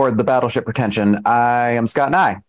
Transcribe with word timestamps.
aboard 0.00 0.16
the 0.16 0.24
battleship 0.24 0.64
Pretension. 0.64 1.18
I 1.26 1.72
am 1.72 1.86
Scott 1.86 2.10
Nye. 2.10 2.40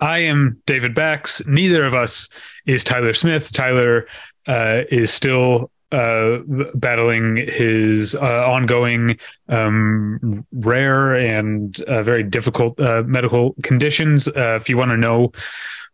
I 0.00 0.18
am 0.18 0.60
David 0.66 0.94
Bax. 0.94 1.40
Neither 1.46 1.84
of 1.84 1.94
us 1.94 2.28
is 2.66 2.84
Tyler 2.84 3.14
Smith. 3.14 3.50
Tyler 3.50 4.06
uh, 4.46 4.82
is 4.90 5.10
still 5.10 5.70
uh, 5.90 6.40
battling 6.74 7.38
his 7.38 8.14
uh, 8.14 8.44
ongoing 8.46 9.18
um, 9.48 10.44
rare 10.52 11.14
and 11.14 11.80
uh, 11.84 12.02
very 12.02 12.22
difficult 12.22 12.78
uh, 12.78 13.04
medical 13.06 13.54
conditions. 13.62 14.28
Uh, 14.28 14.58
if 14.60 14.68
you 14.68 14.76
want 14.76 14.90
to 14.90 14.98
know 14.98 15.32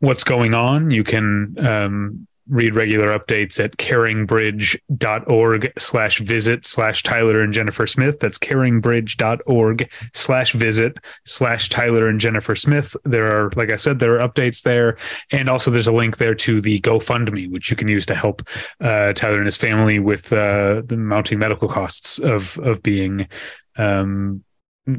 what's 0.01 0.25
going 0.25 0.53
on, 0.53 0.91
you 0.91 1.05
can 1.05 1.55
um, 1.65 2.27
read 2.49 2.75
regular 2.75 3.19
updates 3.19 3.63
at 3.63 3.77
caringbridge.org 3.77 5.73
slash 5.79 6.19
visit 6.19 6.67
slash 6.67 7.03
Tyler 7.03 7.43
and 7.43 7.53
Jennifer 7.53 7.87
Smith. 7.87 8.19
That's 8.21 8.39
caringbridge.org 8.39 9.91
slash 10.15 10.53
visit 10.53 10.99
slash 11.25 11.69
Tyler 11.69 12.09
and 12.09 12.21
Jennifer 12.21 12.57
Smith. 12.57 12.97
There 13.05 13.27
are, 13.27 13.51
like 13.57 13.71
I 13.71 13.77
said, 13.77 13.99
there 13.99 14.19
are 14.19 14.27
updates 14.27 14.63
there. 14.63 14.97
And 15.31 15.49
also 15.49 15.71
there's 15.71 15.89
a 15.89 15.93
link 15.93 16.19
there 16.19 16.35
to 16.37 16.61
the 16.61 16.81
GoFundMe, 16.81 17.51
which 17.51 17.71
you 17.71 17.77
can 17.77 17.89
use 17.89 18.07
to 18.07 18.15
help 18.15 18.43
uh, 18.81 19.13
Tyler 19.13 19.39
and 19.39 19.47
his 19.47 19.57
family 19.57 19.99
with 19.99 20.33
uh, 20.33 20.83
the 20.87 20.97
mounting 20.97 21.39
medical 21.39 21.69
costs 21.69 22.19
of, 22.19 22.59
of 22.59 22.83
being 22.83 23.29
um, 23.77 24.43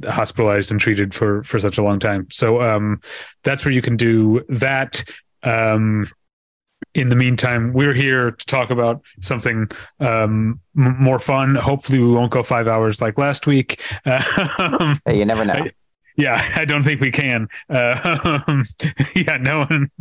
hospitalized 0.04 0.72
and 0.72 0.80
treated 0.80 1.14
for, 1.14 1.44
for 1.44 1.60
such 1.60 1.78
a 1.78 1.84
long 1.84 2.00
time. 2.00 2.28
So 2.32 2.62
um, 2.62 3.02
that's 3.44 3.66
where 3.66 3.73
you 3.73 3.82
can 3.82 3.98
do 3.98 4.44
that. 4.50 5.04
Um, 5.44 6.08
in 6.94 7.10
the 7.10 7.16
meantime, 7.16 7.74
we're 7.74 7.94
here 7.94 8.32
to 8.32 8.46
talk 8.46 8.70
about 8.72 9.02
something 9.22 9.70
um, 10.00 10.60
m- 10.78 10.96
more 11.00 11.20
fun. 11.20 11.56
Hopefully, 11.56 12.00
we 12.00 12.12
won't 12.12 12.32
go 12.32 12.44
five 12.44 12.68
hours 12.68 13.02
like 13.02 13.18
last 13.18 13.48
week. 13.48 13.82
Um, 14.60 15.00
hey, 15.06 15.18
you 15.18 15.26
never 15.26 15.46
know. 15.46 15.54
I, 15.54 15.72
yeah, 16.18 16.54
I 16.56 16.66
don't 16.66 16.84
think 16.84 17.00
we 17.00 17.12
can. 17.12 17.48
Uh, 17.70 18.64
yeah, 19.16 19.38
no 19.38 19.60
one. 19.60 19.92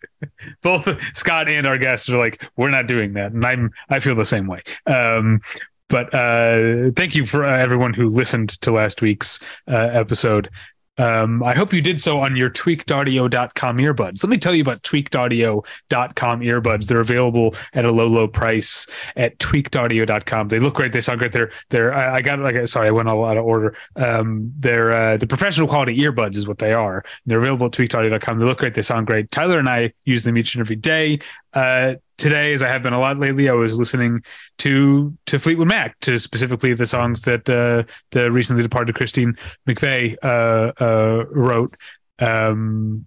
Both 0.62 0.88
Scott 1.14 1.50
and 1.50 1.66
our 1.66 1.78
guests 1.78 2.08
are 2.08 2.18
like, 2.18 2.44
we're 2.56 2.70
not 2.70 2.86
doing 2.86 3.14
that, 3.14 3.32
and 3.32 3.44
I'm 3.44 3.70
I 3.88 4.00
feel 4.00 4.14
the 4.14 4.24
same 4.24 4.46
way. 4.46 4.62
Um, 4.86 5.40
but 5.88 6.12
uh, 6.14 6.90
thank 6.96 7.14
you 7.14 7.26
for 7.26 7.44
uh, 7.44 7.56
everyone 7.56 7.94
who 7.94 8.08
listened 8.08 8.60
to 8.62 8.72
last 8.72 9.02
week's 9.02 9.38
uh, 9.68 9.88
episode. 9.92 10.50
Um, 10.98 11.42
I 11.42 11.54
hope 11.54 11.72
you 11.72 11.80
did 11.80 12.00
so 12.00 12.20
on 12.20 12.36
your 12.36 12.50
tweakedaudio.com 12.50 13.78
earbuds. 13.78 14.22
Let 14.22 14.30
me 14.30 14.38
tell 14.38 14.54
you 14.54 14.62
about 14.62 14.82
tweakedaudio.com 14.82 16.40
earbuds. 16.40 16.86
They're 16.86 17.00
available 17.00 17.54
at 17.72 17.84
a 17.84 17.92
low, 17.92 18.06
low 18.06 18.28
price 18.28 18.86
at 19.16 19.38
tweakedaudio.com. 19.38 20.48
They 20.48 20.58
look 20.58 20.74
great. 20.74 20.92
They 20.92 21.00
sound 21.00 21.18
great. 21.18 21.32
They're, 21.32 21.50
they're, 21.70 21.94
I, 21.94 22.16
I 22.16 22.20
got 22.22 22.38
like, 22.38 22.66
sorry, 22.68 22.88
I 22.88 22.92
went 22.92 23.08
all 23.08 23.24
out 23.24 23.36
of 23.36 23.44
order. 23.44 23.76
Um, 23.96 24.52
they're, 24.58 24.92
uh, 24.92 25.16
the 25.16 25.26
professional 25.26 25.68
quality 25.68 25.98
earbuds 25.98 26.36
is 26.36 26.46
what 26.46 26.58
they 26.58 26.72
are. 26.72 27.04
They're 27.26 27.38
available 27.38 27.66
at 27.66 27.72
tweakedaudio.com. 27.72 28.38
They 28.38 28.44
look 28.44 28.58
great. 28.58 28.74
They 28.74 28.82
sound 28.82 29.06
great. 29.06 29.30
Tyler 29.30 29.58
and 29.58 29.68
I 29.68 29.92
use 30.04 30.24
them 30.24 30.38
each 30.38 30.54
and 30.54 30.60
every 30.60 30.76
day. 30.76 31.18
Uh, 31.52 31.94
today, 32.18 32.52
as 32.52 32.62
I 32.62 32.70
have 32.70 32.82
been 32.82 32.92
a 32.92 32.98
lot 32.98 33.18
lately, 33.18 33.48
I 33.48 33.52
was 33.54 33.78
listening 33.78 34.22
to 34.58 35.16
to 35.26 35.38
Fleetwood 35.38 35.68
Mac, 35.68 35.98
to 36.00 36.18
specifically 36.18 36.74
the 36.74 36.86
songs 36.86 37.22
that 37.22 37.48
uh, 37.48 37.84
the 38.10 38.30
recently 38.30 38.62
departed 38.62 38.94
Christine 38.94 39.36
McVie 39.66 40.16
uh, 40.22 40.72
uh, 40.82 41.24
wrote. 41.30 41.76
Um, 42.18 43.06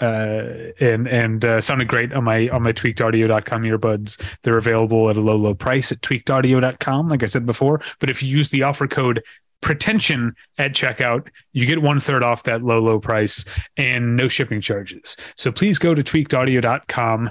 uh, 0.00 0.72
and 0.80 1.06
and 1.06 1.44
uh, 1.44 1.60
sounded 1.60 1.86
great 1.86 2.12
on 2.14 2.24
my 2.24 2.48
on 2.48 2.62
my 2.62 2.72
tweakedaudio.com 2.72 3.62
earbuds. 3.62 4.22
They're 4.42 4.56
available 4.56 5.10
at 5.10 5.16
a 5.16 5.20
low 5.20 5.36
low 5.36 5.54
price 5.54 5.92
at 5.92 6.00
tweakedaudio.com, 6.00 7.08
like 7.08 7.22
I 7.22 7.26
said 7.26 7.44
before. 7.44 7.82
But 7.98 8.08
if 8.08 8.22
you 8.22 8.30
use 8.30 8.48
the 8.48 8.62
offer 8.62 8.86
code 8.86 9.22
pretension 9.60 10.34
at 10.56 10.72
checkout, 10.72 11.28
you 11.52 11.66
get 11.66 11.82
one 11.82 12.00
third 12.00 12.22
off 12.22 12.44
that 12.44 12.62
low 12.62 12.80
low 12.80 12.98
price 12.98 13.44
and 13.76 14.16
no 14.16 14.26
shipping 14.26 14.62
charges. 14.62 15.18
So 15.36 15.52
please 15.52 15.78
go 15.78 15.94
to 15.94 16.02
tweakedaudio.com 16.02 17.30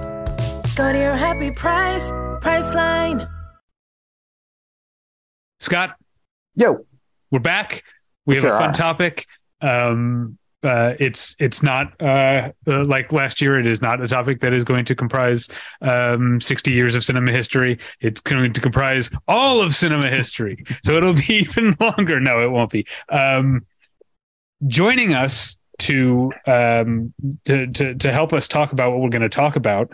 Go 0.75 0.91
to 0.93 0.97
your 0.97 1.15
happy 1.15 1.51
price, 1.51 2.09
Priceline. 2.41 3.29
Scott, 5.59 5.95
yo, 6.55 6.85
we're 7.29 7.39
back. 7.39 7.83
We 8.25 8.35
have 8.35 8.41
Sure 8.41 8.55
a 8.55 8.59
fun 8.59 8.69
are. 8.69 8.73
topic. 8.73 9.27
Um, 9.59 10.37
uh, 10.63 10.93
it's 10.99 11.35
it's 11.39 11.61
not 11.61 11.93
uh, 12.01 12.51
uh, 12.67 12.85
like 12.85 13.11
last 13.11 13.41
year. 13.41 13.59
It 13.59 13.67
is 13.67 13.81
not 13.81 14.01
a 14.01 14.07
topic 14.07 14.39
that 14.39 14.53
is 14.53 14.63
going 14.63 14.85
to 14.85 14.95
comprise 14.95 15.49
um, 15.81 16.39
sixty 16.39 16.71
years 16.71 16.95
of 16.95 17.03
cinema 17.03 17.31
history. 17.31 17.77
It's 17.99 18.21
going 18.21 18.53
to 18.53 18.61
comprise 18.61 19.09
all 19.27 19.59
of 19.61 19.75
cinema 19.75 20.07
history. 20.09 20.63
So 20.83 20.93
it'll 20.93 21.13
be 21.13 21.25
even 21.29 21.75
longer. 21.79 22.19
No, 22.19 22.39
it 22.39 22.49
won't 22.49 22.71
be. 22.71 22.87
Um, 23.09 23.63
joining 24.67 25.13
us 25.13 25.57
to 25.79 26.31
um, 26.45 27.13
to, 27.45 27.67
to 27.67 27.95
to 27.95 28.11
help 28.11 28.33
us 28.33 28.47
talk 28.47 28.71
about 28.71 28.91
what 28.91 29.01
we're 29.01 29.09
going 29.09 29.21
to 29.23 29.29
talk 29.29 29.55
about 29.55 29.91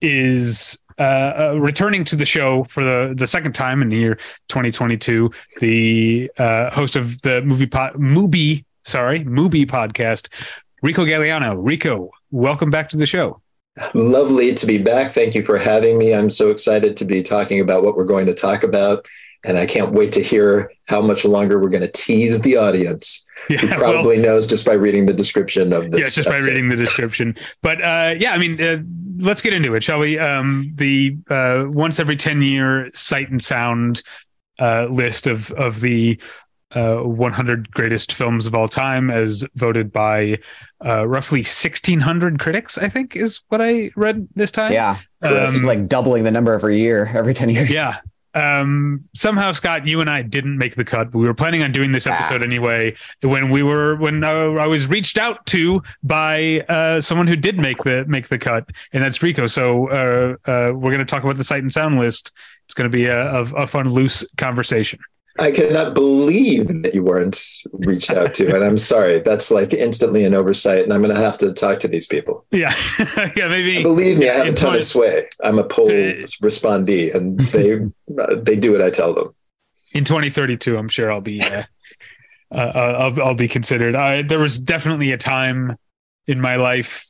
is 0.00 0.78
uh, 0.98 1.02
uh, 1.52 1.58
returning 1.60 2.04
to 2.04 2.16
the 2.16 2.26
show 2.26 2.64
for 2.64 2.82
the, 2.82 3.14
the 3.16 3.26
second 3.26 3.52
time 3.52 3.82
in 3.82 3.88
the 3.88 3.96
year 3.96 4.14
2022, 4.48 5.30
the 5.60 6.30
uh, 6.38 6.70
host 6.70 6.96
of 6.96 7.22
the 7.22 7.40
movie 7.42 7.66
pod, 7.66 7.94
Mubi, 7.94 8.64
sorry, 8.84 9.24
Mubi 9.24 9.64
podcast, 9.64 10.28
Rico 10.82 11.04
Galliano. 11.04 11.56
Rico, 11.56 12.10
welcome 12.30 12.70
back 12.70 12.88
to 12.88 12.96
the 12.96 13.06
show. 13.06 13.40
Lovely 13.94 14.54
to 14.54 14.66
be 14.66 14.78
back. 14.78 15.12
Thank 15.12 15.34
you 15.34 15.42
for 15.42 15.56
having 15.56 15.98
me. 15.98 16.14
I'm 16.14 16.30
so 16.30 16.48
excited 16.48 16.96
to 16.96 17.04
be 17.04 17.22
talking 17.22 17.60
about 17.60 17.84
what 17.84 17.96
we're 17.96 18.04
going 18.04 18.26
to 18.26 18.34
talk 18.34 18.64
about. 18.64 19.06
And 19.44 19.56
I 19.56 19.66
can't 19.66 19.92
wait 19.92 20.12
to 20.14 20.22
hear 20.22 20.72
how 20.88 21.00
much 21.00 21.24
longer 21.24 21.60
we're 21.60 21.68
going 21.68 21.82
to 21.82 21.92
tease 21.92 22.40
the 22.40 22.56
audience, 22.56 23.24
Yeah, 23.50 23.58
who 23.58 23.68
well, 23.68 23.78
probably 23.78 24.18
knows 24.18 24.46
just 24.46 24.66
by 24.66 24.72
reading 24.74 25.06
the 25.06 25.12
description 25.14 25.72
of 25.72 25.90
this. 25.90 26.00
yeah, 26.00 26.04
just 26.22 26.28
by 26.28 26.36
episode. 26.36 26.50
reading 26.50 26.68
the 26.68 26.76
description. 26.86 27.36
But 27.62 27.82
uh, 27.82 28.14
yeah, 28.18 28.32
I 28.32 28.38
mean, 28.38 28.62
uh, 28.62 28.78
let's 29.18 29.42
get 29.42 29.54
into 29.54 29.74
it, 29.74 29.82
shall 29.82 29.98
we? 29.98 30.18
Um, 30.18 30.72
the 30.74 31.16
uh, 31.30 31.64
once 31.68 31.98
every 31.98 32.16
ten 32.16 32.42
year 32.42 32.90
Sight 32.94 33.30
and 33.30 33.40
Sound 33.40 34.02
uh, 34.58 34.86
list 34.90 35.26
of 35.26 35.50
of 35.52 35.80
the 35.80 36.20
uh, 36.72 36.96
100 36.96 37.70
greatest 37.70 38.12
films 38.12 38.44
of 38.46 38.54
all 38.54 38.68
time, 38.68 39.10
as 39.10 39.42
voted 39.54 39.90
by 39.90 40.36
uh, 40.84 41.06
roughly 41.08 41.38
1,600 41.40 42.38
critics. 42.38 42.76
I 42.76 42.88
think 42.90 43.16
is 43.16 43.40
what 43.48 43.62
I 43.62 43.90
read 43.96 44.28
this 44.34 44.50
time. 44.50 44.72
yeah, 44.72 44.98
Um, 45.22 45.62
like 45.62 45.88
doubling 45.88 46.24
the 46.24 46.30
number 46.30 46.52
every 46.52 46.78
year, 46.78 47.10
every 47.14 47.32
ten 47.34 47.48
years. 47.48 47.70
yeah. 47.70 47.96
Um, 48.34 49.04
somehow, 49.14 49.52
Scott, 49.52 49.86
you 49.86 50.00
and 50.00 50.08
I 50.10 50.22
didn't 50.22 50.58
make 50.58 50.74
the 50.74 50.84
cut, 50.84 51.10
but 51.10 51.18
we 51.18 51.26
were 51.26 51.34
planning 51.34 51.62
on 51.62 51.72
doing 51.72 51.92
this 51.92 52.06
Ah. 52.06 52.12
episode 52.12 52.44
anyway. 52.44 52.94
When 53.22 53.50
we 53.50 53.62
were, 53.62 53.96
when 53.96 54.22
uh, 54.22 54.52
I 54.54 54.66
was 54.66 54.86
reached 54.86 55.18
out 55.18 55.44
to 55.46 55.82
by 56.02 56.60
uh, 56.68 57.00
someone 57.00 57.26
who 57.26 57.36
did 57.36 57.58
make 57.58 57.78
the 57.84 58.04
make 58.06 58.28
the 58.28 58.38
cut, 58.38 58.68
and 58.92 59.02
that's 59.02 59.22
Rico. 59.22 59.46
So 59.46 59.88
uh, 59.88 60.36
uh, 60.50 60.72
we're 60.74 60.92
going 60.92 60.98
to 60.98 61.04
talk 61.04 61.24
about 61.24 61.36
the 61.36 61.44
sight 61.44 61.62
and 61.62 61.72
sound 61.72 61.98
list. 61.98 62.32
It's 62.66 62.74
going 62.74 62.90
to 62.90 62.94
be 62.96 63.06
a, 63.06 63.32
a, 63.32 63.42
a 63.62 63.66
fun, 63.66 63.88
loose 63.88 64.24
conversation. 64.36 65.00
I 65.38 65.50
cannot 65.52 65.94
believe 65.94 66.66
that 66.82 66.92
you 66.94 67.02
weren't 67.02 67.40
reached 67.72 68.10
out 68.10 68.34
to. 68.34 68.54
And 68.54 68.64
I'm 68.64 68.76
sorry. 68.78 69.20
That's 69.20 69.50
like 69.50 69.72
instantly 69.72 70.24
an 70.24 70.34
oversight. 70.34 70.82
And 70.82 70.92
I'm 70.92 71.00
going 71.02 71.14
to 71.14 71.20
have 71.20 71.38
to 71.38 71.52
talk 71.52 71.78
to 71.80 71.88
these 71.88 72.06
people. 72.06 72.44
Yeah, 72.50 72.74
yeah, 73.36 73.48
maybe. 73.48 73.82
Believe 73.82 74.18
me, 74.18 74.28
I 74.28 74.34
have 74.34 74.46
a 74.48 74.52
ton 74.52 74.74
of 74.76 74.84
sway. 74.84 75.28
I'm 75.44 75.58
a 75.58 75.64
poll 75.64 75.86
To- 75.86 76.18
respondee, 76.42 77.14
and 77.14 77.38
they 77.52 77.78
they 78.42 78.56
do 78.56 78.72
what 78.72 78.82
I 78.82 78.90
tell 78.90 79.14
them. 79.14 79.34
in 79.94 80.04
2032 80.04 80.76
i'm 80.76 80.88
sure 80.88 81.10
i'll 81.10 81.20
be 81.22 81.40
uh, 81.40 81.62
uh, 82.52 82.56
I'll, 83.00 83.22
I'll 83.22 83.34
be 83.34 83.48
considered 83.48 83.94
I, 83.94 84.20
there 84.22 84.38
was 84.38 84.58
definitely 84.58 85.12
a 85.12 85.16
time 85.18 85.76
in 86.26 86.40
my 86.40 86.56
life 86.56 87.07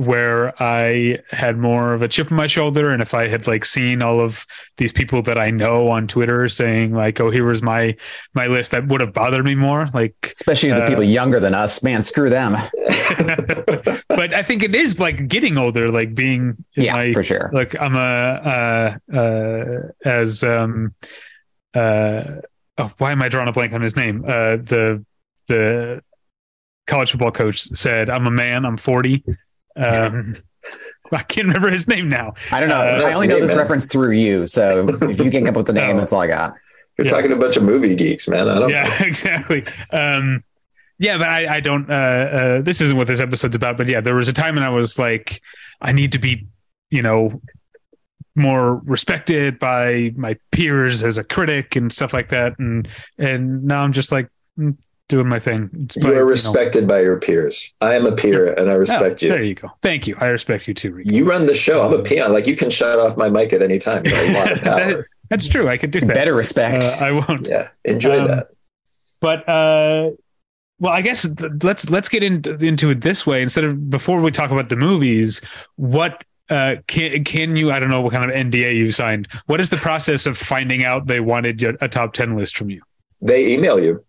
where 0.00 0.54
i 0.62 1.18
had 1.30 1.58
more 1.58 1.92
of 1.92 2.00
a 2.00 2.08
chip 2.08 2.30
on 2.30 2.36
my 2.38 2.46
shoulder 2.46 2.90
and 2.90 3.02
if 3.02 3.12
i 3.12 3.28
had 3.28 3.46
like 3.46 3.66
seen 3.66 4.00
all 4.00 4.18
of 4.18 4.46
these 4.78 4.94
people 4.94 5.20
that 5.20 5.38
i 5.38 5.48
know 5.48 5.88
on 5.88 6.06
twitter 6.06 6.48
saying 6.48 6.94
like 6.94 7.20
oh 7.20 7.28
here 7.28 7.44
was 7.44 7.60
my 7.60 7.94
my 8.32 8.46
list 8.46 8.70
that 8.70 8.88
would 8.88 9.02
have 9.02 9.12
bothered 9.12 9.44
me 9.44 9.54
more 9.54 9.90
like 9.92 10.14
especially 10.32 10.70
the 10.70 10.82
Uh, 10.82 10.88
people 10.88 11.04
younger 11.04 11.38
than 11.38 11.54
us. 11.54 11.82
Man, 11.82 12.02
screw 12.02 12.30
them. 12.30 12.52
but 14.08 14.32
i 14.32 14.42
think 14.42 14.62
it 14.62 14.74
is 14.74 14.98
like 14.98 15.28
getting 15.28 15.58
older 15.58 15.90
like 15.90 16.14
being 16.14 16.56
Yeah, 16.76 16.94
my 16.94 17.12
for 17.12 17.22
sure. 17.22 17.50
Like 17.52 17.78
i'm 17.78 17.94
a 17.94 18.98
uh 19.10 19.14
uh 19.14 19.78
as 20.06 20.42
um 20.42 20.94
uh 21.74 22.22
oh, 22.78 22.90
why 22.96 23.12
am 23.12 23.22
i 23.22 23.28
drawing 23.28 23.48
a 23.48 23.52
blank 23.52 23.74
on 23.74 23.82
his 23.82 23.96
name 23.96 24.24
uh 24.26 24.56
the 24.56 25.04
the 25.48 26.02
college 26.86 27.10
football 27.10 27.30
coach 27.32 27.60
said, 27.60 28.08
"I'm 28.10 28.26
a 28.26 28.30
man. 28.30 28.64
I'm 28.64 28.76
40." 28.76 29.22
Um, 29.76 30.36
I 31.12 31.22
can't 31.22 31.46
remember 31.48 31.70
his 31.70 31.88
name 31.88 32.08
now. 32.08 32.34
I 32.52 32.60
don't 32.60 32.68
know. 32.68 32.76
Uh, 32.76 33.02
I 33.04 33.14
only 33.14 33.26
know 33.26 33.40
this 33.40 33.50
man. 33.50 33.58
reference 33.58 33.86
through 33.86 34.12
you. 34.12 34.46
So 34.46 34.86
if 35.02 35.18
you 35.18 35.30
can 35.30 35.44
come 35.44 35.48
up 35.48 35.56
with 35.56 35.66
the 35.66 35.72
name, 35.72 35.96
Oh. 35.96 36.00
that's 36.00 36.12
all 36.12 36.20
I 36.20 36.26
got. 36.28 36.54
You're 36.98 37.06
Yeah. 37.06 37.12
talking 37.12 37.30
to 37.30 37.36
a 37.36 37.38
bunch 37.38 37.56
of 37.56 37.62
movie 37.62 37.94
geeks, 37.94 38.28
man. 38.28 38.48
I 38.48 38.58
don't. 38.58 38.70
yeah, 38.70 39.02
exactly. 39.02 39.64
Um, 39.92 40.44
yeah, 40.98 41.16
but 41.18 41.28
I, 41.28 41.56
I 41.56 41.60
don't. 41.60 41.90
Uh, 41.90 41.94
uh, 41.94 42.60
this 42.60 42.80
isn't 42.82 42.96
what 42.96 43.06
this 43.06 43.20
episode's 43.20 43.56
about. 43.56 43.76
But 43.78 43.88
yeah, 43.88 44.00
there 44.02 44.14
was 44.14 44.28
a 44.28 44.32
time 44.34 44.54
when 44.54 44.64
I 44.64 44.68
was 44.68 44.98
like, 44.98 45.40
I 45.80 45.92
need 45.92 46.12
to 46.12 46.18
be, 46.18 46.46
you 46.90 47.00
know, 47.02 47.40
more 48.36 48.76
respected 48.84 49.58
by 49.58 50.12
my 50.16 50.36
peers 50.52 51.02
as 51.02 51.18
a 51.18 51.24
critic 51.24 51.74
and 51.74 51.92
stuff 51.92 52.12
like 52.12 52.28
that. 52.28 52.58
And 52.58 52.86
and 53.18 53.64
now 53.64 53.82
I'm 53.82 53.92
just 53.92 54.12
like 54.12 54.28
mm, 54.58 54.76
doing 55.10 55.28
my 55.28 55.38
thing. 55.38 55.68
It's 55.74 55.96
You 55.96 56.02
by, 56.04 56.08
are 56.10 56.14
know- 56.14 56.22
respected 56.22 56.88
by 56.88 57.00
your 57.00 57.18
peers. 57.18 57.74
I 57.82 57.94
am 57.94 58.06
a 58.06 58.12
peer, 58.12 58.54
and 58.54 58.70
I 58.70 58.74
Oh, 58.74 58.78
respect 58.78 59.20
you. 59.22 59.28
There 59.28 59.42
you 59.42 59.54
go. 59.54 59.70
Thank 59.82 60.06
you. 60.06 60.16
I 60.18 60.28
respect 60.28 60.66
you 60.66 60.72
too, 60.72 60.92
Rico. 60.92 61.10
You 61.10 61.28
run 61.28 61.44
the 61.46 61.54
show. 61.54 61.86
I'm 61.86 61.92
a 61.92 62.02
peon. 62.02 62.32
Like 62.32 62.46
you 62.46 62.56
can 62.56 62.70
shut 62.70 62.98
off 62.98 63.16
my 63.18 63.28
mic 63.28 63.52
at 63.52 63.60
any 63.60 63.78
time. 63.78 64.06
You 64.06 64.14
have 64.14 64.28
a 64.28 64.32
lot 64.32 64.52
of 64.52 64.60
power. 64.62 65.04
That's 65.28 65.46
true. 65.46 65.68
I 65.68 65.76
could 65.76 65.90
do 65.90 66.00
that. 66.00 66.14
Better 66.14 66.34
respect. 66.34 66.82
Uh, 66.82 66.96
I 66.98 67.10
won't. 67.12 67.46
yeah, 67.46 67.68
enjoy 67.84 68.20
Um, 68.20 68.26
that. 68.28 68.46
but 69.20 69.46
uh 69.48 70.10
well 70.78 70.92
i 70.94 71.02
guess 71.02 71.28
th- 71.28 71.52
let's 71.62 71.90
let's 71.90 72.08
get 72.08 72.22
into 72.22 72.54
into 72.64 72.88
it 72.90 73.02
this 73.02 73.26
way 73.26 73.42
instead 73.42 73.64
of 73.64 73.90
before 73.90 74.18
we 74.22 74.30
talk 74.30 74.50
about 74.50 74.70
the 74.70 74.76
movies 74.76 75.42
what 75.76 76.24
uh 76.48 76.76
can 76.86 77.22
can 77.22 77.54
you 77.54 77.70
i 77.70 77.78
don't 77.78 77.90
know 77.90 78.00
what 78.00 78.12
kind 78.14 78.24
of 78.24 78.34
nda 78.34 78.74
you've 78.74 78.94
signed 78.94 79.28
what 79.44 79.60
is 79.60 79.68
the 79.68 79.76
process 79.76 80.24
of 80.24 80.38
finding 80.38 80.82
out 80.86 81.06
they 81.06 81.20
wanted 81.20 81.62
a 81.82 81.86
top 81.88 82.14
10 82.14 82.34
list 82.34 82.56
from 82.56 82.70
you 82.70 82.80
They 83.20 83.52
email 83.52 83.78
you. 83.78 84.00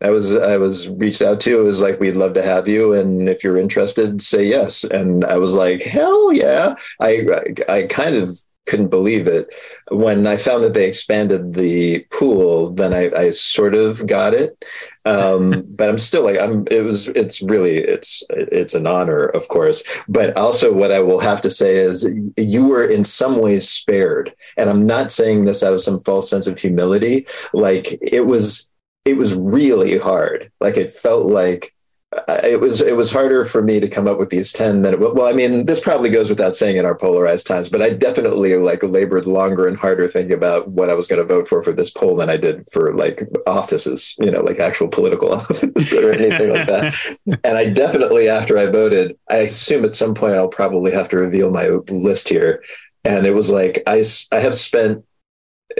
I 0.00 0.10
was 0.10 0.34
I 0.34 0.56
was 0.56 0.88
reached 0.88 1.22
out 1.22 1.40
to. 1.40 1.60
It 1.60 1.64
was 1.64 1.82
like 1.82 1.98
we'd 1.98 2.12
love 2.12 2.34
to 2.34 2.42
have 2.42 2.68
you, 2.68 2.92
and 2.92 3.28
if 3.28 3.42
you're 3.42 3.56
interested, 3.56 4.22
say 4.22 4.44
yes. 4.44 4.84
And 4.84 5.24
I 5.24 5.38
was 5.38 5.54
like, 5.54 5.82
hell 5.82 6.32
yeah! 6.32 6.74
I 7.00 7.26
I 7.68 7.82
kind 7.84 8.14
of 8.14 8.38
couldn't 8.68 8.88
believe 8.88 9.26
it 9.26 9.48
when 9.90 10.26
I 10.26 10.36
found 10.36 10.62
that 10.62 10.74
they 10.74 10.86
expanded 10.86 11.54
the 11.54 12.00
pool. 12.10 12.70
Then 12.70 12.92
I, 12.92 13.10
I 13.18 13.30
sort 13.30 13.74
of 13.74 14.06
got 14.06 14.34
it, 14.34 14.62
um, 15.04 15.64
but 15.70 15.88
I'm 15.88 15.98
still 15.98 16.22
like 16.22 16.38
I'm. 16.38 16.64
It 16.70 16.84
was 16.84 17.08
it's 17.08 17.42
really 17.42 17.78
it's 17.78 18.22
it's 18.30 18.74
an 18.74 18.86
honor, 18.86 19.24
of 19.26 19.48
course. 19.48 19.82
But 20.08 20.36
also, 20.36 20.72
what 20.72 20.92
I 20.92 21.00
will 21.00 21.20
have 21.20 21.40
to 21.40 21.50
say 21.50 21.76
is 21.76 22.08
you 22.36 22.66
were 22.66 22.84
in 22.84 23.04
some 23.04 23.38
ways 23.40 23.68
spared, 23.68 24.32
and 24.56 24.70
I'm 24.70 24.86
not 24.86 25.10
saying 25.10 25.44
this 25.44 25.64
out 25.64 25.74
of 25.74 25.80
some 25.80 25.98
false 26.00 26.30
sense 26.30 26.46
of 26.46 26.56
humility. 26.58 27.26
Like 27.52 27.98
it 28.00 28.26
was 28.26 28.67
it 29.08 29.16
was 29.16 29.34
really 29.34 29.98
hard. 29.98 30.50
Like 30.60 30.76
it 30.76 30.90
felt 30.90 31.26
like 31.26 31.74
uh, 32.12 32.40
it 32.42 32.58
was 32.58 32.80
it 32.80 32.96
was 32.96 33.10
harder 33.10 33.44
for 33.44 33.62
me 33.62 33.80
to 33.80 33.88
come 33.88 34.08
up 34.08 34.18
with 34.18 34.30
these 34.30 34.50
10 34.50 34.80
than 34.80 34.94
it 34.94 34.98
was. 34.98 35.12
well 35.12 35.26
i 35.26 35.32
mean 35.34 35.66
this 35.66 35.78
probably 35.78 36.08
goes 36.08 36.30
without 36.30 36.56
saying 36.56 36.78
in 36.78 36.86
our 36.86 36.96
polarized 36.96 37.46
times 37.46 37.68
but 37.68 37.82
i 37.82 37.90
definitely 37.90 38.56
like 38.56 38.82
labored 38.82 39.26
longer 39.26 39.68
and 39.68 39.76
harder 39.76 40.08
thinking 40.08 40.32
about 40.32 40.66
what 40.68 40.88
i 40.88 40.94
was 40.94 41.06
going 41.06 41.18
to 41.18 41.34
vote 41.34 41.46
for 41.46 41.62
for 41.62 41.70
this 41.70 41.90
poll 41.90 42.16
than 42.16 42.30
i 42.30 42.36
did 42.38 42.66
for 42.72 42.94
like 42.94 43.20
offices 43.46 44.14
you 44.18 44.30
know 44.30 44.40
like 44.40 44.58
actual 44.58 44.88
political 44.88 45.30
offices 45.34 45.92
or 45.92 46.10
anything 46.10 46.50
like 46.50 46.66
that 46.66 46.94
and 47.44 47.58
i 47.58 47.68
definitely 47.68 48.26
after 48.26 48.56
i 48.56 48.64
voted 48.64 49.14
i 49.28 49.36
assume 49.36 49.84
at 49.84 49.94
some 49.94 50.14
point 50.14 50.32
i'll 50.32 50.48
probably 50.48 50.90
have 50.90 51.10
to 51.10 51.18
reveal 51.18 51.50
my 51.50 51.68
list 51.90 52.30
here 52.30 52.64
and 53.04 53.26
it 53.26 53.34
was 53.34 53.50
like 53.50 53.82
i 53.86 54.02
i 54.32 54.36
have 54.36 54.54
spent 54.54 55.04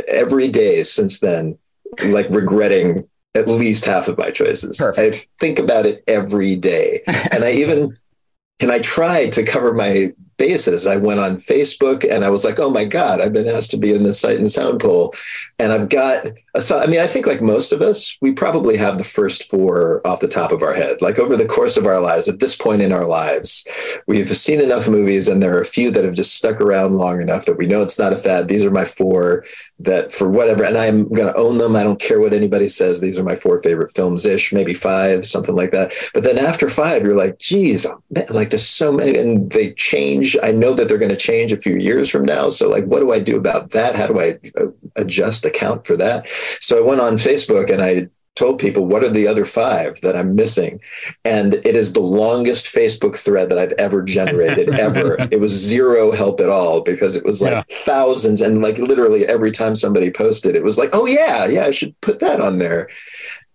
every 0.07 0.49
day 0.49 0.83
since 0.83 1.21
then 1.21 1.59
like 2.05 2.29
regretting 2.29 3.09
at 3.39 3.49
least 3.49 3.85
half 3.85 4.09
of 4.09 4.19
my 4.19 4.31
choices. 4.31 4.79
Perfect. 4.79 5.17
I 5.17 5.27
think 5.39 5.59
about 5.59 5.87
it 5.87 6.05
every 6.07 6.57
day. 6.57 7.01
and 7.33 7.45
I 7.45 7.53
even 7.53 7.97
and 8.61 8.73
I 8.73 8.81
try 8.81 9.31
to 9.31 9.45
cover 9.45 9.73
my 9.73 10.13
bases. 10.39 10.87
I 10.87 10.97
went 10.97 11.21
on 11.21 11.37
Facebook 11.37 12.09
and 12.09 12.25
I 12.25 12.31
was 12.31 12.45
like, 12.45 12.59
oh 12.59 12.71
my 12.71 12.85
God, 12.85 13.21
I've 13.21 13.33
been 13.33 13.49
asked 13.49 13.71
to 13.73 13.77
be 13.77 13.93
in 13.93 14.05
this 14.05 14.21
sight 14.21 14.37
and 14.37 14.51
sound 14.51 14.81
poll. 14.81 15.13
And 15.59 15.73
I've 15.73 15.89
got 15.89 16.27
a 16.27 16.75
I 16.75 16.87
mean, 16.87 17.01
I 17.01 17.07
think 17.07 17.27
like 17.27 17.43
most 17.43 17.73
of 17.73 17.83
us, 17.83 18.17
we 18.21 18.33
probably 18.33 18.77
have 18.77 18.99
the 18.99 19.05
first 19.05 19.49
four 19.51 20.01
off 20.07 20.21
the 20.21 20.29
top 20.29 20.53
of 20.53 20.63
our 20.63 20.73
head. 20.73 21.03
Like 21.03 21.19
over 21.19 21.37
the 21.37 21.47
course 21.47 21.77
of 21.77 21.87
our 21.87 22.01
lives, 22.01 22.29
at 22.29 22.41
this 22.41 22.57
point 22.57 22.83
in 22.83 22.93
our 22.93 23.05
lives, 23.05 23.67
we've 24.07 24.35
seen 24.37 24.61
enough 24.61 24.89
movies 24.89 25.29
and 25.29 25.43
there 25.43 25.57
are 25.57 25.61
a 25.61 25.67
few 25.67 25.91
that 25.91 26.05
have 26.05 26.15
just 26.15 26.35
stuck 26.35 26.61
around 26.61 26.97
long 26.97 27.21
enough 27.21 27.45
that 27.47 27.59
we 27.59 27.67
know 27.67 27.83
it's 27.83 27.99
not 27.99 28.13
a 28.13 28.17
fad. 28.17 28.49
These 28.49 28.65
are 28.65 28.71
my 28.71 28.85
four 28.85 29.45
that 29.81 30.13
for 30.13 30.29
whatever, 30.29 30.65
and 30.65 30.77
I'm 30.77 31.09
going 31.09 31.33
to 31.33 31.39
own 31.39 31.59
them. 31.59 31.77
I 31.77 31.85
don't 31.85 32.01
care 32.01 32.21
what 32.21 32.33
anybody 32.33 32.69
says. 32.69 33.01
These 33.01 33.19
are 33.19 33.25
my 33.25 33.37
four 33.37 33.63
favorite 33.63 33.95
films 33.95 34.27
ish, 34.27 34.53
maybe 34.53 34.75
five, 34.75 35.25
something 35.25 35.55
like 35.55 35.71
that. 35.71 35.95
But 36.13 36.25
then 36.25 36.37
after 36.37 36.69
five, 36.69 37.03
you're 37.03 37.17
like, 37.17 37.39
geez, 37.39 37.87
man, 38.11 38.27
like 38.31 38.51
there's 38.51 38.67
so 38.67 38.91
many, 38.91 39.17
and 39.17 39.51
they 39.51 39.73
change. 39.75 40.28
I 40.43 40.53
know 40.53 40.75
that 40.75 40.89
they're 40.89 40.99
going 40.99 41.11
to 41.11 41.17
change 41.17 41.53
a 41.53 41.57
few 41.57 41.77
years 41.77 42.09
from 42.11 42.25
now. 42.25 42.51
So, 42.51 42.69
like, 42.69 42.85
what 42.85 43.01
do 43.01 43.13
I 43.13 43.21
do 43.21 43.37
about 43.37 43.71
that? 43.71 43.97
How 43.97 44.07
do 44.07 44.21
I 44.21 44.39
uh, 44.61 44.67
adjust, 44.97 45.45
account 45.45 45.87
for 45.87 45.97
that? 45.97 46.27
So 46.61 46.79
I 46.79 46.87
went 46.87 47.01
on 47.01 47.15
Facebook 47.15 47.71
and 47.71 47.83
I 47.83 48.09
told 48.37 48.61
people 48.61 48.87
what 48.87 49.03
are 49.03 49.09
the 49.11 49.27
other 49.27 49.45
five 49.45 50.01
that 50.03 50.15
I'm 50.17 50.37
missing. 50.37 50.81
And 51.25 51.55
it 51.55 51.75
is 51.75 51.93
the 51.93 51.99
longest 52.01 52.67
Facebook 52.67 53.17
thread 53.17 53.49
that 53.49 53.59
I've 53.59 53.73
ever 53.73 54.01
generated 54.01 54.69
ever. 54.79 55.17
It 55.33 55.41
was 55.41 55.51
zero 55.51 56.13
help 56.13 56.39
at 56.39 56.49
all 56.49 56.81
because 56.83 57.17
it 57.17 57.25
was 57.25 57.43
like 57.43 57.53
Yeah. 57.69 57.77
thousands 57.85 58.41
and 58.41 58.63
like 58.63 58.79
literally 58.79 59.27
every 59.27 59.51
time 59.51 59.75
somebody 59.75 60.13
posted, 60.13 60.55
it 60.55 60.63
was 60.63 60.79
like, 60.79 60.91
oh 60.93 61.05
yeah, 61.07 61.47
yeah, 61.47 61.65
I 61.65 61.73
should 61.73 62.01
put 62.01 62.21
that 62.21 62.41
on 62.41 62.59
there. 62.59 62.89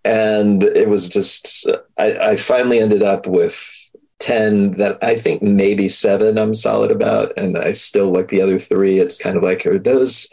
And 0.04 0.64
it 0.64 0.90
was 0.90 1.08
just 1.08 1.66
I, 1.98 2.32
I 2.32 2.36
finally 2.36 2.80
ended 2.80 3.04
up 3.04 3.26
with 3.26 3.83
10 4.24 4.72
that 4.72 5.04
I 5.04 5.16
think 5.16 5.42
maybe 5.42 5.90
seven 5.90 6.38
I'm 6.38 6.54
solid 6.54 6.92
about. 6.92 7.34
And 7.38 7.58
I 7.58 7.74
still 7.74 8.12
like 8.12 8.30
the 8.30 8.42
other 8.42 8.58
three. 8.58 9.00
It's 9.00 9.22
kind 9.22 9.36
of 9.36 9.44
like, 9.44 9.66
are 9.66 9.78
those 9.78 10.30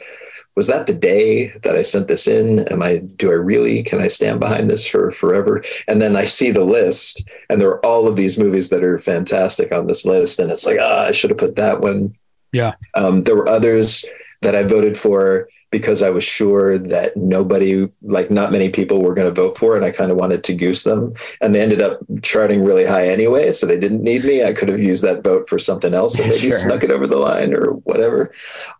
was 0.57 0.67
that 0.67 0.87
the 0.87 0.95
day 0.95 1.49
that 1.63 1.77
I 1.77 1.83
sent 1.83 2.09
this 2.09 2.27
in? 2.27 2.69
Am 2.69 2.83
I, 2.83 2.99
do 2.99 3.31
I 3.31 3.35
really, 3.35 3.83
can 3.83 4.01
I 4.01 4.09
stand 4.09 4.41
behind 4.41 4.69
this 4.69 4.87
for 4.87 5.11
forever? 5.11 5.63
And 5.89 6.03
then 6.03 6.17
I 6.17 6.25
see 6.25 6.51
the 6.51 6.65
list 6.65 7.29
and 7.49 7.61
there 7.61 7.71
are 7.71 7.85
all 7.87 8.07
of 8.07 8.17
these 8.17 8.39
movies 8.39 8.69
that 8.71 8.85
are 8.85 8.99
fantastic 8.99 9.73
on 9.73 9.87
this 9.87 10.05
list. 10.05 10.39
And 10.39 10.51
it's 10.51 10.67
like, 10.67 10.79
ah, 10.81 11.07
I 11.07 11.13
should 11.13 11.31
have 11.31 11.39
put 11.39 11.57
that 11.57 11.81
one. 11.81 12.17
Yeah. 12.53 12.75
Um, 12.95 13.23
there 13.23 13.37
were 13.37 13.49
others 13.49 14.05
that 14.43 14.55
I 14.55 14.65
voted 14.65 14.99
for 14.99 15.49
because 15.71 16.03
I 16.03 16.11
was 16.11 16.25
sure 16.25 16.77
that 16.79 17.17
nobody, 17.17 17.89
like 18.03 18.31
not 18.31 18.51
many 18.51 18.69
people 18.71 19.03
were 19.03 19.15
going 19.15 19.33
to 19.33 19.41
vote 19.43 19.57
for 19.57 19.75
it. 19.75 19.79
And 19.79 19.87
I 19.87 19.91
kind 19.93 20.11
of 20.11 20.17
wanted 20.17 20.43
to 20.45 20.55
goose 20.55 20.83
them. 20.83 21.15
And 21.41 21.55
they 21.55 21.61
ended 21.61 21.81
up 21.81 22.01
charting 22.23 22.65
really 22.65 22.85
high 22.85 23.09
anyway. 23.09 23.53
So 23.53 23.67
they 23.67 23.79
didn't 23.79 24.03
need 24.03 24.25
me. 24.25 24.43
I 24.45 24.53
could 24.53 24.69
have 24.69 24.83
used 24.83 25.05
that 25.05 25.23
vote 25.23 25.49
for 25.49 25.59
something 25.59 25.95
else 25.95 26.19
and 26.19 26.29
maybe 26.31 26.49
Sure. 26.49 26.59
snuck 26.59 26.83
it 26.83 26.91
over 26.91 27.07
the 27.07 27.19
line 27.19 27.55
or 27.55 27.73
whatever. 27.85 28.33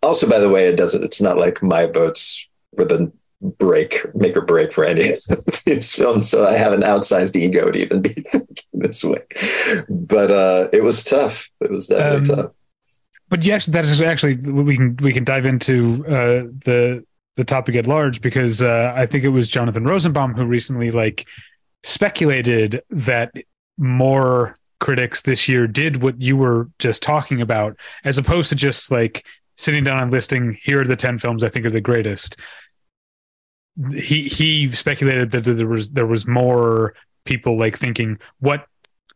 Also, 0.03 0.27
by 0.29 0.37
the 0.39 0.49
way, 0.49 0.67
it 0.67 0.75
doesn't, 0.75 1.03
it's 1.03 1.21
not 1.21 1.37
like 1.37 1.63
my 1.63 1.85
votes 1.85 2.47
were 2.73 2.85
the 2.85 3.11
break, 3.57 4.05
make 4.13 4.35
or 4.37 4.41
break 4.41 4.71
for 4.73 4.83
any 4.83 5.13
of 5.13 5.63
these 5.65 5.95
films. 5.95 6.29
So 6.29 6.45
I 6.45 6.57
have 6.57 6.73
an 6.73 6.81
outsized 6.81 7.35
ego 7.35 7.71
to 7.71 7.79
even 7.79 8.01
be 8.01 8.23
this 8.73 9.03
way. 9.03 9.21
But 9.89 10.29
uh, 10.29 10.67
it 10.73 10.83
was 10.83 11.03
tough. 11.03 11.49
It 11.61 11.71
was 11.71 11.87
definitely 11.87 12.31
Um, 12.33 12.43
tough. 12.43 12.51
But 13.31 13.43
yes 13.43 13.65
that's 13.65 13.99
actually 14.01 14.35
we 14.51 14.75
can 14.75 14.95
we 14.97 15.11
can 15.11 15.23
dive 15.23 15.45
into 15.45 16.05
uh 16.07 16.43
the 16.65 17.03
the 17.37 17.43
topic 17.43 17.75
at 17.75 17.87
large 17.87 18.21
because 18.21 18.61
uh 18.61 18.93
i 18.95 19.07
think 19.07 19.23
it 19.23 19.29
was 19.29 19.49
jonathan 19.49 19.85
rosenbaum 19.85 20.35
who 20.35 20.45
recently 20.45 20.91
like 20.91 21.25
speculated 21.81 22.83
that 22.91 23.33
more 23.79 24.55
critics 24.79 25.23
this 25.23 25.47
year 25.47 25.65
did 25.65 26.03
what 26.03 26.21
you 26.21 26.37
were 26.37 26.69
just 26.77 27.01
talking 27.01 27.41
about 27.41 27.75
as 28.03 28.19
opposed 28.19 28.49
to 28.49 28.55
just 28.55 28.91
like 28.91 29.25
sitting 29.57 29.83
down 29.83 30.01
and 30.01 30.11
listing 30.11 30.57
here 30.61 30.81
are 30.81 30.85
the 30.85 30.95
10 30.95 31.17
films 31.17 31.43
i 31.43 31.49
think 31.49 31.65
are 31.65 31.71
the 31.71 31.81
greatest. 31.81 32.35
He 33.95 34.27
he 34.27 34.69
speculated 34.73 35.31
that 35.31 35.45
there 35.45 35.65
was 35.65 35.91
there 35.91 36.05
was 36.05 36.27
more 36.27 36.93
people 37.23 37.57
like 37.57 37.77
thinking 37.77 38.19
what 38.39 38.67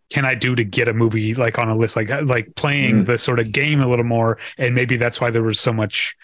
can 0.09 0.25
I 0.25 0.35
do 0.35 0.55
to 0.55 0.63
get 0.63 0.87
a 0.87 0.93
movie 0.93 1.33
like 1.33 1.57
on 1.59 1.69
a 1.69 1.75
list 1.75 1.95
like 1.95 2.09
like 2.25 2.53
playing 2.55 3.03
Mm. 3.03 3.05
the 3.07 3.17
sort 3.17 3.39
of 3.39 3.51
game 3.51 3.81
a 3.81 3.87
little 3.87 4.05
more 4.05 4.37
and 4.57 4.75
maybe 4.75 4.97
that's 4.97 5.19
why 5.19 5.29
there 5.29 5.43
was 5.43 5.59
so 5.59 5.73
much 5.73 6.15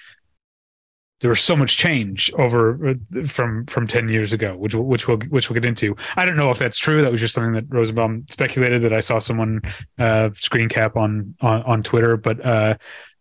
there 1.21 1.29
was 1.29 1.41
so 1.41 1.55
much 1.55 1.77
change 1.77 2.31
over 2.37 2.89
uh, 2.89 3.23
from 3.27 3.65
from 3.67 3.85
10 3.87 4.09
years 4.09 4.33
ago 4.33 4.55
which 4.57 4.73
which 4.73 5.07
we'll 5.07 5.17
which 5.29 5.49
we'll 5.49 5.59
get 5.59 5.67
into 5.67 5.95
I 6.15 6.25
don't 6.25 6.37
know 6.37 6.49
if 6.49 6.57
that's 6.59 6.79
true 6.79 7.01
that 7.01 7.11
was 7.11 7.21
just 7.21 7.33
something 7.33 7.53
that 7.53 7.65
Rosenbaum 7.69 8.25
speculated 8.29 8.81
that 8.83 8.93
I 8.93 8.99
saw 9.01 9.19
someone 9.19 9.61
uh 9.99 10.29
screen 10.35 10.69
cap 10.69 10.95
on 10.97 11.35
on 11.41 11.61
on 11.63 11.83
Twitter 11.83 12.17
but 12.17 12.43
uh 12.45 12.75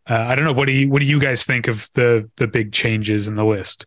uh, 0.09 0.15
I 0.29 0.35
don't 0.35 0.45
know. 0.45 0.53
What 0.55 0.67
do 0.67 0.73
you 0.73 0.89
What 0.89 0.99
do 1.01 1.05
you 1.07 1.21
guys 1.21 1.45
think 1.45 1.69
of 1.69 1.89
the 1.95 2.29
the 2.37 2.49
big 2.49 2.73
changes 2.73 3.29
in 3.29 3.37
the 3.37 3.45
list? 3.45 3.87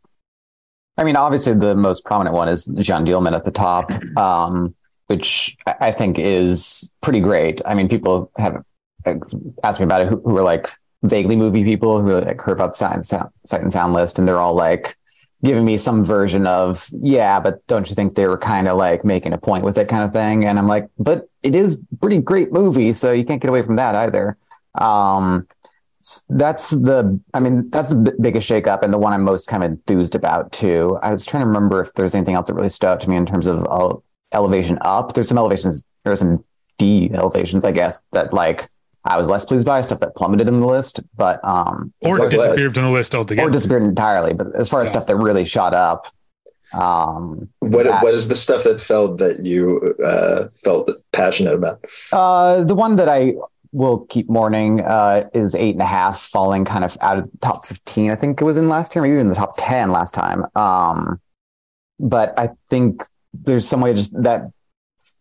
I 0.95 1.03
mean, 1.03 1.17
obviously, 1.17 1.53
the 1.55 1.75
most 1.75 2.05
prominent 2.05 2.33
one 2.35 2.47
is 2.47 2.65
Jean 2.79 3.03
Dielman 3.03 3.35
at 3.35 3.43
the 3.43 3.51
top, 3.51 3.91
um, 4.15 4.73
which 5.07 5.55
I 5.79 5.91
think 5.91 6.19
is 6.19 6.91
pretty 7.01 7.19
great. 7.19 7.61
I 7.65 7.73
mean, 7.73 7.89
people 7.89 8.31
have 8.37 8.63
asked 9.05 9.79
me 9.79 9.83
about 9.83 10.01
it 10.01 10.07
who, 10.07 10.21
who 10.21 10.37
are 10.37 10.43
like 10.43 10.69
vaguely 11.03 11.35
movie 11.35 11.63
people 11.63 12.01
who 12.01 12.11
like 12.13 12.41
heard 12.41 12.53
about 12.53 12.75
sight 12.75 12.95
and 12.95 13.05
sound, 13.05 13.29
sight 13.45 13.61
and 13.61 13.71
sound 13.71 13.93
list, 13.93 14.19
and 14.19 14.27
they're 14.27 14.39
all 14.39 14.55
like, 14.55 14.97
giving 15.43 15.65
me 15.65 15.77
some 15.77 16.05
version 16.05 16.47
of, 16.47 16.89
yeah, 17.01 17.37
but 17.37 17.67
don't 17.67 17.89
you 17.89 17.95
think 17.95 18.15
they 18.15 18.27
were 18.27 18.37
kind 18.37 18.65
of 18.65 18.77
like 18.77 19.03
making 19.03 19.33
a 19.33 19.37
point 19.37 19.65
with 19.65 19.77
it 19.77 19.89
kind 19.89 20.03
of 20.05 20.13
thing? 20.13 20.45
And 20.45 20.57
I'm 20.57 20.69
like, 20.69 20.87
but 20.97 21.29
it 21.41 21.53
is 21.53 21.81
pretty 21.99 22.19
great 22.19 22.53
movie, 22.53 22.93
so 22.93 23.11
you 23.11 23.25
can't 23.25 23.41
get 23.41 23.49
away 23.49 23.61
from 23.61 23.75
that 23.75 23.93
either. 23.93 24.37
Um, 24.75 25.45
that's 26.29 26.69
the, 26.69 27.19
I 27.33 27.41
mean, 27.41 27.69
that's 27.71 27.89
the 27.89 28.15
biggest 28.21 28.49
shakeup 28.49 28.83
and 28.83 28.93
the 28.93 28.97
one 28.97 29.11
I'm 29.11 29.23
most 29.23 29.47
kind 29.47 29.65
of 29.65 29.71
enthused 29.71 30.15
about 30.15 30.53
too. 30.53 30.97
I 31.03 31.11
was 31.11 31.25
trying 31.25 31.41
to 31.43 31.47
remember 31.47 31.81
if 31.81 31.93
there's 31.93 32.15
anything 32.15 32.35
else 32.35 32.47
that 32.47 32.53
really 32.53 32.69
stood 32.69 32.87
out 32.87 33.01
to 33.01 33.09
me 33.09 33.17
in 33.17 33.25
terms 33.25 33.47
of 33.47 33.65
elevation 34.33 34.77
up. 34.81 35.13
There's 35.13 35.27
some 35.27 35.37
elevations, 35.37 35.83
there's 36.03 36.19
some 36.19 36.43
D 36.77 37.11
elevations, 37.13 37.63
I 37.63 37.71
guess, 37.71 38.03
that 38.11 38.33
like 38.33 38.67
I 39.05 39.17
was 39.17 39.29
less 39.29 39.45
pleased 39.45 39.65
by 39.65 39.81
stuff 39.81 39.99
that 39.99 40.15
plummeted 40.15 40.47
in 40.47 40.59
the 40.59 40.65
list, 40.65 41.01
but 41.15 41.43
um, 41.43 41.93
or 42.01 42.29
disappeared 42.29 42.73
from 42.73 42.83
the 42.83 42.89
list 42.89 43.13
altogether, 43.13 43.47
or 43.47 43.51
disappeared 43.51 43.83
entirely. 43.83 44.33
But 44.33 44.55
as 44.55 44.69
far 44.69 44.81
as 44.81 44.87
yeah. 44.87 44.93
stuff 44.93 45.07
that 45.07 45.17
really 45.17 45.45
shot 45.45 45.73
up, 45.73 46.07
um, 46.73 47.49
what 47.59 47.83
that, 47.83 48.01
what 48.01 48.13
is 48.13 48.29
the 48.29 48.35
stuff 48.35 48.63
that 48.63 48.79
felt 48.79 49.17
that 49.17 49.43
you 49.43 49.95
uh, 50.03 50.47
felt 50.63 50.89
passionate 51.11 51.53
about? 51.53 51.83
Uh, 52.11 52.63
the 52.63 52.75
one 52.75 52.95
that 52.95 53.09
I 53.09 53.33
will 53.73 54.05
keep 54.05 54.29
mourning 54.29 54.79
uh, 54.81 55.29
is 55.33 55.53
eight 55.53 55.75
and 55.75 55.81
a 55.81 55.85
half, 55.85 56.21
falling 56.21 56.63
kind 56.63 56.85
of 56.85 56.97
out 57.01 57.17
of 57.17 57.29
the 57.29 57.37
top 57.39 57.65
fifteen. 57.65 58.09
I 58.09 58.15
think 58.15 58.39
it 58.39 58.45
was 58.45 58.55
in 58.55 58.69
last 58.69 58.95
year, 58.95 59.03
maybe 59.03 59.19
in 59.19 59.29
the 59.29 59.35
top 59.35 59.55
ten 59.57 59.91
last 59.91 60.13
time. 60.13 60.45
Um, 60.55 61.19
but 61.99 62.39
I 62.39 62.51
think 62.69 63.03
there's 63.33 63.67
some 63.67 63.81
way 63.81 63.93
just 63.93 64.21
that 64.21 64.51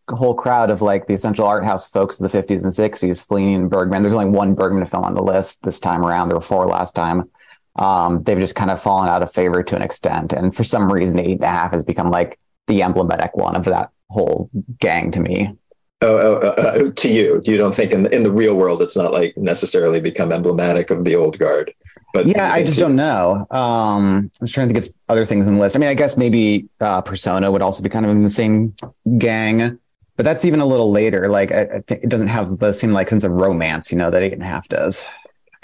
whole 0.08 0.34
crowd 0.34 0.70
of 0.70 0.82
like 0.82 1.06
the 1.06 1.14
essential 1.14 1.46
art 1.46 1.64
house 1.64 1.88
folks 1.88 2.20
of 2.20 2.30
the 2.30 2.38
50s 2.38 2.62
and 2.62 2.72
60s, 2.72 3.26
Fellini 3.26 3.54
and 3.54 3.70
Bergman. 3.70 4.02
There's 4.02 4.14
only 4.14 4.30
one 4.30 4.54
Bergman 4.54 4.86
film 4.86 5.04
on 5.04 5.14
the 5.14 5.22
list 5.22 5.62
this 5.62 5.80
time 5.80 6.04
around. 6.04 6.28
There 6.28 6.36
were 6.36 6.42
four 6.42 6.66
last 6.66 6.94
time. 6.94 7.30
Um, 7.76 8.22
they've 8.22 8.38
just 8.38 8.54
kind 8.54 8.70
of 8.70 8.82
fallen 8.82 9.08
out 9.08 9.22
of 9.22 9.32
favor 9.32 9.62
to 9.62 9.76
an 9.76 9.82
extent. 9.82 10.32
And 10.32 10.54
for 10.54 10.64
some 10.64 10.92
reason, 10.92 11.18
eight 11.18 11.32
and 11.32 11.44
a 11.44 11.48
half 11.48 11.72
has 11.72 11.82
become 11.82 12.10
like 12.10 12.38
the 12.66 12.82
emblematic 12.82 13.34
one 13.36 13.56
of 13.56 13.64
that 13.64 13.90
whole 14.10 14.50
gang 14.78 15.10
to 15.12 15.20
me. 15.20 15.56
Oh, 16.02 16.36
uh, 16.36 16.90
to 16.96 17.08
you, 17.08 17.40
you 17.44 17.56
don't 17.56 17.74
think 17.74 17.92
in 17.92 18.02
the, 18.02 18.14
in 18.14 18.24
the 18.24 18.32
real 18.32 18.56
world 18.56 18.82
it's 18.82 18.96
not 18.96 19.12
like 19.12 19.36
necessarily 19.36 20.00
become 20.00 20.32
emblematic 20.32 20.90
of 20.90 21.04
the 21.04 21.14
old 21.14 21.38
guard. 21.38 21.72
But 22.12 22.26
yeah, 22.26 22.52
I 22.52 22.62
just 22.62 22.78
don't 22.78 22.96
know. 22.96 23.46
Um, 23.50 24.30
I'm 24.40 24.46
trying 24.46 24.68
to 24.68 24.74
think 24.74 24.84
of 24.84 24.94
other 25.08 25.24
things 25.24 25.46
in 25.46 25.54
the 25.54 25.60
list. 25.60 25.76
I 25.76 25.78
mean, 25.78 25.88
I 25.88 25.94
guess 25.94 26.16
maybe 26.16 26.68
uh, 26.80 27.00
Persona 27.00 27.50
would 27.50 27.62
also 27.62 27.82
be 27.82 27.88
kind 27.88 28.04
of 28.04 28.10
in 28.10 28.22
the 28.22 28.30
same 28.30 28.74
gang 29.18 29.78
but 30.16 30.24
that's 30.24 30.44
even 30.44 30.60
a 30.60 30.66
little 30.66 30.90
later. 30.90 31.28
Like 31.28 31.52
I, 31.52 31.62
I 31.62 31.80
think 31.80 32.04
it 32.04 32.08
doesn't 32.08 32.28
have 32.28 32.58
the 32.58 32.72
same 32.72 32.92
like 32.92 33.08
sense 33.08 33.24
of 33.24 33.32
romance, 33.32 33.90
you 33.90 33.98
know, 33.98 34.10
that 34.10 34.22
eight 34.22 34.32
and 34.32 34.42
a 34.42 34.46
half 34.46 34.68
does. 34.68 35.04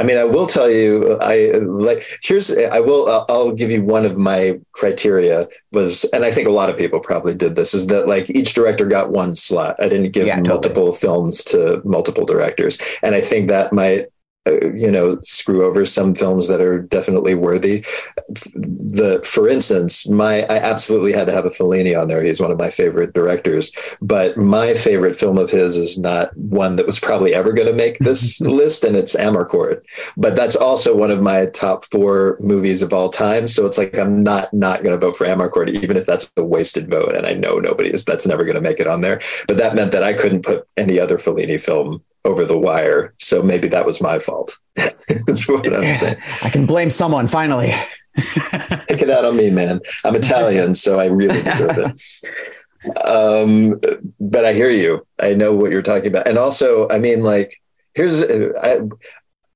I 0.00 0.04
mean, 0.04 0.16
I 0.16 0.24
will 0.24 0.46
tell 0.46 0.70
you, 0.70 1.18
I 1.20 1.58
like 1.58 2.04
here's 2.22 2.56
I 2.56 2.78
will 2.78 3.26
I'll 3.28 3.50
give 3.50 3.70
you 3.70 3.82
one 3.82 4.04
of 4.04 4.16
my 4.16 4.60
criteria 4.72 5.48
was, 5.72 6.04
and 6.12 6.24
I 6.24 6.30
think 6.30 6.46
a 6.46 6.52
lot 6.52 6.70
of 6.70 6.76
people 6.76 7.00
probably 7.00 7.34
did 7.34 7.56
this, 7.56 7.74
is 7.74 7.88
that 7.88 8.06
like 8.06 8.30
each 8.30 8.54
director 8.54 8.86
got 8.86 9.10
one 9.10 9.34
slot. 9.34 9.74
I 9.80 9.88
didn't 9.88 10.12
give 10.12 10.26
yeah, 10.26 10.40
multiple 10.40 10.92
totally. 10.92 10.98
films 10.98 11.42
to 11.44 11.82
multiple 11.84 12.24
directors, 12.24 12.78
and 13.02 13.16
I 13.16 13.20
think 13.20 13.48
that 13.48 13.72
might 13.72 14.02
uh, 14.02 14.06
Uh, 14.48 14.72
you 14.74 14.90
know 14.90 15.18
screw 15.22 15.64
over 15.64 15.84
some 15.84 16.14
films 16.14 16.48
that 16.48 16.60
are 16.60 16.80
definitely 16.80 17.34
worthy. 17.34 17.84
The 18.28 19.20
for 19.24 19.48
instance 19.48 20.08
my 20.08 20.42
i 20.44 20.56
absolutely 20.56 21.12
had 21.12 21.26
to 21.26 21.32
have 21.32 21.44
a 21.44 21.50
fellini 21.50 22.00
on 22.00 22.08
there. 22.08 22.22
He's 22.22 22.40
one 22.40 22.50
of 22.50 22.58
my 22.58 22.70
favorite 22.70 23.14
directors. 23.14 23.70
But 24.00 24.36
my 24.36 24.74
favorite 24.74 25.16
film 25.16 25.38
of 25.38 25.50
his 25.50 25.76
is 25.76 25.98
not 25.98 26.36
one 26.36 26.76
that 26.76 26.86
was 26.86 27.00
probably 27.00 27.34
ever 27.34 27.52
going 27.52 27.68
to 27.68 27.74
make 27.74 27.98
this 28.00 28.40
list 28.40 28.84
and 28.84 28.96
it's 28.96 29.16
amarcord. 29.16 29.82
But 30.16 30.36
that's 30.36 30.56
also 30.56 30.96
one 30.96 31.10
of 31.10 31.20
my 31.20 31.46
top 31.46 31.84
four 31.86 32.38
movies 32.40 32.82
of 32.82 32.92
all 32.92 33.08
time. 33.08 33.48
So 33.48 33.66
it's 33.66 33.78
like 33.78 33.96
i'm 33.96 34.22
not 34.22 34.52
not 34.52 34.82
going 34.82 34.98
to 34.98 35.06
vote 35.06 35.16
for 35.16 35.26
amarcord 35.26 35.68
even 35.68 35.96
if 35.96 36.06
that's 36.06 36.30
a 36.36 36.44
wasted 36.44 36.90
vote 36.90 37.14
and 37.14 37.26
i 37.26 37.34
know 37.34 37.58
nobody 37.58 37.90
is 37.90 38.04
that's 38.04 38.26
never 38.26 38.44
going 38.44 38.56
to 38.56 38.60
make 38.60 38.80
it 38.80 38.86
on 38.86 39.00
there. 39.00 39.20
But 39.46 39.58
that 39.58 39.74
meant 39.74 39.92
that 39.92 40.02
i 40.02 40.12
couldn't 40.12 40.44
put 40.44 40.66
any 40.76 40.98
other 40.98 41.18
fellini 41.18 41.60
film 41.60 42.02
over 42.24 42.44
the 42.44 42.58
wire. 42.58 43.14
So 43.18 43.42
maybe 43.42 43.68
that 43.68 43.86
was 43.86 44.00
my 44.00 44.18
fault. 44.18 44.58
That's 44.76 45.48
what 45.48 45.72
I'm 45.72 45.92
saying. 45.94 46.16
I 46.42 46.50
can 46.50 46.66
blame 46.66 46.90
someone 46.90 47.28
finally. 47.28 47.72
Take 48.16 49.02
it 49.02 49.10
out 49.10 49.24
on 49.24 49.36
me, 49.36 49.50
man. 49.50 49.80
I'm 50.04 50.16
Italian, 50.16 50.74
so 50.74 50.98
I 50.98 51.06
really 51.06 51.40
deserve 51.42 51.78
it. 51.78 53.06
Um, 53.06 53.80
but 54.18 54.44
I 54.44 54.52
hear 54.52 54.70
you. 54.70 55.06
I 55.18 55.34
know 55.34 55.54
what 55.54 55.70
you're 55.70 55.82
talking 55.82 56.08
about. 56.08 56.26
And 56.26 56.38
also, 56.38 56.88
I 56.88 56.98
mean, 56.98 57.22
like, 57.22 57.60
here's 57.94 58.22
I 58.22 58.80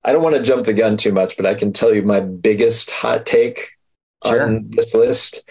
I 0.04 0.12
don't 0.12 0.22
want 0.22 0.36
to 0.36 0.42
jump 0.42 0.66
the 0.66 0.74
gun 0.74 0.96
too 0.96 1.12
much, 1.12 1.36
but 1.36 1.46
I 1.46 1.54
can 1.54 1.72
tell 1.72 1.94
you 1.94 2.02
my 2.02 2.20
biggest 2.20 2.90
hot 2.90 3.26
take 3.26 3.72
sure. 4.26 4.42
on 4.42 4.66
this 4.70 4.94
list 4.94 5.42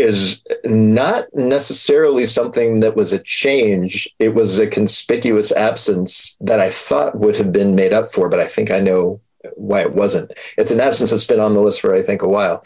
is 0.00 0.42
not 0.64 1.26
necessarily 1.34 2.26
something 2.26 2.80
that 2.80 2.96
was 2.96 3.12
a 3.12 3.18
change. 3.18 4.08
It 4.18 4.34
was 4.34 4.58
a 4.58 4.66
conspicuous 4.66 5.52
absence 5.52 6.36
that 6.40 6.60
I 6.60 6.70
thought 6.70 7.18
would 7.18 7.36
have 7.36 7.52
been 7.52 7.74
made 7.74 7.92
up 7.92 8.10
for, 8.10 8.28
but 8.28 8.40
I 8.40 8.46
think 8.46 8.70
I 8.70 8.80
know 8.80 9.20
why 9.54 9.80
it 9.82 9.94
wasn't. 9.94 10.32
It's 10.56 10.70
an 10.70 10.80
absence 10.80 11.10
that's 11.10 11.24
been 11.24 11.40
on 11.40 11.54
the 11.54 11.60
list 11.60 11.80
for, 11.80 11.94
I 11.94 12.02
think, 12.02 12.22
a 12.22 12.28
while. 12.28 12.64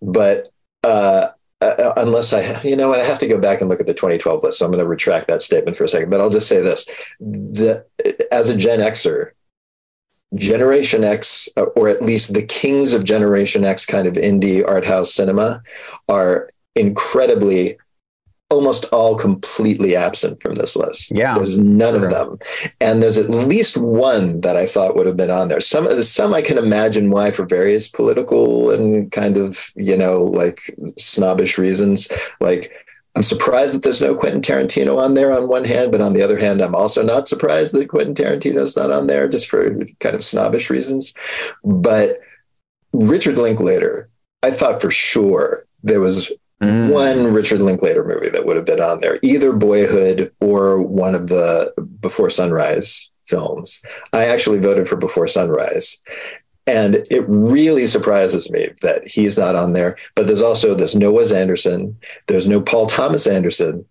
But 0.00 0.48
uh, 0.82 1.28
uh, 1.60 1.92
unless 1.96 2.32
I, 2.32 2.60
you 2.62 2.76
know, 2.76 2.92
I 2.92 2.98
have 2.98 3.18
to 3.20 3.28
go 3.28 3.38
back 3.38 3.60
and 3.60 3.70
look 3.70 3.80
at 3.80 3.86
the 3.86 3.94
2012 3.94 4.42
list. 4.42 4.58
So 4.58 4.66
I'm 4.66 4.72
going 4.72 4.84
to 4.84 4.88
retract 4.88 5.28
that 5.28 5.42
statement 5.42 5.76
for 5.76 5.84
a 5.84 5.88
second. 5.88 6.10
But 6.10 6.20
I'll 6.20 6.30
just 6.30 6.48
say 6.48 6.60
this: 6.60 6.86
the, 7.20 7.84
as 8.30 8.50
a 8.50 8.56
Gen 8.56 8.80
Xer, 8.80 9.32
Generation 10.34 11.04
X, 11.04 11.48
uh, 11.56 11.62
or 11.76 11.88
at 11.88 12.02
least 12.02 12.34
the 12.34 12.42
kings 12.42 12.92
of 12.92 13.04
Generation 13.04 13.64
X 13.64 13.86
kind 13.86 14.06
of 14.06 14.14
indie 14.14 14.66
art 14.66 14.86
house 14.86 15.12
cinema, 15.12 15.62
are 16.08 16.50
incredibly, 16.74 17.76
almost 18.48 18.84
all 18.86 19.16
completely 19.16 19.96
absent 19.96 20.42
from 20.42 20.54
this 20.54 20.76
list. 20.76 21.10
Yeah. 21.10 21.34
There's 21.34 21.58
none 21.58 21.94
of 21.94 22.10
them. 22.10 22.38
And 22.80 23.02
there's 23.02 23.18
at 23.18 23.30
least 23.30 23.76
one 23.76 24.40
that 24.42 24.56
I 24.56 24.66
thought 24.66 24.94
would 24.96 25.06
have 25.06 25.16
been 25.16 25.30
on 25.30 25.48
there. 25.48 25.60
Some, 25.60 26.02
some 26.02 26.34
I 26.34 26.42
can 26.42 26.58
imagine 26.58 27.10
why 27.10 27.30
for 27.30 27.46
various 27.46 27.88
political 27.88 28.70
and 28.70 29.10
kind 29.10 29.38
of, 29.38 29.70
you 29.76 29.96
know, 29.96 30.24
like 30.24 30.74
snobbish 30.98 31.56
reasons. 31.58 32.10
Like, 32.40 32.72
I'm 33.14 33.22
surprised 33.22 33.74
that 33.74 33.82
there's 33.82 34.00
no 34.00 34.14
Quentin 34.14 34.40
Tarantino 34.40 34.98
on 34.98 35.14
there 35.14 35.32
on 35.32 35.48
one 35.48 35.64
hand, 35.64 35.92
but 35.92 36.00
on 36.00 36.14
the 36.14 36.22
other 36.22 36.38
hand, 36.38 36.62
I'm 36.62 36.74
also 36.74 37.02
not 37.02 37.28
surprised 37.28 37.74
that 37.74 37.88
Quentin 37.88 38.14
Tarantino's 38.14 38.74
not 38.74 38.90
on 38.90 39.06
there 39.06 39.28
just 39.28 39.48
for 39.48 39.84
kind 40.00 40.14
of 40.14 40.24
snobbish 40.24 40.70
reasons. 40.70 41.12
But 41.62 42.20
Richard 42.92 43.36
Linklater, 43.36 44.08
I 44.42 44.50
thought 44.50 44.80
for 44.80 44.90
sure 44.90 45.66
there 45.82 46.00
was 46.00 46.32
mm. 46.62 46.90
one 46.90 47.32
Richard 47.34 47.60
Linklater 47.60 48.04
movie 48.04 48.30
that 48.30 48.46
would 48.46 48.56
have 48.56 48.64
been 48.64 48.80
on 48.80 49.00
there, 49.00 49.18
either 49.22 49.52
Boyhood 49.52 50.32
or 50.40 50.80
one 50.80 51.14
of 51.14 51.26
the 51.26 51.72
Before 52.00 52.30
Sunrise 52.30 53.10
films. 53.24 53.82
I 54.12 54.26
actually 54.26 54.58
voted 54.58 54.88
for 54.88 54.96
Before 54.96 55.28
Sunrise. 55.28 56.00
And 56.66 57.04
it 57.10 57.24
really 57.26 57.86
surprises 57.88 58.50
me 58.50 58.70
that 58.82 59.06
he's 59.08 59.36
not 59.36 59.56
on 59.56 59.72
there. 59.72 59.96
But 60.14 60.26
there's 60.26 60.42
also 60.42 60.74
there's 60.74 60.94
no 60.94 61.12
Wes 61.12 61.32
Anderson, 61.32 61.98
there's 62.28 62.48
no 62.48 62.60
Paul 62.60 62.86
Thomas 62.86 63.26
Anderson. 63.26 63.84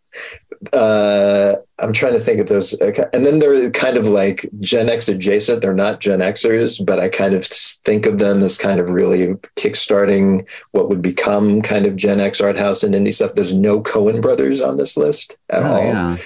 Uh, 0.74 1.56
I'm 1.80 1.92
trying 1.92 2.14
to 2.14 2.20
think 2.20 2.40
if 2.40 2.48
there's, 2.48 2.80
a, 2.80 3.16
and 3.16 3.26
then 3.26 3.40
they're 3.40 3.72
kind 3.72 3.98
of 3.98 4.08
like 4.08 4.48
Gen 4.60 4.90
X 4.90 5.10
adjacent. 5.10 5.62
They're 5.62 5.74
not 5.74 6.00
Gen 6.00 6.20
Xers, 6.20 6.86
but 6.86 7.00
I 7.00 7.10
kind 7.10 7.34
of 7.34 7.46
think 7.48 8.06
of 8.06 8.20
them 8.20 8.44
as 8.44 8.58
kind 8.58 8.80
of 8.80 8.90
really 8.90 9.30
kickstarting 9.56 10.48
what 10.72 10.88
would 10.88 11.02
become 11.02 11.62
kind 11.62 11.86
of 11.86 11.96
Gen 11.96 12.20
X 12.20 12.40
art 12.40 12.60
house 12.60 12.84
and 12.84 12.94
indie 12.94 13.14
stuff. 13.14 13.32
There's 13.34 13.56
no 13.56 13.82
Coen 13.82 14.22
brothers 14.22 14.62
on 14.62 14.78
this 14.78 14.98
list 14.98 15.38
at 15.50 15.64
oh, 15.64 15.66
all, 15.66 15.84
yeah. 15.84 16.18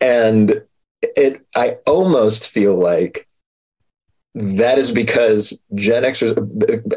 and 0.00 0.62
it. 1.02 1.40
I 1.54 1.76
almost 1.86 2.48
feel 2.48 2.76
like 2.76 3.28
that 4.34 4.78
is 4.78 4.90
because 4.90 5.60
Gen 5.74 6.02
Xers, 6.02 6.36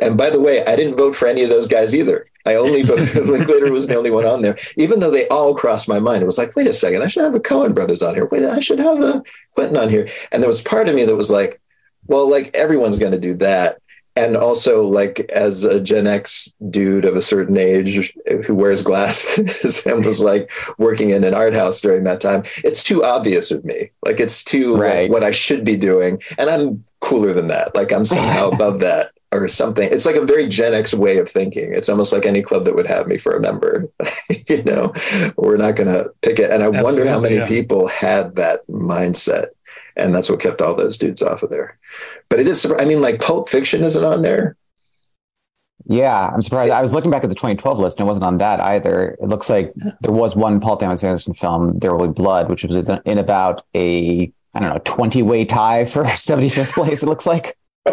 and 0.01 0.17
by 0.17 0.31
the 0.31 0.39
way, 0.39 0.65
I 0.65 0.75
didn't 0.75 0.95
vote 0.97 1.15
for 1.15 1.27
any 1.27 1.43
of 1.43 1.49
those 1.49 1.67
guys 1.67 1.93
either. 1.93 2.25
I 2.47 2.55
only 2.55 2.81
voted, 2.81 3.13
Linklater 3.27 3.71
was 3.71 3.87
the 3.87 3.95
only 3.95 4.09
one 4.09 4.25
on 4.25 4.41
there, 4.41 4.57
even 4.75 4.99
though 4.99 5.11
they 5.11 5.27
all 5.27 5.53
crossed 5.53 5.87
my 5.87 5.99
mind. 5.99 6.23
It 6.23 6.27
was 6.27 6.39
like, 6.39 6.55
wait 6.55 6.67
a 6.67 6.73
second, 6.73 7.03
I 7.03 7.07
should 7.07 7.23
have 7.23 7.33
the 7.33 7.39
Coen 7.39 7.75
brothers 7.75 8.01
on 8.01 8.15
here. 8.15 8.25
Wait, 8.25 8.43
I 8.43 8.59
should 8.59 8.79
have 8.79 9.01
the 9.01 9.23
Quentin 9.53 9.77
on 9.77 9.89
here. 9.89 10.07
And 10.31 10.41
there 10.41 10.49
was 10.49 10.63
part 10.63 10.89
of 10.89 10.95
me 10.95 11.05
that 11.05 11.15
was 11.15 11.29
like, 11.29 11.61
well, 12.07 12.29
like 12.29 12.55
everyone's 12.55 12.99
going 12.99 13.11
to 13.11 13.19
do 13.19 13.35
that. 13.35 13.81
And 14.15 14.35
also, 14.35 14.81
like 14.81 15.19
as 15.29 15.63
a 15.63 15.79
Gen 15.79 16.07
X 16.07 16.51
dude 16.71 17.05
of 17.05 17.15
a 17.15 17.21
certain 17.21 17.55
age 17.55 18.11
who 18.47 18.55
wears 18.55 18.81
glasses 18.81 19.85
and 19.85 20.03
was 20.03 20.23
like 20.23 20.49
working 20.79 21.11
in 21.11 21.23
an 21.23 21.35
art 21.35 21.53
house 21.53 21.81
during 21.81 22.03
that 22.05 22.19
time, 22.19 22.41
it's 22.63 22.83
too 22.83 23.03
obvious 23.03 23.51
of 23.51 23.63
me. 23.63 23.91
Like 24.03 24.19
it's 24.19 24.43
too 24.43 24.75
right. 24.75 25.03
like, 25.03 25.11
what 25.11 25.23
I 25.23 25.29
should 25.29 25.63
be 25.63 25.77
doing, 25.77 26.19
and 26.39 26.49
I'm 26.49 26.83
cooler 26.99 27.33
than 27.33 27.47
that. 27.47 27.75
Like 27.75 27.91
I'm 27.91 28.05
somehow 28.05 28.49
above 28.53 28.79
that 28.79 29.11
or 29.31 29.47
something. 29.47 29.89
It's 29.91 30.05
like 30.05 30.15
a 30.15 30.25
very 30.25 30.47
Gen 30.47 30.73
X 30.73 30.93
way 30.93 31.17
of 31.17 31.29
thinking. 31.29 31.73
It's 31.73 31.89
almost 31.89 32.13
like 32.13 32.25
any 32.25 32.41
club 32.41 32.63
that 32.63 32.75
would 32.75 32.87
have 32.87 33.07
me 33.07 33.17
for 33.17 33.35
a 33.35 33.41
member. 33.41 33.89
you 34.47 34.63
know, 34.63 34.93
we're 35.35 35.57
not 35.57 35.75
going 35.75 35.91
to 35.91 36.09
pick 36.21 36.39
it. 36.39 36.49
And 36.49 36.63
I 36.63 36.67
Absolutely, 36.67 36.83
wonder 36.83 37.09
how 37.09 37.19
many 37.19 37.35
yeah. 37.37 37.45
people 37.45 37.87
had 37.87 38.35
that 38.35 38.65
mindset. 38.67 39.47
And 39.95 40.13
that's 40.13 40.29
what 40.29 40.39
kept 40.39 40.61
all 40.61 40.75
those 40.75 40.97
dudes 40.97 41.21
off 41.21 41.43
of 41.43 41.49
there. 41.49 41.77
But 42.29 42.39
it 42.39 42.47
is, 42.47 42.71
I 42.79 42.85
mean, 42.85 43.01
like 43.01 43.19
Pulp 43.19 43.49
Fiction 43.49 43.83
isn't 43.83 44.03
on 44.03 44.21
there. 44.21 44.55
Yeah, 45.89 46.27
I'm 46.27 46.41
surprised. 46.41 46.71
I 46.71 46.81
was 46.81 46.93
looking 46.93 47.11
back 47.11 47.23
at 47.23 47.29
the 47.29 47.35
2012 47.35 47.79
list 47.79 47.97
and 47.97 48.05
it 48.05 48.07
wasn't 48.07 48.25
on 48.25 48.37
that 48.39 48.59
either. 48.59 49.17
It 49.21 49.27
looks 49.27 49.49
like 49.49 49.73
there 50.01 50.11
was 50.11 50.35
one 50.35 50.59
Paul 50.59 50.77
Thomas 50.77 51.03
Anderson 51.03 51.33
film, 51.33 51.79
There 51.79 51.95
Will 51.95 52.07
Be 52.07 52.13
Blood, 52.13 52.49
which 52.49 52.63
was 52.63 52.89
in 52.89 53.17
about 53.17 53.63
a 53.73 54.31
I 54.57 54.59
don't 54.59 54.69
know 54.73 54.81
20 54.83 55.21
way 55.21 55.45
tie 55.45 55.85
for 55.85 56.03
75th 56.05 56.73
place. 56.73 57.03
It 57.03 57.05
looks 57.07 57.27
like. 57.27 57.55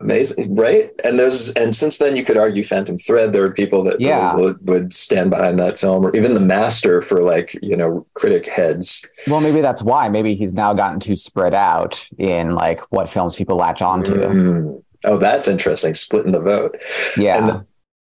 Amazing, 0.00 0.54
right? 0.54 0.90
And 1.02 1.18
there's 1.18 1.50
and 1.52 1.74
since 1.74 1.96
then 1.96 2.14
you 2.14 2.24
could 2.24 2.36
argue 2.36 2.62
Phantom 2.62 2.98
Thread. 2.98 3.32
There 3.32 3.42
are 3.44 3.52
people 3.52 3.82
that 3.84 4.00
Yeah. 4.00 4.34
would, 4.36 4.68
would 4.68 4.92
stand 4.92 5.30
behind 5.30 5.58
that 5.58 5.78
film, 5.78 6.04
or 6.04 6.14
even 6.14 6.34
The 6.34 6.40
Master 6.40 7.00
for 7.00 7.22
like 7.22 7.56
you 7.62 7.74
know 7.76 8.06
critic 8.12 8.46
heads. 8.46 9.02
Well, 9.26 9.40
maybe 9.40 9.62
that's 9.62 9.82
why. 9.82 10.10
Maybe 10.10 10.34
he's 10.34 10.52
now 10.52 10.74
gotten 10.74 11.00
too 11.00 11.16
spread 11.16 11.54
out 11.54 12.06
in 12.18 12.54
like 12.54 12.80
what 12.92 13.08
films 13.08 13.34
people 13.34 13.56
latch 13.56 13.80
onto. 13.80 14.14
Mm. 14.14 14.82
Oh, 15.04 15.16
that's 15.16 15.48
interesting. 15.48 15.94
Splitting 15.94 16.32
the 16.32 16.40
vote. 16.40 16.76
Yeah. 17.16 17.48
And 17.56 17.66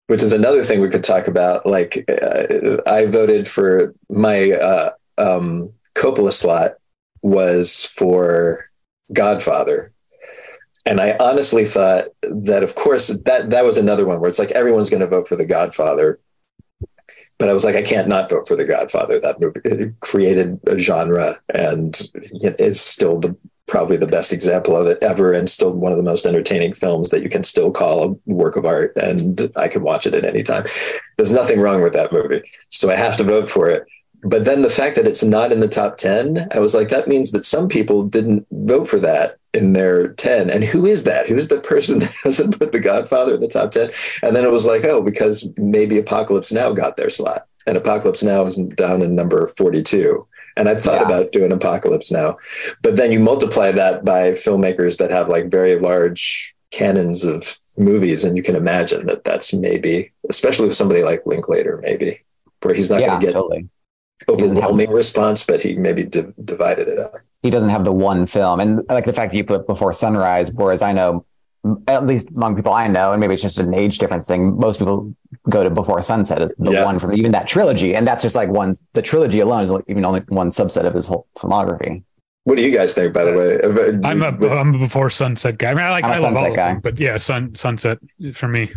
which 0.07 0.23
is 0.23 0.33
another 0.33 0.63
thing 0.63 0.81
we 0.81 0.89
could 0.89 1.05
talk 1.05 1.27
about. 1.29 1.67
Like, 1.67 2.05
uh, 2.09 2.77
I 2.87 3.07
voted 3.07 3.47
for 3.49 3.95
my 4.09 4.53
uh, 4.53 4.91
um, 5.19 5.73
Coppola 5.95 6.33
slot 6.33 6.73
was 7.23 7.87
for 7.87 8.71
Godfather, 9.13 9.93
and 10.87 11.01
I 11.01 11.17
honestly 11.21 11.65
thought 11.65 12.09
that, 12.23 12.63
of 12.63 12.75
course, 12.75 13.09
that 13.09 13.51
that 13.51 13.65
was 13.65 13.79
another 13.79 14.07
one 14.07 14.21
where 14.21 14.31
it's 14.31 14.39
like 14.39 14.51
everyone's 14.53 14.91
going 14.91 15.01
to 15.01 15.07
vote 15.07 15.29
for 15.29 15.37
The 15.37 15.47
Godfather. 15.47 16.21
But 17.39 17.49
I 17.49 17.53
was 17.53 17.65
like, 17.65 17.75
I 17.75 17.83
can't 17.83 18.09
not 18.09 18.29
vote 18.29 18.47
for 18.47 18.57
The 18.57 18.65
Godfather. 18.65 19.19
That 19.21 19.41
movie 19.41 19.95
created 20.01 20.61
a 20.67 20.79
genre 20.79 21.37
and 21.53 22.01
is 22.59 22.81
still 22.81 23.19
the 23.19 23.37
probably 23.67 23.97
the 23.97 24.07
best 24.07 24.33
example 24.33 24.77
of 24.77 24.89
it 24.89 24.99
ever 25.01 25.33
and 25.33 25.49
still 25.49 25.73
one 25.73 25.93
of 25.93 25.97
the 25.97 26.05
most 26.05 26.27
entertaining 26.27 26.75
films 26.75 27.11
that 27.11 27.23
you 27.23 27.29
can 27.29 27.45
still 27.45 27.71
call 27.71 28.03
a 28.05 28.31
work 28.33 28.57
of 28.57 28.67
art 28.67 28.93
and 28.97 29.51
I 29.55 29.69
can 29.69 29.83
watch 29.83 30.07
it 30.07 30.15
at 30.15 30.25
any 30.25 30.43
time. 30.43 30.65
There's 31.17 31.33
nothing 31.33 31.61
wrong 31.61 31.81
with 31.81 31.93
that 31.93 32.13
movie. 32.13 32.43
So 32.69 32.91
I 32.91 32.97
have 32.97 33.17
to 33.19 33.25
vote 33.25 33.49
for 33.49 33.71
it. 33.71 33.85
But 34.23 34.45
then 34.45 34.63
the 34.63 34.71
fact 34.71 34.97
that 34.97 35.07
it's 35.07 35.25
not 35.25 35.53
in 35.53 35.61
the 35.61 35.69
top 35.69 35.97
10, 35.97 36.49
I 36.53 36.59
was 36.59 36.75
like, 36.75 36.89
that 36.89 37.09
means 37.09 37.33
that 37.33 37.45
some 37.45 37.69
people 37.69 38.03
didn't 38.03 38.47
vote 38.51 38.87
for 38.87 38.99
that 38.99 39.39
in 39.55 39.73
their 39.73 40.09
10. 40.15 40.51
And 40.51 40.63
who 40.63 40.87
is 40.87 41.05
that? 41.05 41.27
Who 41.29 41.37
is 41.37 41.49
the 41.49 41.61
person 41.61 41.99
that 42.01 42.15
doesn't 42.25 42.59
put 42.59 42.73
The 42.73 42.81
Godfather 42.81 43.35
in 43.35 43.41
the 43.41 43.49
top 43.49 43.71
10? 43.71 43.91
And 44.23 44.37
then 44.37 44.45
it 44.45 44.51
was 44.51 44.67
like, 44.67 44.85
oh, 44.85 45.03
because 45.03 45.51
maybe 45.57 45.99
Apocalypse 45.99 46.53
Now 46.53 46.73
got 46.73 46.97
their 46.97 47.11
slot. 47.11 47.47
And 47.67 47.77
Apocalypse 47.77 48.23
Now 48.23 48.45
is 48.45 48.57
down 48.57 49.03
in 49.03 49.15
number 49.15 49.47
42. 49.47 50.27
And 50.57 50.69
I 50.69 50.75
thought 50.75 51.01
Yeah. 51.01 51.07
about 51.07 51.33
doing 51.33 51.53
Apocalypse 51.53 52.11
Now. 52.11 52.37
But 52.83 52.97
then 52.97 53.13
you 53.13 53.21
multiply 53.21 53.73
that 53.73 54.05
by 54.05 54.33
filmmakers 54.33 54.99
that 54.99 55.11
have 55.11 55.29
like 55.29 55.51
very 55.51 55.79
large 55.79 56.55
canons 56.71 57.25
of 57.25 57.59
movies, 57.77 58.25
and 58.25 58.37
you 58.37 58.43
can 58.43 58.57
imagine 58.57 59.07
that 59.07 59.25
that's 59.25 59.53
maybe, 59.55 60.13
especially 60.29 60.67
with 60.67 60.77
somebody 60.77 61.03
like 61.03 61.25
Linklater, 61.25 61.81
maybe 61.83 62.21
where 62.63 62.75
he's 62.75 62.91
not 62.91 63.01
yeah, 63.01 63.09
going 63.09 63.21
to 63.21 63.27
get 63.27 63.33
totally. 63.33 63.69
Overwhelming 64.29 64.91
response, 64.91 65.45
but 65.45 65.61
he 65.63 65.75
maybe 65.75 66.05
di- 66.05 66.27
divided 66.45 66.89
it 66.89 66.99
up. 66.99 67.13
He 67.43 67.51
doesn't 67.51 67.71
have 67.71 67.85
the 67.85 67.93
one 67.93 68.27
film, 68.27 68.61
and 68.61 68.83
like 68.89 69.05
the 69.05 69.13
fact 69.13 69.33
that 69.33 69.37
you 69.39 69.45
put 69.45 69.67
Before 69.67 69.93
Sunrise, 69.93 70.53
whereas 70.53 70.83
I 70.83 70.93
know, 70.93 71.25
at 71.89 72.07
least 72.07 72.29
among 72.37 72.57
people 72.57 72.73
I 72.73 72.87
know, 72.89 73.13
and 73.13 73.21
maybe 73.21 73.35
it's 73.35 73.43
just 73.43 73.59
an 73.59 73.75
age 73.75 73.99
difference 73.99 74.27
thing. 74.27 74.59
Most 74.59 74.79
people 74.79 75.15
go 75.49 75.65
to 75.65 75.71
Before 75.71 76.01
Sunset 76.03 76.43
as 76.43 76.53
the 76.59 76.73
Yeah. 76.73 76.85
one 76.85 76.99
from 76.99 77.13
even 77.15 77.33
that 77.33 77.47
trilogy, 77.49 77.95
and 77.95 78.07
that's 78.07 78.23
just 78.23 78.35
like 78.37 78.49
one. 78.51 78.75
The 78.93 79.03
trilogy 79.03 79.41
alone 79.41 79.63
is 79.63 79.71
like 79.71 79.85
even 79.89 80.05
only 80.05 80.21
one 80.29 80.51
subset 80.51 80.85
of 80.85 80.93
his 80.95 81.07
whole 81.09 81.27
filmography. 81.39 82.03
What 82.45 82.57
do 82.57 82.63
you 82.63 82.75
guys 82.75 82.95
think, 82.95 83.13
by 83.13 83.25
the 83.25 83.33
way? 83.35 83.61
Uh, 83.61 84.07
I'm 84.09 84.23
a 84.23 84.49
I'm 84.49 84.75
a 84.75 84.79
before 84.79 85.11
sunset 85.11 85.59
guy. 85.59 85.71
I 85.71 85.75
mean, 85.75 85.85
I 85.85 85.91
like 85.91 86.05
I'm 86.05 86.11
a 86.11 86.15
I 86.15 86.17
love 86.19 86.23
Sunset 86.37 86.45
all 86.45 86.51
of 86.51 86.57
guy. 86.57 86.73
them, 86.73 86.81
but 86.81 86.99
yeah, 86.99 87.17
sun 87.19 87.55
sunset 87.55 87.99
for 88.33 88.49
me. 88.49 88.71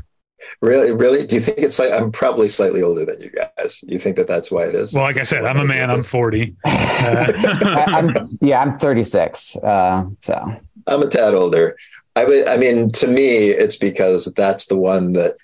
Really, 0.62 0.92
really. 0.92 1.26
Do 1.26 1.36
you 1.36 1.42
think 1.42 1.60
it's 1.60 1.80
like 1.80 1.92
I'm 1.92 2.12
probably 2.12 2.48
slightly 2.48 2.82
older 2.82 3.06
than 3.06 3.20
you 3.22 3.32
guys? 3.32 3.84
You 3.84 4.00
think 4.00 4.16
that 4.18 4.28
that's 4.28 4.52
why 4.52 4.66
it 4.66 4.76
is? 4.76 4.94
Well, 4.94 5.04
like 5.04 5.18
I 5.18 5.24
said, 5.24 5.46
I'm 5.46 5.58
a 5.58 5.66
man. 5.66 5.90
I'm 5.90 6.04
40. 6.04 6.56
Uh, 6.64 6.70
I, 7.36 7.86
I'm 7.88 8.38
yeah, 8.42 8.62
I'm 8.62 8.78
36. 8.78 9.58
Uh, 9.58 10.06
so 10.20 10.56
I'm 10.88 11.04
a 11.04 11.08
tad 11.08 11.34
older. 11.34 11.78
I 12.16 12.26
would. 12.26 12.48
I 12.48 12.58
mean, 12.58 12.92
to 12.94 13.08
me, 13.08 13.50
it's 13.50 13.78
because 13.78 14.26
that's 14.36 14.68
the 14.68 14.78
one 14.78 15.14
that 15.14 15.36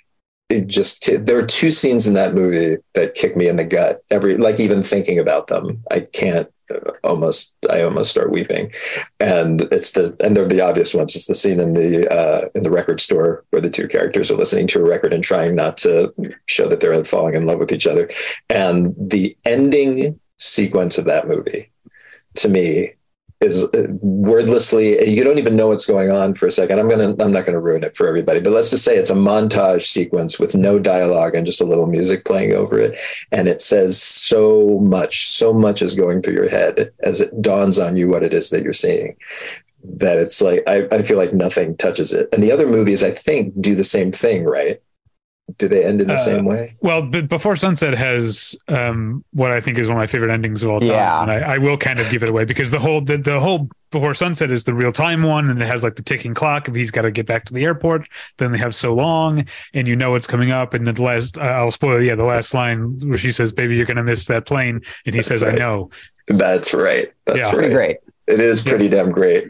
it 0.50 0.68
just. 0.68 1.08
There 1.26 1.38
are 1.38 1.46
two 1.46 1.72
scenes 1.72 2.08
in 2.08 2.14
that 2.14 2.34
movie 2.34 2.82
that 2.94 3.16
kick 3.16 3.36
me 3.36 3.48
in 3.48 3.56
the 3.56 3.66
gut. 3.66 4.04
Every 4.10 4.38
like 4.38 4.60
even 4.60 4.84
thinking 4.84 5.20
about 5.20 5.48
them, 5.48 5.84
I 5.92 6.02
can't. 6.02 6.50
Almost, 7.04 7.56
I 7.70 7.82
almost 7.82 8.12
start 8.12 8.32
weeping, 8.32 8.72
and 9.20 9.62
it's 9.72 9.92
the 9.92 10.16
and 10.20 10.36
they're 10.36 10.46
the 10.46 10.62
obvious 10.62 10.94
ones. 10.94 11.16
It's 11.16 11.26
the 11.26 11.34
scene 11.34 11.60
in 11.60 11.74
the 11.74 12.08
uh, 12.12 12.50
in 12.54 12.64
the 12.64 12.72
record 12.72 13.02
store 13.02 13.44
where 13.50 13.62
the 13.62 13.70
two 13.70 13.88
characters 13.88 14.30
are 14.30 14.36
listening 14.36 14.68
to 14.68 14.80
a 14.80 14.88
record 14.88 15.14
and 15.14 15.24
trying 15.24 15.56
not 15.56 15.78
to 15.78 16.14
show 16.46 16.68
that 16.68 16.80
they're 16.80 17.04
falling 17.04 17.36
in 17.36 17.46
love 17.48 17.60
with 17.60 17.72
each 17.72 17.88
other, 17.88 18.10
and 18.50 18.94
the 18.98 19.36
ending 19.46 20.20
sequence 20.38 20.98
of 20.98 21.06
that 21.06 21.28
movie, 21.28 21.72
to 22.36 22.50
me, 22.50 22.94
is 23.42 23.64
uh, 23.64 23.88
wordlessly 24.02 25.08
you 25.08 25.24
don't 25.24 25.38
even 25.38 25.56
know 25.56 25.68
what's 25.68 25.86
going 25.86 26.12
on 26.12 26.34
for 26.34 26.48
a 26.48 26.52
second. 26.52 26.80
I'm 26.80 26.90
gonna 26.90 27.16
i'm 27.20 27.32
not 27.32 27.46
gonna 27.46 27.60
ruin 27.60 27.84
it 27.84 27.96
for 27.96 28.08
everybody 28.08 28.40
but 28.40 28.52
let's 28.52 28.70
just 28.70 28.84
say 28.84 28.98
it's 28.98 29.10
a 29.10 29.16
montage 29.16 29.88
sequence 29.88 30.40
with 30.40 30.56
no 30.56 30.78
dialogue 30.80 31.36
and 31.36 31.46
just 31.46 31.62
a 31.62 31.66
little 31.66 31.88
music 31.88 32.26
playing 32.26 32.54
over 32.54 32.78
it. 32.78 32.98
And 33.32 33.48
it 33.48 33.62
says 33.62 34.02
so 34.02 34.80
much 34.80 35.30
so 35.30 35.54
much 35.54 35.82
is 35.82 35.96
going 35.96 36.22
through 36.22 36.34
your 36.34 36.50
head 36.50 36.92
as 37.00 37.22
it 37.22 37.42
dawns 37.42 37.80
on 37.80 37.96
you 37.96 38.08
what 38.10 38.24
it 38.24 38.34
is 38.34 38.50
that 38.50 38.64
you're 38.64 38.74
seeing 38.74 39.16
that 39.84 40.18
it's 40.18 40.42
like 40.42 40.62
I, 40.68 40.88
I 40.92 41.02
feel 41.02 41.18
like 41.18 41.34
nothing 41.34 41.78
touches 41.78 42.12
it. 42.12 42.28
And 42.34 42.44
the 42.44 42.52
other 42.52 42.68
movies 42.68 43.04
i 43.04 43.12
think 43.12 43.54
do 43.62 43.76
the 43.76 43.84
same 43.84 44.12
thing 44.12 44.44
right 44.44 44.82
do 45.58 45.68
they 45.68 45.84
end 45.84 46.02
in 46.02 46.08
the 46.08 46.14
Uh, 46.14 46.18
same 46.18 46.46
way 46.46 46.76
well, 46.82 47.02
but 47.02 47.28
Before 47.28 47.56
Sunset 47.56 47.94
has 47.98 48.56
um, 48.68 49.24
what 49.34 49.52
I 49.52 49.60
think 49.62 49.78
is 49.78 49.88
one 49.88 49.98
of 49.98 50.02
my 50.02 50.08
favorite 50.08 50.32
endings 50.32 50.64
of 50.64 50.70
all 50.70 50.80
time, 50.80 50.90
Yeah. 50.90 51.22
and 51.22 51.32
I, 51.32 51.56
I 51.56 51.58
will 51.58 51.78
kind 51.78 52.00
of 52.00 52.10
give 52.12 52.22
it 52.24 52.30
away 52.30 52.46
because 52.46 52.72
the 52.72 52.80
whole 52.80 53.02
the, 53.02 53.18
the 53.18 53.40
whole 53.40 53.70
Before 53.92 54.14
Sunset 54.14 54.52
is 54.52 54.64
the 54.66 54.74
real 54.74 54.92
time 54.92 55.24
one, 55.24 55.50
and 55.50 55.62
it 55.62 55.68
has 55.68 55.84
like 55.84 55.96
the 55.96 56.04
ticking 56.04 56.34
clock 56.34 56.68
if 56.68 56.76
he's 56.76 56.92
got 56.92 57.02
to 57.02 57.12
get 57.12 57.26
back 57.26 57.46
to 57.46 57.54
the 57.54 57.64
airport. 57.64 58.08
Then 58.38 58.52
they 58.52 58.58
have 58.60 58.76
so 58.76 58.94
long, 58.94 59.46
and 59.74 59.88
you 59.88 59.96
know 59.96 60.16
it's 60.16 60.28
coming 60.28 60.52
up. 60.52 60.74
And 60.76 60.86
the 60.86 61.02
last, 61.02 61.38
uh, 61.38 61.42
I'll 61.42 61.72
spoil. 61.72 62.02
Yeah, 62.02 62.16
the 62.16 62.24
last 62.24 62.54
line 62.54 63.00
where 63.08 63.18
she 63.18 63.32
says, 63.32 63.52
"Baby, 63.52 63.76
you're 63.76 63.86
gonna 63.88 64.04
miss 64.04 64.26
that 64.26 64.46
plane," 64.46 64.82
and 65.06 65.16
he 65.16 65.20
That's 65.20 65.28
says, 65.30 65.44
right. 65.44 65.56
"I 65.56 65.58
know." 65.58 65.90
that's 66.32 66.76
right 66.76 67.12
that's 67.26 67.40
Yeah. 67.40 67.46
right 67.48 67.56
pretty 67.56 67.74
great. 67.74 67.98
It 68.30 68.40
is 68.40 68.62
pretty 68.62 68.88
damn 68.90 69.12
great. 69.12 69.48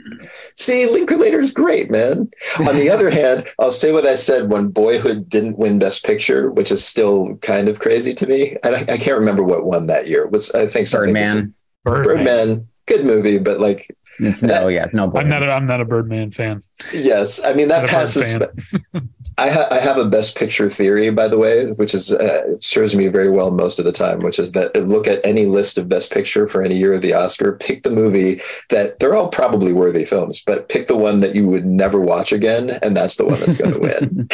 See, 0.55 0.85
Linklater's 0.85 1.51
great, 1.51 1.91
man. 1.91 2.29
On 2.59 2.75
the 2.75 2.89
other 2.89 3.09
hand, 3.21 3.45
I'll 3.59 3.71
say 3.71 3.91
what 3.91 4.05
I 4.05 4.15
said 4.15 4.49
when 4.49 4.69
Boyhood 4.69 5.27
didn't 5.29 5.57
win 5.57 5.79
Best 5.79 6.05
Picture, 6.05 6.49
which 6.49 6.71
is 6.71 6.83
still 6.85 7.35
kind 7.41 7.67
of 7.67 7.79
crazy 7.79 8.13
to 8.13 8.25
me. 8.27 8.57
I, 8.63 8.75
I 8.87 8.97
can't 8.97 9.19
remember 9.19 9.43
what 9.43 9.65
won 9.65 9.87
that 9.87 10.07
year. 10.07 10.23
It 10.23 10.31
was 10.31 10.49
I 10.51 10.65
think 10.67 10.87
something 10.87 11.13
Birdman. 11.13 11.53
was- 11.85 12.05
Birdman, 12.05 12.67
good 12.87 13.05
movie, 13.05 13.37
but 13.37 13.59
like 13.59 13.95
It's 14.19 14.43
no, 14.43 14.67
yeah, 14.67 14.83
it's 14.83 14.93
no. 14.93 15.11
I'm 15.15 15.29
not. 15.29 15.43
A, 15.43 15.51
I'm 15.51 15.65
not 15.65 15.81
a 15.81 15.85
Birdman 15.85 16.31
fan. 16.31 16.61
yes, 16.93 17.43
I 17.43 17.53
mean 17.53 17.67
that 17.69 17.81
Not 17.83 17.89
passes. 17.89 18.33
I, 19.39 19.49
ha- 19.49 19.67
I 19.71 19.79
have 19.79 19.97
a 19.97 20.03
Best 20.03 20.37
Picture 20.37 20.69
theory, 20.69 21.09
by 21.11 21.29
the 21.29 21.37
way, 21.37 21.71
which 21.71 21.93
is 21.93 22.11
uh, 22.11 22.43
it 22.49 22.61
serves 22.61 22.93
me 22.93 23.07
very 23.07 23.29
well 23.29 23.51
most 23.51 23.79
of 23.79 23.85
the 23.85 23.93
time. 23.93 24.19
Which 24.19 24.37
is 24.37 24.51
that 24.51 24.75
look 24.75 25.07
at 25.07 25.25
any 25.25 25.45
list 25.45 25.77
of 25.77 25.87
Best 25.87 26.11
Picture 26.11 26.45
for 26.45 26.61
any 26.61 26.75
year 26.75 26.91
of 26.93 27.01
the 27.01 27.13
Oscar, 27.13 27.53
pick 27.53 27.83
the 27.83 27.89
movie 27.89 28.41
that 28.67 28.99
they're 28.99 29.15
all 29.15 29.29
probably 29.29 29.71
worthy 29.71 30.03
films, 30.03 30.41
but 30.45 30.67
pick 30.67 30.87
the 30.87 30.97
one 30.97 31.21
that 31.21 31.35
you 31.35 31.47
would 31.47 31.65
never 31.65 32.01
watch 32.01 32.33
again, 32.33 32.71
and 32.81 32.97
that's 32.97 33.15
the 33.15 33.25
one 33.25 33.39
that's 33.39 33.55
going 33.55 33.73
to 33.73 33.79
win. 33.79 34.27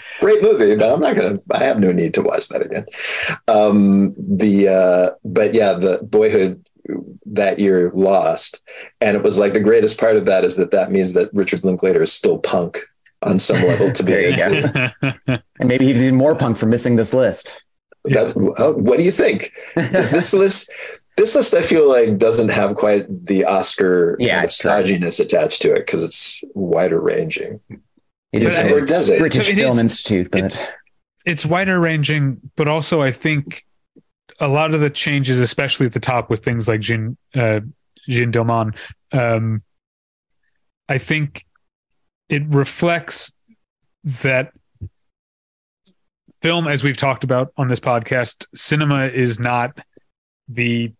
Great 0.20 0.42
movie, 0.42 0.74
but 0.74 0.90
I'm 0.90 1.00
not 1.00 1.14
going 1.14 1.36
to. 1.36 1.42
I 1.50 1.62
have 1.62 1.78
no 1.78 1.92
need 1.92 2.14
to 2.14 2.22
watch 2.22 2.48
that 2.48 2.62
again. 2.62 2.86
Um, 3.48 4.14
the 4.16 4.68
uh, 4.68 5.10
but 5.26 5.52
yeah, 5.52 5.74
the 5.74 5.98
Boyhood 6.02 6.64
that 7.26 7.58
year 7.58 7.90
lost, 7.94 8.62
and 9.02 9.14
it 9.14 9.22
was 9.22 9.38
like 9.38 9.52
the 9.52 9.60
greatest 9.60 10.00
part 10.00 10.16
of 10.16 10.24
that 10.24 10.42
is 10.42 10.56
that 10.56 10.70
that 10.70 10.90
means 10.90 11.12
that 11.12 11.28
Richard 11.34 11.64
Linklater 11.64 12.00
is 12.00 12.14
still 12.14 12.38
punk 12.38 12.78
on 13.26 13.38
some 13.38 13.60
level 13.66 13.90
to 13.92 14.02
be 14.02 14.12
There 14.12 14.54
you 14.54 14.56
into. 14.64 15.12
And 15.60 15.68
maybe 15.68 15.84
he's 15.86 16.02
even 16.02 16.14
more 16.16 16.34
punk 16.34 16.56
for 16.56 16.66
missing 16.66 16.96
this 16.96 17.12
list. 17.12 17.62
That, 18.04 18.34
oh, 18.58 18.72
what 18.74 18.98
do 18.98 19.02
you 19.04 19.10
think? 19.12 19.52
Is 19.76 20.10
this 20.10 20.32
list? 20.42 20.70
This 21.16 21.34
list, 21.34 21.54
I 21.54 21.62
feel 21.62 21.88
like, 21.88 22.18
doesn't 22.18 22.50
have 22.50 22.76
quite 22.76 23.06
the 23.26 23.44
Oscar 23.46 24.16
Yeah, 24.20 24.42
it's 24.44 24.58
true. 24.58 24.70
attached 25.18 25.62
to 25.62 25.72
it 25.72 25.86
because 25.86 26.04
it's 26.04 26.42
wider 26.54 27.00
ranging. 27.00 27.58
It 28.32 28.42
is 28.42 28.54
a 28.54 28.70
or 28.74 28.82
does 28.82 29.08
it? 29.08 29.18
British 29.18 29.46
So 29.46 29.52
it 29.52 29.56
Film 29.56 29.72
is- 29.72 29.78
Institute, 29.78 30.30
but 30.30 30.38
it's- 30.44 30.68
it's 31.24 31.44
wider 31.46 31.80
ranging, 31.80 32.38
but 32.54 32.68
also 32.68 33.00
I 33.02 33.12
think 33.12 33.64
a 34.40 34.46
lot 34.46 34.74
of 34.74 34.80
the 34.82 34.90
changes, 34.90 35.40
especially 35.40 35.86
at 35.86 35.92
the 35.94 36.00
top 36.00 36.28
with 36.28 36.44
things 36.44 36.68
like 36.68 36.80
Jean 36.82 37.16
uh, 37.34 37.60
Jean 38.06 38.30
Dielman, 38.30 38.76
um, 39.12 39.62
I 40.88 40.98
think 40.98 41.45
it 42.28 42.42
reflects 42.48 43.32
that 44.22 44.52
film, 46.42 46.68
as 46.68 46.82
we've 46.82 46.96
talked 46.96 47.24
about 47.24 47.52
on 47.56 47.68
this 47.68 47.80
podcast, 47.80 48.46
cinema 48.54 49.06
is 49.06 49.38
not 49.40 49.78
the 50.48 50.92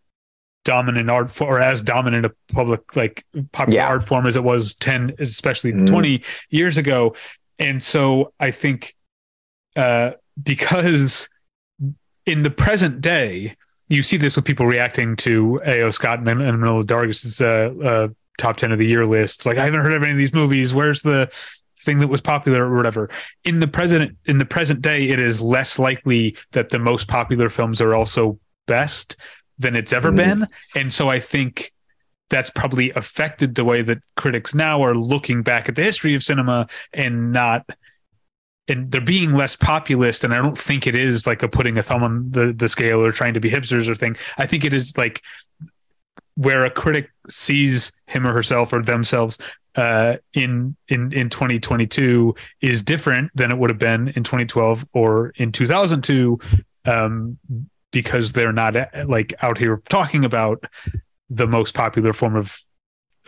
dominant 0.65 1.09
art 1.09 1.31
form 1.31 1.49
or 1.55 1.61
as 1.61 1.81
dominant 1.81 2.27
a 2.27 2.33
public 2.53 2.97
like 2.97 3.25
popular 3.53 3.77
Yeah. 3.79 3.87
art 3.87 4.05
form 4.05 4.27
as 4.27 4.35
it 4.35 4.43
was 4.43 4.75
10 4.75 5.13
especially 5.21 5.73
Mhm. 5.73 5.87
20 5.87 6.25
years 6.51 6.77
ago 6.77 7.15
and 7.61 7.81
so 7.81 8.33
i 8.41 8.51
think 8.51 8.93
uh 9.77 10.11
because 10.43 11.29
in 12.27 12.43
the 12.43 12.51
present 12.51 13.01
day 13.01 13.55
you 13.89 14.03
see 14.03 14.17
this 14.17 14.35
with 14.35 14.45
people 14.45 14.67
reacting 14.67 15.15
to 15.15 15.63
ao 15.65 15.93
scott 15.93 16.19
and, 16.19 16.29
and 16.29 16.59
Manohla 16.61 16.85
dargis's 16.85 17.41
uh, 17.41 17.71
uh 17.85 18.09
top 18.39 18.57
10 18.57 18.73
of 18.73 18.79
the 18.79 18.87
year 18.87 19.07
lists. 19.07 19.47
Like 19.47 19.59
i 19.59 19.65
haven't 19.65 19.81
heard 19.81 19.95
of 19.95 20.03
any 20.03 20.13
of 20.13 20.19
these 20.19 20.35
movies. 20.35 20.75
Where's 20.75 21.03
the 21.03 21.31
thing 21.81 22.01
that 22.01 22.09
was 22.09 22.21
popular 22.21 22.65
or 22.71 22.77
whatever? 22.77 23.09
In 23.45 23.61
the 23.61 23.69
present 23.69 24.17
in 24.27 24.39
the 24.39 24.45
present 24.47 24.83
day 24.83 25.09
it 25.09 25.21
is 25.21 25.41
less 25.41 25.79
likely 25.79 26.37
that 26.53 26.71
the 26.71 26.79
most 26.79 27.09
popular 27.09 27.49
films 27.49 27.81
are 27.81 27.95
also 27.95 28.39
best 28.67 29.17
than 29.59 29.75
it's 29.77 29.93
ever 29.93 30.11
Mhm. 30.11 30.17
been. 30.17 30.47
And 30.75 30.93
so 30.93 31.09
i 31.09 31.21
think 31.21 31.73
that's 32.29 32.51
probably 32.51 32.91
affected 32.93 33.55
the 33.55 33.65
way 33.65 33.83
that 33.83 33.99
critics 34.17 34.53
now 34.53 34.83
are 34.83 34.97
looking 34.97 35.43
back 35.43 35.69
at 35.69 35.77
the 35.77 35.83
history 35.83 36.15
of 36.17 36.25
cinema 36.25 36.67
and 36.93 37.31
not 37.33 37.65
and 38.69 38.91
they're 38.91 39.01
being 39.01 39.33
less 39.33 39.55
populist. 39.55 40.25
And 40.25 40.35
i 40.35 40.39
don't 40.39 40.59
think 40.59 40.89
it 40.89 40.97
is 40.97 41.25
like 41.27 41.45
a 41.45 41.49
putting 41.49 41.79
a 41.79 41.83
thumb 41.85 42.03
on 42.03 42.31
the, 42.33 42.53
the 42.53 42.69
scale 42.69 43.01
or 43.05 43.13
trying 43.13 43.35
to 43.35 43.41
be 43.41 43.49
hipsters 43.51 43.89
or 43.89 43.95
thing. 43.95 44.17
I 44.39 44.47
think 44.47 44.65
it 44.65 44.75
is 44.75 44.99
like 44.99 45.23
where 46.37 46.65
a 46.65 46.71
critic 46.71 47.11
sees 47.29 47.93
him 48.07 48.27
or 48.27 48.33
herself 48.33 48.73
or 48.73 48.83
themselves 48.83 49.39
uh, 49.77 50.17
in 50.33 50.77
in 50.89 51.13
in 51.13 51.29
2022 51.29 52.35
is 52.61 52.83
different 52.83 53.31
than 53.35 53.51
it 53.51 53.59
would 53.59 53.71
have 53.71 53.79
been 53.79 54.09
in 54.09 54.25
2012 54.25 54.87
or 54.93 55.33
in 55.37 55.53
2002 55.53 56.39
um, 56.87 57.39
because 57.91 58.33
they're 58.33 58.53
not 58.53 58.77
uh, 58.77 58.87
like 59.07 59.35
out 59.43 59.59
here 59.59 59.83
talking 59.89 60.25
about 60.25 60.65
the 61.29 61.47
most 61.47 61.75
popular 61.75 62.13
form 62.13 62.37
of 62.37 62.57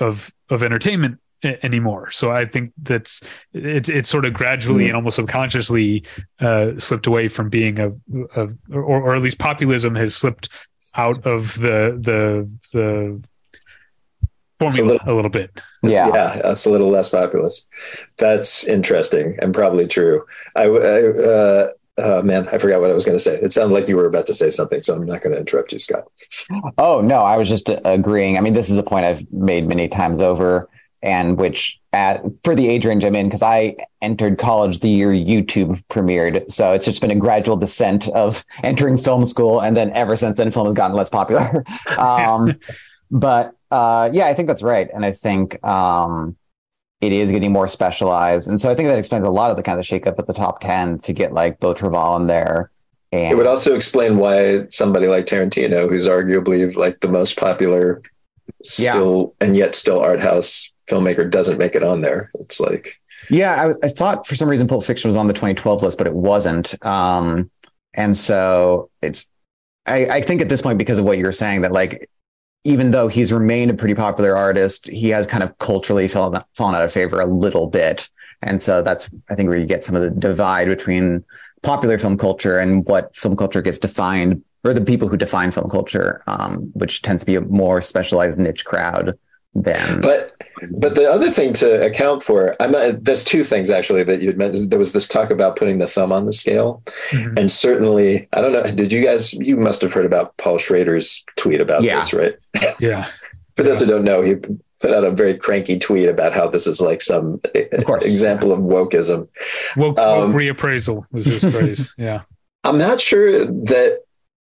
of 0.01 0.33
of 0.49 0.63
entertainment 0.63 1.19
anymore. 1.43 2.11
So 2.11 2.31
I 2.31 2.45
think 2.45 2.73
that's 2.83 3.23
it's 3.53 3.89
it's 3.89 4.09
sort 4.09 4.25
of 4.25 4.33
gradually 4.33 4.87
and 4.87 4.97
almost 4.97 5.17
subconsciously 5.17 6.05
uh, 6.41 6.73
slipped 6.79 7.07
away 7.07 7.29
from 7.29 7.49
being 7.49 7.79
a, 7.79 7.91
a 8.37 8.49
or, 8.73 8.83
or 8.83 9.15
at 9.15 9.23
least 9.23 9.39
populism 9.39 9.95
has 9.95 10.17
slipped 10.17 10.49
out 10.99 11.25
of 11.27 11.55
the 11.55 11.97
the 12.01 12.51
the 12.73 13.23
formula 14.61 14.93
little- 14.93 15.13
a 15.13 15.15
little 15.15 15.31
bit. 15.31 15.51
Yeah. 15.83 16.09
yeah, 16.09 16.41
that's 16.43 16.67
a 16.67 16.71
little 16.71 16.91
less 16.91 17.09
populous. 17.09 17.69
That's 18.19 18.65
interesting 18.67 19.37
and 19.41 19.55
probably 19.55 19.87
true. 19.87 20.25
I, 20.57 20.65
I 20.65 21.09
uh, 21.17 21.69
uh, 21.99 22.23
man, 22.25 22.49
I 22.49 22.59
forgot 22.59 22.81
what 22.81 22.91
I 22.91 22.95
was 22.95 23.05
going 23.05 23.17
to 23.17 23.23
say. 23.23 23.37
It 23.41 23.53
sounded 23.53 23.75
like 23.75 23.89
you 23.89 23.97
were 23.97 24.07
about 24.07 24.27
to 24.27 24.35
say 24.35 24.51
something, 24.51 24.81
so 24.81 24.95
I'm 24.95 25.07
not 25.07 25.21
going 25.21 25.33
to 25.35 25.39
interrupt 25.41 25.73
you, 25.73 25.79
Scott. 25.79 26.05
Oh 26.79 27.01
no, 27.01 27.21
I 27.21 27.37
was 27.37 27.49
just 27.49 27.71
uh, 27.71 27.81
agreeing. 27.85 28.37
I 28.37 28.41
mean, 28.41 28.55
this 28.55 28.69
is 28.71 28.79
a 28.79 28.83
point 28.83 29.05
I've 29.05 29.31
made 29.33 29.67
many 29.69 29.89
times 29.89 30.21
over, 30.21 30.69
and 31.03 31.39
which 31.39 31.81
at 31.93 32.23
for 32.45 32.55
the 32.55 32.69
age 32.69 32.85
range 32.85 33.05
I'm 33.05 33.15
in, 33.15 33.27
because 33.27 33.43
I 33.43 33.77
entered 34.03 34.39
college 34.39 34.81
the 34.81 34.89
year 34.89 35.11
YouTube 35.11 35.83
premiered, 35.89 36.51
so 36.51 36.73
it's 36.73 36.85
just 36.85 37.01
been 37.01 37.11
a 37.11 37.17
gradual 37.17 37.57
descent 37.57 38.09
of 38.09 38.45
entering 38.63 38.97
film 38.97 39.25
school, 39.25 39.61
and 39.61 39.77
then 39.77 39.91
ever 39.93 40.17
since 40.17 40.37
then, 40.37 40.51
film 40.51 40.67
has 40.67 40.75
gotten 40.75 40.97
less 40.97 41.09
popular. 41.09 41.65
um, 41.99 42.59
but 43.11 43.55
uh, 43.71 44.11
yeah, 44.13 44.27
I 44.27 44.35
think 44.35 44.49
that's 44.49 44.63
right, 44.63 44.89
and 44.93 45.05
I 45.05 45.13
think 45.13 45.63
um, 45.65 46.37
it 47.01 47.13
is 47.13 47.31
getting 47.31 47.53
more 47.53 47.69
specialized, 47.69 48.49
and 48.49 48.61
so 48.61 48.71
I 48.71 48.75
think 48.75 48.89
that 48.89 48.99
explains 48.99 49.25
a 49.25 49.31
lot 49.31 49.51
of 49.51 49.57
the 49.57 49.63
kind 49.63 49.79
of 49.79 49.87
shakeup 49.87 50.19
at 50.19 50.27
the 50.27 50.35
top 50.35 50.61
ten 50.61 50.99
to 50.99 51.13
get 51.13 51.33
like 51.33 51.61
Beau 51.61 51.75
Travail 51.75 52.17
in 52.17 52.27
there. 52.27 52.71
And 53.11 53.33
It 53.33 53.37
would 53.37 53.47
also 53.47 53.75
explain 53.75 54.19
why 54.19 54.67
somebody 54.69 55.07
like 55.07 55.25
Tarantino, 55.25 55.89
who's 55.89 56.07
arguably 56.07 56.77
like 56.77 57.01
the 57.01 57.09
most 57.09 57.39
popular, 57.39 58.03
still 58.63 59.35
and 59.41 59.57
yet 59.57 59.75
still 59.75 60.01
art 60.01 60.21
house 60.21 60.71
filmmaker, 60.89 61.31
doesn't 61.31 61.59
make 61.59 61.75
it 61.75 61.83
on 61.83 62.01
there. 62.01 62.31
It's 62.41 62.61
like 62.61 63.01
Yeah, 63.31 63.73
I, 63.83 63.87
I 63.87 63.89
thought 63.91 64.27
for 64.27 64.37
some 64.37 64.49
reason 64.49 64.67
Pulp 64.67 64.85
Fiction 64.85 65.09
was 65.09 65.17
on 65.17 65.27
the 65.27 65.33
2012 65.33 65.83
list, 65.83 65.99
but 65.99 66.07
it 66.07 66.15
wasn't. 66.15 66.75
Um, 66.85 67.51
and 67.95 68.17
so 68.17 68.91
it's, 69.03 69.29
I, 69.87 70.07
I 70.07 70.23
think 70.23 70.41
at 70.41 70.49
this 70.49 70.63
point, 70.63 70.79
because 70.79 70.99
of 70.99 71.05
what 71.05 71.19
you 71.19 71.25
were 71.25 71.33
saying, 71.33 71.63
that 71.63 71.73
like, 71.73 72.09
even 72.65 72.91
though 72.91 73.09
he's 73.09 73.33
remained 73.33 73.71
a 73.71 73.75
pretty 73.75 73.95
popular 73.95 74.37
artist, 74.37 74.89
he 74.89 75.09
has 75.11 75.27
kind 75.27 75.43
of 75.43 75.57
culturally 75.59 76.09
fallen, 76.09 76.43
fallen 76.55 76.75
out 76.75 76.83
of 76.83 76.93
favor 76.93 77.21
a 77.21 77.27
little 77.27 77.69
bit. 77.69 78.09
And 78.43 78.61
so 78.61 78.83
that's, 78.83 79.11
I 79.31 79.35
think, 79.35 79.49
where 79.49 79.59
you 79.59 79.67
get 79.67 79.83
some 79.83 79.97
of 79.97 80.03
the 80.03 80.11
divide 80.11 80.69
between 80.69 81.25
popular 81.63 81.99
film 81.99 82.19
culture 82.19 82.59
and 82.59 82.85
what 82.87 83.15
film 83.17 83.37
culture 83.37 83.63
gets 83.63 83.79
defined, 83.79 84.45
or 84.65 84.75
the 84.75 84.85
people 84.85 85.09
who 85.09 85.17
define 85.17 85.51
film 85.51 85.71
culture, 85.71 86.23
um, 86.27 86.71
which 86.75 87.03
tends 87.03 87.23
to 87.23 87.27
be 87.27 87.37
a 87.37 87.41
more 87.41 87.81
specialized 87.81 88.39
niche 88.39 88.65
crowd 88.65 89.19
than. 89.63 90.01
But 90.01 90.33
but 90.81 90.95
the 90.95 91.09
other 91.11 91.31
thing 91.31 91.53
to 91.55 91.87
account 91.87 92.23
for, 92.23 92.57
I'm 92.61 92.73
not, 92.73 93.05
there's 93.05 93.25
two 93.25 93.45
things 93.45 93.71
actually 93.71 94.03
that 94.05 94.21
you'd 94.23 94.37
mentioned. 94.39 94.71
There 94.71 94.79
was 94.79 94.93
this 94.93 95.07
talk 95.07 95.31
about 95.31 95.57
putting 95.57 95.79
the 95.79 95.87
thumb 95.87 96.13
on 96.13 96.27
the 96.27 96.33
scale, 96.33 96.83
Mhm. 97.11 97.39
and 97.39 97.51
certainly, 97.51 98.29
I 98.33 98.41
don't 98.41 98.53
know. 98.53 98.63
Did 98.65 98.91
you 98.93 99.03
guys? 99.05 99.33
You 99.35 99.57
must 99.57 99.81
have 99.83 99.93
heard 99.93 100.07
about 100.07 100.37
Paul 100.37 100.59
Schrader's 100.59 101.25
tweet 101.37 101.61
about 101.61 101.83
Yeah. 101.83 101.99
this, 102.01 102.13
right? 102.13 102.37
Yeah. 102.81 103.09
For 103.57 103.63
those 103.63 103.81
who 103.81 103.87
don't 103.87 104.05
know, 104.05 104.23
he 104.23 104.37
put 104.81 104.93
out 104.93 105.03
a 105.05 105.11
very 105.11 105.37
cranky 105.37 105.79
tweet 105.79 106.09
about 106.09 106.33
how 106.33 106.47
this 106.49 106.67
is 106.67 106.81
like 106.81 107.03
some 107.03 107.41
Of 107.73 107.85
course. 107.85 108.05
example 108.05 108.53
of 108.53 108.61
wokeism. 108.61 109.27
Woke, 109.77 109.99
Um, 109.99 110.33
woke 110.33 110.41
reappraisal 110.41 111.05
was 111.13 111.25
his 111.25 111.43
phrase. 111.43 111.93
Yeah. 111.99 112.21
I'm 112.65 112.79
not 112.79 113.01
sure 113.01 113.45
that 113.45 114.01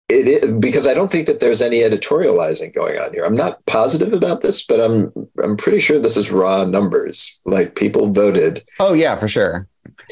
it 0.09 0.27
is 0.27 0.51
because 0.53 0.87
I 0.87 0.93
don't 0.93 1.09
think 1.11 1.27
that 1.27 1.39
there's 1.39 1.61
any 1.61 1.79
editorializing 1.81 2.73
going 2.73 2.97
on 2.99 3.13
here. 3.13 3.23
I'm 3.25 3.35
not 3.35 3.63
positive 3.67 4.11
about 4.13 4.41
this, 4.41 4.63
but 4.65 4.79
I'm 4.81 5.11
I'm 5.43 5.55
pretty 5.55 5.79
sure 5.79 5.99
this 5.99 6.17
is 6.17 6.31
raw 6.31 6.65
numbers. 6.65 7.39
Like 7.45 7.75
people 7.75 8.11
voted. 8.11 8.63
Oh 8.79 8.93
yeah, 8.93 9.15
for 9.15 9.27
sure. 9.27 9.67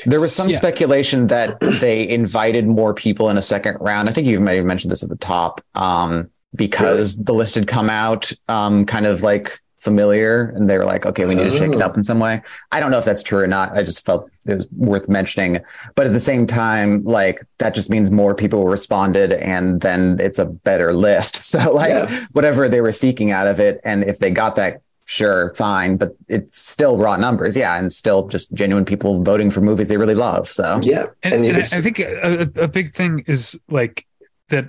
There 0.06 0.22
was 0.22 0.34
some 0.36 0.50
Yeah. 0.50 0.58
speculation 0.58 1.28
that 1.28 1.60
they 1.82 2.08
invited 2.08 2.68
more 2.68 2.94
people 2.94 3.30
in 3.30 3.38
a 3.38 3.42
second 3.42 3.78
round. 3.82 4.10
I 4.10 4.14
think 4.14 4.28
you 4.28 4.40
may 4.40 4.58
have 4.58 4.66
mentioned 4.66 4.92
this 4.92 5.02
at 5.04 5.10
the 5.10 5.16
top, 5.18 5.62
um, 5.76 6.30
because 6.56 7.18
the 7.18 7.34
list 7.34 7.56
had 7.56 7.68
come 7.68 7.90
out 7.90 8.32
um, 8.48 8.86
kind 8.86 9.06
of 9.06 9.24
like 9.24 9.60
familiar, 9.78 10.50
and 10.56 10.70
they 10.70 10.78
were 10.78 10.86
like, 10.86 11.06
"Okay, 11.06 11.26
we 11.26 11.36
need 11.36 11.46
to 11.46 11.52
shake 11.58 11.72
it 11.74 11.82
Oh. 11.82 11.86
up 11.86 11.96
in 11.96 12.04
some 12.04 12.20
way." 12.20 12.42
I 12.72 12.80
don't 12.80 12.92
know 12.92 12.98
if 12.98 13.06
that's 13.06 13.24
true 13.24 13.40
or 13.40 13.48
not. 13.48 13.78
I 13.78 13.84
just 13.84 14.06
felt 14.06 14.30
it 14.46 14.56
was 14.56 14.68
worth 14.76 15.08
mentioning. 15.08 15.60
But 15.96 16.08
at 16.08 16.14
the 16.14 16.20
same 16.20 16.46
time, 16.48 17.04
like 17.04 17.44
that 17.60 17.74
just 17.74 17.90
means 17.90 18.10
more 18.12 18.34
people 18.36 18.68
responded, 18.68 19.34
and 19.34 19.82
then 19.82 20.18
it's 20.20 20.40
a 20.40 20.46
better 20.46 20.94
list. 20.94 21.44
So 21.48 21.72
like 21.72 21.90
Yeah. 21.92 22.26
whatever 22.34 22.68
they 22.68 22.82
were 22.82 22.92
seeking 22.92 23.32
out 23.32 23.48
of 23.48 23.60
it, 23.60 23.80
and 23.86 24.04
if 24.04 24.20
they 24.20 24.32
got 24.32 24.56
that 24.56 24.82
sure, 25.06 25.54
fine, 25.56 25.96
but 25.96 26.14
it's 26.28 26.58
still 26.58 26.98
raw 26.98 27.16
numbers, 27.16 27.56
yeah, 27.56 27.80
and 27.80 27.94
still 27.94 28.28
just 28.28 28.52
genuine 28.54 28.84
people 28.84 29.24
voting 29.24 29.50
for 29.50 29.62
movies 29.62 29.88
they 29.88 29.96
really 29.96 30.16
love. 30.16 30.50
So 30.50 30.80
Yeah, 30.84 31.06
and, 31.24 31.34
And 31.34 31.46
and 31.46 31.56
I, 31.58 31.60
I 31.62 31.82
think 31.82 32.00
a, 32.00 32.42
a 32.58 32.64
a 32.64 32.68
big 32.68 32.94
thing 32.94 33.24
is 33.28 33.58
like 33.70 34.06
that 34.50 34.66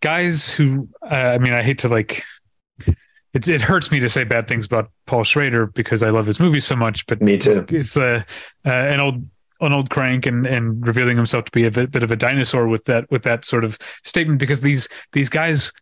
guys 0.00 0.50
who 0.50 0.88
uh, 1.02 1.14
I 1.36 1.38
mean 1.38 1.54
I 1.54 1.62
hate 1.62 1.78
to 1.80 1.88
like 1.88 2.22
it 3.34 3.48
it 3.48 3.60
hurts 3.60 3.90
me 3.90 4.00
to 4.00 4.08
say 4.08 4.24
bad 4.24 4.48
things 4.48 4.66
about 4.66 4.90
Paul 5.06 5.24
Schrader 5.24 5.66
because 5.66 6.02
I 6.02 6.10
love 6.10 6.26
his 6.26 6.40
movies 6.40 6.64
so 6.64 6.76
much 6.76 7.06
but 7.06 7.20
me 7.22 7.38
too. 7.38 7.64
it's 7.68 7.96
uh, 7.96 8.22
uh, 8.66 8.70
an 8.70 9.00
old 9.00 9.26
an 9.60 9.72
old 9.72 9.90
crank 9.90 10.26
and 10.26 10.46
and 10.46 10.86
revealing 10.86 11.16
himself 11.16 11.44
to 11.46 11.52
be 11.52 11.64
a 11.64 11.70
bit, 11.70 11.90
bit 11.90 12.02
of 12.02 12.10
a 12.10 12.16
dinosaur 12.16 12.68
with 12.68 12.84
that 12.86 13.10
with 13.10 13.22
that 13.22 13.44
sort 13.44 13.64
of 13.64 13.78
statement 14.04 14.38
because 14.38 14.60
these 14.60 14.88
these 15.12 15.28
guys 15.28 15.72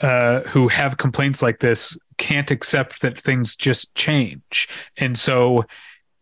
uh, 0.00 0.40
who 0.42 0.68
have 0.68 0.96
complaints 0.96 1.42
like 1.42 1.58
this 1.58 1.98
can't 2.18 2.50
accept 2.50 3.00
that 3.02 3.18
things 3.18 3.56
just 3.56 3.92
change 3.94 4.68
and 4.96 5.18
so 5.18 5.64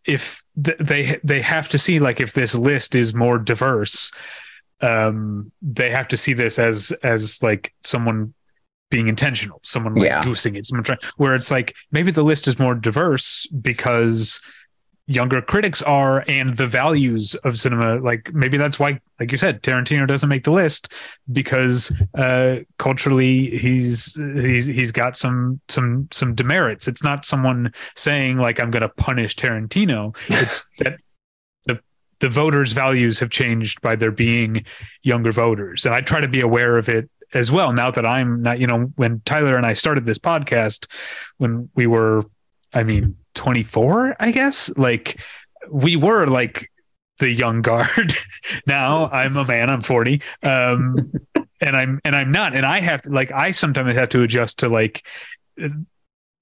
if 0.04 0.42
th- 0.62 0.78
they 0.78 1.18
they 1.24 1.40
have 1.40 1.68
to 1.68 1.78
see 1.78 1.98
like 1.98 2.20
if 2.20 2.32
this 2.32 2.54
list 2.54 2.94
is 2.94 3.14
more 3.14 3.38
diverse 3.38 4.12
um 4.82 5.50
they 5.62 5.90
have 5.90 6.06
to 6.08 6.16
see 6.16 6.32
this 6.32 6.58
as 6.58 6.92
as 7.02 7.42
like 7.42 7.72
someone 7.82 8.34
being 8.90 9.08
intentional 9.08 9.60
someone 9.62 9.94
like 9.94 10.04
Yeah. 10.04 10.22
goosing 10.22 10.54
it 10.56 10.66
someone 10.66 10.84
trying 10.84 10.98
where 11.16 11.34
it's 11.34 11.50
like 11.50 11.74
maybe 11.90 12.10
the 12.10 12.22
list 12.22 12.46
is 12.46 12.58
more 12.58 12.74
diverse 12.74 13.46
because 13.60 14.40
younger 15.08 15.40
critics 15.40 15.82
are 15.82 16.24
and 16.28 16.56
the 16.56 16.66
values 16.66 17.34
of 17.44 17.56
cinema 17.58 17.96
like 18.00 18.32
maybe 18.34 18.56
that's 18.56 18.78
why 18.78 18.98
like 19.20 19.30
you 19.30 19.38
said 19.38 19.62
tarantino 19.62 20.06
doesn't 20.06 20.28
make 20.28 20.42
the 20.44 20.50
list 20.50 20.92
because 21.30 21.92
uh 22.18 22.56
culturally 22.78 23.56
he's 23.56 24.14
he's 24.36 24.66
he's 24.66 24.90
got 24.92 25.16
some 25.16 25.60
some 25.68 26.08
some 26.10 26.34
demerits. 26.34 26.88
It's 26.88 27.04
not 27.04 27.24
someone 27.24 27.72
saying 27.94 28.38
like 28.38 28.60
i'm 28.60 28.70
going 28.72 28.82
to 28.82 28.88
punish 28.88 29.36
tarantino. 29.36 30.16
It's 30.28 30.68
that 30.78 30.98
the 31.66 31.78
the 32.18 32.28
voters 32.28 32.72
values 32.72 33.20
have 33.20 33.30
changed 33.30 33.80
by 33.82 33.94
there 33.94 34.10
being 34.10 34.64
younger 35.04 35.30
voters. 35.30 35.86
And 35.86 35.94
i 35.94 36.00
try 36.00 36.20
to 36.20 36.28
be 36.28 36.40
aware 36.40 36.76
of 36.78 36.88
it 36.88 37.08
as 37.34 37.50
well 37.50 37.72
now 37.72 37.90
that 37.90 38.06
i'm 38.06 38.42
not 38.42 38.58
you 38.58 38.66
know 38.66 38.92
when 38.96 39.20
tyler 39.24 39.56
and 39.56 39.66
i 39.66 39.72
started 39.72 40.06
this 40.06 40.18
podcast 40.18 40.86
when 41.38 41.68
we 41.74 41.86
were 41.86 42.24
i 42.72 42.82
mean 42.82 43.16
24 43.34 44.16
i 44.20 44.30
guess 44.30 44.70
like 44.76 45.20
we 45.70 45.96
were 45.96 46.26
like 46.26 46.70
the 47.18 47.30
young 47.30 47.62
guard. 47.62 48.12
now 48.66 49.08
I'm 49.08 49.36
a 49.36 49.44
man. 49.44 49.70
I'm 49.70 49.80
40. 49.80 50.20
Um, 50.42 51.12
and 51.60 51.76
I'm 51.76 52.00
and 52.04 52.14
I'm 52.14 52.30
not. 52.30 52.54
And 52.54 52.66
I 52.66 52.80
have 52.80 53.04
like 53.06 53.32
I 53.32 53.50
sometimes 53.50 53.94
have 53.94 54.10
to 54.10 54.22
adjust 54.22 54.58
to 54.60 54.68
like 54.68 55.06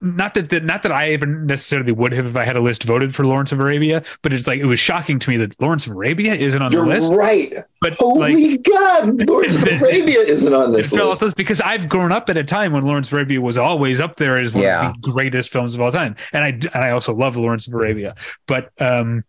not 0.00 0.34
that, 0.34 0.50
that 0.50 0.64
not 0.64 0.82
that 0.82 0.92
I 0.92 1.12
even 1.12 1.46
necessarily 1.46 1.92
would 1.92 2.12
have 2.12 2.26
if 2.26 2.36
I 2.36 2.44
had 2.44 2.56
a 2.56 2.60
list 2.60 2.82
voted 2.84 3.14
for 3.14 3.24
Lawrence 3.26 3.52
of 3.52 3.60
Arabia, 3.60 4.02
but 4.22 4.32
it's 4.32 4.46
like 4.46 4.58
it 4.58 4.66
was 4.66 4.78
shocking 4.78 5.18
to 5.20 5.30
me 5.30 5.36
that 5.38 5.58
Lawrence 5.62 5.86
of 5.86 5.92
Arabia 5.92 6.34
isn't 6.34 6.60
on 6.60 6.72
You're 6.72 6.84
the 6.84 6.90
list. 6.90 7.14
right. 7.14 7.54
But 7.80 7.94
Holy 7.94 8.52
like, 8.52 8.62
God, 8.64 9.28
Lawrence 9.28 9.54
of 9.54 9.62
Arabia 9.70 10.18
isn't 10.20 10.52
on 10.52 10.72
this 10.72 10.92
it 10.92 10.96
list. 11.02 11.22
off 11.22 11.34
because 11.36 11.60
I've 11.62 11.88
grown 11.88 12.12
up 12.12 12.28
at 12.28 12.36
a 12.36 12.44
time 12.44 12.72
when 12.72 12.84
Lawrence 12.84 13.08
of 13.08 13.14
Arabia 13.14 13.40
was 13.40 13.56
always 13.56 14.00
up 14.00 14.16
there 14.16 14.36
as 14.36 14.52
one 14.52 14.64
Yeah. 14.64 14.90
of 14.90 15.00
the 15.02 15.10
greatest 15.10 15.50
films 15.50 15.74
of 15.74 15.80
all 15.80 15.90
time, 15.92 16.16
and 16.32 16.44
I 16.44 16.48
and 16.48 16.84
I 16.84 16.90
also 16.90 17.14
love 17.14 17.36
Lawrence 17.36 17.66
of 17.66 17.72
Arabia. 17.74 18.14
But 18.46 18.70
um, 18.80 19.24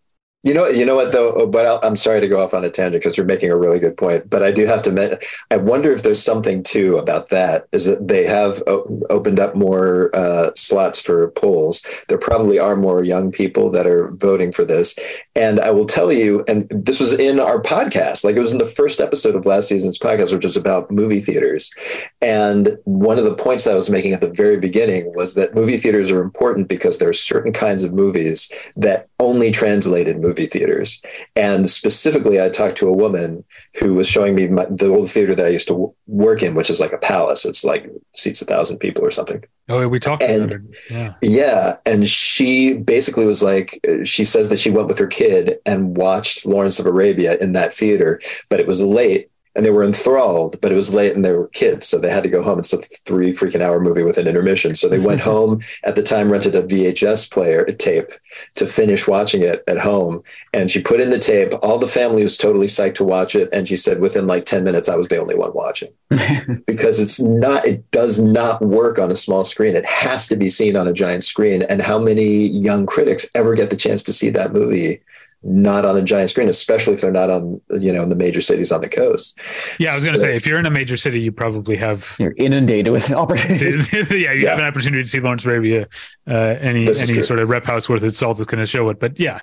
You 0.45 0.53
know, 0.53 0.67
you 0.67 0.85
know 0.85 0.95
what 0.95 1.11
though. 1.11 1.33
Oh, 1.33 1.47
But 1.47 1.65
I'll, 1.65 1.79
I'm 1.81 1.95
sorry 1.95 2.21
to 2.21 2.27
go 2.27 2.39
off 2.39 2.53
on 2.53 2.63
a 2.63 2.69
tangent 2.69 3.01
because 3.01 3.17
you're 3.17 3.25
making 3.25 3.49
a 3.49 3.57
really 3.57 3.79
good 3.79 3.97
point. 3.97 4.29
But 4.29 4.43
I 4.43 4.51
do 4.51 4.67
have 4.67 4.83
to. 4.83 4.89
admit, 4.89 5.25
I 5.49 5.57
wonder 5.57 5.91
if 5.91 6.03
there's 6.03 6.21
something 6.21 6.61
too 6.61 6.97
about 6.97 7.29
that. 7.29 7.67
Is 7.71 7.85
that 7.85 8.07
they 8.07 8.27
have 8.27 8.61
o- 8.67 9.01
opened 9.09 9.39
up 9.39 9.55
more 9.55 10.15
uh, 10.15 10.51
slots 10.55 11.01
for 11.01 11.31
polls. 11.31 11.81
There 12.09 12.19
probably 12.19 12.59
are 12.59 12.75
more 12.75 13.03
young 13.03 13.31
people 13.31 13.71
that 13.71 13.87
are 13.87 14.11
voting 14.11 14.51
for 14.51 14.63
this. 14.63 14.95
And 15.35 15.59
I 15.59 15.71
will 15.71 15.87
tell 15.87 16.11
you, 16.13 16.45
and 16.47 16.69
this 16.69 16.99
was 16.99 17.11
in 17.11 17.39
our 17.39 17.59
podcast. 17.59 18.23
Like 18.23 18.35
it 18.35 18.39
was 18.41 18.53
in 18.53 18.59
the 18.59 18.65
first 18.65 19.01
episode 19.01 19.35
of 19.35 19.47
last 19.47 19.67
season's 19.67 19.97
podcast, 19.97 20.31
which 20.31 20.45
was 20.45 20.55
about 20.55 20.91
movie 20.91 21.21
theaters. 21.21 21.73
And 22.21 22.77
one 22.83 23.17
of 23.17 23.23
the 23.23 23.35
points 23.35 23.63
that 23.63 23.71
I 23.71 23.75
was 23.75 23.89
making 23.89 24.13
at 24.13 24.21
the 24.21 24.29
very 24.29 24.59
beginning 24.59 25.11
was 25.15 25.33
that 25.33 25.55
movie 25.55 25.77
theaters 25.77 26.11
are 26.11 26.21
important 26.21 26.67
because 26.67 26.99
there 26.99 27.09
are 27.09 27.13
certain 27.13 27.51
kinds 27.51 27.83
of 27.83 27.93
movies 27.93 28.51
that 28.75 29.09
only 29.19 29.49
translate 29.49 30.07
in 30.07 30.21
movie 30.35 30.47
theaters. 30.47 31.01
And 31.35 31.69
specifically, 31.69 32.41
I 32.41 32.49
talked 32.49 32.77
to 32.77 32.87
a 32.89 32.93
woman 32.93 33.43
who 33.79 33.93
was 33.93 34.07
showing 34.07 34.35
me 34.35 34.47
my, 34.47 34.65
the 34.69 34.87
old 34.89 35.09
theater 35.09 35.35
that 35.35 35.45
I 35.45 35.49
used 35.49 35.67
to 35.67 35.73
w- 35.73 35.93
work 36.07 36.43
in, 36.43 36.55
which 36.55 36.69
is 36.69 36.79
like 36.79 36.93
a 36.93 36.97
palace. 36.97 37.45
It's 37.45 37.63
like 37.63 37.89
seats 38.13 38.41
a 38.41 38.45
thousand 38.45 38.79
people 38.79 39.03
or 39.05 39.11
something. 39.11 39.43
oh, 39.69 39.87
we 39.87 39.99
talked 39.99 40.23
And- 40.23 40.43
about 40.53 40.53
it. 40.55 40.61
Yeah, 40.91 41.13
Yeah. 41.21 41.77
And 41.85 42.07
she 42.07 42.73
basically 42.73 43.25
was 43.25 43.41
like, 43.41 43.79
she 44.03 44.25
says 44.25 44.49
that 44.49 44.59
she 44.59 44.69
went 44.69 44.87
with 44.87 44.99
her 44.99 45.07
kid 45.07 45.59
and 45.65 45.97
watched 45.97 46.45
Lawrence 46.45 46.79
of 46.79 46.85
Arabia 46.85 47.37
in 47.37 47.53
that 47.53 47.73
theater, 47.73 48.21
but 48.49 48.59
it 48.59 48.67
was 48.67 48.83
late 48.83 49.29
and 49.55 49.65
they 49.65 49.71
were 49.71 49.83
enthralled, 49.83 50.59
but 50.61 50.71
it 50.71 50.75
was 50.75 50.93
late 50.93 51.15
and 51.15 51.23
they 51.23 51.31
were 51.31 51.47
kids. 51.49 51.87
So 51.87 51.97
they 51.97 52.09
had 52.09 52.23
to 52.23 52.29
go 52.29 52.43
home. 52.43 52.59
It's 52.59 52.73
a 52.73 52.77
three 52.77 53.31
freaking 53.31 53.61
hour 53.61 53.79
movie 53.79 54.03
with 54.03 54.17
an 54.17 54.27
intermission. 54.27 54.75
So 54.75 54.89
they 54.89 54.99
went 54.99 55.21
home 55.31 55.61
at 55.83 55.95
the 55.95 56.03
time, 56.03 56.31
rented 56.31 56.55
a 56.55 56.63
VHS 56.63 57.31
player, 57.31 57.63
a 57.63 57.73
tape 57.73 58.09
to 58.55 58.67
finish 58.67 59.07
watching 59.07 59.41
it 59.41 59.63
at 59.67 59.79
home. 59.79 60.23
And 60.53 60.69
she 60.69 60.81
put 60.81 60.99
in 60.99 61.09
the 61.09 61.19
tape. 61.19 61.53
All 61.61 61.79
the 61.79 61.87
family 61.87 62.23
was 62.23 62.37
totally 62.37 62.67
psyched 62.67 62.95
to 62.95 63.05
watch 63.05 63.35
it. 63.35 63.49
And 63.53 63.67
she 63.67 63.77
said 63.77 64.01
within 64.01 64.27
like 64.27 64.45
10 64.45 64.63
minutes, 64.63 64.89
I 64.89 64.95
was 64.95 65.07
the 65.07 65.19
only 65.19 65.35
one 65.35 65.53
watching 65.53 65.89
because 66.67 66.99
it's 66.99 67.19
not 67.19 67.65
it 67.65 67.89
does 67.91 68.19
not 68.19 68.61
work 68.61 68.99
on 68.99 69.11
a 69.11 69.15
small 69.15 69.43
screen 69.43 69.75
it 69.75 69.85
has 69.85 70.27
to 70.27 70.35
be 70.35 70.49
seen 70.49 70.75
on 70.77 70.87
a 70.87 70.93
giant 70.93 71.23
screen 71.23 71.63
and 71.63 71.81
how 71.81 71.97
many 71.97 72.47
young 72.47 72.85
critics 72.85 73.27
ever 73.33 73.55
get 73.55 73.71
the 73.71 73.75
chance 73.75 74.03
to 74.03 74.13
see 74.13 74.29
that 74.29 74.53
movie 74.53 75.01
not 75.47 75.85
on 75.85 75.95
a 75.95 76.01
giant 76.01 76.29
screen 76.31 76.49
especially 76.49 76.95
if 76.95 77.01
they're 77.01 77.11
not 77.11 77.29
on 77.29 77.61
you 77.79 77.93
know 77.93 78.01
in 78.01 78.09
the 78.09 78.15
major 78.15 78.41
cities 78.41 78.71
on 78.71 78.81
the 78.81 78.89
coast 78.89 79.39
yeah. 79.79 79.91
I 79.91 79.93
was 79.95 80.03
going 80.03 80.13
to 80.13 80.19
So- 80.19 80.25
say 80.25 80.35
if 80.35 80.45
you're 80.47 80.57
in 80.59 80.65
a 80.65 80.71
major 80.71 80.97
city, 80.97 81.19
you 81.21 81.31
probably 81.31 81.75
have. 81.77 82.15
You're 82.19 82.33
inundated 82.37 82.91
with 82.91 83.11
opportunities. 83.23 83.91
yeah, 83.93 84.03
you 84.09 84.17
Yeah. 84.41 84.49
have 84.49 84.59
an 84.59 84.65
opportunity 84.65 85.03
to 85.03 85.09
see 85.09 85.19
Lawrence 85.19 85.45
of 85.45 85.51
Arabia. 85.51 85.87
Uh, 86.27 86.33
any 86.59 86.85
This 86.85 87.01
any 87.03 87.13
true. 87.13 87.23
sort 87.23 87.39
of 87.39 87.49
rep 87.49 87.63
house 87.65 87.87
worth 87.87 88.03
its 88.03 88.17
salt 88.19 88.39
is 88.39 88.45
going 88.47 88.59
to 88.59 88.65
show 88.65 88.89
it. 88.89 88.99
But 88.99 89.19
yeah, 89.19 89.39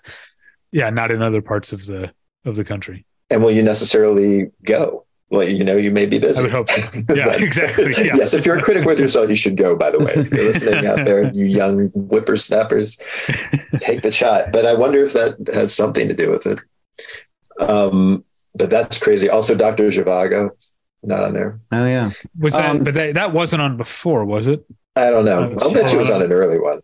yeah, 0.73 0.91
not 0.91 1.13
in 1.13 1.23
other 1.23 1.41
parts 1.43 1.73
of 1.73 1.87
the 1.87 2.11
of 2.45 2.57
the 2.57 2.65
country. 2.65 3.05
and 3.31 3.43
will 3.43 3.53
you 3.53 3.63
necessarily 3.63 4.51
go 4.65 5.05
well 5.33 5.43
you 5.43 5.65
know 5.65 5.77
you 5.77 5.91
may 5.91 6.07
be 6.07 6.19
busy 6.21 6.39
I 6.39 6.43
would 6.43 6.53
hope 6.53 6.71
so. 6.71 6.83
Yeah, 7.15 7.33
exactly. 7.33 7.93
Yeah. 7.97 8.15
yes 8.17 8.35
if 8.35 8.47
you're 8.47 8.57
a 8.59 8.63
critic 8.63 8.85
with 8.85 8.99
your 8.99 9.09
salt 9.09 9.29
you 9.29 9.35
should 9.35 9.57
go 9.57 9.75
by 9.75 9.91
the 9.91 9.99
way 9.99 10.13
if 10.15 10.31
you're 10.31 10.45
listening 10.45 10.87
out 10.87 11.05
there 11.05 11.31
you 11.35 11.45
young 11.47 11.89
whippersnappers 11.95 12.99
take 13.79 14.03
the 14.03 14.11
shot 14.13 14.53
but 14.53 14.65
i 14.65 14.75
wonder 14.75 15.03
if 15.03 15.13
that 15.15 15.37
has 15.53 15.75
something 15.75 16.07
to 16.07 16.15
do 16.15 16.31
with 16.31 16.47
it 16.47 16.61
um 17.59 18.25
but 18.55 18.71
that's 18.71 18.99
crazy 18.99 19.29
also 19.29 19.55
dr 19.55 19.83
Zhivago 19.89 20.51
not 21.03 21.25
on 21.25 21.33
there 21.33 21.59
Oh 21.73 21.85
yeah. 21.85 22.11
Was 22.39 22.53
that? 22.53 22.71
Um, 22.71 22.85
but 22.85 22.95
that, 22.95 23.15
that 23.15 23.33
wasn't 23.33 23.61
on 23.63 23.77
before, 23.77 24.25
was 24.25 24.47
it? 24.47 24.65
I 24.95 25.11
don't 25.11 25.25
know. 25.25 25.57
I'll 25.61 25.73
bet 25.73 25.91
you 25.91 25.99
it 25.99 26.01
was 26.01 26.11
on 26.11 26.23
an 26.23 26.31
early 26.31 26.61
one. 26.61 26.81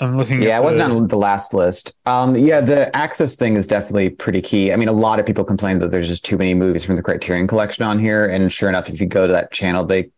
I'm 0.00 0.16
looking. 0.16 0.42
Yeah, 0.42 0.56
at 0.56 0.60
it 0.60 0.64
wasn't 0.64 0.90
the- 0.90 0.96
on 0.96 1.08
the 1.08 1.16
last 1.16 1.54
list. 1.54 1.94
Um, 2.06 2.36
yeah, 2.36 2.60
the 2.60 2.94
access 2.96 3.34
thing 3.34 3.56
is 3.56 3.66
definitely 3.66 4.10
pretty 4.10 4.40
key. 4.40 4.72
I 4.72 4.76
mean, 4.76 4.88
a 4.88 4.92
lot 4.92 5.18
of 5.18 5.26
people 5.26 5.44
complain 5.44 5.78
that 5.80 5.90
there's 5.90 6.08
just 6.08 6.24
too 6.24 6.36
many 6.38 6.54
movies 6.54 6.84
from 6.84 6.96
the 6.96 7.02
Criterion 7.02 7.46
Collection 7.46 7.84
on 7.84 7.98
here, 7.98 8.26
and 8.26 8.52
sure 8.52 8.68
enough, 8.68 8.88
if 8.88 9.00
you 9.00 9.06
go 9.06 9.26
to 9.26 9.32
that 9.32 9.50
channel, 9.50 9.84
they 9.84 10.10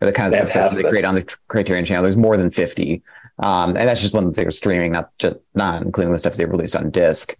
or 0.00 0.06
the 0.06 0.12
kind 0.12 0.32
of 0.34 0.48
stuff 0.48 0.74
they 0.74 0.82
create 0.82 1.04
on 1.04 1.14
the 1.14 1.36
Criterion 1.48 1.84
channel, 1.84 2.02
there's 2.02 2.16
more 2.16 2.36
than 2.36 2.50
fifty, 2.50 3.02
um, 3.38 3.70
and 3.76 3.88
that's 3.88 4.00
just 4.00 4.14
one 4.14 4.30
they're 4.32 4.50
streaming, 4.50 4.92
not 4.92 5.10
just 5.18 5.36
not 5.54 5.82
including 5.82 6.12
the 6.12 6.18
stuff 6.18 6.34
they 6.34 6.44
released 6.44 6.76
on 6.76 6.90
disc. 6.90 7.36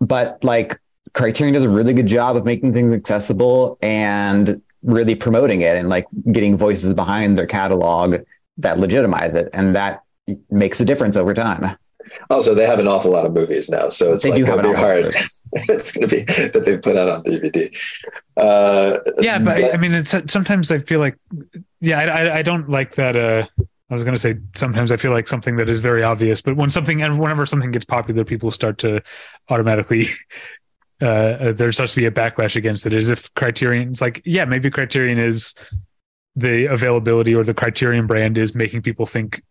But 0.00 0.42
like 0.42 0.80
Criterion 1.14 1.54
does 1.54 1.64
a 1.64 1.68
really 1.68 1.92
good 1.92 2.06
job 2.06 2.36
of 2.36 2.44
making 2.44 2.72
things 2.72 2.92
accessible 2.92 3.78
and 3.82 4.60
really 4.82 5.14
promoting 5.14 5.60
it 5.62 5.76
and 5.76 5.88
like 5.88 6.06
getting 6.32 6.56
voices 6.56 6.94
behind 6.94 7.36
their 7.36 7.46
catalog 7.46 8.16
that 8.58 8.78
legitimize 8.78 9.34
it, 9.34 9.48
and 9.52 9.76
that 9.76 10.02
makes 10.50 10.80
a 10.80 10.84
difference 10.84 11.16
over 11.16 11.34
time. 11.34 11.76
Also, 12.30 12.54
they 12.54 12.66
have 12.66 12.78
an 12.78 12.88
awful 12.88 13.10
lot 13.10 13.26
of 13.26 13.32
movies 13.32 13.68
now, 13.68 13.88
so 13.88 14.12
it's 14.12 14.22
they 14.22 14.30
like 14.30 14.38
do 14.38 14.44
have 14.44 14.62
gonna 14.62 14.68
an 14.68 14.74
be 14.74 14.78
awful 14.78 15.12
hard. 15.12 15.14
it's 15.68 15.92
going 15.92 16.08
to 16.08 16.16
be 16.16 16.22
that 16.24 16.64
they 16.64 16.76
put 16.78 16.96
out 16.96 17.08
on 17.08 17.22
DVD. 17.22 17.74
Uh, 18.36 18.98
Yeah, 19.20 19.38
but 19.38 19.56
I, 19.56 19.70
I 19.72 19.76
mean, 19.76 19.92
it's 19.94 20.14
sometimes 20.26 20.70
I 20.70 20.78
feel 20.78 21.00
like, 21.00 21.16
yeah, 21.80 22.00
I, 22.00 22.04
I, 22.04 22.34
I 22.38 22.42
don't 22.42 22.68
like 22.68 22.94
that. 22.94 23.16
Uh, 23.16 23.46
I 23.90 23.94
was 23.94 24.04
going 24.04 24.14
to 24.14 24.20
say 24.20 24.36
sometimes 24.54 24.92
I 24.92 24.96
feel 24.96 25.12
like 25.12 25.28
something 25.28 25.56
that 25.56 25.68
is 25.68 25.80
very 25.80 26.02
obvious, 26.02 26.42
but 26.42 26.56
when 26.56 26.68
something 26.70 27.02
and 27.02 27.18
whenever 27.18 27.46
something 27.46 27.70
gets 27.70 27.86
popular, 27.86 28.24
people 28.24 28.50
start 28.50 28.78
to 28.78 29.02
automatically. 29.48 30.08
Uh, 31.00 31.06
uh, 31.06 31.52
there 31.52 31.72
starts 31.72 31.94
to 31.94 32.00
be 32.00 32.06
a 32.06 32.10
backlash 32.10 32.56
against 32.56 32.84
it. 32.84 32.92
As 32.92 33.10
if 33.10 33.32
Criterion, 33.34 33.90
it's 33.90 34.00
like, 34.00 34.20
yeah, 34.24 34.44
maybe 34.44 34.70
Criterion 34.70 35.18
is 35.18 35.54
the 36.36 36.66
availability 36.66 37.34
or 37.34 37.44
the 37.44 37.54
Criterion 37.54 38.06
brand 38.06 38.36
is 38.36 38.54
making 38.54 38.82
people 38.82 39.06
think 39.06 39.42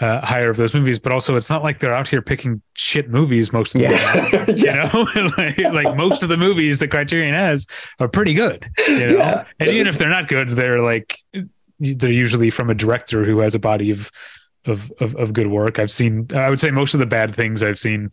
uh, 0.00 0.20
higher 0.24 0.50
of 0.50 0.56
those 0.58 0.74
movies, 0.74 0.98
but 0.98 1.10
also 1.12 1.36
it's 1.36 1.48
not 1.48 1.62
like 1.62 1.80
they're 1.80 1.92
out 1.94 2.06
here 2.06 2.20
picking 2.20 2.60
shit 2.74 3.08
movies 3.08 3.52
most 3.52 3.74
of 3.74 3.80
the 3.80 3.88
time. 3.88 4.56
Yeah. 4.56 4.90
You 4.94 5.22
know, 5.22 5.30
like, 5.38 5.58
like 5.86 5.96
most 5.96 6.22
of 6.22 6.28
the 6.28 6.36
movies 6.36 6.78
that 6.80 6.88
Criterion 6.88 7.32
has 7.34 7.66
are 7.98 8.08
pretty 8.08 8.34
good. 8.34 8.68
You 8.88 9.06
know, 9.06 9.16
Yeah. 9.16 9.44
and 9.58 9.70
even 9.70 9.86
if 9.86 9.96
they're 9.98 10.10
not 10.10 10.28
good, 10.28 10.50
they're 10.50 10.82
like 10.82 11.18
they're 11.78 12.10
usually 12.10 12.50
from 12.50 12.68
a 12.70 12.74
director 12.74 13.24
who 13.24 13.38
has 13.40 13.54
a 13.54 13.58
body 13.58 13.90
of 13.90 14.10
of 14.66 14.92
of, 15.00 15.14
of 15.16 15.32
good 15.32 15.46
work. 15.46 15.78
I've 15.78 15.90
seen. 15.90 16.28
I 16.34 16.50
would 16.50 16.60
say 16.60 16.70
most 16.70 16.92
of 16.94 17.00
the 17.00 17.06
bad 17.06 17.34
things 17.34 17.62
I've 17.62 17.78
seen 17.78 18.10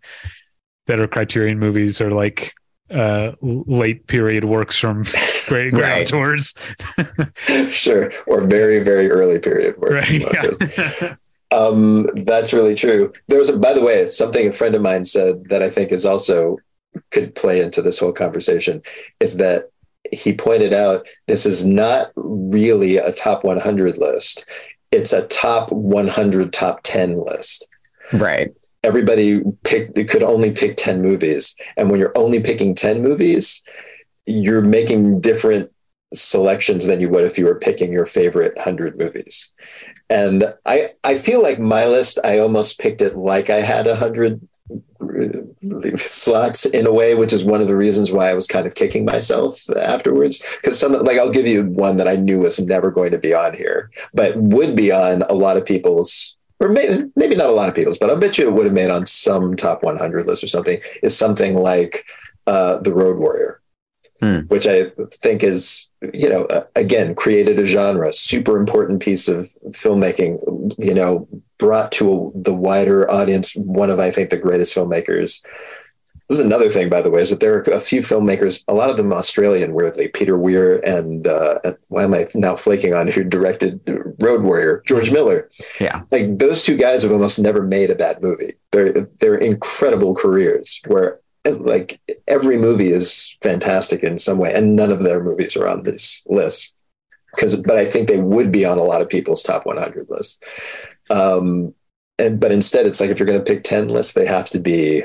that 0.88 1.00
are 1.00 1.08
Criterion 1.08 1.60
movies 1.60 2.00
are 2.00 2.12
like 2.12 2.54
uh 2.92 3.32
late 3.42 4.06
period 4.08 4.44
works 4.44 4.78
from 4.78 5.04
great 5.48 5.72
great 5.72 5.82
Right. 5.82 6.08
tours 6.08 6.54
sure, 7.72 8.12
or 8.28 8.46
very 8.46 8.80
very 8.84 9.10
early 9.10 9.40
period 9.40 9.78
work. 9.78 9.94
right 9.94 10.12
yeah. 10.12 11.16
Um, 11.54 12.10
that's 12.26 12.52
really 12.52 12.74
true. 12.74 13.14
There 13.28 13.40
was, 13.40 13.50
a, 13.50 13.58
by 13.58 13.74
the 13.74 13.82
way, 13.82 14.08
something 14.08 14.48
a 14.48 14.52
friend 14.52 14.74
of 14.74 14.82
mine 14.82 15.06
said 15.06 15.46
that 15.50 15.62
I 15.62 15.70
think 15.70 15.92
is 15.92 16.06
also 16.06 16.58
could 17.12 17.36
play 17.36 17.62
into 17.62 17.82
this 17.82 18.00
whole 18.00 18.12
conversation 18.12 18.82
is 19.20 19.38
that 19.38 19.70
he 20.12 20.34
pointed 20.34 20.74
out 20.74 21.06
this 21.28 21.46
is 21.46 21.66
not 21.66 22.12
really 22.16 22.98
a 22.98 23.12
top 23.12 23.44
100 23.44 23.98
list. 23.98 24.46
It's 24.92 25.14
a 25.14 25.28
top 25.28 25.72
100, 25.72 26.52
top 26.54 26.82
10 26.84 27.24
list. 27.24 27.68
Right. 28.12 28.52
Everybody 28.84 29.42
picked, 29.64 29.96
could 30.10 30.24
only 30.24 30.52
pick 30.52 30.76
10 30.78 31.02
movies. 31.02 31.56
And 31.78 31.90
when 31.90 32.00
you're 32.00 32.18
only 32.18 32.42
picking 32.42 32.76
10 32.76 33.02
movies, 33.02 33.64
you're 34.26 34.62
making 34.62 35.22
different 35.22 35.72
selections 36.14 36.86
than 36.86 37.00
you 37.00 37.10
would 37.10 37.24
if 37.24 37.38
you 37.38 37.46
were 37.46 37.60
picking 37.60 37.92
your 37.92 38.06
favorite 38.06 38.56
100 38.56 38.98
movies. 38.98 39.52
And 40.14 40.54
I, 40.66 40.92
I 41.04 41.16
feel 41.16 41.42
like 41.42 41.60
my 41.60 41.86
list, 41.88 42.20
I 42.24 42.40
almost 42.40 42.80
picked 42.80 43.02
it 43.02 43.18
like 43.18 43.50
I 43.50 43.62
had 43.62 43.88
a 43.88 43.96
hundred 43.96 44.48
slots 45.98 46.66
in 46.66 46.86
a 46.86 46.94
way, 46.94 47.16
which 47.16 47.34
is 47.34 47.44
one 47.44 47.62
of 47.62 47.68
the 47.68 47.76
reasons 47.76 48.12
why 48.12 48.30
I 48.30 48.34
was 48.34 48.48
kind 48.48 48.66
of 48.68 48.76
kicking 48.76 49.06
myself 49.06 49.70
afterwards. 49.76 50.44
Because 50.58 50.80
some, 50.80 50.94
like, 50.94 51.18
I'll 51.18 51.32
give 51.32 51.48
you 51.48 51.66
one 51.66 51.98
that 51.98 52.08
I 52.08 52.16
knew 52.16 52.40
was 52.40 52.60
never 52.60 52.92
going 52.92 53.12
to 53.12 53.18
be 53.18 53.34
on 53.34 53.54
here, 53.56 53.90
but 54.14 54.38
would 54.38 54.76
be 54.76 54.92
on 54.92 55.24
a 55.24 55.34
lot 55.34 55.58
of 55.58 55.66
people's, 55.66 56.36
or 56.60 56.70
maybe, 56.70 57.12
maybe 57.16 57.36
not 57.36 57.50
a 57.50 57.54
lot 57.54 57.70
of 57.70 57.76
people's, 57.76 57.98
but 57.98 58.10
I'll 58.10 58.18
bet 58.18 58.38
you 58.38 58.48
it 58.48 58.54
would 58.54 58.66
have 58.66 58.74
made 58.74 58.92
on 58.92 59.06
some 59.06 59.56
top 59.56 59.84
100 59.84 60.28
list 60.28 60.44
or 60.44 60.48
something, 60.48 60.80
is 61.02 61.18
something 61.18 61.56
like 61.56 62.06
uh, 62.48 62.78
The 62.78 62.94
Road 62.94 63.18
Warrior, 63.18 63.62
Hmm. 64.22 64.42
which 64.48 64.68
I 64.68 64.92
think 65.22 65.44
is, 65.44 65.90
you 66.14 66.28
know, 66.28 66.46
uh, 66.46 66.66
again, 66.76 67.16
created 67.16 67.60
a 67.60 67.66
genre, 67.66 68.12
super 68.12 68.58
important 68.58 69.02
piece 69.02 69.28
of 69.28 69.48
filmmaking, 69.70 70.74
you 70.78 70.94
know, 70.94 71.28
brought 71.58 71.92
to 71.94 72.12
a, 72.12 72.32
the 72.38 72.54
wider 72.54 73.10
audience 73.10 73.54
one 73.56 73.90
of, 73.90 74.00
I 74.00 74.12
think, 74.12 74.30
the 74.30 74.38
greatest 74.38 74.76
filmmakers 74.76 75.42
This 76.30 76.40
is 76.40 76.46
another 76.46 76.70
thing, 76.70 76.90
by 76.90 77.02
the 77.02 77.12
way, 77.12 77.22
is 77.22 77.30
that 77.30 77.40
there 77.42 77.56
are 77.56 77.62
a 77.62 77.80
few 77.80 78.02
filmmakers, 78.02 78.64
a 78.68 78.74
lot 78.74 78.90
of 78.90 78.98
them 78.98 79.14
Australian, 79.14 79.74
weirdly, 79.74 80.08
Peter 80.08 80.38
Weir 80.38 80.80
and 80.80 81.28
uh, 81.28 81.60
why 81.90 82.04
am 82.04 82.14
I 82.14 82.28
now 82.34 82.56
flaking 82.56 82.94
on 82.94 83.08
who 83.08 83.24
directed 83.24 83.80
Road 84.20 84.42
Warrior, 84.44 84.82
George 84.88 85.12
Miller. 85.12 85.50
Yeah. 85.80 86.04
Like 86.12 86.40
those 86.40 86.64
two 86.64 86.78
guys 86.78 87.04
have 87.04 87.12
almost 87.12 87.40
never 87.40 87.62
made 87.62 87.92
a 87.92 87.96
bad 87.96 88.22
movie. 88.22 88.54
They're 88.72 89.08
they're 89.20 89.36
incredible 89.36 90.16
careers 90.16 90.82
where 90.88 91.20
like 91.46 92.00
every 92.28 92.58
movie 92.58 92.90
is 92.90 93.38
fantastic 93.42 94.04
in 94.04 94.18
some 94.18 94.38
way, 94.38 94.54
and 94.54 94.76
none 94.76 94.92
of 94.92 95.04
their 95.04 95.24
movies 95.24 95.56
are 95.56 95.68
on 95.68 95.84
this 95.84 96.22
list. 96.28 96.74
Because, 97.36 97.56
but 97.56 97.78
I 97.78 97.86
think 97.86 98.08
they 98.08 98.20
would 98.20 98.52
be 98.52 98.64
on 98.64 98.78
a 98.78 98.84
lot 98.84 99.02
of 99.02 99.10
people's 99.10 99.42
top 99.42 99.66
100 99.66 100.08
lists. 100.10 100.40
Um, 101.10 101.74
and 102.20 102.40
but 102.40 102.52
instead, 102.52 102.86
it's 102.86 103.02
like 103.02 103.10
if 103.10 103.20
you're 103.20 103.26
going 103.28 103.40
to 103.40 103.46
pick 103.46 103.64
10 103.64 103.88
lists, 103.88 104.14
they 104.14 104.28
have 104.28 104.50
to 104.52 104.60
be 104.60 105.04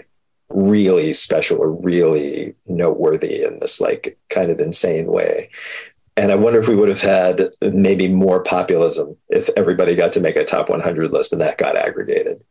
really 0.50 1.12
special 1.12 1.58
or 1.58 1.72
really 1.72 2.54
noteworthy 2.66 3.44
in 3.44 3.58
this 3.60 3.80
like 3.80 4.18
kind 4.30 4.50
of 4.50 4.60
insane 4.60 5.06
way. 5.06 5.50
And 6.16 6.32
I 6.32 6.34
wonder 6.34 6.58
if 6.58 6.68
we 6.68 6.74
would 6.74 6.88
have 6.88 7.00
had 7.00 7.50
maybe 7.60 8.08
more 8.08 8.42
populism 8.42 9.16
if 9.28 9.48
everybody 9.56 9.94
got 9.94 10.12
to 10.14 10.20
make 10.20 10.36
a 10.36 10.44
top 10.44 10.68
100 10.68 11.10
list 11.12 11.32
and 11.32 11.40
that 11.40 11.58
got 11.58 11.76
aggregated. 11.76 12.42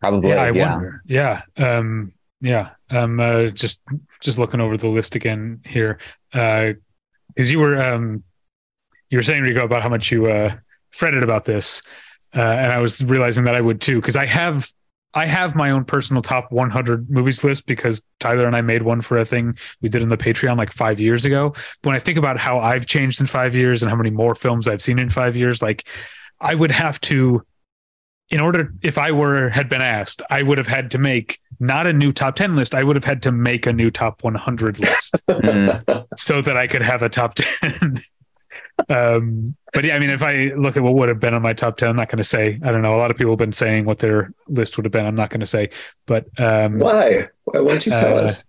Probably. 0.00 0.30
Yeah, 0.30 0.42
I 0.42 0.50
yeah. 0.50 0.72
wonder. 0.72 1.02
Yeah. 1.06 1.42
Um, 1.56 2.12
yeah. 2.40 2.70
Um, 2.90 3.20
uh, 3.20 3.48
just 3.48 3.82
just 4.20 4.38
looking 4.38 4.60
over 4.60 4.76
the 4.76 4.88
list 4.88 5.14
again 5.14 5.60
here, 5.64 5.98
because 6.32 7.50
you 7.50 7.58
were 7.58 7.80
um, 7.80 8.22
you 9.10 9.18
were 9.18 9.22
saying 9.22 9.42
Rico 9.42 9.64
about 9.64 9.82
how 9.82 9.88
much 9.88 10.10
you 10.10 10.26
uh, 10.26 10.56
fretted 10.90 11.22
about 11.22 11.44
this, 11.44 11.82
uh, 12.34 12.40
and 12.40 12.72
I 12.72 12.80
was 12.80 13.04
realizing 13.04 13.44
that 13.44 13.54
I 13.54 13.60
would 13.60 13.80
too, 13.80 14.00
because 14.00 14.16
I 14.16 14.26
have 14.26 14.72
I 15.12 15.26
have 15.26 15.56
my 15.56 15.70
own 15.70 15.84
personal 15.84 16.22
top 16.22 16.52
100 16.52 17.10
movies 17.10 17.42
list 17.42 17.66
because 17.66 18.04
Tyler 18.20 18.46
and 18.46 18.54
I 18.54 18.60
made 18.60 18.82
one 18.82 19.00
for 19.00 19.18
a 19.18 19.24
thing 19.24 19.58
we 19.80 19.88
did 19.88 20.02
in 20.02 20.08
the 20.08 20.16
Patreon 20.16 20.56
like 20.56 20.72
five 20.72 21.00
years 21.00 21.24
ago. 21.24 21.50
But 21.82 21.88
when 21.88 21.96
I 21.96 21.98
think 21.98 22.16
about 22.16 22.38
how 22.38 22.60
I've 22.60 22.86
changed 22.86 23.20
in 23.20 23.26
five 23.26 23.54
years 23.54 23.82
and 23.82 23.90
how 23.90 23.96
many 23.96 24.10
more 24.10 24.34
films 24.34 24.68
I've 24.68 24.82
seen 24.82 25.00
in 25.00 25.10
five 25.10 25.36
years, 25.36 25.62
like 25.62 25.88
I 26.40 26.54
would 26.54 26.70
have 26.70 27.00
to, 27.02 27.44
in 28.30 28.40
order, 28.40 28.72
if 28.82 28.96
I 28.98 29.10
were 29.12 29.48
had 29.48 29.68
been 29.68 29.82
asked, 29.82 30.22
I 30.30 30.42
would 30.42 30.58
have 30.58 30.66
had 30.68 30.90
to 30.92 30.98
make 30.98 31.40
not 31.58 31.86
a 31.86 31.92
new 31.92 32.12
top 32.12 32.36
10 32.36 32.56
list. 32.56 32.74
I 32.74 32.84
would 32.84 32.96
have 32.96 33.04
had 33.04 33.22
to 33.24 33.32
make 33.32 33.66
a 33.66 33.72
new 33.72 33.90
top 33.90 34.22
100 34.22 34.78
list 34.80 35.14
Mm. 35.28 36.06
so 36.16 36.40
that 36.40 36.56
I 36.56 36.66
could 36.66 36.82
have 36.82 37.02
a 37.02 37.08
top 37.08 37.34
10. 37.34 38.02
um, 38.88 39.54
but 39.72 39.84
yeah, 39.84 39.94
I 39.94 39.98
mean, 39.98 40.10
if 40.10 40.22
I 40.22 40.52
look 40.56 40.76
at 40.76 40.82
what 40.82 40.94
would 40.94 41.08
have 41.08 41.20
been 41.20 41.34
on 41.34 41.42
my 41.42 41.52
top 41.52 41.76
10, 41.76 41.88
I'm 41.88 41.96
not 41.96 42.08
going 42.08 42.18
to 42.18 42.24
say, 42.24 42.58
I 42.64 42.70
don't 42.70 42.82
know. 42.82 42.94
A 42.94 42.96
lot 42.96 43.10
of 43.10 43.16
people 43.16 43.32
have 43.32 43.38
been 43.38 43.52
saying 43.52 43.84
what 43.84 43.98
their 43.98 44.32
list 44.48 44.76
would 44.76 44.84
have 44.84 44.92
been. 44.92 45.04
I'm 45.06 45.14
not 45.14 45.30
going 45.30 45.40
to 45.40 45.46
say, 45.46 45.70
but, 46.06 46.26
um, 46.38 46.78
Why? 46.78 47.28
Why 47.44 47.60
won't 47.60 47.84
you 47.86 47.92
tell 47.92 48.18
Uh, 48.18 48.22
us? 48.22 48.44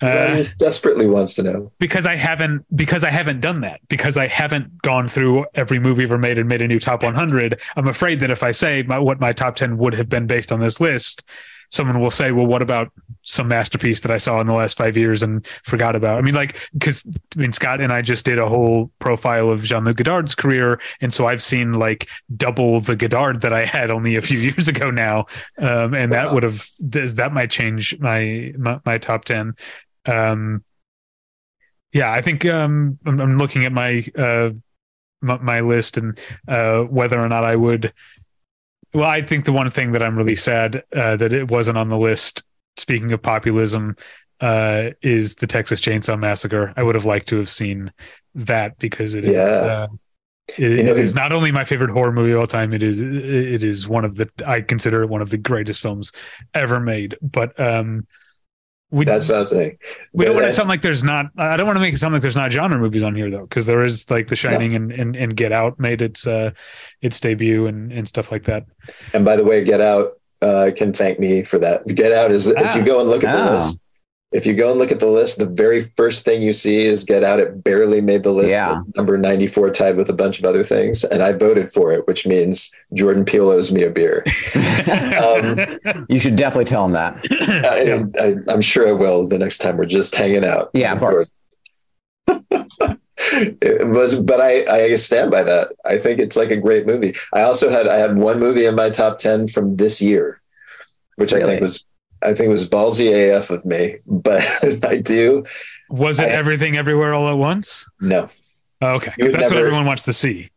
Uh, 0.00 0.42
desperately 0.58 1.06
wants 1.06 1.34
to 1.34 1.42
know. 1.42 1.72
because 1.78 2.06
I 2.06 2.16
haven't, 2.16 2.64
because 2.76 3.04
I 3.04 3.10
haven't 3.10 3.40
done 3.40 3.62
that, 3.62 3.80
because 3.88 4.16
I 4.16 4.28
haven't 4.28 4.82
gone 4.82 5.08
through 5.08 5.46
every 5.54 5.78
movie 5.78 6.04
ever 6.04 6.18
made 6.18 6.38
and 6.38 6.48
made 6.48 6.62
a 6.62 6.68
new 6.68 6.80
top 6.80 7.02
100. 7.02 7.60
I'm 7.76 7.88
afraid 7.88 8.20
that 8.20 8.30
if 8.30 8.42
I 8.42 8.52
say 8.52 8.82
my, 8.82 8.98
what 8.98 9.20
my 9.20 9.32
top 9.32 9.56
10 9.56 9.78
would 9.78 9.94
have 9.94 10.08
been 10.08 10.26
based 10.26 10.52
on 10.52 10.60
this 10.60 10.80
list, 10.80 11.24
someone 11.70 12.00
will 12.00 12.10
say, 12.10 12.32
well, 12.32 12.46
what 12.46 12.62
about 12.62 12.90
some 13.22 13.48
masterpiece 13.48 14.00
that 14.00 14.10
I 14.10 14.16
saw 14.16 14.40
in 14.40 14.46
the 14.46 14.54
last 14.54 14.78
five 14.78 14.96
years 14.96 15.22
and 15.22 15.46
forgot 15.64 15.96
about? 15.96 16.18
I 16.18 16.22
mean, 16.22 16.34
like, 16.34 16.56
because 16.72 17.06
I 17.36 17.40
mean, 17.40 17.52
Scott 17.52 17.80
and 17.80 17.92
I 17.92 18.00
just 18.00 18.24
did 18.24 18.38
a 18.38 18.48
whole 18.48 18.90
profile 19.00 19.50
of 19.50 19.62
Jean 19.62 19.84
Luc 19.84 19.96
Godard's 19.96 20.34
career. 20.34 20.80
And 21.00 21.12
so 21.12 21.26
I've 21.26 21.42
seen 21.42 21.74
like 21.74 22.08
double 22.36 22.80
the 22.80 22.96
Godard 22.96 23.42
that 23.42 23.52
I 23.52 23.64
had 23.64 23.90
only 23.90 24.16
a 24.16 24.22
few 24.22 24.38
years 24.50 24.68
ago 24.68 24.90
now. 24.90 25.26
Um, 25.58 25.94
and 25.94 26.12
that 26.12 26.32
would 26.32 26.42
have, 26.42 26.66
that 26.80 27.32
might 27.32 27.50
change 27.50 27.98
my, 27.98 28.52
my, 28.56 28.80
my 28.84 28.98
top 28.98 29.24
10. 29.26 29.54
Um, 30.08 30.64
yeah, 31.92 32.10
I 32.12 32.20
think 32.20 32.44
um, 32.46 32.98
I'm, 33.06 33.20
I'm 33.20 33.38
looking 33.38 33.64
at 33.64 33.72
my, 33.72 34.06
uh, 34.16 34.50
my 35.20 35.38
my 35.38 35.60
list 35.60 35.96
and 35.96 36.18
uh, 36.46 36.82
whether 36.82 37.18
or 37.20 37.28
not 37.28 37.44
I 37.44 37.56
would. 37.56 37.92
Well, 38.94 39.08
I 39.08 39.22
think 39.22 39.44
the 39.44 39.52
one 39.52 39.68
thing 39.70 39.92
that 39.92 40.02
I'm 40.02 40.16
really 40.16 40.34
sad 40.36 40.82
uh, 40.94 41.16
that 41.16 41.32
it 41.32 41.50
wasn't 41.50 41.78
on 41.78 41.88
the 41.88 41.98
list. 41.98 42.42
Speaking 42.76 43.12
of 43.12 43.20
populism, 43.20 43.96
uh, 44.40 44.90
is 45.02 45.34
the 45.36 45.46
Texas 45.46 45.80
Chainsaw 45.80 46.18
Massacre. 46.18 46.72
I 46.76 46.82
would 46.82 46.94
have 46.94 47.04
liked 47.04 47.28
to 47.30 47.36
have 47.36 47.48
seen 47.48 47.92
that 48.34 48.78
because 48.78 49.14
it 49.14 49.24
is. 49.24 49.30
Yeah. 49.32 49.40
Uh, 49.42 49.88
it, 50.56 50.78
You 50.78 50.82
know, 50.84 50.92
it 50.92 50.98
is 50.98 51.14
not 51.14 51.32
only 51.32 51.52
my 51.52 51.64
favorite 51.64 51.90
horror 51.90 52.12
movie 52.12 52.32
of 52.32 52.40
all 52.40 52.46
time. 52.46 52.72
It 52.72 52.82
is. 52.82 53.00
It 53.00 53.64
is 53.64 53.88
one 53.88 54.04
of 54.04 54.16
the. 54.16 54.30
I 54.46 54.60
consider 54.60 55.02
it 55.02 55.08
one 55.08 55.20
of 55.20 55.30
the 55.30 55.38
greatest 55.38 55.80
films 55.82 56.12
ever 56.54 56.80
made. 56.80 57.16
But 57.20 57.58
um, 57.60 58.06
we 58.90 59.04
That's 59.04 59.28
fascinating. 59.28 59.78
we 60.14 60.24
don't 60.24 60.34
want 60.34 60.46
to 60.46 60.52
sound 60.52 60.68
like 60.70 60.80
there's 60.82 61.04
not. 61.04 61.26
I 61.36 61.56
don't 61.56 61.66
want 61.66 61.76
to 61.76 61.80
make 61.80 61.92
it 61.94 61.98
sound 61.98 62.14
like 62.14 62.22
there's 62.22 62.36
not 62.36 62.50
genre 62.52 62.78
movies 62.78 63.02
on 63.02 63.14
here 63.14 63.30
though, 63.30 63.42
because 63.46 63.66
there 63.66 63.84
is 63.84 64.10
like 64.10 64.28
The 64.28 64.36
Shining 64.36 64.74
and, 64.74 64.90
and 64.92 65.14
and 65.14 65.36
Get 65.36 65.52
Out 65.52 65.78
made 65.78 66.00
its 66.00 66.26
uh 66.26 66.52
its 67.02 67.20
debut 67.20 67.66
and 67.66 67.92
and 67.92 68.08
stuff 68.08 68.32
like 68.32 68.44
that. 68.44 68.64
And 69.12 69.24
by 69.24 69.36
the 69.36 69.44
way, 69.44 69.62
Get 69.62 69.80
Out 69.82 70.12
uh, 70.40 70.70
can 70.76 70.92
thank 70.92 71.18
me 71.18 71.42
for 71.42 71.58
that. 71.58 71.86
Get 71.88 72.12
Out 72.12 72.30
is 72.30 72.46
if 72.46 72.56
Ah. 72.58 72.76
you 72.76 72.82
go 72.84 73.00
and 73.00 73.10
look 73.10 73.24
at 73.24 73.36
the 73.36 73.50
Oh. 73.52 73.54
list. 73.56 73.82
If 74.30 74.44
you 74.44 74.54
go 74.54 74.70
and 74.70 74.78
look 74.78 74.92
at 74.92 75.00
the 75.00 75.06
list, 75.06 75.38
the 75.38 75.46
very 75.46 75.84
first 75.96 76.22
thing 76.22 76.42
you 76.42 76.52
see 76.52 76.80
is 76.80 77.04
Get 77.04 77.24
Out. 77.24 77.40
It 77.40 77.64
barely 77.64 78.02
made 78.02 78.24
the 78.24 78.30
list. 78.30 78.50
Yeah. 78.50 78.80
Number 78.94 79.16
94 79.16 79.70
tied 79.70 79.96
with 79.96 80.10
a 80.10 80.12
bunch 80.12 80.38
of 80.38 80.44
other 80.44 80.62
things. 80.62 81.02
And 81.02 81.22
I 81.22 81.32
voted 81.32 81.70
for 81.70 81.92
it, 81.92 82.06
which 82.06 82.26
means 82.26 82.70
Jordan 82.92 83.24
Peele 83.24 83.48
owes 83.48 83.72
me 83.72 83.82
a 83.84 83.90
beer. 83.90 84.24
Um, 84.88 85.58
you 86.08 86.18
should 86.18 86.36
definitely 86.36 86.64
tell 86.64 86.84
him 86.84 86.92
that. 86.92 87.18
I, 88.20 88.52
I'm 88.52 88.60
sure 88.60 88.88
I 88.88 88.92
will 88.92 89.28
the 89.28 89.38
next 89.38 89.58
time 89.58 89.76
we're 89.76 89.84
just 89.84 90.14
hanging 90.14 90.44
out. 90.44 90.70
Yeah, 90.72 90.92
of 90.92 90.98
course. 90.98 91.30
it 93.18 93.88
was 93.88 94.14
but 94.14 94.40
I, 94.40 94.64
I 94.64 94.94
stand 94.94 95.30
by 95.30 95.42
that 95.42 95.72
i 95.84 95.98
think 95.98 96.20
it's 96.20 96.36
like 96.36 96.50
a 96.50 96.56
great 96.56 96.86
movie 96.86 97.14
i 97.32 97.42
also 97.42 97.68
had 97.68 97.88
i 97.88 97.96
had 97.96 98.16
one 98.16 98.38
movie 98.38 98.64
in 98.64 98.76
my 98.76 98.90
top 98.90 99.18
10 99.18 99.48
from 99.48 99.76
this 99.76 100.00
year 100.00 100.40
which 101.16 101.32
i 101.32 101.40
think 101.40 101.60
was 101.60 101.84
i 102.22 102.34
think 102.34 102.48
it 102.48 102.52
was 102.52 102.68
ballsy 102.68 103.12
af 103.36 103.50
of 103.50 103.64
me 103.64 103.96
but 104.06 104.42
i 104.84 104.96
do 104.96 105.44
Was 105.90 106.20
it 106.20 106.26
I- 106.26 106.30
everything 106.30 106.76
everywhere 106.76 107.14
all 107.14 107.28
at 107.28 107.38
once? 107.38 107.86
no 108.00 108.28
Oh, 108.80 108.94
okay, 108.94 109.12
You 109.18 109.32
that's 109.32 109.50
what 109.50 109.58
everyone 109.58 109.86
wants 109.86 110.04
to 110.04 110.12
see. 110.12 110.50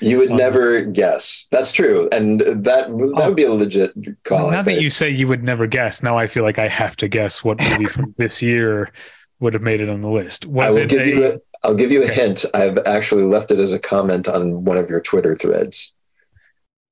you 0.00 0.18
would 0.18 0.28
Uh-huh. 0.30 0.36
never 0.36 0.82
guess 0.84 1.46
that's 1.52 1.70
true 1.70 2.08
and 2.10 2.40
that 2.40 2.64
that 2.64 2.90
would 2.90 3.36
be 3.36 3.44
a 3.44 3.52
legit 3.52 3.92
call 4.24 4.50
now 4.50 4.62
that 4.62 4.82
you 4.82 4.90
say 4.90 5.08
you 5.10 5.28
would 5.28 5.44
never 5.44 5.66
guess, 5.68 6.02
now 6.02 6.16
I 6.18 6.26
feel 6.26 6.42
like 6.42 6.58
I 6.58 6.66
have 6.66 6.96
to 6.96 7.06
guess 7.08 7.44
what 7.44 7.60
movie 7.60 7.86
from 7.86 8.14
this 8.22 8.42
year 8.42 8.90
would 9.38 9.54
have 9.54 9.62
made 9.62 9.80
it 9.80 9.88
on 9.88 10.02
the 10.02 10.08
list. 10.08 10.44
I 10.46 10.70
will 10.72 10.86
give 10.86 11.06
you 11.06 11.24
a, 11.24 11.34
a, 11.34 11.38
I'll 11.62 11.74
give 11.76 11.92
you 11.92 12.00
a 12.02 12.06
Okay. 12.06 12.14
hint. 12.14 12.44
I've 12.54 12.78
actually 12.86 13.22
left 13.22 13.52
it 13.52 13.60
as 13.60 13.72
a 13.72 13.78
comment 13.78 14.26
on 14.28 14.64
one 14.64 14.76
of 14.76 14.90
your 14.90 15.00
Twitter 15.00 15.36
threads. 15.36 15.94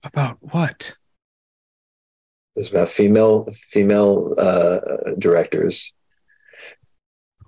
about 0.05 0.39
what? 0.41 0.95
It's 2.57 2.71
about 2.71 2.89
female 2.89 3.47
female 3.71 4.35
uh, 4.39 4.81
directors. 5.19 5.93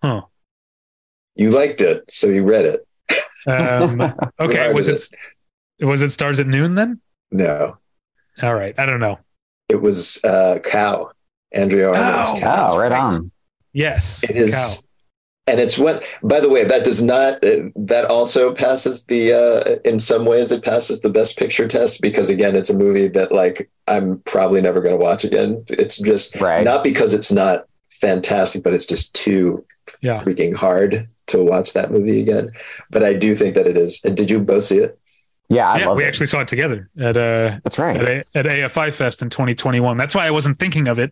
Huh. 0.03 0.23
You 1.35 1.51
liked 1.51 1.81
it, 1.81 2.05
so 2.11 2.27
you 2.29 2.45
read 2.45 2.65
it. 2.67 2.87
Um, 3.47 4.01
okay, 4.41 4.73
was 4.73 4.89
is 4.89 5.11
it 5.79 5.85
was 5.87 6.03
it 6.03 6.11
stars 6.11 6.41
at 6.41 6.47
noon 6.47 6.75
then? 6.75 7.01
No, 7.31 7.79
All 8.43 8.55
right, 8.55 8.75
I 8.79 8.87
don't 8.87 9.01
know. 9.01 9.19
it 9.69 9.81
was 9.81 10.23
uh, 10.25 10.59
Cow. 10.63 11.11
Andrea 11.53 11.91
Arnold's 11.91 12.41
Cow. 12.41 12.69
Oh, 12.73 12.79
right 12.79 12.93
right. 12.93 13.01
on. 13.01 13.31
Yes, 13.73 14.23
It 14.25 14.37
is, 14.37 14.55
Cow. 14.55 14.75
And 15.49 15.59
it's 15.61 15.79
what. 15.79 16.05
By 16.23 16.41
the 16.41 16.49
way, 16.49 16.65
that 16.65 16.85
does 16.85 17.03
not. 17.03 17.43
Uh, 17.45 17.71
that 17.77 18.05
also 18.07 18.55
passes 18.55 19.07
the. 19.07 19.33
Uh, 19.33 19.77
in 19.89 19.99
some 19.99 20.25
ways, 20.27 20.53
it 20.53 20.63
passes 20.65 21.01
the 21.01 21.11
Best 21.11 21.39
Picture 21.39 21.67
test 21.67 22.03
because 22.03 22.31
again, 22.31 22.55
it's 22.55 22.71
a 22.71 22.77
movie 22.77 23.09
that 23.09 23.33
like 23.33 23.71
I'm 23.87 24.21
probably 24.21 24.61
never 24.61 24.81
going 24.81 24.97
to 24.99 25.03
watch 25.05 25.25
again. 25.25 25.65
It's 25.69 25.99
just 25.99 26.37
Right. 26.41 26.65
not 26.65 26.85
because 26.85 27.15
it's 27.15 27.33
not 27.33 27.67
fantastic, 27.91 28.63
but 28.63 28.75
it's 28.75 28.87
just 28.87 29.15
too 29.15 29.65
Yeah. 30.03 30.19
freaking 30.21 30.55
hard 30.55 31.09
to 31.29 31.43
watch 31.43 31.73
that 31.73 31.91
movie 31.91 32.21
again. 32.21 32.51
But 32.91 33.03
I 33.03 33.15
do 33.15 33.35
think 33.35 33.55
that 33.55 33.67
it 33.67 33.77
is. 33.77 34.01
And 34.05 34.17
did 34.17 34.31
you 34.31 34.39
both 34.41 34.65
see 34.65 34.79
it? 34.79 34.99
yeah, 35.51 35.67
I 35.71 35.79
yeah, 35.79 35.95
we 35.95 36.05
it. 36.05 36.07
actually 36.07 36.27
saw 36.27 36.41
it 36.41 36.49
together 36.49 36.91
at 37.01 37.17
uh 37.17 37.59
That's 37.65 37.79
right. 37.79 37.97
at, 37.97 38.09
a, 38.09 38.25
at 38.35 38.47
AFI 38.47 38.93
Fest 38.93 39.23
in 39.23 39.31
2021. 39.31 39.97
That's 39.97 40.15
why 40.15 40.27
I 40.27 40.31
wasn't 40.31 40.59
thinking 40.59 40.89
of 40.89 40.99
it 40.99 41.11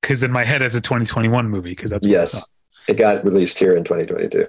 because 0.00 0.24
in 0.24 0.32
my 0.32 0.44
head 0.44 0.60
it's 0.62 0.74
a 0.74 0.80
2021 0.80 1.48
movie 1.48 1.70
because 1.70 1.90
that's 1.92 2.04
what 2.06 2.10
I 2.16 2.18
yes, 2.20 2.32
thought. 2.40 2.48
It 2.88 2.96
got 2.96 3.24
released 3.24 3.58
here 3.58 3.74
in 3.74 3.84
2022. 3.84 4.46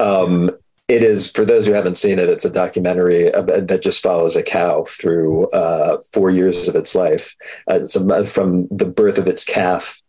Um, 0.00 0.50
it 0.88 1.02
is 1.02 1.30
for 1.30 1.44
those 1.44 1.66
who 1.66 1.72
haven't 1.72 1.96
seen 1.96 2.18
it. 2.18 2.28
It's 2.28 2.44
a 2.44 2.50
documentary 2.50 3.30
that 3.30 3.80
just 3.82 4.02
follows 4.02 4.36
a 4.36 4.42
cow 4.42 4.84
through 4.84 5.48
uh, 5.50 5.98
four 6.12 6.30
years 6.30 6.68
of 6.68 6.76
its 6.76 6.94
life. 6.94 7.34
Uh, 7.70 7.80
it's 7.82 7.96
a, 7.96 8.26
from 8.26 8.68
the 8.70 8.84
birth 8.84 9.18
of 9.18 9.26
its 9.26 9.44
calf 9.44 10.02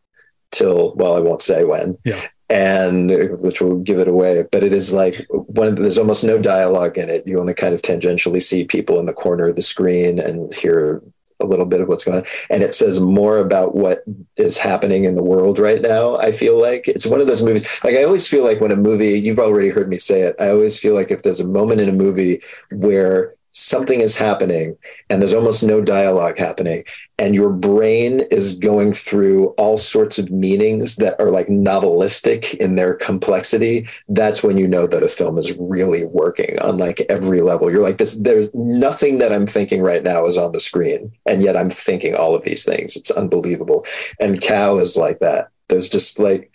till 0.51 0.93
well, 0.95 1.15
I 1.15 1.19
won't 1.19 1.41
say 1.41 1.63
when. 1.63 1.97
Yeah. 2.03 2.21
And 2.49 3.09
which 3.41 3.61
will 3.61 3.79
give 3.79 3.97
it 3.97 4.07
away, 4.07 4.43
but 4.51 4.61
it 4.61 4.73
is 4.73 4.93
like 4.93 5.25
one. 5.29 5.73
There's 5.73 5.97
almost 5.97 6.23
no 6.23 6.37
dialogue 6.37 6.97
in 6.97 7.09
it. 7.09 7.25
You 7.25 7.39
only 7.39 7.55
kind 7.55 7.73
of 7.73 7.81
tangentially 7.81 8.43
see 8.43 8.65
people 8.65 8.99
in 8.99 9.07
the 9.07 9.13
corner 9.13 9.47
of 9.47 9.55
the 9.55 9.63
screen 9.63 10.19
and 10.19 10.53
hear 10.53 11.01
a 11.43 11.45
little 11.45 11.65
bit 11.65 11.81
of 11.81 11.87
what's 11.87 12.05
going 12.05 12.19
on, 12.19 12.25
and 12.49 12.63
it 12.63 12.73
says 12.73 12.99
more 12.99 13.37
about 13.37 13.75
what 13.75 14.03
is 14.37 14.57
happening 14.57 15.03
in 15.03 15.15
the 15.15 15.23
world 15.23 15.59
right 15.59 15.81
now. 15.81 16.15
I 16.17 16.31
feel 16.31 16.59
like 16.59 16.87
it's 16.87 17.05
one 17.05 17.21
of 17.21 17.27
those 17.27 17.43
movies. 17.43 17.67
Like 17.83 17.95
I 17.95 18.03
always 18.03 18.27
feel 18.27 18.43
like 18.43 18.61
when 18.61 18.71
a 18.71 18.75
movie, 18.75 19.19
you've 19.19 19.39
already 19.39 19.69
heard 19.69 19.89
me 19.89 19.97
say 19.97 20.21
it. 20.21 20.35
I 20.39 20.49
always 20.49 20.79
feel 20.79 20.95
like 20.95 21.11
if 21.11 21.23
there's 21.23 21.39
a 21.39 21.47
moment 21.47 21.81
in 21.81 21.89
a 21.89 21.93
movie 21.93 22.41
where 22.71 23.35
something 23.53 24.01
is 24.01 24.17
happening 24.17 24.75
and 25.09 25.21
there's 25.21 25.33
almost 25.33 25.63
no 25.63 25.79
dialogue 25.79 26.37
happening 26.37 26.83
and 27.19 27.35
your 27.35 27.51
brain 27.51 28.21
is 28.31 28.55
going 28.55 28.91
through 28.91 29.49
all 29.49 29.77
sorts 29.77 30.17
of 30.17 30.31
meanings 30.31 30.95
that 30.95 31.19
are 31.19 31.29
like 31.29 31.47
novelistic 31.47 32.55
in 32.55 32.73
their 32.73 32.95
complexity 32.95 33.87
that's 34.09 34.43
when 34.43 34.57
you 34.57 34.67
know 34.67 34.87
that 34.87 35.03
a 35.03 35.07
film 35.07 35.37
is 35.37 35.55
really 35.59 36.03
working 36.03 36.57
on 36.59 36.77
like 36.77 37.01
every 37.09 37.41
level. 37.41 37.71
You're 37.71 37.83
like 37.83 37.99
this 37.99 38.15
there's 38.15 38.49
nothing 38.53 39.19
that 39.19 39.31
i'm 39.31 39.47
thinking 39.47 39.81
right 39.81 40.03
now 40.03 40.25
is 40.25 40.37
on 40.37 40.51
the 40.51 40.59
screen 40.59 41.11
and 41.27 41.43
yet 41.43 41.55
i'm 41.55 41.69
thinking 41.69 42.15
all 42.15 42.33
of 42.33 42.43
these 42.43 42.65
things. 42.65 42.95
It's 42.95 43.11
unbelievable. 43.11 43.85
And 44.19 44.41
cow 44.41 44.77
is 44.77 44.97
like 44.97 45.19
that. 45.19 45.49
There's 45.69 45.89
just 45.89 46.19
like 46.19 46.51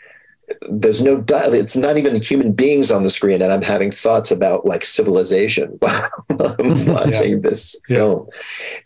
there's 0.70 1.02
no 1.02 1.24
it's 1.28 1.76
not 1.76 1.96
even 1.96 2.20
human 2.20 2.52
beings 2.52 2.90
on 2.90 3.02
the 3.02 3.10
screen 3.10 3.42
and 3.42 3.52
i'm 3.52 3.62
having 3.62 3.90
thoughts 3.90 4.30
about 4.30 4.64
like 4.64 4.84
civilization 4.84 5.76
while 5.80 6.10
i'm 6.58 6.86
watching 6.94 7.32
yeah. 7.32 7.38
this 7.42 7.76
yeah. 7.88 7.96
film 7.96 8.28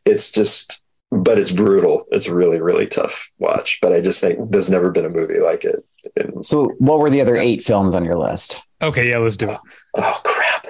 it's 0.04 0.30
just 0.30 0.82
but 1.10 1.38
it's 1.38 1.52
brutal 1.52 2.06
it's 2.10 2.28
really 2.28 2.60
really 2.60 2.86
tough 2.86 3.30
watch 3.38 3.78
but 3.82 3.92
i 3.92 4.00
just 4.00 4.20
think 4.20 4.50
there's 4.50 4.70
never 4.70 4.90
been 4.90 5.04
a 5.04 5.10
movie 5.10 5.40
like 5.40 5.64
it 5.64 5.84
and, 6.16 6.44
so 6.44 6.68
what 6.78 6.98
were 6.98 7.10
the 7.10 7.20
other 7.20 7.36
eight 7.36 7.62
films 7.62 7.94
on 7.94 8.04
your 8.04 8.16
list 8.16 8.66
okay 8.80 9.08
yeah 9.08 9.18
let's 9.18 9.36
do 9.36 9.50
it 9.50 9.58
oh 9.96 10.20
crap 10.24 10.66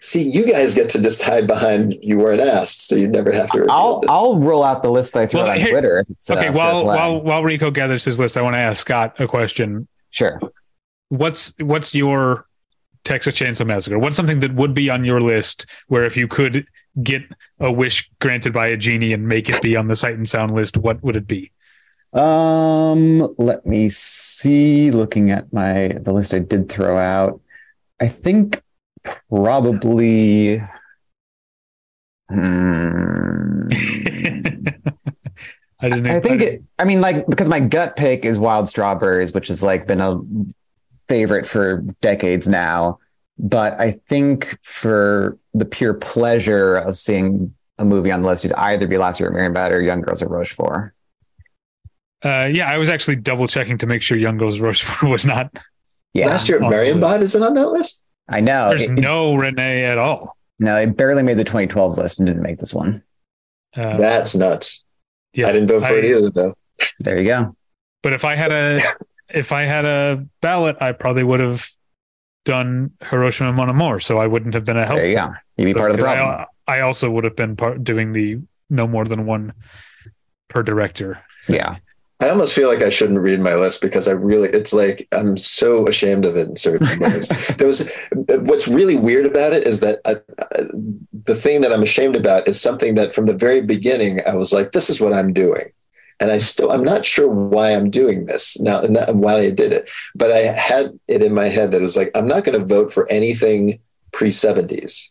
See, 0.00 0.22
you 0.22 0.46
guys 0.46 0.74
get 0.74 0.88
to 0.90 1.02
just 1.02 1.22
hide 1.22 1.46
behind 1.46 1.96
you 2.02 2.18
weren't 2.18 2.40
asked, 2.40 2.86
so 2.88 2.96
you 2.96 3.08
never 3.08 3.32
have 3.32 3.50
to. 3.50 3.66
I'll 3.70 4.02
I'll 4.08 4.38
roll 4.38 4.64
out 4.64 4.82
the 4.82 4.90
list 4.90 5.16
I 5.16 5.26
threw 5.26 5.40
well, 5.40 5.50
on 5.50 5.58
here, 5.58 5.70
Twitter. 5.70 6.04
okay, 6.30 6.48
uh, 6.48 6.52
while 6.52 6.84
while 6.84 7.22
while 7.22 7.42
Rico 7.42 7.70
gathers 7.70 8.04
his 8.04 8.18
list, 8.18 8.36
I 8.36 8.42
want 8.42 8.54
to 8.54 8.60
ask 8.60 8.80
Scott 8.80 9.20
a 9.20 9.26
question. 9.26 9.86
Sure. 10.16 10.40
What's 11.10 11.54
what's 11.58 11.94
your 11.94 12.46
Texas 13.04 13.34
Chainsaw 13.34 13.66
Massacre? 13.66 13.98
What's 13.98 14.16
something 14.16 14.40
that 14.40 14.54
would 14.54 14.72
be 14.72 14.88
on 14.88 15.04
your 15.04 15.20
list 15.20 15.66
where 15.88 16.04
if 16.04 16.16
you 16.16 16.26
could 16.26 16.66
get 17.02 17.22
a 17.60 17.70
wish 17.70 18.10
granted 18.18 18.54
by 18.54 18.68
a 18.68 18.78
genie 18.78 19.12
and 19.12 19.28
make 19.28 19.50
it 19.50 19.60
be 19.60 19.76
on 19.76 19.88
the 19.88 19.94
sight 19.94 20.14
and 20.14 20.26
sound 20.26 20.54
list, 20.54 20.78
what 20.78 21.02
would 21.02 21.16
it 21.16 21.26
be? 21.26 21.52
Um, 22.14 23.34
let 23.36 23.66
me 23.66 23.90
see. 23.90 24.90
Looking 24.90 25.30
at 25.30 25.52
my 25.52 25.88
the 26.00 26.14
list 26.14 26.32
I 26.32 26.38
did 26.38 26.70
throw 26.70 26.96
out, 26.96 27.42
I 28.00 28.08
think 28.08 28.62
probably. 29.28 30.62
Hmm, 32.30 33.68
I 35.80 35.88
didn't. 35.88 36.08
I 36.08 36.20
think 36.20 36.42
it. 36.42 36.62
I 36.78 36.84
mean, 36.84 37.00
like 37.00 37.26
because 37.26 37.48
my 37.48 37.60
gut 37.60 37.96
pick 37.96 38.24
is 38.24 38.38
Wild 38.38 38.68
Strawberries, 38.68 39.34
which 39.34 39.48
has 39.48 39.62
like 39.62 39.86
been 39.86 40.00
a 40.00 40.20
favorite 41.08 41.46
for 41.46 41.78
decades 42.00 42.48
now. 42.48 42.98
But 43.38 43.78
I 43.78 44.00
think 44.08 44.58
for 44.62 45.38
the 45.52 45.66
pure 45.66 45.92
pleasure 45.92 46.76
of 46.76 46.96
seeing 46.96 47.54
a 47.78 47.84
movie 47.84 48.10
on 48.10 48.22
the 48.22 48.28
list, 48.28 48.46
it'd 48.46 48.56
either 48.56 48.86
be 48.86 48.96
Last 48.96 49.20
Year 49.20 49.28
at 49.28 49.34
Marienbad 49.34 49.72
or 49.72 49.80
Young 49.80 50.00
Girls 50.00 50.22
at 50.22 50.30
Rochefort. 50.30 50.94
Uh, 52.24 52.48
yeah, 52.50 52.70
I 52.70 52.78
was 52.78 52.88
actually 52.88 53.16
double 53.16 53.46
checking 53.46 53.76
to 53.78 53.86
make 53.86 54.00
sure 54.00 54.16
Young 54.16 54.38
Girls 54.38 54.54
of 54.54 54.62
Rochefort 54.62 55.10
was 55.10 55.26
not. 55.26 55.54
Yeah. 56.14 56.28
Last 56.28 56.48
Year 56.48 56.56
at 56.56 56.64
Marienbad 56.64 57.20
isn't 57.20 57.42
on 57.42 57.52
that 57.54 57.68
list. 57.68 58.02
I 58.28 58.40
know. 58.40 58.70
There's 58.70 58.88
it, 58.88 58.92
no 58.92 59.34
Resnais 59.34 59.82
at 59.82 59.98
all. 59.98 60.36
No, 60.58 60.78
it 60.78 60.96
barely 60.96 61.22
made 61.22 61.36
the 61.36 61.44
2012 61.44 61.98
list 61.98 62.18
and 62.18 62.26
didn't 62.26 62.42
make 62.42 62.58
this 62.58 62.72
one. 62.72 63.02
Uh, 63.74 63.98
That's 63.98 64.34
nuts. 64.34 64.85
Yeah, 65.36 65.48
I 65.48 65.52
didn't 65.52 65.68
vote 65.68 65.82
for 65.82 65.94
I, 65.94 65.98
it 65.98 66.04
either, 66.04 66.30
though. 66.30 66.54
There 67.00 67.20
you 67.20 67.28
go. 67.28 67.56
But 68.02 68.12
if 68.12 68.24
I 68.24 68.34
had 68.34 68.52
a 68.52 68.80
if 69.28 69.52
I 69.52 69.62
had 69.62 69.84
a 69.84 70.26
ballot, 70.40 70.76
I 70.80 70.92
probably 70.92 71.24
would 71.24 71.40
have 71.40 71.68
done 72.44 72.92
Hiroshima 73.02 73.52
Mon 73.52 73.68
Amour, 73.68 74.00
so 74.00 74.18
I 74.18 74.26
wouldn't 74.26 74.54
have 74.54 74.64
been 74.64 74.76
a 74.76 74.86
help. 74.86 74.98
There 74.98 75.08
you 75.08 75.16
go. 75.16 75.34
You'd 75.56 75.64
be 75.66 75.72
so 75.72 75.78
part 75.78 75.90
of 75.90 75.96
the 75.96 76.02
problem. 76.02 76.46
I, 76.66 76.76
I, 76.76 76.80
also 76.80 77.10
would 77.10 77.24
have 77.24 77.36
been 77.36 77.56
part 77.56 77.82
doing 77.82 78.12
the 78.12 78.38
no 78.70 78.86
more 78.86 79.04
than 79.04 79.26
one 79.26 79.52
per 80.48 80.62
director. 80.62 81.22
Yeah. 81.48 81.76
I 82.20 82.30
almost 82.30 82.54
feel 82.54 82.68
like 82.68 82.82
I 82.82 82.88
shouldn't 82.88 83.18
read 83.18 83.40
my 83.40 83.54
list 83.54 83.82
because 83.82 84.08
I 84.08 84.12
really, 84.12 84.48
it's 84.48 84.72
like 84.72 85.06
I'm 85.12 85.36
so 85.36 85.86
ashamed 85.86 86.24
of 86.24 86.36
it 86.36 86.48
in 86.48 86.56
certain 86.56 86.98
ways. 87.00 87.28
there 87.56 87.66
was, 87.66 87.90
what's 88.12 88.68
really 88.68 88.96
weird 88.96 89.26
about 89.26 89.52
it 89.52 89.66
is 89.66 89.80
that 89.80 90.00
I, 90.06 90.16
I, 90.38 90.62
the 91.24 91.34
thing 91.34 91.60
that 91.60 91.72
I'm 91.72 91.82
ashamed 91.82 92.16
about 92.16 92.48
is 92.48 92.60
something 92.60 92.94
that 92.94 93.14
from 93.14 93.26
the 93.26 93.34
very 93.34 93.60
beginning 93.60 94.20
I 94.26 94.34
was 94.34 94.52
like, 94.52 94.72
this 94.72 94.88
is 94.88 95.00
what 95.00 95.12
I'm 95.12 95.32
doing 95.34 95.72
and 96.20 96.30
I 96.30 96.38
still 96.38 96.70
I'm 96.70 96.84
not 96.84 97.04
sure 97.04 97.28
why 97.28 97.70
I'm 97.70 97.90
doing 97.90 98.26
this 98.26 98.58
now 98.58 98.80
and 98.80 98.96
that, 98.96 99.14
why 99.14 99.38
I 99.38 99.50
did 99.50 99.72
it, 99.72 99.90
but 100.14 100.30
I 100.30 100.38
had 100.38 100.98
it 101.08 101.22
in 101.22 101.34
my 101.34 101.48
head 101.48 101.70
that 101.70 101.78
it 101.78 101.82
was 101.82 101.96
like 101.96 102.10
I'm 102.14 102.26
not 102.26 102.44
going 102.44 102.58
to 102.58 102.64
vote 102.64 102.90
for 102.92 103.08
anything 103.08 103.80
pre 104.12 104.30
70s. 104.30 105.08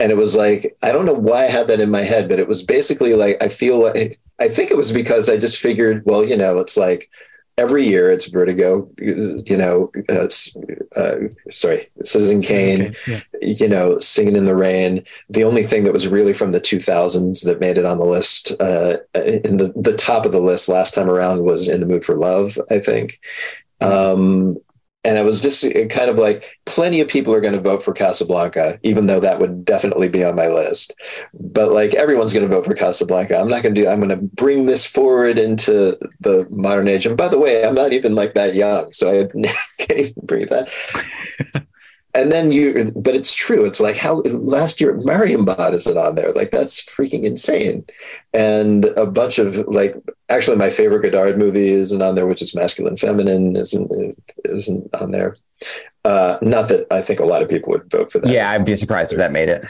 And 0.00 0.10
it 0.10 0.16
was 0.16 0.34
like 0.34 0.76
I 0.82 0.92
don't 0.92 1.06
know 1.06 1.12
why 1.12 1.44
I 1.44 1.50
had 1.50 1.68
that 1.68 1.80
in 1.80 1.90
my 1.90 2.02
head, 2.02 2.28
but 2.28 2.38
it 2.38 2.48
was 2.48 2.62
basically 2.62 3.14
like 3.14 3.42
I 3.42 3.48
feel 3.48 3.82
like 3.82 4.20
I 4.44 4.48
think 4.48 4.70
it 4.70 4.76
was 4.76 4.92
because 4.92 5.30
I 5.30 5.38
just 5.38 5.58
figured, 5.58 6.02
well, 6.04 6.22
you 6.22 6.36
know, 6.36 6.58
it's 6.58 6.76
like 6.76 7.08
every 7.56 7.84
year 7.84 8.10
it's 8.10 8.26
Vertigo, 8.26 8.90
you 8.98 9.56
know, 9.56 9.90
it's, 9.94 10.54
uh, 10.96 11.16
sorry, 11.50 11.88
Citizen 12.04 12.42
Kane, 12.42 12.94
yeah. 13.06 13.20
you 13.40 13.68
know, 13.68 13.98
Singing 14.00 14.36
in 14.36 14.44
the 14.44 14.54
Rain. 14.54 15.02
The 15.30 15.44
only 15.44 15.62
thing 15.62 15.84
that 15.84 15.94
was 15.94 16.08
really 16.08 16.34
from 16.34 16.50
the 16.50 16.60
2000s 16.60 17.42
that 17.44 17.58
made 17.58 17.78
it 17.78 17.86
on 17.86 17.96
the 17.96 18.04
list, 18.04 18.52
uh, 18.60 18.98
in 19.14 19.56
the, 19.56 19.72
the 19.76 19.96
top 19.96 20.26
of 20.26 20.32
the 20.32 20.42
list 20.42 20.68
last 20.68 20.92
time 20.92 21.08
around 21.08 21.42
was 21.42 21.66
In 21.66 21.80
the 21.80 21.86
Mood 21.86 22.04
for 22.04 22.16
Love, 22.16 22.58
I 22.70 22.80
think. 22.80 23.20
Um, 23.80 24.58
and 25.04 25.18
it 25.18 25.24
was 25.24 25.40
just 25.40 25.62
kind 25.90 26.08
of 26.08 26.18
like 26.18 26.58
plenty 26.64 27.00
of 27.00 27.08
people 27.08 27.34
are 27.34 27.40
going 27.40 27.54
to 27.54 27.60
vote 27.60 27.82
for 27.82 27.92
Casablanca, 27.92 28.78
even 28.82 29.06
though 29.06 29.20
that 29.20 29.38
would 29.38 29.64
definitely 29.64 30.08
be 30.08 30.24
on 30.24 30.34
my 30.34 30.48
list. 30.48 30.94
But 31.34 31.72
like 31.72 31.94
everyone's 31.94 32.32
going 32.32 32.48
to 32.48 32.54
vote 32.54 32.64
for 32.64 32.74
Casablanca. 32.74 33.38
I'm 33.38 33.48
not 33.48 33.62
going 33.62 33.74
to 33.74 33.80
do. 33.82 33.88
I'm 33.88 34.00
going 34.00 34.18
to 34.18 34.24
bring 34.34 34.64
this 34.64 34.86
forward 34.86 35.38
into 35.38 35.98
the 36.20 36.46
modern 36.50 36.88
age. 36.88 37.04
And 37.06 37.16
by 37.16 37.28
the 37.28 37.38
way, 37.38 37.64
I'm 37.64 37.74
not 37.74 37.92
even 37.92 38.14
like 38.14 38.34
that 38.34 38.54
young, 38.54 38.92
so 38.92 39.10
I 39.10 39.26
can't 39.78 39.98
even 39.98 40.14
bring 40.22 40.46
that. 40.46 40.68
and 42.14 42.30
then 42.30 42.52
you 42.52 42.92
but 42.94 43.14
it's 43.14 43.34
true 43.34 43.64
it's 43.64 43.80
like 43.80 43.96
how 43.96 44.20
last 44.22 44.80
year 44.80 44.96
marienbad 44.98 45.72
isn't 45.72 45.98
on 45.98 46.14
there 46.14 46.32
like 46.32 46.50
that's 46.50 46.80
freaking 46.82 47.24
insane 47.24 47.84
and 48.32 48.84
a 48.96 49.04
bunch 49.04 49.38
of 49.38 49.56
like 49.66 49.96
actually 50.28 50.56
my 50.56 50.70
favorite 50.70 51.02
godard 51.02 51.38
movie 51.38 51.68
isn't 51.68 52.02
on 52.02 52.14
there 52.14 52.26
which 52.26 52.42
is 52.42 52.54
masculine 52.54 52.96
feminine 52.96 53.56
isn't 53.56 53.90
isn't 54.44 54.94
on 54.94 55.10
there 55.10 55.36
uh 56.04 56.38
not 56.42 56.68
that 56.68 56.86
i 56.90 57.00
think 57.00 57.20
a 57.20 57.24
lot 57.24 57.42
of 57.42 57.48
people 57.48 57.70
would 57.70 57.90
vote 57.90 58.10
for 58.10 58.18
that 58.18 58.30
yeah 58.30 58.50
i'd 58.50 58.64
be 58.64 58.76
surprised 58.76 59.12
if 59.12 59.18
that 59.18 59.32
made 59.32 59.48
it 59.48 59.64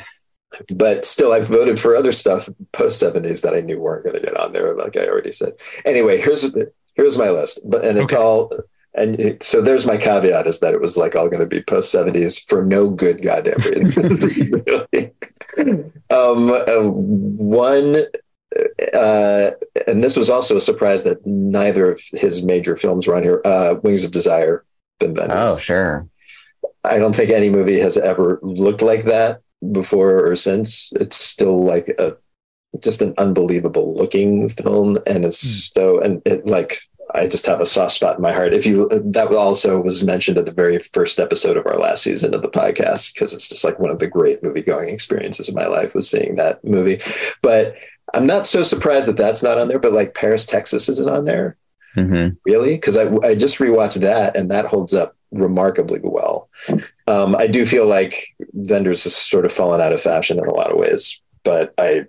but 0.71 1.05
still 1.05 1.33
i've 1.33 1.49
voted 1.49 1.79
for 1.79 1.97
other 1.97 2.13
stuff 2.13 2.49
post 2.73 3.03
70s 3.03 3.43
that 3.43 3.55
i 3.55 3.61
knew 3.61 3.79
weren't 3.79 4.05
going 4.05 4.15
to 4.15 4.23
get 4.23 4.37
on 4.37 4.53
there 4.53 4.75
like 4.75 4.97
i 4.97 5.07
already 5.07 5.33
said 5.33 5.53
anyway 5.85 6.21
here's 6.21 6.47
here's 6.95 7.19
my 7.19 7.31
list 7.31 7.61
but 7.65 7.85
and 7.85 7.99
it's 7.99 8.13
okay. 8.13 8.23
all 8.23 8.53
and 8.95 9.43
so 9.43 9.61
there's 9.61 9.87
my 9.87 9.97
caveat 9.97 10.47
is 10.47 10.61
that 10.61 10.73
it 10.73 10.81
was 10.81 10.97
like 10.97 11.17
all 11.17 11.29
going 11.29 11.41
to 11.41 11.47
be 11.47 11.63
post 11.63 11.93
70s 11.93 12.41
for 12.49 12.65
no 12.65 12.89
good 12.89 13.23
goddamn 13.23 13.61
reason. 13.63 14.17
really. 14.67 15.13
um, 16.11 16.51
uh, 16.51 16.89
one, 16.89 17.97
uh, 18.93 19.51
and 19.87 20.03
this 20.03 20.17
was 20.17 20.31
also 20.31 20.57
a 20.57 20.61
surprise 20.61 21.05
that 21.05 21.25
neither 21.27 21.91
of 21.91 22.01
his 22.13 22.43
major 22.43 22.77
films 22.77 23.07
were 23.07 23.17
on 23.17 23.23
here. 23.23 23.41
Uh, 23.45 23.77
Wings 23.83 24.05
of 24.05 24.11
Desire, 24.11 24.65
Wim 25.01 25.17
Wenders. 25.17 25.37
Oh, 25.39 25.59
sure. 25.59 26.09
I 26.85 26.99
don't 26.99 27.15
think 27.15 27.31
any 27.31 27.51
movie 27.51 27.81
has 27.81 27.97
ever 27.97 28.39
looked 28.43 28.83
like 28.83 29.05
that 29.05 29.41
before 29.73 30.27
or 30.27 30.37
since. 30.37 30.93
It's 30.95 31.17
still 31.17 31.65
like 31.65 31.89
a 31.99 32.17
just 32.81 33.03
an 33.03 33.15
unbelievable 33.19 33.95
looking 33.95 34.49
film, 34.49 34.99
and 35.07 35.25
it's 35.25 35.45
mm. 35.45 35.73
so 35.73 36.01
and 36.01 36.21
it 36.25 36.47
like 36.47 36.81
I 37.15 37.29
just 37.29 37.47
have 37.47 37.61
a 37.61 37.67
soft 37.67 37.93
spot 37.93 38.17
in 38.17 38.23
my 38.23 38.33
heart. 38.33 38.53
If 38.53 38.67
you 38.67 38.89
that 38.91 39.33
also 39.33 39.81
was 39.81 40.03
mentioned 40.03 40.37
at 40.37 40.47
the 40.47 40.53
very 40.53 40.79
first 40.79 41.21
episode 41.21 41.57
of 41.57 41.67
our 41.67 41.79
last 41.79 42.03
season 42.03 42.35
of 42.35 42.43
the 42.43 42.49
podcast 42.49 43.15
because 43.15 43.33
it's 43.33 43.49
just 43.49 43.65
like 43.65 43.79
one 43.79 43.91
of 43.91 43.99
the 43.99 44.07
great 44.07 44.43
movie 44.43 44.63
going 44.63 44.89
experiences 44.89 45.49
of 45.49 45.55
my 45.55 45.67
life 45.67 45.95
was 45.95 46.11
seeing 46.11 46.37
that 46.37 46.63
movie. 46.65 47.01
But 47.41 47.77
I'm 48.15 48.27
not 48.27 48.47
so 48.47 48.63
surprised 48.63 49.09
that 49.09 49.17
that's 49.17 49.43
not 49.43 49.59
on 49.59 49.69
there. 49.69 49.79
But 49.79 49.93
like 49.93 50.15
Paris, 50.15 50.47
Texas 50.47 50.89
isn't 50.89 51.11
on 51.11 51.25
there. 51.25 51.57
Mm-hmm. 51.97 52.37
Really? 52.45 52.75
Because 52.75 52.97
I 52.97 53.15
I 53.27 53.35
just 53.35 53.59
rewatched 53.59 54.01
that 54.01 54.37
and 54.37 54.51
that 54.51 54.67
holds 54.67 54.95
up 54.95 55.17
remarkably 55.33 56.01
well. 56.03 56.49
Um, 57.07 57.37
I 57.37 57.47
do 57.47 57.67
feel 57.67 57.87
like 57.87 58.29
Wenders 58.53 59.05
has 59.05 59.15
sort 59.15 59.45
of 59.45 59.53
fallen 59.53 59.81
out 59.81 59.93
of 59.93 60.01
fashion 60.01 60.39
in 60.39 60.47
a 60.47 60.55
lot 60.55 60.71
of 60.71 60.79
ways, 60.79 61.21
but 61.43 61.75
I 61.79 62.07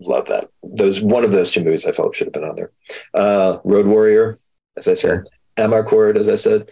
love 0.00 0.26
that. 0.26 0.48
Those 0.62 1.00
one 1.00 1.24
of 1.24 1.32
those 1.32 1.52
two 1.52 1.62
movies 1.62 1.86
I 1.86 1.92
felt 1.92 2.16
should 2.16 2.26
have 2.26 2.34
been 2.34 2.44
on 2.44 2.56
there. 2.56 2.72
Uh, 3.12 3.58
Road 3.64 3.86
Warrior, 3.86 4.36
as 4.76 4.88
I 4.88 4.94
said, 4.94 5.24
Amarcord, 5.56 6.16
as 6.16 6.28
I 6.28 6.36
said. 6.36 6.70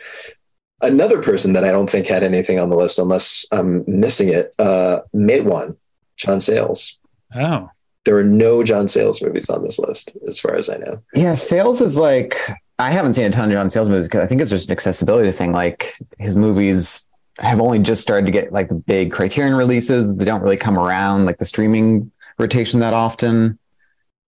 Another 0.80 1.22
person 1.22 1.52
that 1.52 1.62
I 1.62 1.70
don't 1.70 1.88
think 1.88 2.08
had 2.08 2.24
anything 2.24 2.58
on 2.58 2.68
the 2.68 2.76
list, 2.76 2.98
unless 2.98 3.46
I'm 3.52 3.84
missing 3.86 4.30
it, 4.30 4.52
uh, 4.58 5.00
Matewan, 5.14 5.76
John 6.16 6.40
Sayles. 6.40 6.98
Oh, 7.36 7.70
There 8.04 8.16
are 8.16 8.24
no 8.24 8.64
John 8.64 8.88
Sayles 8.88 9.22
movies 9.22 9.48
on 9.48 9.62
this 9.62 9.78
list, 9.78 10.16
as 10.26 10.40
far 10.40 10.56
as 10.56 10.68
I 10.68 10.76
know. 10.78 11.02
Yeah, 11.14 11.34
Sayles 11.34 11.80
is 11.80 11.96
like 11.98 12.36
I 12.78 12.90
haven't 12.90 13.12
seen 13.12 13.26
a 13.26 13.30
ton 13.30 13.44
of 13.46 13.52
John 13.52 13.70
Sayles 13.70 13.88
movies 13.88 14.08
because 14.08 14.22
I 14.22 14.26
think 14.26 14.40
it's 14.40 14.50
just 14.50 14.68
an 14.68 14.72
accessibility 14.72 15.30
thing. 15.32 15.52
Like 15.52 15.94
his 16.18 16.34
movies 16.34 17.08
have 17.38 17.60
only 17.60 17.78
just 17.78 18.02
started 18.02 18.26
to 18.26 18.32
get 18.32 18.52
like 18.52 18.68
the 18.68 18.74
big 18.74 19.12
Criterion 19.12 19.54
releases. 19.54 20.16
They 20.16 20.24
don't 20.24 20.42
really 20.42 20.56
come 20.56 20.78
around 20.78 21.24
like 21.26 21.38
the 21.38 21.44
streaming 21.44 22.10
rotation 22.38 22.80
that 22.80 22.92
often. 22.94 23.58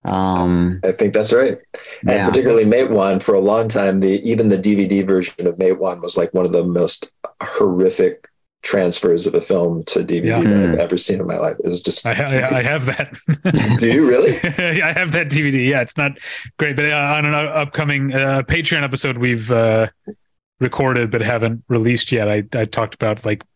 Um, 0.05 0.81
I 0.85 0.91
think 0.93 1.15
that's 1.15 1.33
right. 1.33 1.59
And 2.03 2.11
Yeah. 2.11 2.29
particularly 2.29 2.65
Matewan, 2.67 3.23
for 3.23 3.35
a 3.35 3.41
long 3.41 3.69
time, 3.69 4.01
the 4.01 4.21
even 4.29 4.51
the 4.51 4.59
DVD 4.59 5.05
version 5.07 5.47
of 5.47 5.57
Matewan 5.57 6.03
was 6.03 6.17
like 6.17 6.33
one 6.35 6.45
of 6.45 6.53
the 6.53 6.65
most 6.65 7.09
horrific 7.43 8.29
transfers 8.65 9.27
of 9.27 9.35
a 9.35 9.41
film 9.41 9.85
to 9.85 10.01
DVD 10.01 10.25
Yeah. 10.27 10.41
that 10.41 10.47
I've 10.65 10.75
Hmm. 10.75 10.81
ever 10.81 10.97
seen 10.97 11.21
in 11.21 11.27
my 11.27 11.37
life. 11.39 11.57
It 11.63 11.69
was 11.69 11.81
just 11.81 12.05
I, 12.05 12.13
I, 12.13 12.59
I 12.59 12.63
have 12.63 12.87
that. 12.87 13.79
Do 13.79 13.87
you 13.93 14.09
really? 14.09 14.37
I 14.83 14.93
have 14.99 15.13
that 15.13 15.29
DVD. 15.29 15.69
Yeah, 15.69 15.81
it's 15.83 15.97
not 15.97 16.13
great, 16.59 16.75
but 16.75 16.87
uh, 16.87 16.97
on 16.97 17.27
an 17.27 17.35
upcoming 17.35 18.13
uh, 18.13 18.43
Patreon 18.43 18.83
episode 18.83 19.19
we've 19.19 19.51
uh, 19.53 19.87
recorded 20.61 21.11
but 21.11 21.21
haven't 21.21 21.63
released 21.69 22.11
yet, 22.11 22.29
I, 22.29 22.43
I 22.55 22.65
talked 22.65 22.95
about 22.95 23.25
like 23.25 23.43
ye- 23.43 23.49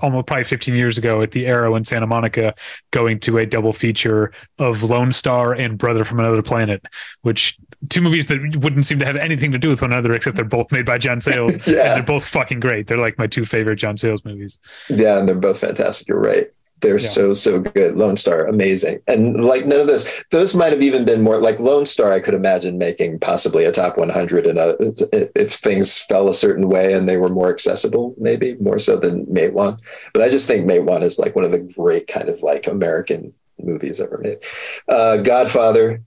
almost 0.00 0.26
probably 0.26 0.44
15 0.44 0.74
years 0.74 0.98
ago 0.98 1.22
at 1.22 1.32
the 1.32 1.46
Arrow 1.46 1.74
in 1.76 1.84
Santa 1.84 2.06
Monica 2.06 2.54
going 2.90 3.18
to 3.20 3.38
a 3.38 3.46
double 3.46 3.72
feature 3.72 4.32
of 4.58 4.82
Lone 4.82 5.12
Star 5.12 5.52
and 5.52 5.78
Brother 5.78 6.04
from 6.04 6.20
Another 6.20 6.42
Planet, 6.42 6.84
which 7.22 7.58
two 7.88 8.00
movies 8.00 8.26
that 8.26 8.56
wouldn't 8.56 8.86
seem 8.86 8.98
to 8.98 9.06
have 9.06 9.16
anything 9.16 9.52
to 9.52 9.58
do 9.58 9.68
with 9.68 9.82
one 9.82 9.92
another 9.92 10.12
except 10.12 10.36
they're 10.36 10.44
both 10.44 10.70
made 10.72 10.86
by 10.86 10.98
John 10.98 11.20
Sayles 11.20 11.54
and 11.66 11.66
yeah. 11.66 11.94
they're 11.94 12.02
both 12.02 12.24
fucking 12.24 12.60
great. 12.60 12.86
They're 12.86 12.98
like 12.98 13.18
my 13.18 13.26
two 13.26 13.44
favorite 13.44 13.76
John 13.76 13.96
Sayles 13.96 14.24
movies. 14.24 14.58
Yeah, 14.88 15.18
and 15.18 15.28
they're 15.28 15.34
both 15.34 15.58
fantastic. 15.58 16.08
You're 16.08 16.20
right. 16.20 16.50
They're 16.82 16.98
Yeah. 16.98 17.08
so 17.08 17.32
so 17.32 17.60
good. 17.60 17.96
Lone 17.96 18.16
Star, 18.16 18.46
amazing, 18.46 19.00
and 19.06 19.42
like 19.44 19.66
none 19.66 19.80
of 19.80 19.86
those. 19.86 20.04
Those 20.30 20.54
might 20.54 20.72
have 20.72 20.82
even 20.82 21.04
been 21.04 21.22
more 21.22 21.38
like 21.38 21.58
Lone 21.58 21.86
Star. 21.86 22.12
I 22.12 22.20
could 22.20 22.34
imagine 22.34 22.76
making 22.76 23.18
possibly 23.20 23.64
a 23.64 23.72
top 23.72 23.96
100, 23.96 24.46
and 24.46 24.58
if 25.34 25.52
things 25.54 25.98
fell 25.98 26.28
a 26.28 26.34
certain 26.34 26.68
way 26.68 26.92
and 26.92 27.08
they 27.08 27.16
were 27.16 27.28
more 27.28 27.48
accessible, 27.50 28.14
maybe 28.18 28.56
more 28.60 28.78
so 28.78 28.96
than 28.98 29.24
Matewan. 29.26 29.78
But 30.12 30.22
I 30.22 30.28
just 30.28 30.46
think 30.46 30.66
Matewan 30.68 31.02
is 31.02 31.18
like 31.18 31.34
one 31.34 31.44
of 31.46 31.52
the 31.52 31.60
great 31.76 32.06
kind 32.08 32.28
of 32.28 32.42
like 32.42 32.66
American 32.66 33.32
movies 33.62 34.00
ever 34.00 34.18
made. 34.18 34.38
Uh, 34.88 35.16
Godfather. 35.18 36.02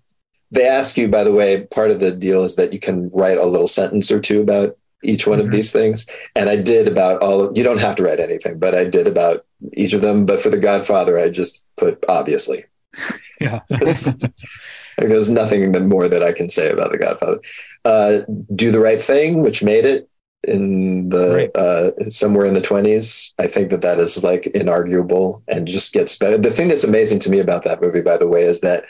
They 0.52 0.68
ask 0.68 0.98
you, 0.98 1.08
by 1.08 1.24
the 1.24 1.32
way, 1.32 1.62
part 1.68 1.92
of 1.92 2.00
the 2.00 2.10
deal 2.12 2.44
is 2.44 2.56
that 2.56 2.74
you 2.74 2.80
can 2.80 3.10
write 3.14 3.38
a 3.38 3.46
little 3.46 3.68
sentence 3.68 4.10
or 4.12 4.20
two 4.20 4.42
about 4.42 4.76
each 5.04 5.26
one 5.28 5.40
Mhm. 5.40 5.46
of 5.46 5.52
these 5.52 5.72
things. 5.72 6.06
And 6.36 6.50
I 6.50 6.56
did 6.58 6.88
about 6.88 7.22
all 7.22 7.52
you 7.56 7.64
don't 7.64 7.80
have 7.80 7.96
to 7.98 8.04
write 8.04 8.20
anything, 8.20 8.60
but 8.60 8.74
I 8.76 8.84
did 8.86 9.08
about 9.08 9.46
each 9.74 9.94
of 9.94 10.02
them. 10.02 10.26
But 10.26 10.42
for 10.42 10.50
the 10.50 10.58
Godfather, 10.58 11.18
I 11.18 11.30
just 11.30 11.66
put 11.78 12.04
obviously. 12.08 12.66
Yeah. 13.42 13.60
Like, 13.70 13.96
There's 14.98 15.30
nothing 15.30 15.72
more 15.88 16.10
that 16.10 16.24
I 16.24 16.34
can 16.34 16.50
say 16.50 16.70
about 16.70 16.92
the 16.92 16.98
Godfather. 16.98 17.40
Uh, 17.86 18.20
Do 18.54 18.70
the 18.70 18.82
right 18.82 19.02
thing, 19.02 19.42
which 19.42 19.64
made 19.64 19.86
it 19.86 20.10
in 20.46 21.08
the 21.10 21.36
Right. 21.36 21.56
uh, 21.56 21.92
somewhere 22.10 22.46
in 22.46 22.54
the 22.54 22.62
20s. 22.62 23.32
I 23.40 23.48
think 23.48 23.70
that 23.70 23.82
that 23.82 24.00
is 24.00 24.24
like 24.24 24.44
inarguable 24.56 25.42
and 25.48 25.66
just 25.68 25.94
gets 25.94 26.18
better. 26.18 26.38
The 26.38 26.52
thing 26.52 26.68
that's 26.68 26.84
amazing 26.84 27.20
to 27.20 27.30
me 27.30 27.40
about 27.40 27.64
that 27.64 27.82
movie, 27.82 28.02
by 28.02 28.18
the 28.18 28.28
way, 28.28 28.44
is 28.44 28.60
that 28.62 28.84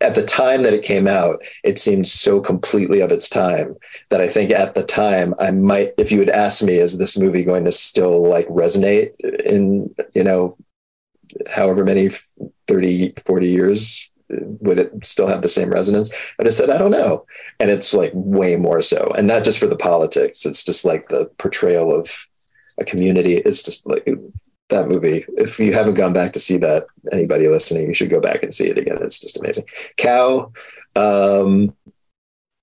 at 0.00 0.14
the 0.14 0.24
time 0.24 0.62
that 0.62 0.74
it 0.74 0.84
came 0.84 1.06
out, 1.08 1.42
it 1.64 1.78
seemed 1.78 2.06
so 2.08 2.40
completely 2.40 3.00
of 3.00 3.12
its 3.12 3.28
time 3.28 3.76
that 4.10 4.20
I 4.20 4.28
think 4.28 4.50
at 4.50 4.74
the 4.74 4.84
time 4.84 5.34
I 5.38 5.50
might, 5.50 5.94
if 5.98 6.12
you 6.12 6.20
had 6.20 6.30
asked 6.30 6.62
me, 6.62 6.76
is 6.76 6.98
this 6.98 7.18
movie 7.18 7.44
going 7.44 7.64
to 7.64 7.72
still 7.72 8.28
like 8.28 8.48
resonate 8.48 9.14
in, 9.44 9.94
you 10.14 10.24
know, 10.24 10.56
however 11.50 11.84
many 11.84 12.10
30, 12.68 13.14
40 13.24 13.48
years, 13.48 14.10
would 14.30 14.78
it 14.78 15.04
still 15.04 15.26
have 15.26 15.42
the 15.42 15.48
same 15.48 15.70
resonance? 15.70 16.12
I 16.38 16.44
just 16.44 16.58
said, 16.58 16.70
I 16.70 16.78
don't 16.78 16.90
know. 16.90 17.26
And 17.60 17.70
it's 17.70 17.94
like 17.94 18.12
way 18.14 18.56
more 18.56 18.82
so. 18.82 19.12
And 19.16 19.26
not 19.26 19.44
just 19.44 19.58
for 19.58 19.66
the 19.66 19.76
politics, 19.76 20.44
it's 20.44 20.64
just 20.64 20.84
like 20.84 21.08
the 21.08 21.30
portrayal 21.38 21.94
of 21.94 22.10
a 22.78 22.84
community. 22.84 23.36
It's 23.36 23.62
just 23.62 23.86
like 23.86 24.08
that 24.68 24.88
movie. 24.88 25.24
If 25.36 25.58
you 25.58 25.72
haven't 25.72 25.94
gone 25.94 26.12
back 26.12 26.32
to 26.34 26.40
see 26.40 26.56
that, 26.58 26.86
anybody 27.12 27.48
listening, 27.48 27.86
you 27.86 27.94
should 27.94 28.10
go 28.10 28.20
back 28.20 28.42
and 28.42 28.54
see 28.54 28.68
it 28.68 28.78
again. 28.78 28.98
It's 29.00 29.18
just 29.18 29.36
amazing. 29.36 29.64
Cow, 29.96 30.52
um, 30.96 31.74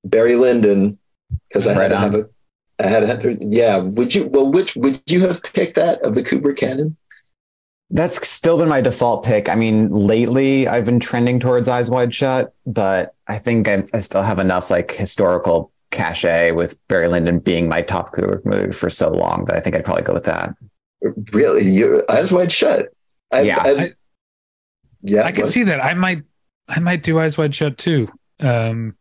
Barry 0.04 0.36
Lyndon, 0.36 1.00
because 1.50 1.68
I 1.68 1.74
had 1.74 1.80
Right 1.80 1.88
to 1.90 1.96
on. 1.96 2.02
have 2.02 2.16
a, 2.16 2.30
I 2.80 2.88
had 2.88 3.00
to 3.02 3.08
have, 3.08 3.38
yeah. 3.42 3.78
Would 3.78 4.14
you, 4.14 4.26
well, 4.26 4.52
which, 4.52 4.76
would 4.76 5.02
you 5.08 5.22
have 5.28 5.42
picked 5.42 5.76
that 5.76 6.02
of 6.02 6.16
the 6.16 6.24
Kubrick 6.24 6.58
canon? 6.58 6.98
That's 7.92 8.28
still 8.28 8.58
been 8.58 8.70
my 8.70 8.82
default 8.82 9.24
pick. 9.24 9.48
I 9.48 9.56
mean, 9.56 9.90
lately 9.90 10.68
I've 10.68 10.86
been 10.86 11.00
trending 11.00 11.40
towards 11.40 11.68
Eyes 11.68 11.90
Wide 11.90 12.14
Shut, 12.14 12.54
but 12.66 13.14
I 13.28 13.38
think 13.38 13.68
I, 13.68 13.84
I 13.94 14.00
still 14.00 14.24
have 14.24 14.40
enough 14.40 14.72
like 14.72 14.92
historical 14.92 15.72
cachet 15.92 16.52
with 16.52 16.78
Barry 16.88 17.08
Lyndon 17.08 17.40
being 17.40 17.70
my 17.70 17.82
top 17.82 18.14
Kubrick 18.14 18.44
movie 18.44 18.74
for 18.74 18.90
so 18.90 19.12
long 19.12 19.46
that 19.46 19.56
I 19.56 19.60
think 19.60 19.76
I'd 19.76 19.86
probably 19.86 20.04
go 20.04 20.14
with 20.14 20.26
that. 20.26 20.56
Really? 21.32 21.70
You 21.70 22.04
eyes 22.10 22.32
wide 22.32 22.52
shut. 22.52 22.88
I, 23.32 23.42
Yeah. 23.42 23.62
I, 23.64 23.70
I- 23.72 23.94
yeah. 25.02 25.24
I 25.24 25.32
can 25.32 25.44
what? 25.44 25.52
see 25.52 25.64
that. 25.64 25.84
I 25.84 25.94
might 25.94 26.24
I 26.68 26.80
might 26.80 27.04
do 27.04 27.20
Eyes 27.20 27.38
Wide 27.38 27.54
Shut 27.54 27.78
too. 27.78 28.08
Um, 28.40 28.96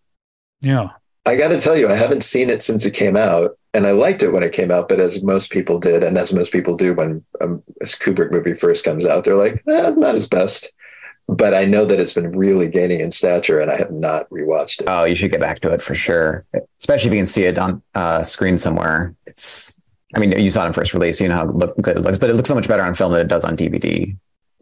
yeah. 0.61 0.89
I 1.25 1.37
got 1.37 1.49
to 1.49 1.59
tell 1.59 1.77
you, 1.79 1.89
I 1.89 1.95
haven't 1.97 2.23
seen 2.23 2.51
it 2.51 2.61
since 2.61 2.85
it 2.85 2.91
came 2.93 3.17
out, 3.17 3.59
and 3.73 3.87
I 3.87 3.93
liked 3.93 4.23
it 4.23 4.29
when 4.31 4.43
it 4.43 4.53
came 4.53 4.71
out. 4.71 4.87
But 4.91 5.01
as 5.01 5.23
most 5.23 5.51
people 5.51 5.81
did, 5.81 6.03
and 6.03 6.19
as 6.19 6.35
most 6.35 6.53
people 6.53 6.77
do 6.77 6.93
when 6.93 7.25
um, 7.41 7.63
a 7.81 7.85
Kubrick 7.87 8.31
movie 8.31 8.53
first 8.53 8.85
comes 8.85 9.07
out, 9.07 9.25
they're 9.25 9.35
like, 9.35 9.63
eh, 9.67 9.95
"Not 9.97 10.15
his 10.15 10.29
best." 10.29 10.71
But 11.27 11.55
I 11.55 11.65
know 11.65 11.87
that 11.87 11.99
it's 11.99 12.13
been 12.13 12.37
really 12.37 12.69
gaining 12.69 13.01
in 13.01 13.11
stature, 13.11 13.59
and 13.61 13.71
I 13.71 13.79
have 13.79 13.91
not 13.91 14.29
rewatched 14.29 14.83
it. 14.83 14.89
Oh, 14.89 15.05
you 15.05 15.15
should 15.15 15.31
get 15.31 15.41
back 15.41 15.61
to 15.61 15.71
it 15.73 15.81
for 15.81 15.95
sure, 15.95 16.45
especially 16.79 17.09
if 17.09 17.15
you 17.15 17.19
can 17.21 17.27
see 17.27 17.45
it 17.45 17.57
on 17.57 17.83
uh, 17.95 18.23
screen 18.23 18.59
somewhere. 18.59 19.15
It's, 19.27 19.81
I 20.17 20.21
mean, 20.21 20.33
you 20.39 20.51
saw 20.51 20.65
it 20.65 20.69
in 20.69 20.73
first 20.73 20.95
release, 20.95 21.21
you 21.21 21.29
know 21.29 21.35
how 21.37 21.47
look, 21.47 21.77
good 21.81 21.97
it 21.97 22.01
looks, 22.01 22.19
but 22.19 22.31
it 22.31 22.35
looks 22.35 22.49
so 22.49 22.55
much 22.55 22.69
better 22.69 22.83
on 22.83 22.95
film 22.95 23.13
than 23.13 23.21
it 23.21 23.29
does 23.29 23.45
on 23.45 23.57
DVD, 23.57 24.17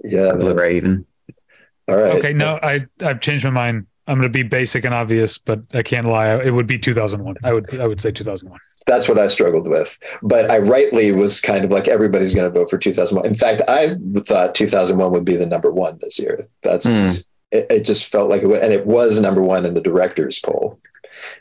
yeah, 0.05 0.21
or. 0.31 0.37
Blu-ray 0.37 0.77
even. 0.77 1.07
all 1.89 1.97
right. 1.97 2.13
Okay, 2.15 2.33
no, 2.33 2.59
I 2.63 2.87
I've 3.01 3.21
changed 3.21 3.45
my 3.45 3.51
mind. 3.51 3.87
I'm 4.09 4.19
going 4.19 4.31
to 4.33 4.37
be 4.37 4.43
basic 4.43 4.85
and 4.85 4.93
obvious, 4.93 5.39
but 5.39 5.61
I 5.73 5.83
can't 5.83 6.07
lie. 6.09 6.35
It 6.43 6.53
would 6.53 6.67
be 6.67 6.79
2001. 6.79 7.37
I 7.45 7.53
would 7.53 7.79
I 7.81 7.87
would 7.87 8.01
say 8.01 8.11
2001. 8.11 8.59
That's 8.85 9.09
what 9.09 9.17
I 9.17 9.29
struggled 9.29 9.69
with. 9.69 9.97
But 10.23 10.51
I 10.51 10.59
rightly 10.59 11.13
was 11.13 11.41
kind 11.41 11.65
of 11.65 11.71
like 11.71 11.87
everybody's 11.87 12.35
going 12.35 12.53
to 12.53 12.59
vote 12.59 12.69
for 12.69 12.79
2001. 12.79 13.25
In 13.25 13.35
fact, 13.35 13.63
I 13.69 13.95
thought 14.19 14.57
2001 14.57 15.13
would 15.13 15.25
be 15.25 15.37
the 15.37 15.47
number 15.47 15.71
one 15.71 15.99
this 16.01 16.19
year. 16.19 16.49
That's 16.65 16.85
Hmm. 16.85 17.21
it, 17.53 17.67
it. 17.71 17.81
Just 17.85 18.07
felt 18.11 18.29
like 18.29 18.43
it 18.43 18.49
would, 18.49 18.61
and 18.65 18.73
it 18.73 18.87
was 18.87 19.21
number 19.21 19.41
one 19.41 19.65
in 19.65 19.75
the 19.75 19.81
directors 19.81 20.41
poll. 20.41 20.81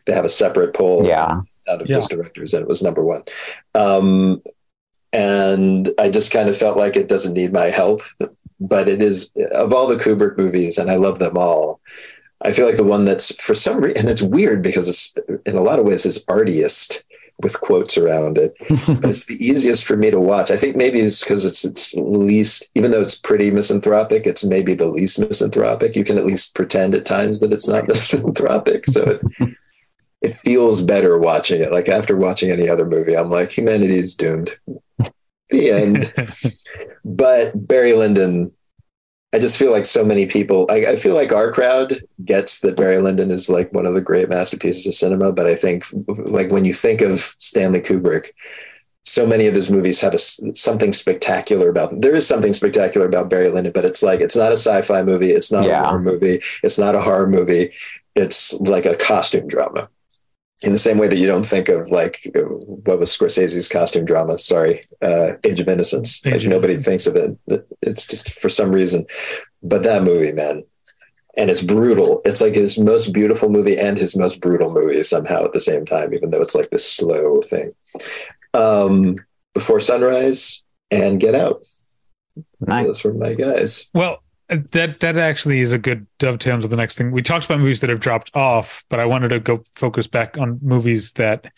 They 0.06 0.14
have 0.14 0.26
a 0.26 0.30
separate 0.30 0.76
poll 0.76 1.04
Yeah, 1.08 1.42
out 1.72 1.82
of 1.82 1.88
Yeah. 1.90 1.96
just 1.98 2.10
directors, 2.10 2.54
and 2.54 2.62
it 2.62 2.68
was 2.68 2.84
number 2.84 3.04
one. 3.04 3.24
Um, 3.76 4.42
and 5.14 5.90
I 5.98 6.10
just 6.10 6.32
kind 6.32 6.50
of 6.50 6.58
felt 6.58 6.78
like 6.78 6.96
it 6.96 7.10
doesn't 7.10 7.34
need 7.34 7.52
my 7.54 7.66
help, 7.66 8.02
but 8.60 8.88
it 8.88 9.02
is 9.02 9.32
of 9.54 9.74
all 9.74 9.88
the 9.88 9.98
Kubrick 9.98 10.38
movies, 10.38 10.78
and 10.78 10.90
I 10.90 10.96
love 10.96 11.20
them 11.20 11.38
all. 11.38 11.80
I 12.44 12.52
feel 12.52 12.66
like 12.66 12.78
the 12.78 12.84
one 12.84 13.06
that's 13.06 13.36
for 13.42 13.54
some 13.54 13.82
reason, 13.82 14.00
and 14.00 14.10
it's 14.10 14.22
weird 14.22 14.62
because 14.62 14.88
it's 14.88 15.16
in 15.46 15.58
a 15.58 15.62
lot 15.62 15.80
of 15.80 15.86
ways 15.86 16.06
is 16.06 16.24
artiest 16.26 17.04
with 17.44 17.60
quotes 17.60 17.98
around 17.98 18.38
it, 18.38 18.56
but 18.88 19.10
it's 19.10 19.26
the 19.26 19.44
easiest 19.46 19.84
for 19.84 19.98
me 19.98 20.12
to 20.12 20.20
watch. 20.20 20.50
I 20.50 20.56
think 20.56 20.76
maybe 20.76 21.00
it's 21.02 21.22
because 21.22 21.44
it's 21.44 21.66
it's 21.66 21.94
least, 21.96 22.70
even 22.76 22.92
though 22.92 23.02
it's 23.02 23.16
pretty 23.16 23.52
misanthropic, 23.52 24.26
it's 24.26 24.44
maybe 24.44 24.74
the 24.74 24.86
least 24.88 25.20
misanthropic. 25.20 25.96
You 25.96 26.04
can 26.04 26.18
at 26.18 26.26
least 26.26 26.56
pretend 26.56 26.96
at 26.96 27.06
times 27.06 27.40
that 27.42 27.52
it's 27.54 27.68
not 27.68 27.88
misanthropic, 27.88 28.86
so 28.88 29.04
it 29.04 29.22
it 30.22 30.34
feels 30.34 30.82
better 30.82 31.18
watching 31.18 31.62
it. 31.62 31.72
Like 31.72 31.90
after 31.90 32.16
watching 32.16 32.52
any 32.52 32.70
other 32.70 32.86
movie, 32.86 33.18
I'm 33.18 33.30
like, 33.30 33.52
humanity 33.52 33.98
is 33.98 34.16
doomed. 34.16 34.56
The 35.50 35.72
end. 35.72 36.14
but 37.06 37.68
Barry 37.68 37.94
Lyndon, 37.94 38.52
I 39.34 39.40
just 39.40 39.58
feel 39.58 39.72
like 39.72 39.86
so 39.86 40.06
many 40.06 40.26
people. 40.28 40.68
I, 40.70 40.86
I 40.88 40.96
feel 40.96 41.16
like 41.16 41.32
our 41.32 41.52
crowd 41.52 41.96
gets 42.24 42.60
that 42.60 42.76
Barry 42.78 43.00
Lyndon 43.00 43.32
is 43.32 43.50
like 43.50 43.74
one 43.74 43.86
of 43.86 43.94
the 43.94 44.02
great 44.02 44.30
masterpieces 44.30 44.86
of 44.86 44.94
cinema. 44.94 45.32
But 45.32 45.48
I 45.48 45.56
think, 45.56 45.86
like 46.08 46.52
when 46.52 46.66
you 46.66 46.74
think 46.74 47.02
of 47.02 47.20
Stanley 47.40 47.82
Kubrick, 47.82 48.30
so 49.04 49.26
many 49.26 49.48
of 49.48 49.56
his 49.56 49.72
movies 49.72 50.00
have 50.02 50.14
a 50.14 50.16
s 50.16 50.40
something 50.54 50.94
spectacular 50.94 51.70
about 51.70 51.90
them. 51.90 52.00
There 52.00 52.14
is 52.14 52.28
something 52.28 52.54
spectacular 52.54 53.08
about 53.08 53.30
Barry 53.30 53.50
Lyndon, 53.50 53.72
but 53.74 53.86
it's 53.86 54.04
like 54.04 54.20
it's 54.20 54.36
not 54.36 54.52
a 54.52 54.58
sci-fi 54.58 55.02
movie. 55.02 55.32
It's 55.32 55.52
not 55.52 55.66
Yeah. 55.66 55.82
a 55.82 55.88
horror 55.88 56.02
movie. 56.02 56.42
It's 56.62 56.78
not 56.78 56.94
a 56.96 57.02
horror 57.02 57.28
movie. 57.28 57.74
It's 58.16 58.54
like 58.60 58.86
a 58.86 58.96
costume 58.96 59.48
drama. 59.48 59.90
In 60.64 60.74
the 60.74 60.78
same 60.78 61.00
way 61.00 61.08
that 61.08 61.18
you 61.18 61.26
don't 61.26 61.46
think 61.46 61.70
of 61.70 61.90
like 61.90 62.20
what 62.36 63.00
was 63.00 63.16
Scorsese's 63.16 63.68
costume 63.68 64.06
drama? 64.06 64.38
Sorry, 64.38 64.84
uh, 65.02 65.32
Age 65.44 65.60
of 65.60 65.68
Innocence. 65.68 66.22
Age 66.26 66.34
like 66.34 66.44
of 66.44 66.50
nobody 66.50 66.74
Innocence. 66.74 67.04
thinks 67.04 67.08
of 67.08 67.16
it. 67.50 67.68
It's 67.82 68.06
just 68.06 68.30
for 68.40 68.48
some 68.50 68.72
reason. 68.72 69.08
But 69.64 69.82
that 69.84 70.04
movie, 70.04 70.32
man, 70.34 70.64
and 71.36 71.50
it's 71.50 71.64
brutal. 71.64 72.22
It's 72.26 72.42
like 72.42 72.54
his 72.54 72.78
most 72.78 73.12
beautiful 73.12 73.50
movie 73.50 73.78
and 73.78 73.98
his 73.98 74.16
most 74.16 74.40
brutal 74.40 74.72
movie 74.72 75.02
somehow 75.02 75.44
at 75.46 75.54
the 75.54 75.60
same 75.60 75.86
time, 75.86 76.14
even 76.14 76.30
though 76.30 76.42
it's 76.42 76.56
like 76.56 76.70
this 76.70 76.90
slow 76.90 77.42
thing. 77.42 77.74
Um, 78.54 79.16
Before 79.56 79.80
Sunrise 79.80 80.62
and 80.92 81.20
Get 81.20 81.34
Out. 81.36 81.66
nice. 82.60 82.86
Those 82.88 83.04
were 83.04 83.14
my 83.14 83.34
guys. 83.34 83.88
Well, 83.94 84.21
that 84.72 85.00
that 85.00 85.18
actually 85.18 85.60
is 85.62 85.72
a 85.72 85.78
good 85.78 86.06
dovetail 86.20 86.56
into 86.56 86.68
the 86.68 86.76
next 86.76 86.98
thing. 86.98 87.12
We 87.12 87.22
talked 87.22 87.46
about 87.46 87.60
movies 87.60 87.82
that 87.82 87.90
have 87.90 88.00
dropped 88.00 88.32
off, 88.36 88.84
but 88.90 89.00
I 89.00 89.06
wanted 89.06 89.30
to 89.30 89.40
go 89.40 89.64
focus 89.76 90.08
back 90.08 90.38
on 90.38 90.60
movies 90.62 91.14
that 91.14 91.52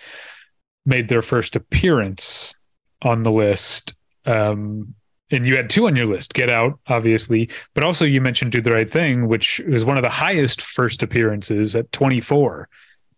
made 0.86 1.10
their 1.10 1.22
first 1.22 1.56
appearance 1.56 2.56
on 3.02 3.24
the 3.24 3.32
list. 3.32 3.96
Um, 4.26 4.96
and 5.32 5.46
you 5.48 5.56
had 5.56 5.70
two 5.70 5.88
on 5.88 5.96
your 5.96 6.06
list 6.06 6.34
get 6.36 6.52
out 6.52 6.80
obviously 6.88 7.50
but 7.74 7.84
also 7.84 8.06
you 8.06 8.22
mentioned 8.22 8.52
do 8.52 8.62
the 8.62 8.72
right 8.72 8.90
thing 8.90 9.28
which 9.28 9.60
was 9.68 9.84
one 9.84 9.98
of 9.98 10.04
the 10.04 10.10
highest 10.10 10.62
first 10.62 11.02
appearances 11.02 11.76
at 11.76 11.92
24 11.92 12.70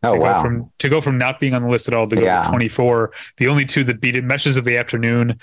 Oh 0.04 0.14
to 0.14 0.18
wow! 0.20 0.34
go 0.36 0.42
from 0.42 0.72
to 0.80 0.88
go 0.90 1.02
from 1.02 1.18
not 1.18 1.40
being 1.40 1.54
on 1.54 1.64
the 1.64 1.68
list 1.68 1.88
at 1.90 1.94
all 1.94 2.08
to 2.08 2.16
go 2.16 2.24
Yeah. 2.24 2.44
to 2.44 2.50
24 2.50 3.12
the 3.38 3.48
only 3.48 3.66
two 3.66 3.84
that 3.84 4.00
beat 4.00 4.16
it 4.18 4.24
meshes 4.24 4.56
of 4.56 4.64
the 4.64 4.78
afternoon 4.78 5.40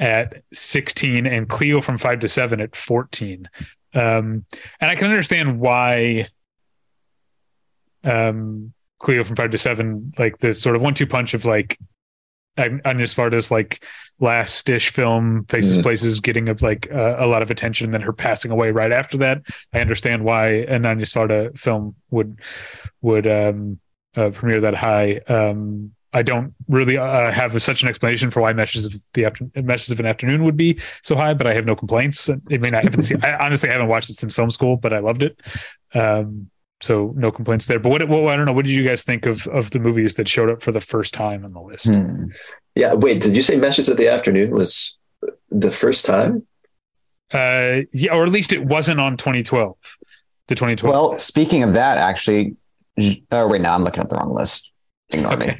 at 0.00 0.42
16 0.52 1.26
and 1.26 1.48
cleo 1.48 1.80
from 1.80 1.98
5 1.98 2.20
to 2.20 2.28
7 2.28 2.60
at 2.60 2.74
14 2.74 3.48
um 3.94 4.44
and 4.80 4.90
i 4.90 4.94
can 4.96 5.06
understand 5.08 5.60
why 5.60 6.26
um 8.04 8.72
cleo 8.98 9.24
from 9.24 9.36
5 9.36 9.50
to 9.50 9.58
7 9.58 10.12
like 10.18 10.38
the 10.38 10.54
sort 10.54 10.76
of 10.76 10.82
one-two 10.82 11.06
punch 11.06 11.34
of 11.34 11.44
like 11.44 11.78
Agnes 12.56 13.14
Varda's 13.14 13.50
like 13.50 13.82
last 14.18 14.66
dish 14.66 14.90
film 14.90 15.46
faces 15.46 15.78
Mhm. 15.78 15.82
places 15.82 16.20
getting 16.20 16.48
a, 16.50 16.56
like 16.60 16.90
uh, 16.92 17.16
a 17.18 17.26
lot 17.26 17.42
of 17.42 17.50
attention 17.50 17.86
and 17.86 17.94
then 17.94 18.02
her 18.02 18.12
passing 18.12 18.50
away 18.50 18.70
right 18.70 18.92
after 18.92 19.16
that. 19.18 19.40
I 19.72 19.80
understand 19.80 20.24
why 20.24 20.48
an 20.68 20.84
Agnes 20.84 21.14
Varda 21.14 21.56
film 21.58 21.94
would 22.10 22.38
would 23.00 23.26
um 23.26 23.78
uh, 24.14 24.28
premiere 24.30 24.60
that 24.62 24.74
high. 24.74 25.20
Um 25.26 25.92
I 26.12 26.22
don't 26.22 26.54
really 26.68 26.98
uh, 26.98 27.30
have 27.30 27.62
such 27.62 27.82
an 27.82 27.88
explanation 27.88 28.30
for 28.30 28.40
why 28.40 28.52
meshes 28.52 28.84
of 28.86 28.94
the 29.14 29.24
after- 29.26 29.48
meshes 29.54 29.90
of 29.90 30.00
an 30.00 30.06
afternoon 30.06 30.42
would 30.44 30.56
be 30.56 30.78
so 31.02 31.14
high, 31.14 31.34
but 31.34 31.46
I 31.46 31.54
have 31.54 31.66
no 31.66 31.76
complaints. 31.76 32.28
I 32.28 32.36
mean, 32.48 32.74
I 32.74 32.82
haven't 32.82 33.02
seen. 33.02 33.24
I 33.24 33.34
honestly 33.36 33.68
haven't 33.68 33.86
watched 33.88 34.10
it 34.10 34.16
since 34.16 34.34
film 34.34 34.50
school, 34.50 34.76
but 34.76 34.92
I 34.92 34.98
loved 34.98 35.22
it. 35.22 35.40
Um, 35.94 36.50
so 36.82 37.12
no 37.16 37.30
complaints 37.30 37.66
there. 37.66 37.78
But 37.78 37.90
what, 37.90 38.08
what 38.08 38.26
I 38.32 38.36
don't 38.36 38.46
know. 38.46 38.52
What 38.52 38.64
did 38.64 38.72
you 38.72 38.82
guys 38.84 39.04
think 39.04 39.26
of 39.26 39.46
of 39.48 39.70
the 39.70 39.78
movies 39.78 40.14
that 40.16 40.28
showed 40.28 40.50
up 40.50 40.62
for 40.62 40.72
the 40.72 40.80
first 40.80 41.14
time 41.14 41.44
on 41.44 41.52
the 41.52 41.60
list? 41.60 41.86
Hmm. 41.86 42.24
Yeah. 42.74 42.94
Wait, 42.94 43.20
did 43.20 43.36
you 43.36 43.42
say 43.42 43.56
Meshes 43.56 43.88
of 43.88 43.96
the 43.96 44.08
Afternoon 44.08 44.50
was 44.50 44.98
the 45.50 45.70
first 45.70 46.06
time? 46.06 46.46
Uh, 47.32 47.82
yeah, 47.92 48.12
or 48.12 48.24
at 48.24 48.30
least 48.32 48.52
it 48.52 48.64
wasn't 48.64 48.98
on 49.00 49.16
2012. 49.16 49.76
The 50.48 50.54
2012. 50.56 50.92
Well, 50.92 51.18
speaking 51.18 51.62
of 51.62 51.74
that, 51.74 51.98
actually, 51.98 52.56
j- 52.98 53.22
oh 53.30 53.46
wait, 53.46 53.60
no, 53.60 53.70
I'm 53.70 53.84
looking 53.84 54.02
at 54.02 54.08
the 54.08 54.16
wrong 54.16 54.34
list. 54.34 54.68
Ignore 55.10 55.36
me. 55.36 55.56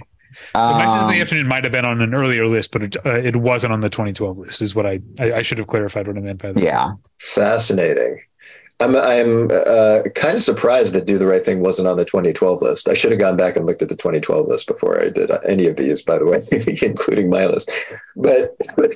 Okay. 0.55 0.65
So 0.73 0.79
Meshes 0.79 0.93
of 1.03 1.09
the 1.09 1.15
Um, 1.17 1.21
Afternoon 1.23 1.47
might 1.49 1.65
have 1.65 1.73
been 1.73 1.85
on 1.85 2.01
an 2.01 2.15
earlier 2.15 2.47
list, 2.47 2.73
but 2.73 2.83
it, 2.83 2.97
uh, 3.07 3.11
it 3.21 3.37
wasn't 3.37 3.73
on 3.73 3.81
the 3.81 3.91
2012 3.91 4.39
list. 4.39 4.63
Is 4.63 4.75
what 4.75 4.87
I, 4.87 5.01
I 5.19 5.33
I 5.35 5.43
should 5.43 5.59
have 5.59 5.67
clarified 5.67 6.07
what 6.09 6.17
I 6.17 6.21
meant 6.21 6.41
by 6.43 6.53
that. 6.53 6.63
yeah, 6.63 6.93
Fascinating. 7.19 8.21
I'm 8.81 8.97
I'm 8.97 9.51
uh, 9.53 10.03
kind 10.15 10.37
of 10.37 10.43
surprised 10.43 10.95
that 10.95 11.05
Do 11.05 11.19
the 11.19 11.27
Right 11.27 11.45
Thing 11.45 11.61
wasn't 11.61 11.87
on 11.87 11.99
the 11.99 12.05
2012 12.05 12.63
list. 12.63 12.89
I 12.89 12.95
should 12.95 13.11
have 13.11 13.21
gone 13.21 13.37
back 13.37 13.57
and 13.57 13.67
looked 13.67 13.83
at 13.83 13.91
the 13.91 13.97
2012 13.97 14.49
list 14.49 14.67
before 14.67 15.01
I 15.01 15.11
did 15.11 15.31
any 15.47 15.67
of 15.67 15.77
these, 15.77 16.03
by 16.03 16.19
the 16.19 16.25
way, 16.25 16.41
including 16.83 17.29
my 17.29 17.45
list. 17.47 17.71
But 18.17 18.57
But 18.77 18.95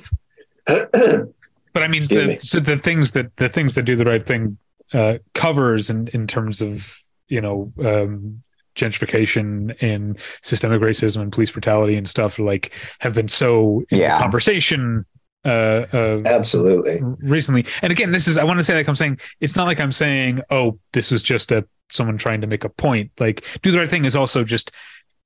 I 1.83 1.87
mean, 1.87 2.01
the, 2.09 2.25
me. 2.27 2.37
so 2.39 2.59
the 2.59 2.77
things 2.77 3.11
that 3.11 3.35
the 3.37 3.49
things 3.49 3.75
that 3.75 3.83
do 3.83 3.95
the 3.95 4.05
right 4.05 4.25
thing 4.25 4.57
uh, 4.93 5.19
covers 5.33 5.89
in 5.89 6.07
in 6.09 6.25
terms 6.25 6.61
of 6.61 6.97
you 7.27 7.41
know 7.41 7.71
um, 7.83 8.41
gentrification 8.75 9.75
and 9.81 10.19
systemic 10.41 10.81
racism 10.81 11.21
and 11.21 11.31
police 11.31 11.51
brutality 11.51 11.95
and 11.95 12.07
stuff 12.07 12.37
like 12.39 12.73
have 12.99 13.13
been 13.13 13.27
so 13.27 13.83
Yeah. 13.91 14.19
conversation 14.19 15.05
uh, 15.45 15.85
uh, 15.93 16.21
absolutely. 16.25 16.99
recently. 17.19 17.65
And 17.83 17.91
again, 17.91 18.11
this 18.11 18.27
is 18.27 18.35
I 18.37 18.43
want 18.43 18.59
to 18.59 18.63
say 18.63 18.73
like 18.75 18.89
I'm 18.89 18.95
saying 18.95 19.19
it's 19.41 19.55
not 19.55 19.67
like 19.67 19.79
I'm 19.79 19.91
saying 19.91 20.41
oh 20.49 20.79
this 20.93 21.11
was 21.11 21.21
just 21.21 21.51
a 21.51 21.65
someone 21.91 22.17
trying 22.17 22.41
to 22.41 22.47
make 22.47 22.63
a 22.63 22.69
point. 22.69 23.11
Like 23.19 23.45
do 23.61 23.71
the 23.71 23.77
right 23.77 23.89
thing 23.89 24.05
is 24.05 24.15
also 24.15 24.43
just 24.43 24.71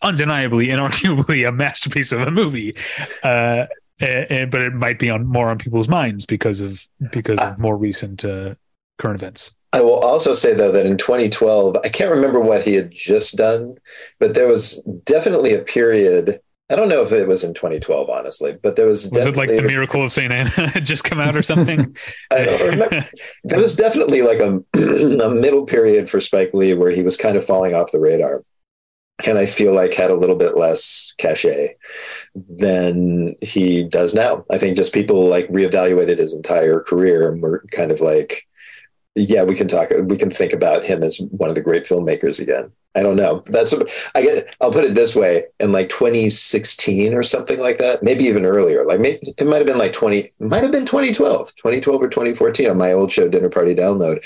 undeniably 0.02 0.70
and 0.72 0.82
arguably 0.94 1.48
a 1.48 1.52
masterpiece 1.52 2.12
of 2.12 2.20
a 2.22 2.32
movie. 2.32 2.76
Uh, 3.24 3.66
and, 4.02 4.32
and- 4.32 4.52
but 4.52 4.62
it 4.62 4.74
might 4.74 5.00
be 5.00 5.10
on 5.10 5.26
more 5.26 5.50
on 5.50 5.58
people's 5.58 5.88
minds 5.88 6.26
because 6.26 6.62
of 6.62 6.86
because 7.12 7.40
of 7.40 7.58
more 7.58 7.78
recent 7.78 8.24
uh, 8.26 8.56
current 8.98 9.22
events. 9.22 9.56
I 9.72 9.82
will 9.82 10.00
also 10.00 10.34
say 10.34 10.54
though 10.54 10.72
that 10.72 10.86
in 10.86 10.98
2012, 10.98 11.78
I 11.84 11.90
can't 11.90 12.12
remember 12.12 12.40
what 12.40 12.66
he 12.66 12.74
had 12.74 12.92
just 12.92 13.36
done, 13.36 13.76
but 14.20 14.34
there 14.34 14.48
was 14.48 14.82
definitely 15.04 15.54
a 15.54 15.62
period. 15.62 16.40
I 16.72 16.76
don't 16.76 16.90
know 16.90 17.02
if 17.02 17.12
it 17.12 17.28
was 17.28 17.44
in 17.44 17.54
2012, 17.54 18.10
honestly, 18.10 18.58
but 18.62 18.76
there 18.76 18.86
was 18.86 19.06
definitely 19.06 19.30
Was 19.30 19.36
it 19.36 19.38
like 19.38 19.62
the 19.62 19.68
miracle 19.68 20.04
of 20.04 20.12
Saint 20.12 20.32
Anna 20.32 20.50
had 20.70 20.86
just 20.86 21.04
come 21.04 21.20
out 21.20 21.36
or 21.36 21.44
something? 21.44 21.96
I 22.32 22.46
don't 22.46 22.62
remember. 22.62 23.08
there 23.44 23.60
was 23.60 23.76
definitely 23.76 24.22
like 24.22 24.40
a, 24.40 24.60
a 25.24 25.30
middle 25.30 25.66
period 25.66 26.10
for 26.10 26.20
Spike 26.20 26.54
Lee 26.54 26.74
where 26.74 26.92
he 26.92 27.04
was 27.04 27.18
kind 27.18 27.38
of 27.38 27.46
falling 27.46 27.74
off 27.76 27.92
the 27.92 28.00
radar. 28.00 28.44
And 29.26 29.38
I 29.38 29.48
feel 29.48 29.74
like 29.74 29.94
had 29.94 30.12
a 30.12 30.16
little 30.16 30.38
bit 30.38 30.58
less 30.58 31.14
cachet 31.18 31.76
than 32.36 33.36
he 33.42 33.84
does 33.84 34.14
now. 34.14 34.46
I 34.50 34.58
think 34.58 34.78
just 34.78 34.94
people 34.94 35.28
like 35.28 35.50
reevaluated 35.50 36.20
his 36.20 36.34
entire 36.34 36.80
career 36.80 37.30
and 37.30 37.42
were 37.42 37.66
kind 37.72 37.92
of 37.92 38.00
like, 38.00 38.48
yeah, 39.20 39.44
we 39.44 39.56
can 39.56 39.68
talk, 39.68 39.90
we 40.06 40.18
can 40.18 40.32
think 40.32 40.54
about 40.54 40.84
him 40.84 41.04
as 41.04 41.20
one 41.20 41.50
of 41.50 41.56
the 41.56 41.62
great 41.62 41.84
filmmakers 41.84 42.40
again. 42.40 42.72
I 42.96 43.04
don't 43.04 43.16
know. 43.16 43.44
That's, 43.48 43.74
I 44.16 44.22
get, 44.22 44.56
I'll 44.62 44.72
put 44.72 44.86
it 44.86 44.96
this 44.96 45.16
way 45.16 45.46
in 45.60 45.72
like 45.72 45.90
2016 45.90 47.14
or 47.14 47.22
something 47.22 47.60
like 47.60 47.78
that, 47.78 48.02
maybe 48.02 48.26
even 48.26 48.46
earlier. 48.46 48.86
Like 48.86 49.00
maybe 49.00 49.34
it 49.38 49.46
might 49.46 49.58
have 49.58 49.68
been 49.68 49.78
like 49.78 49.94
20, 49.94 50.20
it 50.20 50.34
might 50.40 50.64
have 50.64 50.72
been 50.72 50.86
2012, 50.86 51.56
2012 51.56 52.02
or 52.02 52.10
2014 52.10 52.70
on 52.70 52.78
my 52.78 52.94
old 52.94 53.12
show, 53.12 53.28
Dinner 53.28 53.50
Party 53.50 53.76
Download. 53.76 54.24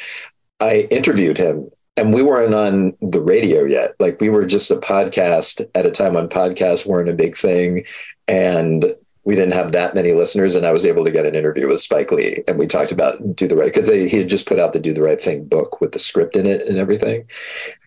I 0.60 0.88
interviewed 0.92 1.38
him 1.38 1.70
and 1.98 2.14
we 2.14 2.24
weren't 2.24 2.54
on 2.54 2.96
the 3.02 3.22
radio 3.22 3.64
yet. 3.64 3.96
Like 4.00 4.22
we 4.22 4.30
were 4.30 4.46
just 4.46 4.72
a 4.72 4.78
podcast 4.78 5.68
at 5.76 5.86
a 5.86 5.92
time 5.92 6.14
when 6.14 6.30
podcasts 6.30 6.86
weren't 6.86 7.10
a 7.10 7.14
big 7.14 7.36
thing. 7.36 7.86
And 8.28 8.96
we 9.26 9.36
didn't 9.36 9.54
have 9.54 9.72
that 9.72 9.96
many 9.96 10.12
listeners. 10.12 10.56
And 10.56 10.66
I 10.66 10.72
was 10.72 10.86
able 10.86 11.06
to 11.06 11.12
get 11.12 11.26
an 11.26 11.36
interview 11.36 11.68
with 11.68 11.80
Spike 11.80 12.12
Lee. 12.12 12.44
And 12.48 12.58
we 12.58 12.68
talked 12.68 12.92
about 12.92 13.36
Do 13.36 13.48
the 13.48 13.56
Right, 13.56 13.74
because 13.74 13.88
he 13.88 14.18
had 14.18 14.28
just 14.28 14.48
put 14.48 14.60
out 14.60 14.74
the 14.74 14.80
Do 14.80 14.94
the 14.94 15.02
Right 15.02 15.22
Thing 15.22 15.46
book 15.46 15.80
with 15.80 15.94
the 15.94 16.00
script 16.00 16.36
in 16.36 16.46
it 16.46 16.68
and 16.68 16.78
everything. 16.78 17.26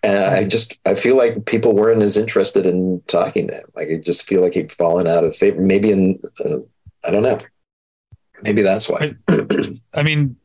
And 0.01 0.17
I 0.17 0.45
just, 0.45 0.79
I 0.85 0.95
feel 0.95 1.15
like 1.15 1.45
people 1.45 1.73
weren't 1.73 2.01
as 2.01 2.17
interested 2.17 2.65
in 2.65 3.01
talking 3.07 3.47
to 3.47 3.55
him. 3.55 3.65
Like 3.75 3.89
I 3.89 3.97
just 3.97 4.27
feel 4.27 4.41
like 4.41 4.53
he'd 4.53 4.71
fallen 4.71 5.07
out 5.07 5.23
of 5.23 5.35
favor. 5.35 5.61
Maybe 5.61 5.91
in, 5.91 6.19
uh, 6.43 6.57
I 7.03 7.11
don't 7.11 7.23
know. 7.23 7.37
Maybe 8.43 8.61
that's 8.61 8.89
why. 8.89 9.15
I 9.93 10.03
mean, 10.03 10.37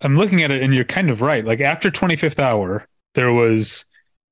I'm 0.00 0.16
looking 0.16 0.42
at 0.42 0.50
it 0.50 0.62
and 0.62 0.74
you're 0.74 0.84
kind 0.84 1.10
of 1.10 1.22
right. 1.22 1.44
Like 1.44 1.60
after 1.60 1.90
25th 1.90 2.40
hour, 2.40 2.86
there 3.14 3.32
was 3.32 3.84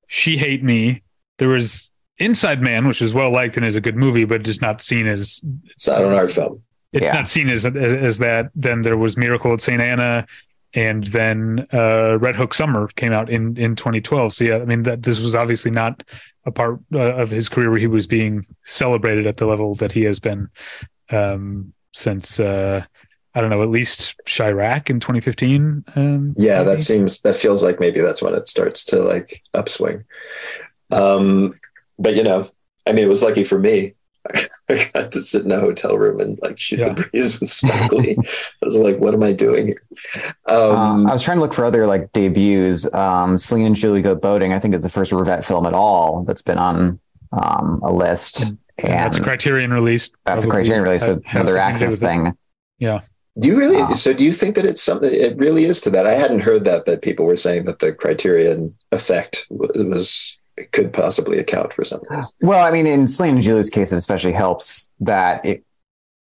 She 0.06 0.36
Hate 0.36 0.62
Me. 0.62 1.02
There 1.38 1.48
was 1.48 1.91
Inside 2.18 2.60
Man, 2.62 2.86
which 2.86 3.02
is 3.02 3.14
well 3.14 3.30
liked 3.32 3.56
and 3.56 3.66
is 3.66 3.74
a 3.74 3.80
good 3.80 3.96
movie, 3.96 4.24
but 4.24 4.42
just 4.42 4.62
not 4.62 4.80
seen 4.80 5.06
as 5.06 5.40
It's 5.70 5.86
not 5.88 6.02
an 6.02 6.12
art 6.12 6.30
film. 6.30 6.62
it's 6.92 7.06
Yeah. 7.06 7.14
not 7.14 7.28
seen 7.28 7.50
as, 7.50 7.64
as 7.66 7.92
as 7.92 8.18
that. 8.18 8.50
Then 8.54 8.82
there 8.82 8.96
was 8.98 9.16
Miracle 9.16 9.52
at 9.52 9.60
St. 9.60 9.80
Anna, 9.80 10.26
and 10.74 11.04
then 11.08 11.66
uh, 11.72 12.18
Red 12.18 12.36
Hook 12.36 12.54
Summer 12.54 12.88
came 12.96 13.12
out 13.12 13.28
in 13.30 13.56
in 13.56 13.74
2012. 13.76 14.34
So 14.34 14.44
yeah, 14.44 14.56
I 14.58 14.64
mean 14.64 14.82
that 14.84 15.02
this 15.02 15.20
was 15.20 15.34
obviously 15.34 15.70
not 15.70 16.02
a 16.44 16.50
part 16.52 16.80
uh, 16.94 16.98
of 17.14 17.30
his 17.30 17.48
career 17.48 17.70
where 17.70 17.78
he 17.80 17.86
was 17.86 18.06
being 18.06 18.44
celebrated 18.66 19.26
at 19.26 19.36
the 19.38 19.46
level 19.46 19.74
that 19.76 19.92
he 19.92 20.02
has 20.02 20.18
been 20.20 20.48
um, 21.10 21.72
since 21.92 22.38
uh, 22.40 22.84
I 23.34 23.40
don't 23.40 23.50
know 23.50 23.62
at 23.62 23.68
least 23.68 24.16
Chi-Raq 24.26 24.90
in 24.90 25.00
2015. 25.00 25.84
Um, 25.96 26.34
Yeah, 26.36 26.62
maybe? 26.62 26.76
that 26.76 26.82
seems 26.82 27.20
that 27.22 27.36
feels 27.36 27.62
like 27.62 27.80
maybe 27.80 28.00
that's 28.00 28.20
when 28.22 28.34
it 28.34 28.46
starts 28.48 28.84
to 28.86 28.98
like 29.00 29.42
upswing. 29.54 30.04
Um, 30.90 31.54
but 32.02 32.14
you 32.16 32.22
know, 32.22 32.48
I 32.86 32.92
mean, 32.92 33.04
it 33.04 33.08
was 33.08 33.22
lucky 33.22 33.44
for 33.44 33.58
me. 33.58 33.94
I 34.68 34.90
got 34.94 35.10
to 35.12 35.20
sit 35.20 35.44
in 35.44 35.50
a 35.52 35.58
hotel 35.60 35.98
room 35.98 36.20
and 36.20 36.38
like 36.42 36.56
shoot 36.58 36.78
Yeah. 36.78 36.90
the 36.92 37.02
breeze 37.02 37.40
with 37.40 37.48
Spike 37.48 37.90
Lee. 37.92 38.16
I 38.62 38.64
was 38.64 38.78
like, 38.78 38.98
what 38.98 39.14
am 39.14 39.22
I 39.22 39.32
doing 39.32 39.68
here? 39.68 39.82
Um, 40.46 41.06
Uh, 41.06 41.10
I 41.10 41.12
was 41.12 41.22
trying 41.22 41.38
to 41.38 41.40
look 41.42 41.52
for 41.54 41.64
other 41.64 41.86
like 41.86 42.12
debuts. 42.12 42.92
Um, 42.94 43.36
Celine 43.38 43.66
and 43.66 43.76
Julie 43.76 44.02
Go 44.02 44.14
Boating, 44.14 44.52
I 44.52 44.58
think, 44.60 44.74
is 44.74 44.82
the 44.82 44.88
first 44.88 45.10
Rivette 45.12 45.44
film 45.44 45.66
at 45.66 45.74
all 45.74 46.22
that's 46.24 46.42
been 46.42 46.58
on 46.58 47.00
um, 47.32 47.80
a 47.82 47.92
list. 47.92 48.42
And, 48.42 48.58
And 48.78 48.92
that's 48.92 49.16
a 49.16 49.22
Criterion 49.22 49.72
released. 49.72 50.14
that's 50.24 50.44
a 50.44 50.48
criterion 50.48 50.82
release, 50.84 51.02
so 51.04 51.14
had- 51.14 51.24
had 51.26 51.40
another 51.42 51.58
something 51.58 51.74
to 51.74 51.78
do 51.78 51.84
access 51.86 51.98
thing. 51.98 52.32
Yeah. 52.78 53.00
do 53.38 53.48
you 53.48 53.56
really? 53.56 53.80
uh, 53.80 53.94
so 53.96 54.12
do 54.12 54.24
you 54.24 54.32
think 54.32 54.54
that 54.56 54.64
it's 54.64 54.82
something? 54.82 55.10
It 55.12 55.36
really 55.36 55.64
is 55.64 55.80
to 55.82 55.90
that. 55.90 56.06
I 56.06 56.12
hadn't 56.14 56.40
heard 56.40 56.64
that 56.64 56.84
that 56.86 57.02
people 57.02 57.26
were 57.26 57.36
saying 57.36 57.64
that 57.66 57.78
the 57.80 57.92
Criterion 57.92 58.74
effect 58.92 59.46
w- 59.50 59.88
was 59.90 60.38
could 60.72 60.92
possibly 60.92 61.38
account 61.38 61.72
for 61.72 61.84
some 61.84 62.00
of 62.00 62.16
this. 62.16 62.32
Well, 62.40 62.64
I 62.64 62.70
mean, 62.70 62.86
in 62.86 63.06
Celine 63.06 63.34
and 63.34 63.42
Julie's 63.42 63.70
case, 63.70 63.92
it 63.92 63.96
especially 63.96 64.32
helps 64.32 64.92
that 65.00 65.44
it 65.44 65.64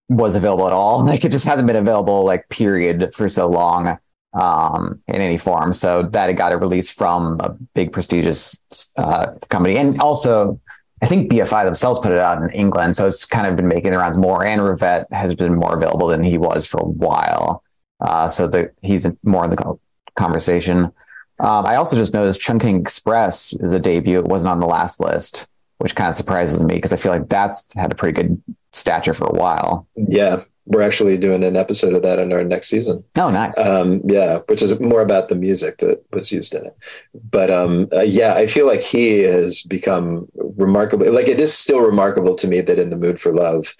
was 0.07 0.35
available 0.35 0.67
at 0.67 0.73
all. 0.73 1.03
Like 1.09 1.25
it 1.25 1.31
just 1.31 1.45
hadn't 1.45 1.65
been 1.65 1.75
available, 1.75 2.23
like 2.23 2.47
period, 2.49 3.13
for 3.15 3.29
so 3.29 3.47
long 3.47 3.97
um, 4.33 5.01
in 5.07 5.21
any 5.21 5.37
form. 5.37 5.73
So 5.73 6.03
that 6.03 6.29
it 6.29 6.33
got 6.33 6.53
a 6.53 6.57
release 6.57 6.89
from 6.89 7.39
a 7.39 7.49
big 7.73 7.91
prestigious 7.91 8.61
uh, 8.97 9.31
company, 9.49 9.77
and 9.77 9.99
also 9.99 10.59
I 11.01 11.05
think 11.05 11.31
BFI 11.31 11.63
themselves 11.63 11.99
put 11.99 12.11
it 12.11 12.17
out 12.17 12.41
in 12.41 12.49
England, 12.51 12.95
so 12.95 13.07
it's 13.07 13.25
kind 13.25 13.47
of 13.47 13.55
been 13.55 13.67
making 13.67 13.91
the 13.91 13.97
rounds 13.97 14.17
more. 14.17 14.45
And 14.45 14.61
Rivette 14.61 15.11
has 15.11 15.33
been 15.33 15.55
more 15.55 15.75
available 15.75 16.07
than 16.07 16.23
he 16.23 16.37
was 16.37 16.65
for 16.65 16.79
a 16.81 16.85
while. 16.85 17.63
Uh, 18.01 18.27
so 18.27 18.47
the, 18.47 18.71
he's 18.81 19.07
more 19.23 19.45
in 19.45 19.49
the 19.49 19.79
conversation. 20.15 20.91
Um, 21.39 21.65
I 21.65 21.75
also 21.75 21.95
just 21.95 22.13
noticed 22.13 22.41
Chungking 22.41 22.79
Express 22.81 23.53
is 23.53 23.73
a 23.73 23.79
debut. 23.79 24.19
It 24.19 24.25
wasn't 24.25 24.51
on 24.51 24.59
the 24.59 24.67
last 24.67 24.99
list, 24.99 25.47
which 25.77 25.95
kind 25.95 26.09
of 26.09 26.15
surprises 26.15 26.63
me 26.63 26.75
because 26.75 26.93
I 26.93 26.97
feel 26.97 27.11
like 27.11 27.29
that's 27.29 27.73
had 27.73 27.91
a 27.91 27.95
pretty 27.95 28.21
good 28.21 28.41
stature 28.73 29.13
for 29.13 29.25
a 29.25 29.33
while. 29.33 29.87
Yeah, 29.95 30.43
we're 30.65 30.81
actually 30.81 31.17
doing 31.17 31.43
an 31.43 31.55
episode 31.55 31.93
of 31.93 32.03
that 32.03 32.19
in 32.19 32.31
our 32.31 32.43
next 32.43 32.69
season. 32.69 33.03
Oh, 33.17 33.31
nice. 33.31 33.57
Um, 33.57 34.01
yeah, 34.05 34.39
which 34.47 34.61
is 34.61 34.79
more 34.79 35.01
about 35.01 35.29
the 35.29 35.35
music 35.35 35.77
that 35.77 36.03
was 36.11 36.31
used 36.31 36.53
in 36.53 36.65
it. 36.65 36.77
But 37.31 37.49
um, 37.49 37.87
uh, 37.93 38.01
yeah, 38.01 38.35
I 38.35 38.45
feel 38.45 38.67
like 38.67 38.83
he 38.83 39.19
has 39.21 39.63
become 39.63 40.27
remarkable. 40.35 41.11
Like 41.11 41.27
it 41.27 41.39
is 41.39 41.53
still 41.53 41.81
remarkable 41.81 42.35
to 42.35 42.47
me 42.47 42.61
that 42.61 42.79
in 42.79 42.91
the 42.91 42.97
Mood 42.97 43.19
for 43.19 43.33
Love 43.33 43.75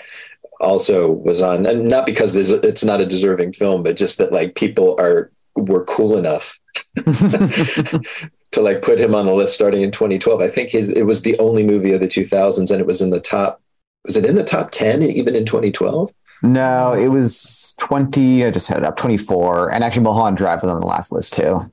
also 0.61 1.11
was 1.11 1.41
on, 1.41 1.65
and 1.65 1.87
not 1.87 2.05
because 2.05 2.33
there's 2.33 2.49
it's 2.49 2.83
not 2.83 3.01
a 3.01 3.05
deserving 3.05 3.53
film, 3.53 3.83
but 3.83 3.95
just 3.95 4.17
that 4.17 4.33
like 4.33 4.55
people 4.55 4.95
are 4.99 5.31
were 5.55 5.83
cool 5.85 6.17
enough 6.17 6.58
to 8.51 8.61
like 8.61 8.81
put 8.81 8.99
him 8.99 9.15
on 9.15 9.25
the 9.25 9.33
list 9.33 9.53
starting 9.53 9.81
in 9.81 9.91
2012. 9.91 10.41
I 10.41 10.47
think 10.47 10.69
his 10.69 10.89
it 10.89 11.03
was 11.03 11.21
the 11.21 11.37
only 11.39 11.63
movie 11.63 11.93
of 11.93 12.01
the 12.01 12.07
2000s, 12.07 12.71
and 12.71 12.79
it 12.79 12.87
was 12.87 13.01
in 13.01 13.09
the 13.09 13.19
top. 13.19 13.61
Was 14.05 14.17
it 14.17 14.25
in 14.25 14.35
the 14.35 14.43
top 14.43 14.71
10 14.71 15.03
even 15.03 15.35
in 15.35 15.45
2012? 15.45 16.11
no, 16.41 16.93
it 16.93 17.09
was 17.09 17.75
20. 17.79 18.45
I 18.45 18.51
just 18.51 18.67
had 18.67 18.77
it 18.77 18.85
up 18.85 18.95
24. 18.95 19.71
And 19.71 19.83
actually, 19.83 20.03
Mulholland 20.03 20.37
Drive 20.37 20.61
was 20.61 20.71
on 20.71 20.79
the 20.79 20.87
last 20.87 21.11
list 21.11 21.33
too. 21.33 21.71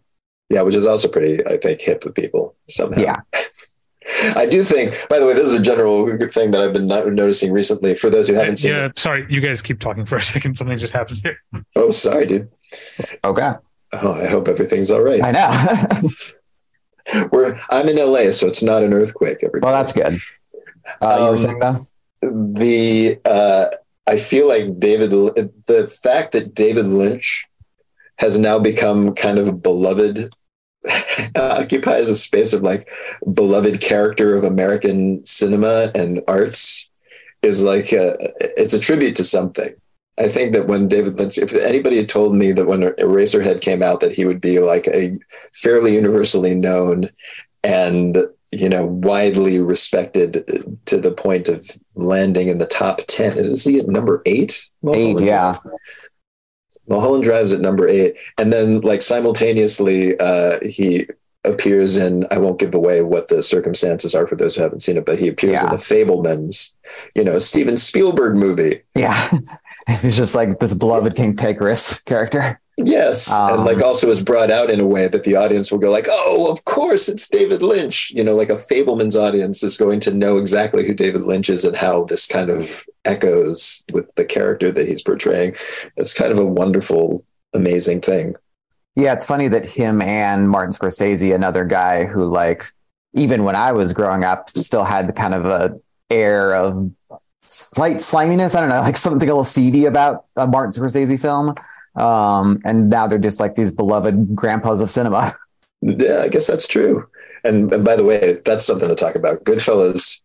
Yeah, 0.50 0.62
which 0.62 0.74
is 0.74 0.86
also 0.86 1.08
pretty, 1.08 1.44
I 1.46 1.56
think, 1.56 1.80
hip 1.80 2.04
with 2.04 2.14
people 2.14 2.56
somehow. 2.68 3.00
Yeah. 3.00 3.16
I 4.36 4.46
do 4.46 4.62
think, 4.62 4.94
by 5.08 5.18
the 5.18 5.26
way, 5.26 5.34
this 5.34 5.48
is 5.48 5.54
a 5.54 5.62
general 5.62 6.06
thing 6.28 6.52
that 6.52 6.60
I've 6.60 6.72
been 6.72 6.86
not- 6.86 7.12
noticing 7.12 7.52
recently. 7.52 7.94
For 7.94 8.08
those 8.08 8.28
who 8.28 8.34
haven't 8.34 8.58
seen 8.58 8.72
yeah, 8.72 8.86
it. 8.86 8.98
sorry, 8.98 9.26
you 9.28 9.40
guys 9.40 9.60
keep 9.60 9.80
talking 9.80 10.06
for 10.06 10.16
a 10.16 10.22
second. 10.22 10.56
Something 10.56 10.78
just 10.78 10.92
happened 10.94 11.20
here. 11.24 11.38
Oh, 11.74 11.90
sorry, 11.90 12.26
dude. 12.26 12.48
Okay. 13.24 13.54
Oh, 14.02 14.12
I 14.14 14.26
hope 14.26 14.48
everything's 14.48 14.90
all 14.90 15.02
right. 15.02 15.22
I 15.22 15.30
know. 15.32 16.10
We're 17.32 17.58
I'm 17.70 17.88
in 17.88 17.96
LA, 17.96 18.30
so 18.32 18.46
it's 18.46 18.62
not 18.62 18.82
an 18.82 18.92
earthquake. 18.92 19.38
Everybody. 19.42 19.64
well, 19.70 19.78
that's 19.78 19.92
good. 19.92 20.20
Uh, 21.00 21.16
you 21.18 21.24
were 21.24 21.28
Um, 21.30 21.38
saying 21.38 21.58
though? 21.60 21.86
the 22.22 23.18
uh, 23.24 23.66
I 24.06 24.16
feel 24.16 24.48
like 24.48 24.78
David, 24.80 25.10
the 25.10 25.86
fact 26.02 26.32
that 26.32 26.54
David 26.54 26.86
Lynch 26.86 27.46
has 28.18 28.38
now 28.38 28.58
become 28.58 29.14
kind 29.14 29.38
of 29.38 29.46
a 29.46 29.52
beloved, 29.52 30.32
occupies 31.36 32.08
a 32.08 32.16
space 32.16 32.52
of 32.52 32.62
like 32.62 32.88
beloved 33.34 33.80
character 33.80 34.34
of 34.34 34.44
American 34.44 35.24
cinema 35.24 35.90
and 35.94 36.20
arts 36.26 36.88
is 37.42 37.62
like 37.62 37.92
a, 37.92 38.16
it's 38.60 38.74
a 38.74 38.80
tribute 38.80 39.16
to 39.16 39.24
something. 39.24 39.74
I 40.18 40.28
think 40.28 40.52
that 40.52 40.66
when 40.66 40.88
David 40.88 41.14
Lynch, 41.14 41.36
if 41.36 41.52
anybody 41.52 41.98
had 41.98 42.08
told 42.08 42.34
me 42.34 42.52
that 42.52 42.66
when 42.66 42.80
Eraserhead 42.80 43.60
came 43.60 43.82
out, 43.82 44.00
that 44.00 44.14
he 44.14 44.24
would 44.24 44.40
be 44.40 44.60
like 44.60 44.86
a 44.88 45.18
fairly 45.52 45.94
universally 45.94 46.54
known 46.54 47.10
and 47.62 48.18
you 48.52 48.68
know 48.68 48.86
widely 48.86 49.58
respected 49.60 50.78
to 50.86 50.98
the 50.98 51.10
point 51.10 51.48
of 51.48 51.68
landing 51.96 52.48
in 52.48 52.58
the 52.58 52.66
top 52.66 53.00
10 53.08 53.36
is 53.36 53.64
he 53.64 53.78
at 53.78 53.88
number 53.88 54.22
eight? 54.24 54.68
Eight, 54.88 55.20
yeah. 55.20 55.56
mulholland 56.88 57.24
drive's 57.24 57.52
at 57.52 57.60
number 57.60 57.88
eight. 57.88 58.16
And 58.38 58.52
then 58.52 58.80
like 58.80 59.02
simultaneously 59.02 60.18
uh 60.18 60.60
he 60.62 61.06
appears 61.44 61.96
in 61.96 62.26
i 62.32 62.38
won't 62.38 62.58
give 62.58 62.74
away 62.74 63.02
what 63.02 63.28
the 63.28 63.40
circumstances 63.40 64.16
are 64.16 64.26
for 64.26 64.34
those 64.34 64.56
who 64.56 64.62
haven't 64.62 64.82
seen 64.82 64.96
it 64.96 65.06
but 65.06 65.16
he 65.16 65.28
appears 65.28 65.62
in 65.62 65.70
the 65.70 65.76
fabelmans 65.76 66.74
you 67.14 67.22
know 67.22 67.38
steven 67.38 67.76
spielberg 67.76 68.36
movie. 68.36 68.82
Yeah. 68.94 69.30
It's 70.02 70.16
just 70.16 70.34
like 70.34 70.58
this 70.58 70.74
beloved 70.74 71.14
King 71.14 71.36
Tigris 71.36 72.00
character. 72.02 72.60
Yes, 72.76 73.32
and 73.32 73.60
Um, 73.60 73.64
like 73.64 73.80
also 73.80 74.10
is 74.10 74.20
brought 74.22 74.50
out 74.50 74.68
in 74.68 74.80
a 74.80 74.86
way 74.86 75.08
that 75.08 75.24
the 75.24 75.34
audience 75.36 75.70
will 75.72 75.78
go 75.78 75.90
like, 75.90 76.08
"Oh, 76.10 76.50
of 76.50 76.64
course, 76.66 77.08
it's 77.08 77.26
David 77.26 77.62
Lynch." 77.62 78.10
You 78.10 78.22
know, 78.22 78.34
like 78.34 78.50
a 78.50 78.56
Fabelman's 78.56 79.16
audience 79.16 79.62
is 79.62 79.78
going 79.78 80.00
to 80.00 80.12
know 80.12 80.36
exactly 80.36 80.86
who 80.86 80.92
David 80.92 81.22
Lynch 81.22 81.48
is 81.48 81.64
and 81.64 81.74
how 81.74 82.04
this 82.04 82.26
kind 82.26 82.50
of 82.50 82.84
echoes 83.06 83.82
with 83.92 84.14
the 84.16 84.26
character 84.26 84.70
that 84.70 84.86
he's 84.86 85.02
portraying. 85.02 85.54
It's 85.96 86.12
kind 86.12 86.30
of 86.32 86.38
a 86.38 86.44
wonderful, 86.44 87.24
amazing 87.54 88.02
thing. 88.02 88.34
Yeah, 88.94 89.14
it's 89.14 89.24
funny 89.24 89.48
that 89.48 89.64
him 89.64 90.02
and 90.02 90.50
Martin 90.50 90.72
Scorsese, 90.72 91.34
another 91.34 91.64
guy 91.64 92.04
who, 92.04 92.26
like, 92.26 92.70
even 93.14 93.44
when 93.44 93.56
I 93.56 93.72
was 93.72 93.94
growing 93.94 94.24
up, 94.24 94.50
still 94.50 94.84
had 94.84 95.08
the 95.08 95.12
kind 95.14 95.34
of 95.34 95.46
a 95.46 95.78
air 96.10 96.54
of 96.54 96.90
slight 97.48 98.00
sliminess. 98.00 98.54
I 98.54 98.60
don't 98.60 98.68
know, 98.68 98.80
like 98.80 98.96
something 98.96 99.28
a 99.28 99.32
little 99.32 99.44
seedy 99.44 99.86
about 99.86 100.24
a 100.36 100.46
Martin 100.46 100.72
Scorsese 100.82 101.18
film. 101.20 101.54
Um, 101.94 102.60
and 102.64 102.90
now 102.90 103.06
they're 103.06 103.18
just 103.18 103.40
like 103.40 103.54
these 103.54 103.72
beloved 103.72 104.34
grandpas 104.36 104.80
of 104.80 104.90
cinema. 104.90 105.36
Yeah, 105.82 106.22
I 106.22 106.28
guess 106.28 106.46
that's 106.46 106.66
true. 106.66 107.06
And, 107.44 107.70
and 107.70 107.84
by 107.84 107.96
the 107.96 108.02
way, 108.02 108.40
that's 108.46 108.64
something 108.64 108.88
to 108.88 108.94
talk 108.94 109.14
about. 109.14 109.44
Goodfellas. 109.44 110.22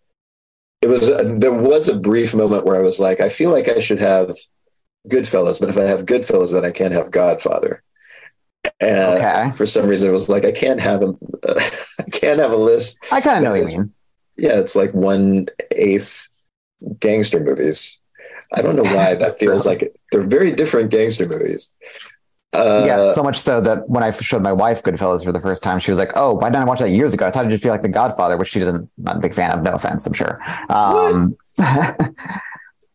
It 0.82 0.88
was 0.88 1.08
there 1.08 1.54
was 1.54 1.90
a 1.90 1.96
brief 2.00 2.34
moment 2.34 2.66
where 2.66 2.78
I 2.78 2.82
was 2.82 3.02
like, 3.02 3.20
I 3.20 3.28
feel 3.28 3.52
like 3.52 3.68
I 3.68 3.80
should 3.80 4.00
have 4.00 4.32
Goodfellas, 5.10 5.60
but 5.60 5.68
if 5.68 5.78
I 5.78 5.82
have 5.82 6.06
Goodfellas, 6.06 6.54
then 6.54 6.64
I 6.66 6.72
can't 6.72 6.94
have 6.94 7.12
Godfather. 7.12 7.84
And 8.80 9.20
Okay. 9.20 9.52
for 9.56 9.66
some 9.66 9.88
reason, 9.88 10.10
it 10.10 10.14
was 10.14 10.30
like 10.30 10.46
I 10.46 10.54
can't 10.54 10.80
have 10.80 11.04
a, 11.04 11.14
I 12.00 12.10
can't 12.12 12.40
have 12.40 12.54
a 12.54 12.58
list. 12.58 13.00
I 13.12 13.20
kind 13.20 13.38
of 13.38 13.44
know 13.44 13.52
what 13.60 13.70
you 13.72 13.78
mean. 13.80 13.94
Yeah, 14.38 14.58
it's 14.58 14.76
like 14.76 14.94
one 14.94 15.48
eighth 15.72 16.30
gangster 17.00 17.40
movies. 17.40 17.98
I 18.54 18.62
don't 18.62 18.76
know 18.76 18.84
why 18.84 19.16
that 19.16 19.40
feels 19.40 19.66
like 19.66 19.94
they're 20.12 20.22
very 20.22 20.52
different 20.52 20.92
gangster 20.92 21.28
movies. 21.28 21.74
Uh, 22.54 22.84
yeah, 22.86 23.14
so 23.14 23.24
much 23.24 23.40
so 23.40 23.62
that 23.62 23.88
when 23.90 24.04
I 24.04 24.10
showed 24.10 24.42
my 24.42 24.52
wife 24.52 24.84
Goodfellas 24.84 25.24
for 25.24 25.32
the 25.32 25.40
first 25.40 25.64
time, 25.64 25.80
she 25.80 25.90
was 25.90 25.98
like, 25.98 26.12
"Oh, 26.16 26.34
why 26.34 26.50
didn't 26.50 26.64
I 26.64 26.66
watch 26.66 26.80
that 26.80 26.90
years 26.90 27.14
ago? 27.14 27.26
I 27.26 27.32
thought 27.32 27.42
it'd 27.42 27.52
just 27.52 27.64
be 27.64 27.70
like 27.70 27.82
The 27.82 27.88
Godfather," 27.88 28.36
which 28.36 28.50
she 28.50 28.60
didn't. 28.60 28.90
Not 28.98 29.18
a 29.18 29.20
big 29.20 29.34
fan 29.34 29.52
of. 29.52 29.64
No 29.64 29.72
offense, 29.72 30.06
I'm 30.06 30.12
sure. 30.12 30.42
Um, 30.70 31.38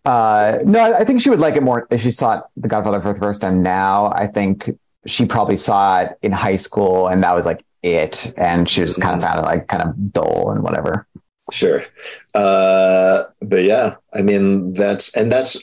uh, 0.05 0.59
no, 0.63 0.79
I 0.79 0.99
I 0.99 1.05
think 1.05 1.23
she 1.23 1.31
would 1.31 1.41
like 1.41 1.57
it 1.57 1.63
more 1.63 1.87
if 1.91 2.03
she 2.03 2.11
saw 2.11 2.39
it, 2.39 2.45
The 2.59 2.69
Godfather 2.69 3.01
for 3.01 3.15
the 3.15 3.19
first 3.19 3.41
time. 3.41 3.63
Now, 3.63 4.13
I 4.15 4.27
think 4.27 4.71
she 5.07 5.25
probably 5.25 5.57
saw 5.57 6.01
it 6.01 6.19
in 6.21 6.33
high 6.33 6.57
school, 6.57 7.09
and 7.09 7.25
that 7.25 7.35
was 7.35 7.47
like 7.47 7.65
it, 7.83 8.35
and 8.37 8.69
she 8.69 8.83
just 8.83 9.01
kind 9.01 9.17
of 9.17 9.23
found 9.23 9.39
it 9.39 9.47
like 9.47 9.69
kind 9.69 9.83
of 9.83 10.13
dull 10.13 10.51
and 10.51 10.63
whatever. 10.63 11.07
Sure. 11.53 11.83
Uh, 12.35 13.25
but 13.41 13.63
yeah, 13.65 13.97
I 14.13 14.23
mean, 14.23 14.71
that's, 14.71 15.15
and 15.17 15.31
that's, 15.31 15.57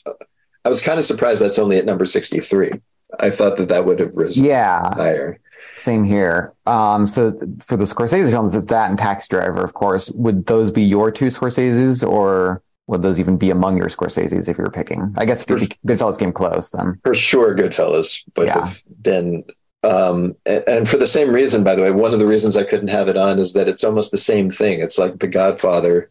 I 0.65 0.69
was 0.69 0.81
kind 0.81 0.97
of 0.97 1.05
surprised 1.05 1.41
that's 1.41 1.59
only 1.59 1.77
at 1.77 1.86
number 1.86 2.05
63. 2.05 2.71
I 3.19 3.29
thought 3.29 3.57
that 3.57 3.67
that 3.69 3.86
would 3.86 3.99
have 3.99 4.15
risen 4.15 4.45
Yeah, 4.45 4.93
higher. 4.95 5.39
Same 5.75 6.03
here. 6.03 6.53
Um, 6.65 7.05
so 7.05 7.31
th- 7.31 7.43
for 7.61 7.77
the 7.77 7.84
Scorsese 7.84 8.29
films, 8.29 8.55
it's 8.55 8.65
that 8.67 8.89
and 8.89 8.97
Taxi 8.97 9.27
Driver, 9.29 9.63
of 9.63 9.73
course. 9.73 10.09
Would 10.11 10.45
those 10.45 10.71
be 10.71 10.84
your 10.84 11.11
two 11.11 11.25
Scorseses, 11.27 12.07
or 12.07 12.61
would 12.88 13.01
those 13.01 13.19
even 13.19 13.38
be 13.38 13.49
among 13.49 13.77
your 13.77 13.88
Scorseses 13.88 14.47
if 14.49 14.57
you 14.57 14.63
were 14.63 14.69
picking? 14.71 15.13
I 15.17 15.25
guess 15.25 15.43
if 15.49 15.61
you- 15.61 15.67
Goodfellas 15.88 16.17
came 16.19 16.31
close, 16.31 16.71
then 16.71 16.99
For 17.03 17.13
sure, 17.13 17.55
Goodfellas 17.55 18.23
would 18.38 18.47
Yeah. 18.47 18.65
have 18.67 18.84
been. 19.01 19.43
Um, 19.84 20.36
and, 20.45 20.63
and 20.67 20.89
for 20.89 20.97
the 20.97 21.07
same 21.07 21.31
reason, 21.31 21.63
by 21.63 21.75
the 21.75 21.81
way, 21.81 21.91
one 21.91 22.13
of 22.13 22.19
the 22.19 22.27
reasons 22.27 22.55
I 22.55 22.63
couldn't 22.63 22.89
have 22.89 23.07
it 23.09 23.17
on 23.17 23.39
is 23.39 23.53
that 23.53 23.67
it's 23.67 23.84
almost 23.84 24.11
the 24.11 24.17
same 24.17 24.49
thing. 24.49 24.79
It's 24.79 24.97
like 24.97 25.19
The 25.19 25.27
Godfather. 25.27 26.09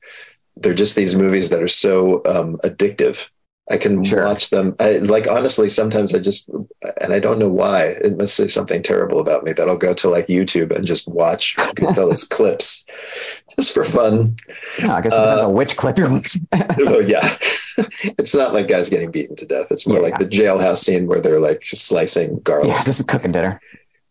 They're 0.57 0.75
just 0.75 0.97
these 0.97 1.15
movies 1.17 1.49
that 1.51 1.63
are 1.63 1.69
so 1.69 2.23
um, 2.27 2.59
addictive. 2.59 3.29
I 3.71 3.79
can 3.79 4.03
Sure. 4.03 4.25
watch 4.27 4.51
them. 4.51 4.75
I, 4.81 4.99
like 4.99 5.29
honestly, 5.29 5.69
sometimes 5.69 6.15
I 6.15 6.19
just, 6.19 6.51
and 7.01 7.13
I 7.13 7.21
don't 7.21 7.39
know 7.39 7.49
why. 7.49 7.87
It 7.87 8.19
must 8.19 8.35
say 8.35 8.49
something 8.49 8.83
terrible 8.83 9.21
about 9.21 9.45
me 9.45 9.53
that 9.53 9.69
I'll 9.69 9.77
go 9.79 9.95
to 9.95 10.11
like 10.11 10.27
YouTube 10.27 10.75
and 10.75 10.85
just 10.85 11.09
watch 11.09 11.57
Goodfellas 11.77 12.29
clips, 12.29 12.85
just 13.57 13.73
for 13.75 13.85
fun. 13.85 14.37
No, 14.83 14.93
I 14.93 15.01
guess 15.01 15.13
it 15.13 15.17
depends 15.17 15.41
Uh, 15.43 15.49
on 15.49 15.55
which 15.55 15.77
clip 15.77 15.99
you're 15.99 16.11
watching. 16.11 16.47
oh 16.53 17.01
yeah 17.01 17.37
it's 18.19 18.35
not 18.35 18.53
like 18.53 18.69
guys 18.69 18.89
getting 18.91 19.11
beaten 19.11 19.35
to 19.37 19.47
death 19.47 19.69
it's 19.71 19.87
more 19.87 19.97
Yeah. 19.99 20.03
like 20.03 20.19
the 20.19 20.27
jailhouse 20.27 20.79
scene 20.79 21.07
where 21.07 21.21
they're 21.21 21.41
like 21.41 21.61
just 21.63 21.87
slicing 21.87 22.39
garlic 22.41 22.69
yeah, 22.69 22.77
yeah, 22.77 22.83
just 22.83 23.07
cooking 23.09 23.33
dinner. 23.33 23.61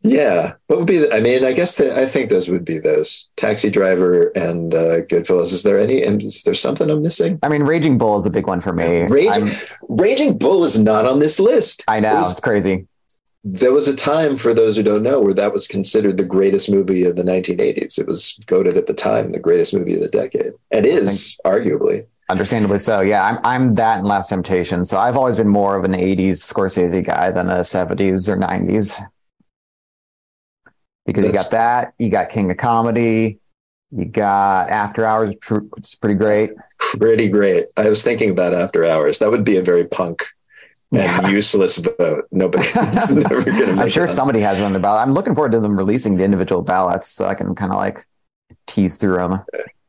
Yeah. 0.04 0.54
What 0.66 0.80
would 0.80 0.88
be 0.88 0.98
the, 0.98 1.16
i 1.16 1.20
mean 1.20 1.44
i 1.46 1.52
guess 1.54 1.76
the, 1.76 1.96
i 1.96 2.08
think 2.08 2.32
those 2.32 2.50
would 2.50 2.66
be 2.66 2.80
those 2.80 3.30
taxi 3.38 3.70
driver 3.70 4.30
and 4.36 4.74
uh 4.74 5.02
goodfellas 5.02 5.54
is 5.54 5.62
there 5.62 5.80
any 5.80 6.02
and 6.02 6.24
is 6.24 6.42
there 6.42 6.56
something 6.56 6.90
i'm 6.90 7.04
missing 7.04 7.38
I 7.44 7.50
mean, 7.50 7.62
Raging 7.64 8.00
Bull 8.00 8.18
is 8.18 8.26
a 8.26 8.32
big 8.32 8.48
one 8.48 8.62
for 8.62 8.74
me. 8.74 9.04
Raging, 9.04 9.50
Raging 9.90 10.38
Bull 10.40 10.64
is 10.66 10.80
not 10.80 11.06
on 11.06 11.20
this 11.20 11.40
list. 11.40 11.84
I 11.88 12.00
know 12.00 12.16
was- 12.16 12.32
it's 12.32 12.40
crazy. 12.42 12.88
There 13.44 13.74
was 13.74 13.88
a 13.88 13.96
time, 13.96 14.36
for 14.36 14.54
those 14.54 14.76
who 14.76 14.84
don't 14.84 15.02
know, 15.02 15.20
where 15.20 15.34
that 15.34 15.52
was 15.52 15.68
considered 15.68 16.18
the 16.18 16.24
greatest 16.24 16.70
movie 16.70 17.06
of 17.06 17.16
the 17.16 17.24
1980s. 17.24 17.98
It 17.98 18.08
was 18.08 18.40
voted 18.48 18.78
at 18.78 18.86
the 18.86 18.94
time 18.94 19.32
the 19.32 19.40
greatest 19.40 19.74
movie 19.74 19.96
of 19.96 20.02
the 20.02 20.10
decade, 20.10 20.54
and 20.70 20.86
is 20.86 21.38
arguably. 21.44 22.06
Understandably 22.30 22.80
so. 22.80 23.02
Yeah, 23.02 23.24
I'm 23.26 23.40
I'm 23.44 23.76
that 23.76 23.98
and 24.00 24.08
Last 24.08 24.30
Temptation. 24.30 24.86
So 24.86 25.00
I've 25.00 25.18
always 25.18 25.36
been 25.36 25.48
more 25.48 25.76
of 25.76 25.84
an 25.84 25.94
'80s 25.94 26.38
Scorsese 26.38 27.04
guy 27.04 27.32
than 27.32 27.50
a 27.50 27.60
'70s 27.62 28.30
or 28.30 28.38
'90s. 28.38 29.02
Because 31.06 31.26
you 31.26 31.34
got 31.34 31.52
that, 31.52 31.94
you 31.98 32.10
got 32.10 32.30
King 32.30 32.52
of 32.52 32.58
Comedy, 32.58 33.40
you 33.90 34.06
got 34.06 34.70
After 34.70 35.04
Hours, 35.04 35.34
which 35.50 35.84
is 35.84 35.96
pretty 35.96 36.16
great. 36.16 36.52
Pretty 36.78 37.28
great. 37.28 37.68
I 37.76 37.90
was 37.90 38.04
thinking 38.04 38.30
about 38.30 38.54
After 38.54 38.86
Hours. 38.86 39.20
That 39.20 39.32
would 39.32 39.44
be 39.44 39.58
a 39.58 39.64
very 39.64 39.86
punk 39.86 40.28
and 40.92 41.28
useless 41.32 41.78
vote. 41.78 42.26
Nobody's 42.32 42.76
never 43.12 43.44
going 43.44 43.76
to. 43.76 43.82
I'm 43.82 43.90
sure 43.90 44.08
somebody 44.08 44.40
has 44.42 44.60
it 44.60 44.64
on 44.64 44.74
their 44.74 44.82
ballot. 44.82 45.02
I'm 45.02 45.14
looking 45.14 45.36
forward 45.36 45.52
to 45.54 45.60
them 45.60 45.78
releasing 45.78 46.18
the 46.18 46.24
individual 46.24 46.62
ballots 46.62 47.08
so 47.10 47.28
I 47.28 47.36
can 47.36 47.56
kind 47.56 47.72
of 47.72 47.78
like 47.78 48.06
tease 48.68 48.98
through 48.98 49.18
them. 49.18 49.42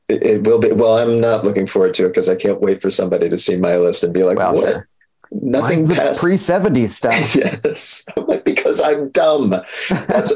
It, 0.09 0.23
it 0.23 0.45
will 0.45 0.59
be. 0.59 0.73
Well, 0.73 0.99
I'm 0.99 1.21
not 1.21 1.45
looking 1.45 1.67
forward 1.67 1.95
to 1.95 2.07
it 2.07 2.09
because 2.09 2.29
I 2.29 2.37
can't 2.37 2.61
wait 2.61 2.81
for 2.83 2.91
somebody 2.91 3.29
to 3.29 3.39
see 3.39 3.57
my 3.57 3.77
list 3.77 4.05
and 4.05 4.13
be 4.13 4.23
like, 4.23 4.39
Well, 4.39 4.55
"What? 4.55 4.73
sure. 4.73 4.89
Nothing 5.35 5.89
past 5.89 6.21
pre 6.21 6.35
70s 6.35 6.91
stuff. 6.91 7.35
yes. 7.35 8.05
I'm 8.17 8.27
like, 8.27 8.45
because 8.45 8.81
I'm 8.83 9.09
dumb. 9.11 9.51
That's, 9.89 10.33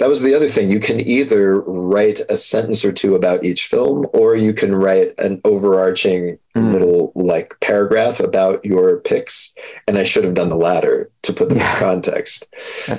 that 0.00 0.08
was 0.08 0.22
the 0.22 0.34
other 0.34 0.48
thing. 0.48 0.70
You 0.70 0.80
can 0.80 0.98
either 1.00 1.60
write 1.60 2.20
a 2.28 2.36
sentence 2.38 2.84
or 2.84 2.90
two 2.92 3.14
about 3.14 3.44
each 3.44 3.66
film, 3.66 4.06
or 4.12 4.34
you 4.34 4.52
can 4.52 4.74
write 4.74 5.14
an 5.18 5.40
overarching 5.44 6.38
Mm. 6.56 6.72
little 6.72 7.12
like 7.14 7.54
paragraph 7.60 8.18
about 8.18 8.64
your 8.64 8.98
picks. 8.98 9.54
And 9.86 9.96
I 9.96 10.02
should 10.02 10.24
have 10.24 10.34
done 10.34 10.48
the 10.48 10.56
latter 10.56 11.08
to 11.22 11.32
put 11.32 11.48
them 11.48 11.58
Yeah. 11.58 11.72
in 11.72 11.78
context. 11.78 12.48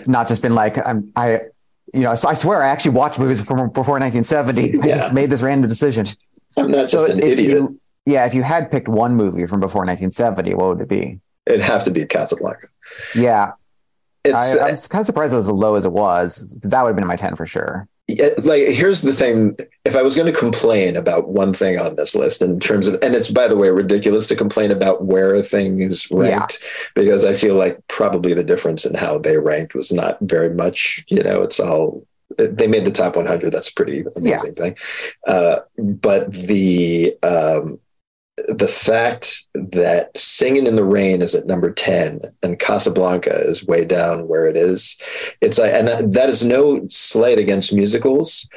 Not 0.08 0.30
just 0.30 0.42
been 0.42 0.56
like, 0.56 0.78
I'm, 0.88 1.12
I, 1.18 1.42
you 1.94 2.00
know, 2.02 2.16
so 2.16 2.30
I 2.30 2.34
swear 2.34 2.64
I 2.64 2.70
actually 2.70 2.92
watched 2.96 3.20
movies 3.20 3.42
from 3.46 3.70
before 3.72 4.00
1970. 4.00 4.80
I 4.82 4.88
Yeah. 4.88 4.96
just 4.98 5.14
made 5.14 5.30
this 5.30 5.42
random 5.42 5.68
decision. 5.68 6.06
I'm 6.56 6.72
not 6.72 6.88
just 6.88 7.06
so 7.08 7.12
an 7.12 7.20
if 7.20 7.34
idiot. 7.40 7.50
you, 7.58 7.80
yeah, 8.06 8.26
if 8.26 8.34
you 8.34 8.44
had 8.44 8.72
picked 8.72 8.88
one 8.88 9.16
movie 9.18 9.46
from 9.46 9.60
before 9.60 9.84
1970, 9.86 10.54
what 10.54 10.68
would 10.70 10.82
it 10.82 10.88
be? 10.88 11.20
It'd 11.46 11.62
have 11.62 11.84
to 11.86 11.92
be 11.92 12.06
Casablanca. 12.06 12.68
Yeah, 13.16 13.52
It's 14.24 14.56
I, 14.56 14.68
I 14.68 14.70
was 14.72 14.88
kind 14.88 15.02
of 15.02 15.06
surprised 15.06 15.34
it 15.34 15.38
was 15.38 15.48
as 15.48 15.52
low 15.52 15.76
as 15.76 15.86
it 15.86 15.92
was. 15.92 16.56
That 16.62 16.84
would 16.84 16.90
have 16.90 16.96
been 16.96 17.08
my 17.08 17.16
10 17.16 17.36
for 17.36 17.46
sure. 17.46 17.88
Yeah, 18.08 18.30
like 18.44 18.68
here's 18.68 19.04
the 19.04 19.14
thing 19.14 19.56
if 19.86 19.96
i 19.96 20.02
was 20.02 20.16
going 20.16 20.32
to 20.32 20.38
complain 20.38 20.98
about 20.98 21.30
one 21.30 21.54
thing 21.54 21.80
on 21.80 21.96
this 21.96 22.14
list 22.14 22.42
in 22.42 22.60
terms 22.60 22.88
of 22.88 22.96
and 23.02 23.16
it's 23.16 23.32
by 23.32 23.48
the 23.48 23.56
way 23.56 23.70
ridiculous 23.70 24.28
to 24.28 24.36
complain 24.36 24.70
about 24.70 25.06
where 25.06 25.34
a 25.34 25.44
thing 25.44 25.80
is 25.80 26.10
ranked 26.12 26.60
because 26.94 27.24
i 27.24 27.32
feel 27.32 27.56
like 27.56 27.80
probably 27.88 28.34
the 28.34 28.44
difference 28.44 28.86
in 28.86 28.96
how 28.96 29.18
they 29.18 29.38
ranked 29.38 29.76
was 29.76 29.94
not 29.94 30.18
very 30.22 30.50
much 30.50 31.06
you 31.08 31.24
know 31.24 31.42
it's 31.42 31.60
all 31.60 32.06
they 32.38 32.68
made 32.68 32.86
the 32.86 32.92
top 32.92 33.16
100 33.16 33.50
that's 33.50 33.70
a 33.70 33.74
pretty 33.74 34.04
amazing 34.16 34.56
thing 34.56 34.76
uh, 35.28 35.58
but 35.78 36.34
the 36.34 37.16
um, 37.24 37.80
the 38.48 38.68
fact 38.68 39.44
that 39.54 40.18
singing 40.18 40.68
in 40.68 40.76
the 40.76 40.86
rain 40.86 41.22
is 41.22 41.36
at 41.36 41.46
number 41.48 41.72
10 41.72 42.22
and 42.44 42.60
casablanca 42.60 43.40
is 43.48 43.66
way 43.66 43.86
down 43.86 44.28
where 44.28 44.46
it 44.46 44.56
is 44.58 44.98
it's 45.42 45.58
like 45.58 45.74
and 45.74 45.88
that, 45.88 46.12
that 46.14 46.30
is 46.30 46.44
no 46.44 46.86
slight 46.88 47.38
against 47.40 47.74
musicals 47.74 48.48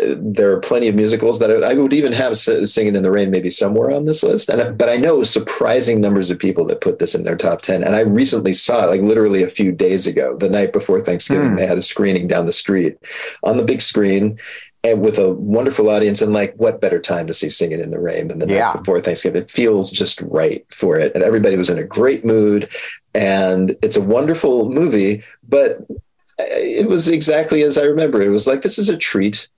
Uh, 0.00 0.14
there 0.16 0.52
are 0.52 0.60
plenty 0.60 0.86
of 0.88 0.94
musicals 0.94 1.40
that 1.40 1.50
I, 1.50 1.72
I 1.72 1.74
would 1.74 1.92
even 1.92 2.12
have 2.12 2.32
S- 2.32 2.72
singing 2.72 2.94
in 2.94 3.02
the 3.02 3.10
rain 3.10 3.30
maybe 3.32 3.50
somewhere 3.50 3.90
on 3.90 4.04
this 4.06 4.22
list 4.22 4.48
and 4.48 4.78
but 4.78 4.88
i 4.88 4.96
know 4.96 5.24
surprising 5.24 6.00
numbers 6.00 6.30
of 6.30 6.38
people 6.38 6.64
that 6.66 6.80
put 6.80 6.98
this 7.00 7.14
in 7.16 7.24
their 7.24 7.36
top 7.36 7.62
10 7.62 7.82
and 7.82 7.96
i 7.96 8.00
recently 8.00 8.52
saw 8.54 8.84
it 8.84 8.90
like 8.92 9.00
literally 9.02 9.42
a 9.42 9.48
few 9.58 9.72
days 9.72 10.06
ago 10.06 10.36
the 10.38 10.48
night 10.48 10.72
before 10.72 11.00
thanksgiving 11.00 11.50
Hmm. 11.50 11.56
they 11.56 11.66
had 11.66 11.78
a 11.78 11.82
screening 11.82 12.28
down 12.28 12.46
the 12.46 12.52
street 12.64 12.94
on 13.42 13.56
the 13.56 13.64
big 13.64 13.82
screen 13.82 14.38
and 14.84 15.00
with 15.00 15.18
a 15.18 15.32
wonderful 15.32 15.88
audience 15.88 16.20
and 16.22 16.32
like 16.32 16.54
what 16.56 16.80
better 16.80 16.98
time 16.98 17.26
to 17.28 17.34
see 17.34 17.48
singing 17.48 17.80
in 17.80 17.90
the 17.90 18.00
rain 18.00 18.28
than 18.28 18.38
the 18.40 18.48
Yeah. 18.48 18.72
night 18.72 18.78
before 18.78 19.00
thanksgiving? 19.00 19.42
It 19.42 19.50
feels 19.50 19.90
just 19.90 20.20
right 20.22 20.64
for 20.70 20.98
it. 20.98 21.14
And 21.14 21.22
everybody 21.22 21.56
was 21.56 21.70
in 21.70 21.78
a 21.78 21.84
great 21.84 22.24
mood 22.24 22.68
and 23.14 23.76
it's 23.82 23.96
a 23.96 24.00
wonderful 24.00 24.70
movie 24.70 25.22
but 25.46 25.78
uh, 26.38 26.44
it 26.48 26.88
was 26.88 27.08
exactly 27.08 27.62
as 27.62 27.76
i 27.76 27.82
remember 27.82 28.22
it 28.22 28.30
was 28.30 28.46
like 28.46 28.62
this 28.62 28.78
is 28.78 28.88
a 28.88 28.96
treat 28.96 29.48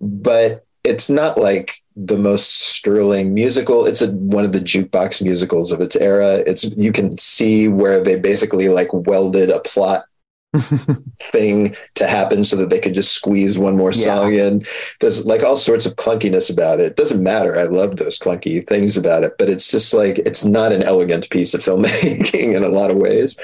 but 0.00 0.64
it's 0.84 1.10
not 1.10 1.36
like 1.38 1.74
the 1.94 2.16
most 2.16 2.50
sterling 2.74 3.34
musical. 3.34 3.84
It's 3.86 4.00
a, 4.02 4.10
one 4.10 4.44
of 4.46 4.52
the 4.52 4.60
jukebox 4.60 5.22
musicals 5.22 5.70
of 5.70 5.80
its 5.82 5.94
era. 5.94 6.38
It's 6.46 6.64
you 6.76 6.90
can 6.90 7.16
see 7.18 7.68
where 7.68 8.02
they 8.02 8.16
basically 8.16 8.68
like 8.70 8.88
welded 8.92 9.50
a 9.50 9.60
plot 9.60 10.06
thing 10.54 11.74
to 11.94 12.06
happen 12.06 12.44
so 12.44 12.56
that 12.56 12.70
they 12.70 12.78
could 12.78 12.94
just 12.94 13.12
squeeze 13.12 13.58
one 13.58 13.76
more 13.76 13.92
Yeah. 13.92 14.04
song 14.16 14.34
in. 14.34 14.64
There's 15.00 15.24
like 15.24 15.42
all 15.42 15.56
sorts 15.56 15.86
of 15.86 15.96
clunkiness 15.96 16.50
about 16.50 16.80
it. 16.80 16.86
It 16.86 16.96
doesn't 16.96 17.22
matter. 17.22 17.58
I 17.58 17.64
love 17.64 17.96
those 17.96 18.18
clunky 18.18 18.66
things 18.66 18.96
about 18.96 19.24
it, 19.24 19.32
but 19.38 19.48
it's 19.48 19.70
just 19.70 19.94
like 19.94 20.18
it's 20.20 20.44
not 20.44 20.72
an 20.72 20.82
elegant 20.82 21.30
piece 21.30 21.54
of 21.54 21.60
filmmaking 21.64 22.54
in 22.54 22.62
a 22.62 22.68
lot 22.68 22.90
of 22.90 22.96
ways. 22.96 23.38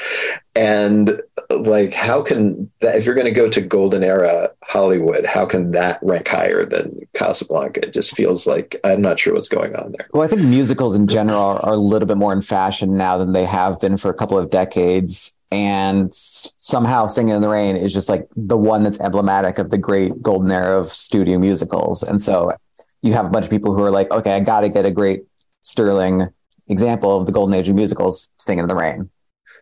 And 0.55 1.21
like, 1.51 1.93
how 1.93 2.21
can 2.21 2.69
that, 2.81 2.97
if 2.97 3.07
you're 3.07 3.15
going 3.15 3.27
to 3.27 3.31
go 3.33 3.49
to 3.49 3.61
golden 3.61 4.03
era 4.03 4.51
Hollywood, 4.65 5.25
how 5.25 5.47
can 5.47 5.71
that 5.71 6.01
rank 6.03 6.27
higher 6.27 6.67
than 6.67 6.99
Casablanca? 7.15 7.87
It 7.87 7.93
just 7.93 8.15
feels 8.17 8.47
like 8.47 8.75
I'm 8.83 9.01
not 9.01 9.19
sure 9.21 9.35
what's 9.35 9.49
going 9.49 9.77
on 9.77 9.93
there. 9.97 10.09
Well, 10.13 10.25
I 10.25 10.27
think 10.27 10.43
musicals 10.43 10.97
in 10.97 11.07
general 11.07 11.41
are, 11.41 11.61
are 11.65 11.75
a 11.75 11.79
little 11.79 12.09
bit 12.09 12.17
more 12.17 12.33
in 12.33 12.43
fashion 12.43 12.97
now 12.97 13.19
than 13.19 13.33
they 13.33 13.45
have 13.45 13.81
been 13.81 13.97
for 13.97 14.11
a 14.11 14.15
couple 14.15 14.37
of 14.37 14.51
decades. 14.51 15.37
And 15.51 16.13
somehow 16.13 17.07
Singing 17.07 17.35
in 17.35 17.43
the 17.43 17.49
Rain 17.49 17.77
is 17.77 17.93
just 17.93 18.09
like 18.09 18.29
the 18.37 18.57
one 18.57 18.83
that's 18.83 19.01
emblematic 19.01 19.59
of 19.59 19.71
the 19.71 19.79
great 19.79 20.23
golden 20.23 20.51
era 20.51 20.79
of 20.79 20.93
studio 20.93 21.39
musicals. 21.39 22.03
And 22.03 22.21
so 22.21 22.53
you 23.01 23.15
have 23.15 23.27
a 23.27 23.31
bunch 23.31 23.47
of 23.47 23.51
people 23.51 23.75
who 23.75 23.83
are 23.83 23.91
like, 23.91 24.11
okay, 24.11 24.33
I 24.33 24.41
got 24.41 24.61
to 24.61 24.69
get 24.69 24.85
a 24.85 24.91
great 24.91 25.23
sterling 25.63 26.29
example 26.69 27.17
of 27.17 27.27
the 27.27 27.33
golden 27.33 27.55
age 27.55 27.69
of 27.69 27.75
musicals, 27.75 28.31
Singing 28.37 28.65
in 28.65 28.69
the 28.69 28.75
Rain. 28.75 29.11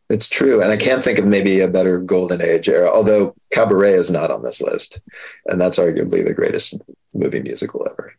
It's 0.09 0.29
true. 0.29 0.63
And 0.63 0.71
I 0.71 0.77
can't 0.77 1.03
think 1.03 1.19
of 1.19 1.27
maybe 1.27 1.61
a 1.61 1.69
better 1.69 1.99
golden 2.01 2.41
age 2.41 2.69
era, 2.69 2.91
although 2.93 3.35
Cabaret 3.53 3.95
is 3.95 4.11
not 4.11 4.31
on 4.31 4.43
this 4.43 4.61
list. 4.61 5.01
And 5.47 5.61
that's 5.61 5.79
arguably 5.79 6.25
the 6.25 6.35
greatest 6.35 6.75
movie 7.13 7.41
musical 7.41 7.87
ever, 7.91 8.15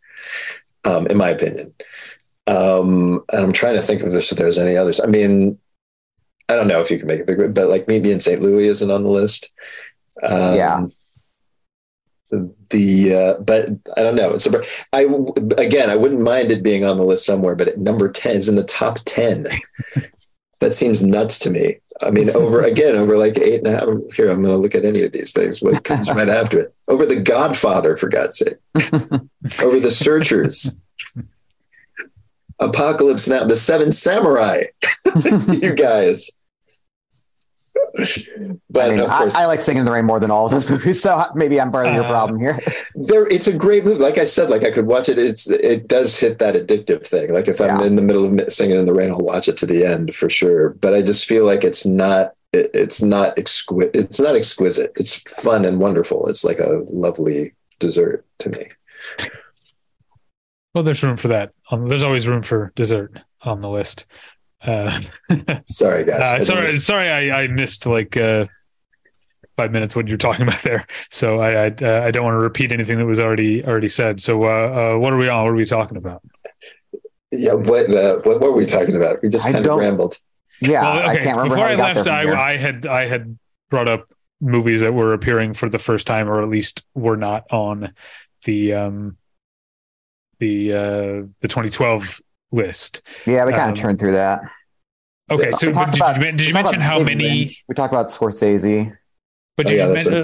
um, 0.84 1.06
in 1.06 1.16
my 1.16 1.30
opinion. 1.30 1.72
Um, 2.46 3.24
and 3.32 3.44
I'm 3.44 3.52
trying 3.52 3.76
to 3.76 3.82
think 3.82 4.02
of 4.02 4.12
this 4.12 4.32
if 4.32 4.38
there's 4.38 4.58
any 4.58 4.76
others. 4.76 5.00
I 5.00 5.06
mean, 5.06 5.58
I 6.48 6.56
don't 6.56 6.68
know 6.68 6.80
if 6.80 6.90
you 6.90 6.98
can 6.98 7.06
make 7.06 7.20
it 7.20 7.26
bigger, 7.26 7.48
but 7.48 7.68
like 7.68 7.88
Meet 7.88 8.02
Me 8.02 8.12
in 8.12 8.20
St. 8.20 8.40
Louis 8.40 8.66
isn't 8.68 8.90
on 8.90 9.02
the 9.02 9.10
list. 9.10 9.50
Um, 10.22 10.54
Yeah. 10.54 10.86
The 12.70 13.14
uh, 13.14 13.34
but 13.40 13.68
I 13.96 14.02
don't 14.02 14.16
know. 14.16 14.32
A, 14.34 14.64
I 14.92 15.06
again 15.56 15.88
I 15.88 15.96
wouldn't 15.96 16.20
mind 16.20 16.50
it 16.50 16.62
being 16.62 16.84
on 16.84 16.98
the 16.98 17.04
list 17.04 17.24
somewhere, 17.24 17.56
but 17.56 17.68
at 17.68 17.78
number 17.78 18.10
ten 18.10 18.36
is 18.36 18.50
in 18.50 18.56
the 18.56 18.64
top 18.64 18.98
ten. 19.06 19.46
that 20.60 20.72
seems 20.72 21.02
nuts 21.02 21.38
to 21.40 21.50
me. 21.50 21.78
I 22.02 22.10
mean, 22.10 22.30
over 22.30 22.62
again, 22.62 22.96
over 22.96 23.16
like 23.16 23.38
eight 23.38 23.58
and 23.58 23.66
a 23.66 23.72
half. 23.72 23.88
Here, 24.14 24.30
I'm 24.30 24.42
going 24.42 24.54
to 24.54 24.56
look 24.56 24.74
at 24.74 24.84
any 24.84 25.02
of 25.02 25.12
these 25.12 25.32
things. 25.32 25.60
What 25.62 25.84
comes 25.84 26.10
right 26.10 26.28
after 26.28 26.60
it? 26.60 26.74
Over 26.86 27.06
the 27.06 27.20
Godfather, 27.20 27.96
for 27.96 28.08
God's 28.08 28.38
sake. 28.38 28.56
over 29.62 29.80
the 29.80 29.90
Searchers. 29.90 30.76
Apocalypse 32.60 33.28
Now, 33.28 33.44
the 33.44 33.56
Seven 33.56 33.90
Samurai. 33.90 34.64
you 35.48 35.74
guys. 35.74 36.30
But 38.70 38.84
I 38.86 38.90
mean, 38.90 39.00
of 39.00 39.08
course, 39.10 39.34
I, 39.34 39.42
I 39.42 39.46
like 39.46 39.60
Singing 39.60 39.80
in 39.80 39.86
the 39.86 39.92
Rain 39.92 40.04
more 40.04 40.20
than 40.20 40.30
all 40.30 40.44
of 40.46 40.52
those 40.52 40.68
movies. 40.70 41.02
So 41.02 41.24
maybe 41.34 41.60
I'm 41.60 41.72
part 41.72 41.86
of 41.86 41.94
your 41.94 42.04
Uh, 42.04 42.08
problem 42.08 42.38
here. 42.40 42.58
there 42.94 43.26
it's 43.26 43.46
a 43.48 43.52
great 43.52 43.84
movie 43.84 43.98
like 44.00 44.18
i 44.18 44.24
said 44.24 44.50
like 44.50 44.64
i 44.64 44.70
could 44.70 44.86
watch 44.86 45.08
it 45.08 45.18
it's 45.18 45.48
it 45.48 45.88
does 45.88 46.18
hit 46.18 46.38
that 46.38 46.54
addictive 46.54 47.04
thing 47.06 47.32
like 47.32 47.48
if 47.48 47.60
i'm 47.60 47.80
in 47.82 47.94
the 47.96 48.02
middle 48.02 48.24
of 48.24 48.52
singing 48.52 48.76
in 48.78 48.84
the 48.84 48.94
rain 48.94 49.10
i'll 49.10 49.18
watch 49.18 49.48
it 49.48 49.56
to 49.56 49.66
the 49.66 49.84
end 49.84 50.14
for 50.14 50.28
sure 50.30 50.70
but 50.70 50.94
i 50.94 51.02
just 51.02 51.26
feel 51.26 51.44
like 51.44 51.64
it's 51.64 51.84
not 51.86 52.32
it, 52.52 52.70
it's 52.74 53.02
not 53.02 53.36
exquisite 53.38 53.94
it's 53.96 54.20
not 54.20 54.34
exquisite 54.36 54.92
it's 54.96 55.16
fun 55.42 55.64
and 55.64 55.78
wonderful 55.80 56.26
it's 56.28 56.44
like 56.44 56.58
a 56.60 56.82
lovely 56.90 57.52
dessert 57.78 58.24
to 58.38 58.48
me 58.50 58.64
Well, 60.74 60.84
there's 60.84 61.02
room 61.02 61.16
for 61.16 61.28
that. 61.28 61.52
Um, 61.70 61.88
there's 61.88 62.02
always 62.02 62.28
room 62.28 62.42
for 62.42 62.72
dessert 62.76 63.18
on 63.42 63.60
the 63.62 63.68
list. 63.68 64.04
Uh, 64.60 65.00
sorry 65.66 66.04
guys 66.04 66.20
uh, 66.20 66.32
didn't- 66.32 66.46
sorry, 66.46 66.76
sorry, 66.78 67.30
I, 67.30 67.42
I 67.42 67.46
missed 67.46 67.86
like 67.86 68.16
uh, 68.16 68.46
five 69.56 69.70
minutes 69.72 69.94
what 69.94 70.08
you're 70.08 70.18
talking 70.18 70.42
about 70.48 70.62
there. 70.62 70.86
So 71.10 71.40
I 71.40 71.50
I, 71.50 71.66
uh, 71.80 72.02
I 72.06 72.10
don't 72.10 72.24
want 72.24 72.34
to 72.34 72.40
repeat 72.42 72.72
anything 72.72 72.98
that 72.98 73.06
was 73.06 73.20
already 73.20 73.64
already 73.64 73.88
said. 73.88 74.20
So 74.20 74.44
uh, 74.44 74.48
uh, 74.48 74.98
what 74.98 75.12
are 75.12 75.16
we 75.16 75.28
on? 75.28 75.44
What 75.44 75.52
are 75.52 75.56
we 75.56 75.64
talking 75.64 75.96
about? 75.96 76.22
yeah 77.30 77.52
what, 77.52 77.90
uh, 77.92 78.16
what 78.22 78.40
what 78.40 78.52
were 78.52 78.52
we 78.56 78.64
talking 78.64 78.96
about 78.96 79.20
we 79.22 79.28
just 79.28 79.44
kind 79.44 79.66
of 79.66 79.76
rambled 79.76 80.16
Yeah, 80.62 80.80
Well, 80.82 81.08
I 81.10 81.16
can't 81.18 81.36
remember 81.36 81.56
Before 81.56 81.66
how 81.68 81.72
I 81.72 81.76
left, 81.76 81.94
there 82.04 82.04
from 82.04 82.26
here. 82.28 82.34
I, 82.36 82.52
I 82.52 82.56
had 82.56 82.86
I 82.86 83.06
had 83.06 83.38
brought 83.68 83.86
up 83.86 84.08
movies 84.40 84.80
that 84.80 84.94
were 84.94 85.12
appearing 85.12 85.52
for 85.52 85.68
the 85.68 85.78
first 85.78 86.06
time, 86.06 86.26
or 86.28 86.42
at 86.42 86.48
least 86.48 86.84
were 86.94 87.18
not 87.18 87.44
on 87.50 87.92
the 88.44 88.72
um 88.72 89.18
the 90.38 90.72
uh 90.72 91.26
the 91.40 91.48
2012 91.48 92.20
list. 92.50 93.02
yeah, 93.26 93.44
we 93.44 93.52
kind 93.52 93.64
um, 93.64 93.70
of 93.70 93.76
churned 93.76 93.98
through 93.98 94.12
that. 94.12 94.40
Okay, 95.30 95.50
so 95.52 95.66
We 95.66 95.72
talked 95.72 95.92
did, 95.92 96.00
about- 96.00 96.16
you, 96.16 96.30
did 96.32 96.40
you 96.40 96.54
mention 96.54 96.80
how 96.80 97.00
many? 97.02 97.24
Lynch. 97.40 97.64
We 97.68 97.74
talked 97.74 97.92
about 97.92 98.06
Scorsese. 98.06 98.96
But 99.56 99.66
Oh, 99.66 99.70
did 99.70 99.76
yeah, 99.76 99.88
you 99.88 99.94
that's 99.94 100.06
uh, 100.06 100.20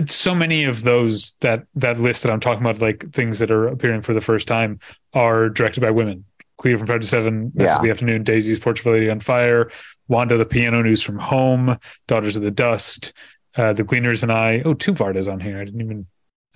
uh, 0.00 0.06
so 0.08 0.34
many 0.34 0.64
of 0.64 0.82
those 0.82 1.36
that 1.40 1.64
that 1.76 1.98
list 2.00 2.24
that 2.24 2.32
I'm 2.32 2.40
talking 2.40 2.62
about, 2.62 2.80
like 2.80 3.12
things 3.12 3.38
that 3.38 3.50
are 3.50 3.68
appearing 3.68 4.02
for 4.02 4.12
the 4.12 4.20
first 4.20 4.48
time, 4.48 4.80
are 5.14 5.48
directed 5.48 5.80
by 5.82 5.90
women. 5.92 6.24
Cleo 6.58 6.76
from 6.78 6.86
Five 6.88 7.00
to 7.00 7.06
Seven, 7.06 7.52
Meshes 7.54 7.76
Yeah. 7.76 7.80
the 7.80 7.90
Afternoon, 7.90 8.24
Daisies 8.24 8.58
Portrait 8.58 8.84
of 8.86 8.92
a 8.92 8.94
Lady 8.96 9.08
on 9.10 9.20
Fire, 9.20 9.70
Wanda, 10.08 10.36
the 10.36 10.44
Piano 10.44 10.82
News 10.82 11.00
from 11.02 11.18
Home, 11.18 11.78
Daughters 12.08 12.36
of 12.36 12.42
the 12.42 12.50
Dust, 12.50 13.12
uh, 13.56 13.72
The 13.72 13.84
Gleaners 13.84 14.22
and 14.24 14.30
I. 14.32 14.62
Oh, 14.64 14.74
two 14.74 14.92
Vardas 14.92 15.32
on 15.32 15.40
here. 15.40 15.60
I 15.60 15.64
didn't 15.64 15.80
even 15.80 16.06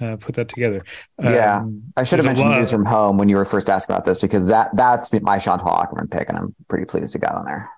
uh, 0.00 0.16
put 0.16 0.34
that 0.34 0.48
together. 0.48 0.84
Yeah. 1.22 1.58
Um, 1.60 1.82
I 1.96 2.04
should 2.04 2.18
have 2.18 2.26
mentioned 2.26 2.50
lot- 2.50 2.58
News 2.58 2.70
from 2.70 2.84
Home 2.84 3.16
when 3.18 3.28
you 3.28 3.36
were 3.36 3.44
first 3.44 3.70
asking 3.70 3.94
about 3.94 4.04
this 4.04 4.20
because 4.20 4.46
that 4.48 4.74
that's 4.76 5.12
my 5.12 5.38
Chantal 5.38 5.68
Akerman 5.68 6.10
pick, 6.10 6.28
and 6.28 6.36
I'm 6.38 6.54
pretty 6.68 6.84
pleased 6.84 7.14
it 7.14 7.20
got 7.20 7.34
on 7.34 7.44
there. 7.44 7.70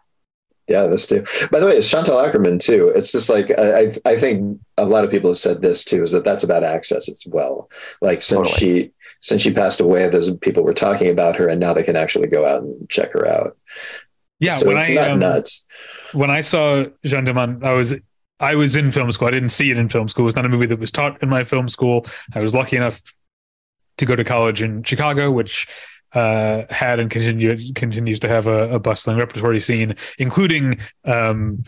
Yeah, 0.66 0.86
this 0.86 1.06
too. 1.06 1.24
By 1.50 1.60
the 1.60 1.66
way, 1.66 1.72
it's 1.76 1.88
Chantal 1.90 2.16
Akerman 2.16 2.60
too. 2.60 2.92
It's 2.94 3.10
just 3.10 3.30
like 3.30 3.50
I, 3.58 3.80
I 3.84 3.92
I 4.04 4.16
think 4.18 4.60
a 4.76 4.84
lot 4.84 5.04
of 5.04 5.10
people 5.10 5.30
have 5.30 5.38
said 5.38 5.62
this 5.62 5.84
too, 5.84 6.02
is 6.02 6.12
that 6.12 6.24
that's 6.24 6.42
about 6.44 6.62
access 6.62 7.08
as 7.08 7.24
well. 7.26 7.70
Like 8.02 8.20
since 8.20 8.50
Totally. 8.50 8.82
she 8.82 8.90
since 9.20 9.40
she 9.42 9.52
passed 9.52 9.80
away, 9.80 10.08
those 10.08 10.30
people 10.38 10.62
were 10.62 10.74
talking 10.74 11.08
about 11.08 11.36
her, 11.36 11.48
and 11.48 11.58
now 11.58 11.72
they 11.72 11.82
can 11.82 11.96
actually 11.96 12.26
go 12.28 12.46
out 12.46 12.62
and 12.62 12.88
check 12.90 13.12
her 13.14 13.26
out. 13.26 13.56
Yeah, 14.40 14.56
so 14.56 14.66
when 14.68 14.76
it's 14.76 14.90
I 14.90 14.94
not 14.94 15.10
um, 15.10 15.18
nuts. 15.20 15.64
when 16.12 16.30
I 16.30 16.42
saw 16.42 16.84
Jeanne 17.04 17.24
Dielman, 17.26 17.64
I 17.64 17.72
was 17.72 17.94
I 18.40 18.54
was 18.54 18.76
in 18.76 18.90
film 18.90 19.10
school. 19.12 19.28
I 19.28 19.32
didn't 19.32 19.48
see 19.50 19.70
it 19.70 19.78
in 19.78 19.88
film 19.88 20.08
school. 20.08 20.26
It's 20.26 20.36
not 20.36 20.46
a 20.46 20.48
movie 20.48 20.66
that 20.66 20.78
was 20.78 20.92
taught 20.92 21.22
in 21.22 21.28
my 21.28 21.44
film 21.44 21.68
school. 21.68 22.06
I 22.34 22.40
was 22.40 22.54
lucky 22.54 22.76
enough 22.76 23.02
to 23.98 24.06
go 24.06 24.14
to 24.14 24.24
college 24.24 24.62
in 24.62 24.82
Chicago, 24.84 25.30
which 25.30 25.66
uh, 26.14 26.62
had 26.70 27.00
and 27.00 27.10
continued 27.10 27.74
continues 27.74 28.18
to 28.20 28.28
have 28.28 28.46
a, 28.46 28.70
a 28.70 28.78
bustling 28.78 29.18
repertory 29.18 29.60
scene, 29.60 29.94
including 30.18 30.78
um, 31.04 31.64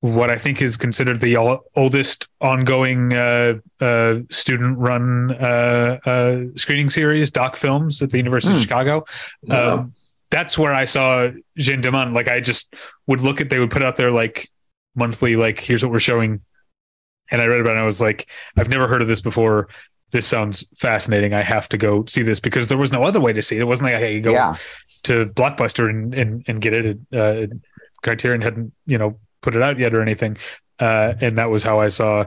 what 0.00 0.30
I 0.30 0.36
think 0.36 0.60
is 0.60 0.76
considered 0.76 1.22
the 1.22 1.36
ol- 1.36 1.64
oldest 1.74 2.28
ongoing 2.42 3.14
uh, 3.14 3.54
uh, 3.80 4.16
student-run 4.30 5.32
uh, 5.32 5.98
uh, 6.04 6.40
screening 6.56 6.90
series, 6.90 7.30
Doc 7.30 7.56
Films, 7.56 8.02
at 8.02 8.10
the 8.10 8.18
University 8.18 8.52
of 8.52 8.58
Hmm. 8.58 8.62
Chicago. 8.62 9.04
Wow. 9.42 9.74
Um, 9.74 9.94
that's 10.30 10.58
where 10.58 10.74
I 10.74 10.84
saw 10.84 11.30
Jeanne 11.56 11.80
Dielman. 11.80 12.14
Like 12.14 12.28
I 12.28 12.40
just 12.40 12.74
would 13.06 13.22
look 13.22 13.40
at, 13.40 13.48
they 13.50 13.58
would 13.58 13.70
put 13.70 13.82
out 13.82 13.96
their 13.96 14.10
like 14.10 14.50
monthly, 14.94 15.36
like 15.36 15.60
here's 15.60 15.82
what 15.82 15.92
we're 15.92 15.98
showing, 16.00 16.40
and 17.30 17.40
I 17.42 17.46
read 17.46 17.60
about 17.60 17.70
it. 17.70 17.76
and 17.76 17.80
I 17.80 17.84
was 17.86 18.00
like, 18.00 18.28
I've 18.56 18.68
never 18.68 18.86
heard 18.88 19.02
of 19.02 19.08
this 19.08 19.20
before. 19.20 19.68
This 20.10 20.26
sounds 20.26 20.64
fascinating. 20.78 21.34
I 21.34 21.42
have 21.42 21.68
to 21.70 21.76
go 21.76 22.04
see 22.06 22.22
this 22.22 22.38
because 22.40 22.68
there 22.68 22.78
was 22.78 22.92
no 22.92 23.02
other 23.02 23.20
way 23.20 23.32
to 23.32 23.42
see 23.42 23.56
it. 23.56 23.62
It 23.62 23.66
wasn't 23.66 23.90
like 23.90 23.96
I 24.02 24.12
could 24.14 24.22
go 24.24 24.32
Yeah. 24.32 24.56
to 25.04 25.26
Blockbuster 25.26 25.88
and 25.90 26.14
and, 26.14 26.44
and 26.46 26.60
get 26.60 26.72
it. 26.74 26.98
Uh, 27.12 27.46
Criterion 28.02 28.40
hadn't 28.42 28.72
you 28.86 28.98
know 28.98 29.18
put 29.42 29.56
it 29.56 29.62
out 29.62 29.78
yet 29.78 29.94
or 29.94 30.00
anything, 30.02 30.36
uh, 30.78 31.14
and 31.20 31.36
that 31.38 31.50
was 31.50 31.62
how 31.62 31.80
I 31.80 31.88
saw 31.88 32.26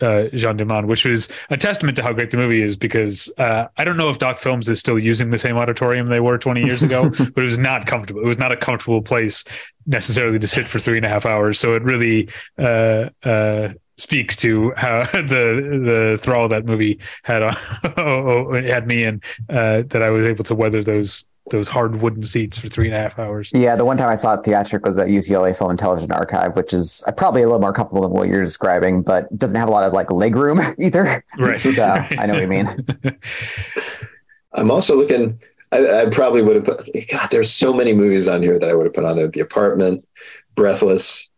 uh, 0.00 0.24
Jeanne 0.34 0.58
Dielman, 0.58 0.86
which 0.86 1.04
was 1.04 1.28
a 1.50 1.56
testament 1.56 1.96
to 1.96 2.02
how 2.02 2.12
great 2.12 2.30
the 2.30 2.36
movie 2.36 2.62
is. 2.62 2.76
Because 2.76 3.32
uh, 3.38 3.66
I 3.76 3.84
don't 3.84 3.96
know 3.96 4.10
if 4.10 4.18
Doc 4.18 4.38
Films 4.38 4.68
is 4.68 4.80
still 4.80 4.98
using 4.98 5.30
the 5.30 5.38
same 5.38 5.56
auditorium 5.56 6.08
they 6.08 6.20
were 6.20 6.38
20 6.38 6.64
years 6.64 6.82
ago, 6.82 7.10
but 7.18 7.38
it 7.38 7.42
was 7.42 7.58
not 7.58 7.86
comfortable. 7.86 8.20
It 8.20 8.26
was 8.26 8.38
not 8.38 8.52
a 8.52 8.56
comfortable 8.56 9.02
place 9.02 9.44
necessarily 9.86 10.38
to 10.38 10.46
sit 10.46 10.66
for 10.66 10.78
three 10.78 10.96
and 10.96 11.06
a 11.06 11.08
half 11.08 11.26
hours. 11.26 11.58
So 11.58 11.74
it 11.74 11.82
really 11.82 12.28
uh, 12.58 13.08
uh, 13.22 13.72
speaks 13.96 14.36
to 14.36 14.72
how 14.76 15.04
the 15.12 15.80
the 15.84 16.18
thrall 16.22 16.48
that 16.48 16.64
movie 16.64 16.98
had 17.24 17.42
on, 17.42 18.64
had 18.64 18.86
me 18.86 19.04
and 19.04 19.22
uh, 19.48 19.82
that 19.88 20.02
I 20.02 20.10
was 20.10 20.24
able 20.24 20.44
to 20.44 20.54
weather 20.54 20.82
those 20.82 21.24
those 21.50 21.68
hard 21.68 22.00
wooden 22.00 22.22
seats 22.22 22.58
for 22.58 22.68
three 22.68 22.86
and 22.86 22.94
a 22.94 22.98
half 22.98 23.18
hours. 23.18 23.50
Yeah, 23.54 23.76
the 23.76 23.84
one 23.84 23.96
time 23.96 24.08
I 24.08 24.14
saw 24.14 24.34
it 24.34 24.44
theatric 24.44 24.84
was 24.84 24.98
at 24.98 25.08
UCLA 25.08 25.56
Film 25.56 25.70
and 25.70 25.78
Television 25.78 26.12
Archive, 26.12 26.56
which 26.56 26.72
is 26.72 27.02
uh, 27.06 27.12
probably 27.12 27.42
a 27.42 27.46
little 27.46 27.60
more 27.60 27.72
comfortable 27.72 28.02
than 28.02 28.12
what 28.12 28.28
you're 28.28 28.44
describing, 28.44 29.02
but 29.02 29.36
doesn't 29.38 29.56
have 29.56 29.68
a 29.68 29.72
lot 29.72 29.84
of 29.84 29.92
like 29.92 30.10
leg 30.10 30.36
room 30.36 30.60
either. 30.78 31.24
Right. 31.38 31.60
So 31.60 31.84
I 31.84 32.26
know 32.26 32.34
what 32.34 32.42
you 32.42 32.48
mean. 32.48 32.86
I'm 34.54 34.70
also 34.70 34.96
looking. 34.96 35.38
I, 35.70 36.02
I 36.02 36.06
probably 36.06 36.42
would 36.42 36.56
have 36.56 36.64
put. 36.64 36.88
God, 37.10 37.28
there's 37.30 37.50
so 37.50 37.72
many 37.72 37.92
movies 37.92 38.26
on 38.26 38.42
here 38.42 38.58
that 38.58 38.68
I 38.68 38.74
would 38.74 38.86
have 38.86 38.94
put 38.94 39.04
on 39.04 39.16
there. 39.16 39.28
The 39.28 39.40
Apartment, 39.40 40.06
Breathless, 40.54 41.28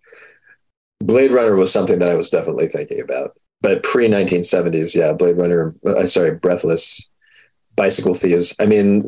Blade 1.01 1.33
Runner 1.33 1.57
was 1.57 1.73
something 1.73 1.99
that 1.99 2.09
I 2.09 2.15
was 2.15 2.31
definitely 2.31 2.69
thinking 2.69 3.01
about. 3.01 3.37
But 3.63 3.83
pre 3.83 4.09
1970s, 4.09 4.95
yeah, 4.95 5.13
Blade 5.13 5.37
Runner. 5.37 5.75
Uh, 5.85 6.07
sorry, 6.07 6.33
Breathless, 6.33 7.09
Bicycle 7.77 8.15
Thieves. 8.15 8.55
I 8.59 8.67
mean, 8.67 9.03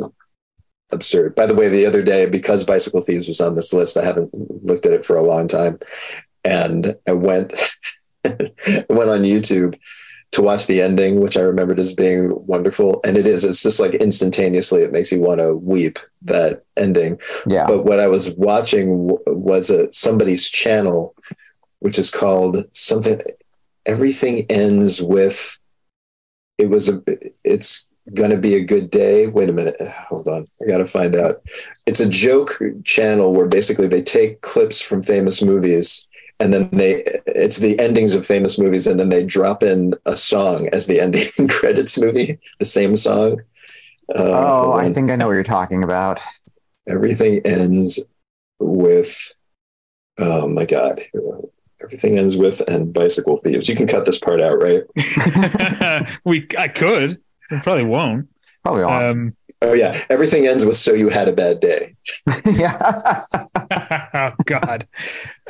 absurd. 0.93 1.35
By 1.35 1.47
the 1.47 1.55
way, 1.55 1.69
the 1.69 1.87
other 1.87 2.03
day, 2.03 2.27
because 2.27 2.65
Bicycle 2.65 3.01
Thieves 3.01 3.29
was 3.29 3.41
on 3.41 3.55
this 3.55 3.73
list, 3.73 3.97
I 3.97 4.05
haven't 4.05 4.31
looked 4.65 4.87
at 4.87 4.93
it 4.93 5.05
for 5.05 5.17
a 5.17 5.23
long 5.23 5.49
time, 5.49 5.79
and 6.45 6.97
I 7.09 7.13
went 7.13 7.53
went 8.25 9.11
on 9.11 9.23
YouTube 9.23 9.79
to 10.33 10.43
watch 10.43 10.67
the 10.67 10.81
ending, 10.81 11.21
which 11.21 11.37
I 11.37 11.43
remembered 11.43 11.79
as 11.79 11.93
being 11.93 12.33
wonderful. 12.47 13.01
And 13.05 13.17
it 13.17 13.27
is, 13.27 13.45
it's 13.45 13.63
just 13.63 13.79
like 13.79 13.95
instantaneously, 13.95 14.83
it 14.83 14.93
makes 14.93 15.13
you 15.13 15.21
want 15.21 15.41
to 15.41 15.55
weep 15.55 15.99
that 16.23 16.65
ending. 16.77 17.21
Yeah. 17.47 17.67
But 17.67 17.85
what 17.85 18.01
I 18.01 18.09
was 18.09 18.31
watching 18.31 19.09
w- 19.09 19.23
was 19.27 19.69
a, 19.69 19.93
somebody's 19.93 20.49
channel, 20.49 21.15
which 21.81 21.99
is 21.99 22.11
called 22.11 22.57
something, 22.73 23.21
everything 23.85 24.47
ends 24.49 25.03
with, 25.03 25.59
it 26.57 26.71
was 26.71 26.89
a, 26.89 27.03
it's 27.45 27.87
going 28.15 28.31
to 28.31 28.37
be 28.37 28.55
a 28.55 28.65
good 28.65 28.91
day. 28.91 29.27
Wait 29.27 29.49
a 29.49 29.53
minute. 29.53 29.81
Hold 30.09 30.29
on. 30.29 30.47
I 30.61 30.67
got 30.67 30.79
to 30.79 30.87
find 30.87 31.15
out. 31.15 31.43
It's 31.87 32.01
a 32.01 32.09
joke 32.09 32.61
channel 32.85 33.33
where 33.33 33.47
basically 33.47 33.87
they 33.87 34.03
take 34.03 34.41
clips 34.41 34.81
from 34.81 35.03
famous 35.03 35.43
movies 35.43 36.07
and 36.41 36.53
then 36.53 36.69
they 36.73 37.05
it's 37.27 37.59
the 37.59 37.79
endings 37.79 38.15
of 38.15 38.27
famous 38.27 38.59
movies 38.59 38.87
and 38.87 38.99
then 38.99 39.09
they 39.09 39.25
drop 39.25 39.63
in 39.63 39.95
a 40.07 40.17
song 40.17 40.69
as 40.73 40.87
the 40.87 41.01
ending 41.01 41.29
credits 41.49 41.97
movie 41.97 42.39
the 42.59 42.65
same 42.65 42.97
song 42.97 43.41
uh, 44.17 44.23
oh, 44.23 44.73
I 44.73 44.93
think 44.93 45.11
I 45.11 45.17
know 45.17 45.29
what 45.29 45.35
you're 45.35 45.45
talking 45.45 45.85
about. 45.85 46.21
everything 46.89 47.41
ends 47.45 48.01
with 48.59 49.35
oh 50.19 50.49
my 50.49 50.65
god 50.65 51.05
everything 51.83 52.19
ends 52.19 52.37
with 52.37 52.61
and 52.69 52.93
bicycle 52.93 53.39
thieves 53.39 53.69
you 53.69 53.77
can 53.77 53.87
cut 53.87 54.05
this 54.05 54.19
part 54.19 54.41
out 54.41 54.61
right 54.61 54.83
we 56.25 56.47
I 56.59 56.69
could, 56.69 57.21
I 57.53 57.61
probably 57.61 57.85
won't. 57.85 58.29
Probably 58.63 58.85
won't. 58.85 59.05
Um, 59.05 59.37
oh 59.63 59.73
yeah 59.75 60.05
everything 60.11 60.45
ends 60.45 60.67
with 60.67 60.77
so 60.77 60.93
you 60.93 61.09
had 61.09 61.29
a 61.29 61.33
bad 61.33 61.61
day 61.61 61.95
yeah. 62.45 63.25
oh 64.15 64.33
God. 64.45 64.87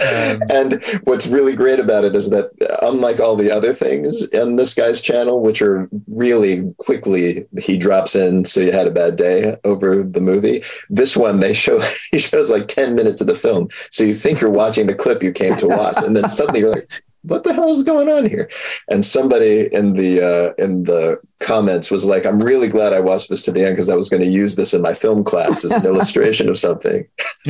Um, 0.00 0.42
and 0.48 0.82
what's 1.05 1.26
really 1.26 1.55
great 1.55 1.78
about 1.78 2.05
it 2.05 2.16
is 2.16 2.30
that 2.30 2.50
uh, 2.62 2.86
unlike 2.88 3.20
all 3.20 3.36
the 3.36 3.50
other 3.50 3.74
things 3.74 4.22
in 4.28 4.57
this 4.57 4.74
guy's 4.74 5.00
channel 5.00 5.40
which 5.42 5.61
are 5.61 5.88
really 6.09 6.74
quickly 6.78 7.46
he 7.61 7.76
drops 7.76 8.16
in 8.16 8.44
so 8.44 8.61
you 8.61 8.72
had 8.72 8.86
a 8.86 8.90
bad 8.90 9.16
day 9.16 9.57
over 9.64 10.03
the 10.03 10.20
movie 10.20 10.62
this 10.88 11.16
one 11.16 11.40
they 11.40 11.53
show 11.53 11.80
he 12.11 12.18
shows 12.18 12.50
like 12.50 12.68
10 12.68 12.94
minutes 12.94 13.20
of 13.20 13.26
the 13.26 13.34
film 13.34 13.68
so 13.90 14.03
you 14.03 14.14
think 14.14 14.40
you're 14.40 14.50
watching 14.50 14.86
the 14.86 14.94
clip 14.94 15.22
you 15.22 15.32
came 15.32 15.57
to 15.57 15.68
watch 15.68 15.96
and 15.98 16.16
then 16.16 16.28
suddenly 16.28 16.61
you're 16.61 16.70
like 16.70 17.03
what 17.23 17.45
the 17.45 17.53
hell 17.53 17.70
is 17.70 17.83
going 17.83 18.09
on 18.09 18.29
here 18.29 18.51
and 18.89 19.05
somebody 19.05 19.68
in 19.73 19.93
the 19.93 20.20
uh, 20.20 20.53
in 20.62 20.85
the 20.85 21.20
comments 21.41 21.91
was 21.91 22.05
like 22.05 22.27
i'm 22.27 22.41
really 22.41 22.68
glad 22.68 22.93
i 22.93 23.01
watched 23.01 23.29
this 23.29 23.43
to 23.43 23.53
the 23.53 23.64
end 23.64 23.75
because 23.75 23.89
i 23.89 23.95
was 23.95 24.09
going 24.09 24.23
to 24.23 24.29
use 24.29 24.57
this 24.57 24.75
in 24.75 24.83
my 24.83 24.93
film 24.93 25.25
class 25.25 25.64
as 25.64 25.73
an 25.73 25.87
illustration 25.87 26.49
of 26.49 26.59
something 26.59 27.07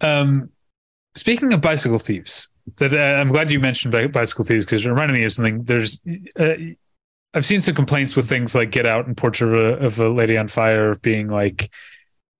um, 0.00 0.50
speaking 1.14 1.52
of 1.52 1.60
bicycle 1.60 1.98
thieves, 1.98 2.48
that 2.76 2.94
uh, 2.94 3.20
I'm 3.20 3.28
glad 3.28 3.50
you 3.50 3.60
mentioned 3.60 4.12
bicycle 4.12 4.44
thieves 4.44 4.64
because 4.64 4.84
it 4.84 4.88
reminded 4.88 5.14
me 5.14 5.24
of 5.24 5.32
something. 5.32 5.64
There's, 5.64 6.00
uh, 6.38 6.54
I've 7.34 7.46
seen 7.46 7.60
some 7.60 7.74
complaints 7.74 8.14
with 8.14 8.28
things 8.28 8.54
like 8.54 8.70
Get 8.70 8.86
Out 8.86 9.06
and 9.06 9.16
Portrait 9.16 9.52
of 9.52 9.58
a, 9.58 9.86
of 9.86 10.00
a 10.00 10.08
Lady 10.08 10.36
on 10.36 10.48
Fire 10.48 10.94
being 10.96 11.28
like, 11.28 11.70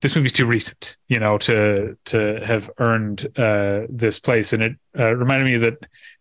this 0.03 0.14
movie's 0.14 0.32
too 0.32 0.46
recent, 0.46 0.96
you 1.09 1.18
know, 1.18 1.38
to 1.38 1.96
to 2.07 2.44
have 2.44 2.70
earned 2.78 3.26
uh, 3.38 3.82
this 3.88 4.18
place, 4.18 4.53
and 4.53 4.62
it 4.62 4.76
uh, 4.98 5.14
reminded 5.14 5.46
me 5.46 5.57
that 5.59 5.78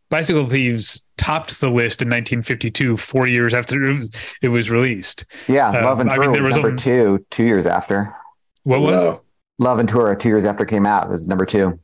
Bicycle 0.10 0.46
Thieves 0.46 1.04
topped 1.18 1.60
the 1.62 1.70
list 1.70 2.02
in 2.02 2.08
1952, 2.10 2.98
four 2.98 3.28
years 3.28 3.54
after 3.54 3.82
it 3.84 3.98
was, 3.98 4.12
it 4.42 4.50
was 4.50 4.70
released. 4.70 5.26
Yeah. 5.48 5.70
Um, 5.70 5.86
L'Avventura 5.86 6.20
mean, 6.20 6.32
there 6.34 6.44
was, 6.44 6.48
was 6.48 6.56
number 6.56 6.68
only- 6.70 6.78
two, 6.78 7.26
two 7.32 7.44
years 7.44 7.66
after. 7.66 8.16
What 8.64 8.82
was? 8.82 9.20
L'Avventura, 9.58 10.18
two 10.20 10.30
years 10.30 10.46
after 10.46 10.64
it 10.64 10.70
came 10.70 10.86
out, 10.86 11.10
was 11.10 11.28
number 11.28 11.46
two. 11.46 11.80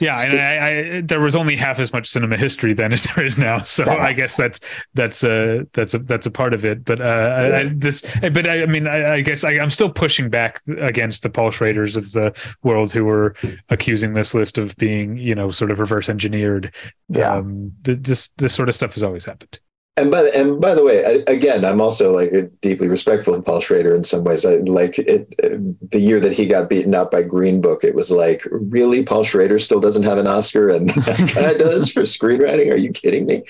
Yeah, 0.00 0.20
and 0.22 0.40
I, 0.40 0.96
I, 0.96 1.00
there 1.02 1.20
was 1.20 1.36
only 1.36 1.56
half 1.56 1.78
as 1.78 1.92
much 1.92 2.08
cinema 2.08 2.36
history 2.36 2.74
then 2.74 2.92
as 2.92 3.04
there 3.14 3.24
is 3.24 3.38
now, 3.38 3.62
so 3.62 3.84
That 3.84 4.00
I 4.00 4.12
guess 4.12 4.36
that's 4.36 4.58
that's 4.94 5.22
a 5.22 5.66
that's 5.72 5.94
a 5.94 5.98
that's 6.00 6.26
a 6.26 6.30
part 6.30 6.54
of 6.54 6.64
it. 6.64 6.84
But 6.84 7.00
uh, 7.00 7.04
I, 7.04 7.58
I, 7.60 7.64
this, 7.64 8.02
but 8.20 8.48
I, 8.48 8.62
I 8.62 8.66
mean, 8.66 8.86
I, 8.86 9.14
I 9.14 9.20
guess 9.20 9.44
I, 9.44 9.52
I'm 9.52 9.70
still 9.70 9.90
pushing 9.90 10.30
back 10.30 10.60
against 10.78 11.22
the 11.22 11.30
Paul 11.30 11.50
Schraders 11.50 11.96
of 11.96 12.12
the 12.12 12.34
world 12.62 12.92
who 12.92 13.04
were 13.04 13.36
accusing 13.68 14.14
this 14.14 14.34
list 14.34 14.58
of 14.58 14.76
being, 14.76 15.16
you 15.16 15.34
know, 15.34 15.50
sort 15.50 15.70
of 15.70 15.78
reverse 15.78 16.08
engineered. 16.08 16.74
Yeah. 17.08 17.34
Um, 17.34 17.72
this 17.82 18.28
this 18.36 18.54
sort 18.54 18.68
of 18.68 18.74
stuff 18.74 18.94
has 18.94 19.02
always 19.02 19.24
happened. 19.24 19.60
And 19.98 20.10
by 20.10 20.22
the, 20.22 20.34
and 20.34 20.58
by 20.58 20.72
the 20.74 20.82
way, 20.82 21.04
I, 21.04 21.30
again, 21.30 21.66
I'm 21.66 21.80
also 21.80 22.14
like 22.14 22.32
deeply 22.62 22.88
respectful 22.88 23.34
of 23.34 23.44
Paul 23.44 23.60
Schrader 23.60 23.94
in 23.94 24.04
some 24.04 24.24
ways. 24.24 24.46
I 24.46 24.54
like 24.56 24.98
it, 24.98 25.36
the 25.90 26.00
year 26.00 26.18
that 26.18 26.32
he 26.32 26.46
got 26.46 26.70
beaten 26.70 26.94
out 26.94 27.10
by 27.10 27.22
Green 27.22 27.60
Book. 27.60 27.84
It 27.84 27.94
was 27.94 28.10
like, 28.10 28.46
really, 28.50 29.02
Paul 29.02 29.22
Schrader 29.22 29.58
still 29.58 29.80
doesn't 29.80 30.04
have 30.04 30.16
an 30.16 30.26
Oscar, 30.26 30.70
and 30.70 30.88
that 30.90 31.32
guy 31.34 31.52
does 31.52 31.92
for 31.92 32.02
screenwriting. 32.02 32.72
Are 32.72 32.78
you 32.78 32.90
kidding 32.90 33.26
me? 33.26 33.42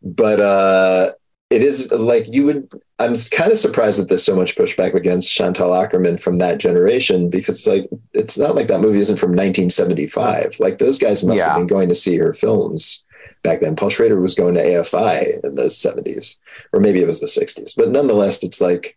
But 0.00 0.38
uh, 0.38 1.12
it 1.50 1.62
is 1.62 1.90
like 1.90 2.32
you 2.32 2.44
would. 2.44 2.72
I'm 3.00 3.16
kind 3.32 3.50
of 3.50 3.58
surprised 3.58 4.00
that 4.00 4.08
there's 4.08 4.24
so 4.24 4.36
much 4.36 4.54
pushback 4.54 4.94
against 4.94 5.32
Chantal 5.32 5.70
Akerman 5.70 6.20
from 6.20 6.38
that 6.38 6.58
generation 6.58 7.28
because, 7.28 7.66
like, 7.66 7.88
it's 8.12 8.38
not 8.38 8.54
like 8.54 8.68
that 8.68 8.80
movie 8.80 9.00
isn't 9.00 9.18
from 9.18 9.30
1975. 9.30 10.60
Like 10.60 10.78
those 10.78 10.98
guys 11.00 11.24
must 11.24 11.38
Yeah. 11.38 11.48
have 11.48 11.56
been 11.58 11.66
going 11.66 11.88
to 11.88 11.94
see 11.96 12.16
her 12.18 12.32
films 12.32 13.04
back 13.42 13.60
then. 13.60 13.76
Paul 13.76 13.88
Schrader 13.90 14.20
was 14.20 14.34
going 14.34 14.54
to 14.54 14.62
AFI 14.64 15.44
in 15.44 15.54
the 15.54 15.64
70s, 15.64 16.36
or 16.72 16.80
maybe 16.80 17.00
it 17.00 17.06
was 17.06 17.20
the 17.20 17.26
60s. 17.26 17.74
But 17.76 17.90
nonetheless, 17.90 18.42
it's 18.42 18.60
like 18.60 18.96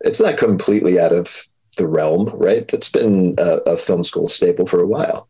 it's 0.00 0.20
not 0.20 0.36
completely 0.36 0.98
out 1.00 1.12
of 1.12 1.46
the 1.76 1.88
realm, 1.88 2.28
right? 2.34 2.66
That's 2.68 2.90
been 2.90 3.34
a, 3.38 3.56
a 3.66 3.76
film 3.76 4.04
school 4.04 4.28
staple 4.28 4.66
for 4.66 4.80
a 4.80 4.86
while. 4.86 5.28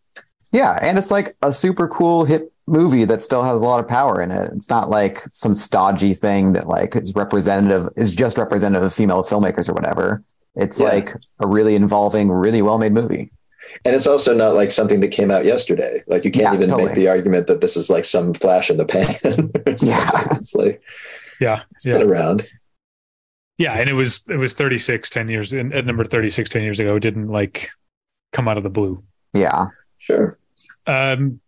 Yeah, 0.52 0.78
and 0.82 0.98
it's 0.98 1.10
like 1.10 1.36
a 1.42 1.52
super 1.52 1.88
cool 1.88 2.24
hit 2.24 2.52
movie 2.66 3.04
that 3.04 3.22
still 3.22 3.42
has 3.42 3.60
a 3.60 3.64
lot 3.64 3.80
of 3.80 3.88
power 3.88 4.22
in 4.22 4.30
it. 4.30 4.50
It's 4.54 4.70
not 4.70 4.88
like 4.88 5.20
some 5.26 5.54
stodgy 5.54 6.14
thing 6.14 6.52
that 6.54 6.66
like 6.68 6.96
is 6.96 7.14
representative 7.14 7.88
is 7.96 8.14
just 8.14 8.38
representative 8.38 8.84
of 8.84 8.94
female 8.94 9.22
filmmakers 9.22 9.68
or 9.68 9.74
whatever. 9.74 10.22
It's 10.54 10.80
Yeah. 10.80 10.88
like 10.88 11.16
a 11.40 11.46
really 11.46 11.74
involving, 11.74 12.30
really 12.30 12.62
well 12.62 12.78
made 12.78 12.92
movie. 12.92 13.30
And 13.84 13.94
it's 13.94 14.06
also 14.06 14.34
not 14.34 14.54
like 14.54 14.70
something 14.70 15.00
that 15.00 15.08
came 15.08 15.30
out 15.30 15.44
yesterday. 15.44 16.02
Like 16.06 16.24
you 16.24 16.30
can't 16.30 16.44
Yeah, 16.44 16.54
even 16.54 16.68
totally. 16.70 16.86
make 16.88 16.94
the 16.94 17.08
argument 17.08 17.46
that 17.48 17.60
this 17.60 17.76
is 17.76 17.90
like 17.90 18.04
some 18.04 18.34
flash 18.34 18.70
in 18.70 18.76
the 18.76 18.84
pan. 18.86 19.14
Yeah. 19.82 20.28
It's 20.36 20.54
like 20.54 20.82
Yeah, 21.40 21.62
it's 21.72 21.84
yeah, 21.86 21.98
been 21.98 22.08
around. 22.08 22.46
yeah. 23.58 23.74
And 23.74 23.88
it 23.90 23.94
was 23.94 24.22
it 24.28 24.36
was 24.36 24.54
36 24.54 25.10
10 25.10 25.28
years 25.28 25.52
in, 25.52 25.72
at 25.72 25.86
number 25.86 26.04
36 26.04 26.48
10 26.50 26.62
years 26.62 26.80
ago. 26.80 26.96
It 26.96 27.00
didn't 27.00 27.28
like 27.28 27.70
come 28.32 28.48
out 28.48 28.56
of 28.58 28.62
the 28.64 28.70
blue. 28.70 29.02
Yeah. 29.32 29.66
Sure. 29.98 30.36
Um, 30.86 31.40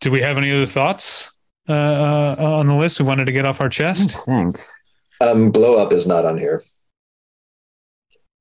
do 0.00 0.10
we 0.10 0.20
have 0.22 0.36
any 0.38 0.50
other 0.52 0.66
thoughts 0.66 1.32
uh, 1.68 1.72
uh, 1.72 2.36
on 2.38 2.66
the 2.68 2.74
list 2.74 2.98
we 3.00 3.04
wanted 3.06 3.26
to 3.26 3.32
get 3.32 3.44
off 3.46 3.60
our 3.60 3.66
I 3.66 3.70
chest? 3.70 4.12
think. 4.24 4.60
Um, 5.20 5.50
blow 5.50 5.76
up 5.84 5.92
is 5.92 6.06
not 6.06 6.24
on 6.24 6.38
here. 6.38 6.62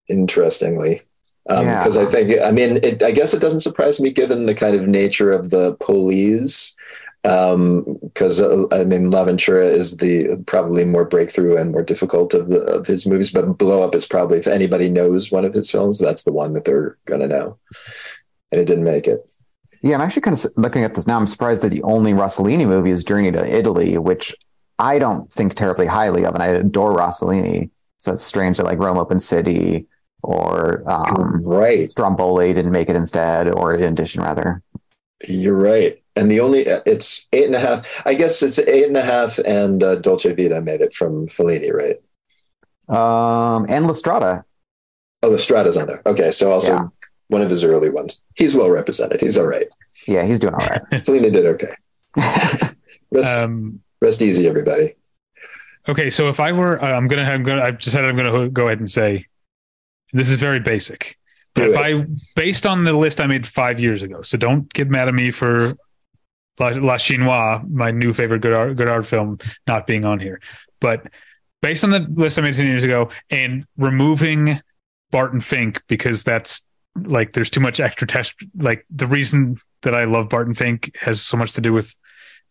Interestingly. 0.07 1.01
Um, 1.49 1.65
Yeah. 1.65 1.79
because 1.79 1.97
I 1.97 2.05
think, 2.05 2.41
I 2.41 2.51
mean, 2.51 2.77
it, 2.83 3.01
I 3.01 3.11
guess 3.11 3.33
it 3.33 3.41
doesn't 3.41 3.61
surprise 3.61 3.99
me 3.99 4.09
given 4.11 4.45
the 4.45 4.53
kind 4.55 4.75
of 4.75 4.87
nature 4.87 5.31
of 5.31 5.49
the 5.49 5.75
police. 5.79 6.75
Um, 7.23 7.97
because 8.03 8.39
uh, 8.39 8.67
I 8.71 8.85
mean, 8.85 9.09
L'Avventura 9.11 9.69
is 9.69 9.97
the 9.97 10.41
probably 10.45 10.85
more 10.85 11.03
breakthrough 11.03 11.57
and 11.57 11.71
more 11.71 11.83
difficult 11.83 12.33
of 12.33 12.47
the 12.47 12.61
of 12.61 12.85
his 12.87 13.05
movies, 13.05 13.31
but 13.31 13.57
Blow 13.57 13.81
Up 13.81 13.95
is 13.95 14.05
probably 14.05 14.37
if 14.37 14.47
anybody 14.47 14.87
knows 14.87 15.29
one 15.31 15.43
of 15.43 15.53
his 15.53 15.69
films, 15.69 15.99
that's 15.99 16.23
the 16.23 16.31
one 16.31 16.53
that 16.53 16.63
they're 16.63 16.97
gonna 17.05 17.27
know. 17.27 17.57
And 18.51 18.61
it 18.61 18.65
didn't 18.65 18.85
make 18.85 19.07
it. 19.07 19.29
Yeah, 19.81 19.95
I'm 19.95 20.01
actually 20.01 20.21
kind 20.21 20.37
of 20.37 20.45
looking 20.55 20.83
at 20.83 20.93
this 20.95 21.05
now. 21.05 21.17
I'm 21.17 21.27
surprised 21.27 21.63
that 21.63 21.71
the 21.71 21.83
only 21.83 22.13
Rossellini 22.13 22.65
movie 22.65 22.91
is 22.91 23.03
Journey 23.03 23.31
to 23.31 23.45
Italy, 23.45 23.97
which 23.97 24.33
I 24.79 24.97
don't 24.97 25.31
think 25.33 25.55
terribly 25.55 25.87
highly 25.87 26.23
of, 26.23 26.33
and 26.33 26.43
I 26.43 26.47
adore 26.47 26.95
Rossellini. 26.95 27.71
So 27.97 28.13
it's 28.13 28.23
strange 28.23 28.57
that 28.57 28.65
like 28.65 28.79
Rome 28.79 28.97
Open 28.97 29.19
City 29.19 29.85
or 30.23 30.83
um, 30.89 31.41
right. 31.43 31.89
Stromboli 31.89 32.53
didn't 32.53 32.71
make 32.71 32.89
it 32.89 32.95
instead, 32.95 33.49
or 33.49 33.73
in 33.73 33.83
addition, 33.93 34.23
rather. 34.23 34.61
You're 35.27 35.55
right. 35.55 36.01
And 36.15 36.29
the 36.31 36.39
only 36.39 36.61
it's 36.61 37.27
eight 37.33 37.45
and 37.45 37.55
a 37.55 37.59
half. 37.59 38.03
I 38.05 38.13
guess 38.15 38.41
it's 38.41 38.59
eight 38.59 38.87
and 38.87 38.97
a 38.97 39.03
half, 39.03 39.37
and 39.39 39.83
uh, 39.83 39.95
Dolce 39.95 40.33
Vita 40.33 40.61
made 40.61 40.81
it 40.81 40.93
from 40.93 41.27
Fellini, 41.27 41.71
right? 41.71 41.97
Um, 42.89 43.65
and 43.69 43.85
La 43.87 43.93
Strada. 43.93 44.45
Oh, 45.23 45.29
the 45.31 45.37
Strada's 45.37 45.77
on 45.77 45.87
there. 45.87 46.01
Okay, 46.05 46.31
so 46.31 46.51
also 46.51 46.73
Yeah. 46.73 46.87
one 47.27 47.41
of 47.41 47.49
his 47.49 47.63
early 47.63 47.89
ones. 47.89 48.23
He's 48.35 48.55
well 48.55 48.69
represented. 48.69 49.21
He's 49.21 49.37
all 49.37 49.47
right. 49.47 49.67
Yeah, 50.07 50.23
he's 50.25 50.39
doing 50.39 50.53
all 50.53 50.65
right. 50.65 50.81
Fellini 50.91 51.31
did 51.31 51.45
okay. 51.45 51.73
Rest, 53.11 53.29
Um, 53.33 53.79
rest 54.01 54.21
easy, 54.21 54.47
everybody. 54.47 54.95
okay, 55.87 56.09
so 56.09 56.27
if 56.27 56.39
I 56.39 56.51
were, 56.51 56.81
uh, 56.83 56.91
I'm 56.91 57.07
gonna, 57.07 57.23
I'm 57.23 57.43
gonna, 57.43 57.61
I've 57.63 57.77
just 57.77 57.95
said 57.95 58.05
I'm 58.05 58.17
gonna 58.17 58.49
go 58.49 58.65
ahead 58.67 58.79
and 58.79 58.89
say 58.91 59.25
this 60.17 60.29
is 60.29 60.35
very 60.35 60.59
basic. 60.59 61.17
Do 61.55 61.71
if 61.71 61.75
it. 61.75 61.77
I, 61.77 62.05
based 62.35 62.65
on 62.65 62.83
the 62.83 62.93
list 62.93 63.19
I 63.19 63.27
made 63.27 63.47
five 63.47 63.79
years 63.79 64.03
ago, 64.03 64.21
so 64.21 64.37
don't 64.37 64.71
get 64.73 64.89
mad 64.89 65.07
at 65.07 65.13
me 65.13 65.31
for 65.31 65.75
La, 66.59 66.69
La 66.69 66.97
Chinoise, 66.97 67.67
my 67.69 67.91
new 67.91 68.13
favorite 68.13 68.41
Godard, 68.41 68.77
good 68.77 68.89
art 68.89 69.05
film, 69.05 69.37
not 69.67 69.87
being 69.87 70.05
on 70.05 70.19
here. 70.19 70.39
But 70.79 71.07
based 71.61 71.83
on 71.83 71.89
the 71.89 71.99
list 71.99 72.37
I 72.37 72.41
made 72.41 72.55
10 72.55 72.67
years 72.67 72.83
ago 72.83 73.09
and 73.29 73.65
removing 73.77 74.61
Barton 75.11 75.39
Fink 75.39 75.81
because 75.87 76.23
that's 76.23 76.65
like 76.95 77.33
there's 77.33 77.49
too 77.49 77.59
much 77.59 77.79
extra 77.79 78.07
test. 78.07 78.33
Like 78.57 78.85
the 78.89 79.07
reason 79.07 79.57
that 79.83 79.93
I 79.93 80.05
love 80.05 80.29
Barton 80.29 80.53
Fink 80.53 80.95
has 80.99 81.21
so 81.21 81.37
much 81.37 81.53
to 81.53 81.61
do 81.61 81.73
with 81.73 81.95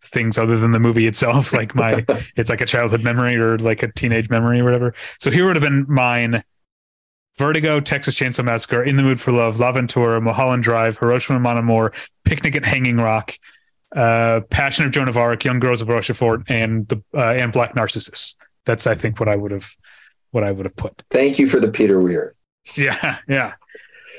things 0.05 0.39
other 0.39 0.59
than 0.59 0.73
the 0.73 0.79
movie 0.79 1.07
itself. 1.07 1.53
Like 1.57 1.75
my, 1.75 2.05
it's 2.37 2.51
like 2.51 2.61
a 2.61 2.67
childhood 2.67 3.03
memory 3.03 3.37
or 3.37 3.59
like 3.59 3.83
a 3.83 3.93
teenage 3.93 4.31
memory 4.31 4.61
or 4.61 4.65
whatever. 4.65 4.95
So 5.21 5.31
here 5.31 5.47
would 5.47 5.57
have 5.57 5.63
been 5.63 5.87
mine. 5.89 6.45
Vertigo, 7.39 7.81
Texas 7.81 8.15
Chainsaw 8.15 8.45
Massacre, 8.45 8.83
In 8.83 8.97
the 8.97 9.03
Mood 9.03 9.21
for 9.21 9.33
Love, 9.33 9.61
L'Avventura, 9.61 10.23
Mulholland 10.23 10.63
Drive, 10.63 10.99
Hiroshima 10.99 11.39
Mon 11.39 11.59
Amour, 11.59 11.93
Picnic 12.25 12.57
at 12.57 12.65
Hanging 12.65 12.97
Rock, 12.97 13.39
uh, 13.95 14.41
Passion 14.51 14.87
of 14.87 14.93
Joan 14.93 15.09
of 15.09 15.17
Arc, 15.17 15.45
Young 15.45 15.59
Girls 15.59 15.81
of 15.81 15.89
Rochefort, 15.89 16.43
and 16.49 16.89
the 16.89 17.03
uh, 17.15 17.35
and 17.39 17.53
Black 17.53 17.75
Narcissus. 17.75 18.37
That's 18.65 18.87
I 18.87 18.95
think 18.95 19.21
what 19.21 19.29
I 19.29 19.37
would 19.37 19.53
have 19.53 19.75
what 20.31 20.45
I 20.45 20.51
would 20.51 20.65
have 20.65 20.77
put. 20.77 21.03
Thank 21.11 21.39
you 21.39 21.47
for 21.47 21.61
the 21.61 21.71
Peter 21.71 22.01
Weir. 22.01 22.35
Yeah, 22.77 23.19
yeah. 23.29 23.55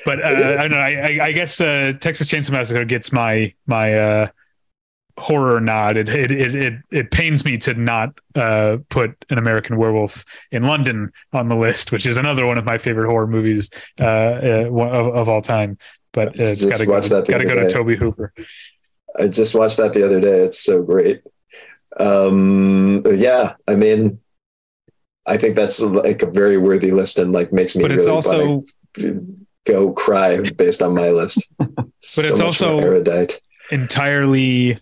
But 0.06 0.24
uh, 0.24 0.28
I 0.28 0.62
don't 0.62 0.72
know. 0.72 0.78
I, 0.78 0.94
I, 0.94 1.26
I 1.26 1.32
guess 1.32 1.60
uh, 1.60 1.94
Texas 2.00 2.30
Chainsaw 2.30 2.52
Massacre 2.52 2.86
gets 2.86 3.12
my 3.12 3.54
my 3.66 4.30
horror 5.18 5.60
not, 5.60 5.98
It 5.98 6.10
it, 6.10 6.32
it 6.32 6.56
it 6.56 6.74
it 6.92 7.12
pains 7.12 7.44
me 7.44 7.58
to 7.60 7.74
not 7.74 8.20
uh, 8.36 8.78
put 8.90 9.26
an 9.30 9.38
American 9.38 9.78
Werewolf 9.78 10.26
in 10.52 10.64
London 10.64 11.12
on 11.34 11.50
the 11.50 11.56
list, 11.56 11.92
which 11.92 12.06
is 12.06 12.18
another 12.18 12.46
one 12.46 12.58
of 12.58 12.66
my 12.66 12.78
favorite 12.78 13.10
horror 13.10 13.28
movies 13.28 13.70
uh, 14.00 14.04
uh, 14.04 14.70
of, 14.70 15.16
of 15.16 15.30
all 15.30 15.42
time. 15.42 15.78
But 16.14 16.40
uh, 16.40 16.44
it's 16.44 16.66
got 16.66 16.78
to 16.78 16.86
go. 16.86 17.00
that 17.00 17.28
Got 17.28 17.40
to 17.40 17.46
go 17.46 17.56
to. 17.56 17.70
Tobe 17.70 17.96
Hooper. 17.96 18.34
I 19.20 19.28
just 19.28 19.56
watched 19.56 19.78
that 19.78 19.94
the 19.94 20.06
other 20.06 20.20
day. 20.20 20.42
It's 20.42 20.60
so 20.60 20.84
great. 20.84 21.22
Um, 22.00 23.04
yeah, 23.06 23.56
I 23.68 23.76
mean, 23.76 24.20
I 25.26 25.38
think 25.38 25.56
that's 25.56 25.82
like 25.82 26.22
a 26.22 26.30
very 26.30 26.58
worthy 26.58 26.92
list 26.92 27.18
and 27.18 27.34
like 27.34 27.52
makes 27.52 27.76
me 27.76 27.82
But 27.84 27.92
it's 27.92 28.08
also 28.08 28.64
go 29.66 29.92
cry 29.94 30.42
based 30.42 30.82
on 30.82 30.94
my 30.94 31.10
list. 31.10 31.48
but 31.58 31.90
it's 32.18 32.40
also- 32.40 32.80
erudite. 32.80 33.42
entirely 33.72 34.80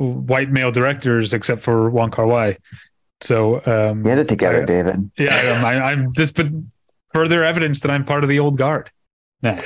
white 0.00 0.50
male 0.50 0.70
directors 0.72 1.32
except 1.32 1.60
for 1.62 1.90
Wong 1.90 2.10
Kar 2.10 2.26
Wai. 2.26 2.56
So 3.20 3.60
um, 3.66 4.02
Get 4.02 4.18
it 4.18 4.28
together, 4.28 4.62
I- 4.62 4.64
David. 4.64 5.10
yeah, 5.18 5.36
I'm, 5.58 5.64
I, 5.64 5.82
I'm 5.92 6.12
this, 6.14 6.32
but 6.32 6.46
further 7.12 7.44
evidence 7.44 7.80
that 7.80 7.90
I'm 7.90 8.04
part 8.04 8.24
of 8.24 8.30
the 8.30 8.38
old 8.38 8.56
guard. 8.56 8.90
No, 9.42 9.58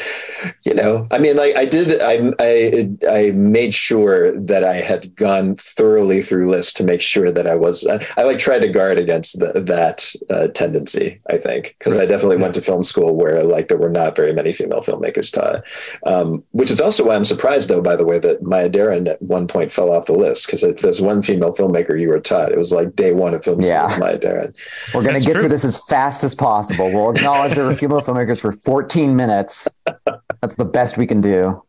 you 0.65 0.73
know 0.75 1.07
i 1.11 1.19
mean 1.19 1.37
like 1.37 1.55
i 1.57 1.65
did 1.65 2.01
i 2.03 2.33
i 2.41 2.89
i 3.11 3.31
made 3.33 3.75
sure 3.75 4.39
that 4.41 4.65
i 4.65 4.75
had 4.75 5.15
gone 5.15 5.55
thoroughly 5.57 6.23
through 6.23 6.49
lists 6.49 6.73
to 6.73 6.83
make 6.85 7.01
sure 7.01 7.31
that 7.31 7.47
i 7.47 7.55
was 7.55 7.87
i, 7.87 8.05
I 8.17 8.25
like 8.25 8.39
tried 8.39 8.61
to 8.61 8.69
guard 8.69 8.99
against 8.99 9.39
the, 9.39 9.53
that 9.61 10.13
uh, 10.31 10.49
tendency 10.49 11.21
i 11.31 11.37
think 11.37 11.77
because 11.79 11.97
i 11.97 12.07
definitely 12.07 12.39
went 12.39 12.55
to 12.55 12.63
film 12.63 12.83
school 12.83 13.15
where 13.15 13.43
like 13.43 13.69
there 13.69 13.79
were 13.79 13.91
not 13.91 14.17
very 14.17 14.33
many 14.33 14.53
female 14.53 14.81
filmmakers 14.81 15.33
taught 15.33 15.63
um, 16.11 16.43
which 16.53 16.71
is 16.71 16.81
also 16.81 17.07
why 17.07 17.15
i'm 17.15 17.25
surprised 17.25 17.69
though 17.69 17.83
by 17.83 17.97
the 17.97 18.05
way 18.07 18.19
that 18.19 18.43
maya 18.43 18.69
Deren 18.69 19.07
at 19.09 19.21
one 19.23 19.47
point 19.47 19.71
fell 19.71 19.93
off 19.93 20.07
the 20.07 20.13
list 20.15 20.47
because 20.47 20.63
if 20.63 20.81
there's 20.81 21.01
one 21.01 21.21
female 21.23 21.55
filmmaker 21.55 21.99
you 22.01 22.09
were 22.09 22.21
taught 22.21 22.53
it 22.53 22.59
was 22.59 22.73
like 22.73 22.97
day 22.97 23.13
one 23.13 23.35
of 23.35 23.45
film 23.45 23.61
school 23.61 23.71
Yeah. 23.71 23.87
with 23.87 23.99
maya 23.99 24.19
Deren. 24.19 24.55
We're 24.95 25.03
going 25.03 25.19
to 25.19 25.25
get 25.25 25.33
true. 25.33 25.41
through 25.41 25.49
this 25.51 25.65
as 25.65 25.83
fast 25.87 26.25
as 26.25 26.35
possible. 26.35 26.87
We'll 26.91 27.11
acknowledge 27.11 27.55
there 27.55 27.67
were 27.67 27.75
female 27.85 28.01
filmmakers 28.01 28.41
for 28.41 28.53
14 28.53 29.15
minutes. 29.17 29.69
That's 30.45 30.57
the 30.57 30.65
best 30.67 30.99
we 30.99 31.07
can 31.07 31.23
do. 31.23 31.63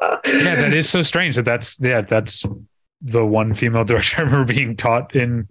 yeah, 0.00 0.54
that 0.54 0.72
is 0.72 0.88
so 0.88 1.02
strange 1.02 1.34
that 1.34 1.44
that's 1.44 1.80
yeah 1.80 2.02
that's 2.02 2.44
the 3.02 3.26
one 3.26 3.54
female 3.54 3.84
director 3.84 4.16
I 4.18 4.22
remember 4.22 4.52
being 4.54 4.76
taught 4.76 5.16
in 5.16 5.48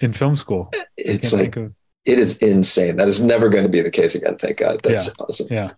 in 0.00 0.12
film 0.12 0.36
school. 0.36 0.70
it's 0.98 1.32
like 1.32 1.56
of- 1.56 1.72
it 2.04 2.18
is 2.18 2.36
insane 2.38 2.96
that 2.96 3.08
is 3.08 3.24
never 3.24 3.48
going 3.48 3.64
to 3.64 3.70
be 3.70 3.80
the 3.80 3.90
case 3.90 4.14
again 4.14 4.36
thank 4.36 4.58
god 4.58 4.80
that's 4.82 5.08
awesome 5.18 5.46
yeah, 5.50 5.70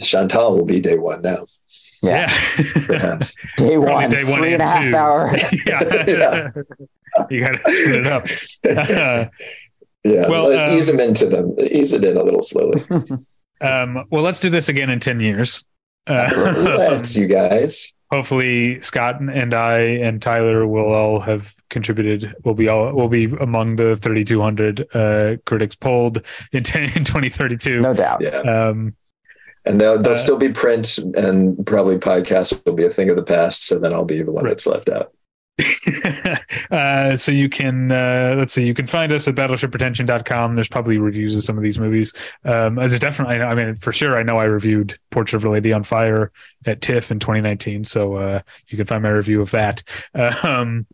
chantal 0.00 0.56
will 0.56 0.64
be 0.64 0.80
day 0.80 0.98
one 0.98 1.22
now 1.22 1.46
Yeah. 2.02 2.28
yeah. 2.58 2.64
perhaps 2.86 3.32
Day 3.56 3.76
one, 3.78 4.10
day 4.10 4.24
one 4.24 4.40
three 4.40 4.54
and 4.54 4.62
and 4.62 4.62
a 4.62 4.66
half 4.66 4.82
two. 4.82 4.96
hour. 4.96 5.30
yeah. 5.66 6.50
you 7.30 7.44
got 7.44 7.52
to 7.64 7.72
split 7.72 7.94
it 7.94 8.06
up. 8.08 9.30
Yeah, 10.04 10.28
Well, 10.28 10.48
let- 10.48 10.72
ease 10.72 10.90
um, 10.90 10.96
them 10.98 11.08
into 11.08 11.26
them. 11.26 11.54
Ease 11.60 11.92
it 11.92 12.04
in 12.04 12.16
a 12.16 12.22
little 12.22 12.42
slowly. 12.42 12.82
Um, 13.60 14.04
well, 14.10 14.22
let's 14.22 14.40
do 14.40 14.50
this 14.50 14.68
again 14.68 14.90
in 14.90 15.00
ten 15.00 15.20
years. 15.20 15.64
Uh, 16.06 16.30
Let's, 16.56 17.16
you 17.20 17.26
guys. 17.26 17.92
hopefully 18.12 18.80
Scott 18.82 19.20
and 19.20 19.52
I 19.54 19.78
and 19.80 20.22
Tyler 20.22 20.66
will 20.66 20.92
all 20.94 21.18
have 21.20 21.52
contributed. 21.68 22.32
We'll 22.44 22.54
be 22.54 22.68
all 22.68 22.92
will 22.92 23.08
be 23.08 23.24
among 23.40 23.74
the 23.76 23.96
3,200 23.96 24.86
uh, 24.94 25.36
critics 25.46 25.74
polled 25.74 26.22
in, 26.52 26.62
10, 26.64 26.82
in 26.96 27.04
2032. 27.04 27.80
No 27.80 27.92
doubt. 27.92 28.20
Yeah, 28.22 28.38
Um, 28.38 28.94
and 29.64 29.80
they'll, 29.80 29.98
they'll 29.98 30.12
Uh, 30.12 30.16
still 30.16 30.36
be 30.36 30.48
print, 30.50 30.96
and 31.16 31.66
probably 31.66 31.98
podcasts 31.98 32.56
will 32.64 32.74
be 32.74 32.84
a 32.84 32.88
thing 32.90 33.10
of 33.10 33.16
the 33.16 33.24
past. 33.24 33.66
So 33.66 33.80
then 33.80 33.92
I'll 33.92 34.04
be 34.04 34.22
the 34.22 34.30
one 34.30 34.44
Right. 34.44 34.50
that's 34.50 34.66
left 34.68 34.88
out. 34.88 35.12
uh, 36.70 37.16
so 37.16 37.32
you 37.32 37.48
can 37.48 37.90
uh, 37.90 38.34
let's 38.36 38.52
see 38.52 38.66
you 38.66 38.74
can 38.74 38.86
find 38.86 39.10
us 39.12 39.26
at 39.26 39.34
battleshippretension.com 39.34 40.54
there's 40.54 40.68
probably 40.68 40.98
reviews 40.98 41.34
of 41.34 41.42
some 41.42 41.56
of 41.56 41.62
these 41.62 41.78
movies. 41.78 42.12
Um 42.44 42.78
as 42.78 42.92
a 42.92 42.98
definitely 42.98 43.38
i 43.38 43.54
mean 43.54 43.76
for 43.76 43.92
sure 43.92 44.18
i 44.18 44.22
know 44.22 44.36
i 44.36 44.44
reviewed 44.44 44.98
portrait 45.10 45.38
of 45.38 45.44
a 45.44 45.50
lady 45.50 45.72
on 45.72 45.82
fire 45.82 46.30
at 46.66 46.82
tiff 46.82 47.10
in 47.10 47.18
2019 47.18 47.84
so 47.84 48.16
uh 48.16 48.40
you 48.68 48.76
can 48.76 48.86
find 48.86 49.02
my 49.02 49.10
review 49.10 49.40
of 49.40 49.50
that. 49.52 49.82
Um 50.42 50.86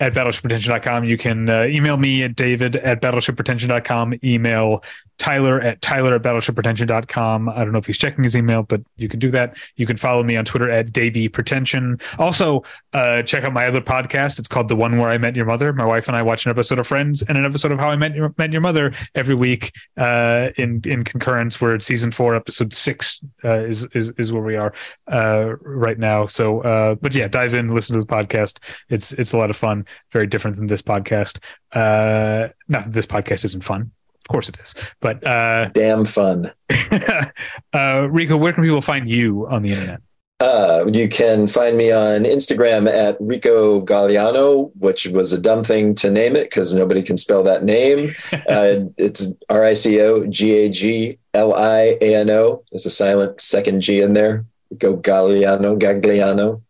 at 0.00 0.14
battleshippretension.com. 0.14 1.04
You 1.04 1.16
can 1.16 1.48
uh, 1.48 1.64
email 1.64 1.96
me 1.96 2.22
at 2.22 2.36
david 2.36 2.76
at 2.76 3.02
battleshippretension.com, 3.02 4.14
email 4.22 4.82
Tyler 5.18 5.60
at 5.60 5.82
Tyler 5.82 6.14
at 6.14 6.22
battleshippretension.com. 6.22 7.48
I 7.48 7.64
don't 7.64 7.72
know 7.72 7.78
if 7.78 7.86
he's 7.86 7.98
checking 7.98 8.22
his 8.22 8.36
email, 8.36 8.62
but 8.62 8.80
you 8.96 9.08
can 9.08 9.18
do 9.18 9.30
that. 9.32 9.56
You 9.76 9.86
can 9.86 9.96
follow 9.96 10.22
me 10.22 10.36
on 10.36 10.44
Twitter 10.44 10.70
at 10.70 10.92
Davy 10.92 11.28
Pretension. 11.28 11.98
Also, 12.18 12.62
uh, 12.92 13.22
check 13.22 13.44
out 13.44 13.52
my 13.52 13.66
other 13.66 13.80
podcast. 13.80 14.38
It's 14.38 14.48
called 14.48 14.68
The 14.68 14.76
One 14.76 14.96
Where 14.96 15.10
I 15.10 15.18
Met 15.18 15.34
Your 15.34 15.44
Mother. 15.44 15.72
My 15.72 15.84
wife 15.84 16.06
and 16.06 16.16
I 16.16 16.22
watch 16.22 16.46
an 16.46 16.50
episode 16.50 16.78
of 16.78 16.86
Friends 16.86 17.22
and 17.22 17.36
an 17.36 17.44
episode 17.44 17.72
of 17.72 17.80
How 17.80 17.90
I 17.90 17.96
Met 17.96 18.14
Your, 18.14 18.32
Met 18.38 18.52
Your 18.52 18.60
Mother 18.60 18.92
every 19.14 19.34
week 19.34 19.72
uh, 19.96 20.48
in 20.56 20.80
in 20.84 21.02
concurrence. 21.02 21.60
We're 21.60 21.74
at 21.74 21.82
season 21.82 22.12
four, 22.12 22.36
episode 22.36 22.72
six 22.72 23.20
uh, 23.44 23.64
is, 23.64 23.84
is 23.94 24.10
is 24.18 24.32
where 24.32 24.42
we 24.42 24.54
are 24.54 24.72
uh, 25.10 25.56
right 25.62 25.98
now. 25.98 26.28
So, 26.28 26.60
uh, 26.60 26.94
but 26.94 27.14
yeah, 27.14 27.26
dive 27.26 27.54
in, 27.54 27.68
listen 27.74 27.98
to 27.98 28.00
the 28.00 28.06
podcast. 28.06 28.58
It's 28.88 29.12
it's 29.14 29.32
a 29.32 29.38
lot 29.38 29.50
of 29.50 29.56
fun. 29.56 29.84
Very 30.12 30.26
different 30.26 30.56
than 30.56 30.66
this 30.66 30.82
podcast. 30.82 31.38
Uh, 31.72 32.48
not 32.68 32.84
that 32.84 32.92
this 32.92 33.06
podcast 33.06 33.44
isn't 33.44 33.64
fun 33.64 33.92
of 34.28 34.32
course 34.32 34.48
it 34.48 34.58
is. 34.62 34.74
But 35.00 35.26
uh, 35.26 35.70
damn 35.72 36.04
fun. 36.04 36.52
uh, 37.72 38.08
Rico, 38.10 38.36
where 38.36 38.52
can 38.52 38.62
people 38.62 38.82
find 38.82 39.08
you 39.08 39.46
on 39.48 39.62
the 39.62 39.72
internet? 39.72 40.02
Uh, 40.40 40.84
you 40.92 41.08
can 41.08 41.48
find 41.48 41.76
me 41.76 41.90
on 41.90 42.22
Instagram 42.22 42.88
at 42.88 43.16
Rico 43.18 43.80
Gagliano, 43.84 44.70
which 44.78 45.06
was 45.08 45.32
a 45.32 45.40
dumb 45.40 45.64
thing 45.64 45.96
to 45.96 46.10
name 46.10 46.36
it 46.36 46.44
because 46.44 46.72
nobody 46.72 47.02
can 47.02 47.16
spell 47.16 47.42
that 47.42 47.64
name. 47.64 48.12
uh, 48.32 48.86
it's 48.96 49.32
R 49.48 49.64
I 49.64 49.74
C 49.74 50.00
O 50.00 50.26
G 50.26 50.52
A 50.52 50.68
G 50.68 51.18
L 51.34 51.54
I 51.54 51.98
A 52.00 52.14
N 52.14 52.30
O. 52.30 52.62
There's 52.70 52.86
a 52.86 52.90
silent 52.90 53.40
second 53.40 53.80
G 53.80 54.00
in 54.00 54.12
there. 54.12 54.44
Rico 54.70 54.96
Galliano, 54.96 55.78
Gagliano. 55.78 56.62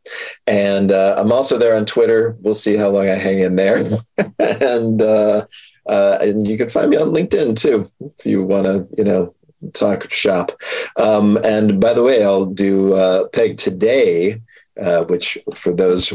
And 0.47 0.93
uh, 0.93 1.17
I'm 1.19 1.33
also 1.33 1.59
there 1.59 1.75
on 1.75 1.85
Twitter. 1.87 2.37
We'll 2.41 2.55
see 2.55 2.77
how 2.77 2.89
long 2.89 3.09
I 3.09 3.15
hang 3.15 3.41
in 3.41 3.57
there. 3.57 3.85
and 4.39 5.03
uh, 5.03 5.47
uh, 5.87 6.19
and 6.21 6.47
you 6.47 6.59
can 6.59 6.69
find 6.69 6.91
me 6.91 6.97
on 6.97 7.09
LinkedIn 7.09 7.57
too 7.57 7.87
if 8.01 8.27
you 8.27 8.43
want 8.43 8.67
to, 8.67 8.87
you 8.97 9.05
know, 9.05 9.35
talk 9.73 10.11
shop. 10.11 10.53
Um, 10.97 11.39
and 11.43 11.81
by 11.81 11.95
the 11.95 12.03
way, 12.03 12.23
I'll 12.23 12.47
do 12.47 12.93
uh, 12.93 13.29
Peg 13.29 13.57
today, 13.57 14.43
uh, 14.81 15.05
which 15.05 15.39
for 15.55 15.73
those 15.73 16.13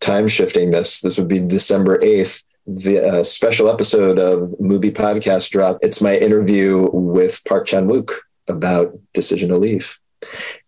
time 0.00 0.28
shifting 0.28 0.70
this, 0.70 1.00
this 1.00 1.18
would 1.18 1.28
be 1.28 1.40
December 1.40 1.98
8th. 1.98 2.44
The 2.66 3.00
uh, 3.00 3.22
special 3.24 3.68
episode 3.68 4.18
of 4.18 4.58
Movie 4.58 4.90
Podcast 4.90 5.50
drop. 5.50 5.78
It's 5.82 6.00
my 6.00 6.16
interview 6.16 6.88
with 6.92 7.42
Park 7.44 7.66
Chan 7.66 7.86
Wook 7.88 8.12
about 8.48 8.98
Decision 9.12 9.50
to 9.50 9.58
Leave. 9.58 9.98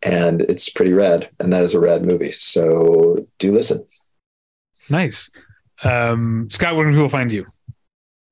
And 0.02 0.42
it's 0.42 0.68
pretty 0.68 0.92
rad. 0.92 1.30
And 1.40 1.52
that 1.52 1.62
is 1.62 1.74
a 1.74 1.80
rad 1.80 2.04
movie. 2.04 2.32
So 2.32 3.26
do 3.38 3.52
listen. 3.52 3.84
Nice. 4.88 5.30
Um, 5.82 6.48
Scott, 6.50 6.76
where 6.76 6.84
can 6.84 6.94
people 6.94 7.08
find 7.08 7.30
you? 7.30 7.44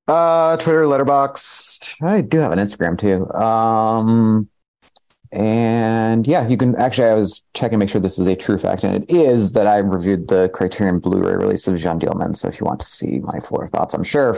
Uh, 0.07 0.55
Twitter, 0.57 0.83
Letterboxd. 0.83 2.01
I 2.03 2.21
do 2.21 2.39
have 2.39 2.51
an 2.51 2.59
Instagram 2.59 2.97
too. 2.97 3.31
Um, 3.33 4.49
and 5.31 6.25
yeah, 6.27 6.47
you 6.47 6.57
can 6.57 6.75
actually. 6.75 7.09
I 7.09 7.13
was 7.13 7.43
checking, 7.53 7.71
to 7.71 7.77
make 7.79 7.89
sure 7.89 7.99
this 7.99 8.19
is 8.19 8.27
a 8.27 8.35
true 8.35 8.57
fact, 8.57 8.83
and 8.83 9.03
it 9.03 9.11
is 9.11 9.51
that 9.53 9.67
I 9.67 9.77
reviewed 9.77 10.27
the 10.27 10.49
Criterion 10.53 10.99
Blu-ray 10.99 11.35
release 11.35 11.67
of 11.67 11.77
Jeanne 11.77 11.99
Dielman. 11.99 12.37
So 12.37 12.47
if 12.47 12.59
you 12.59 12.65
want 12.65 12.79
to 12.79 12.85
see 12.85 13.19
my 13.19 13.39
fuller 13.39 13.67
thoughts, 13.67 13.93
I'm 13.93 14.03
sure 14.03 14.37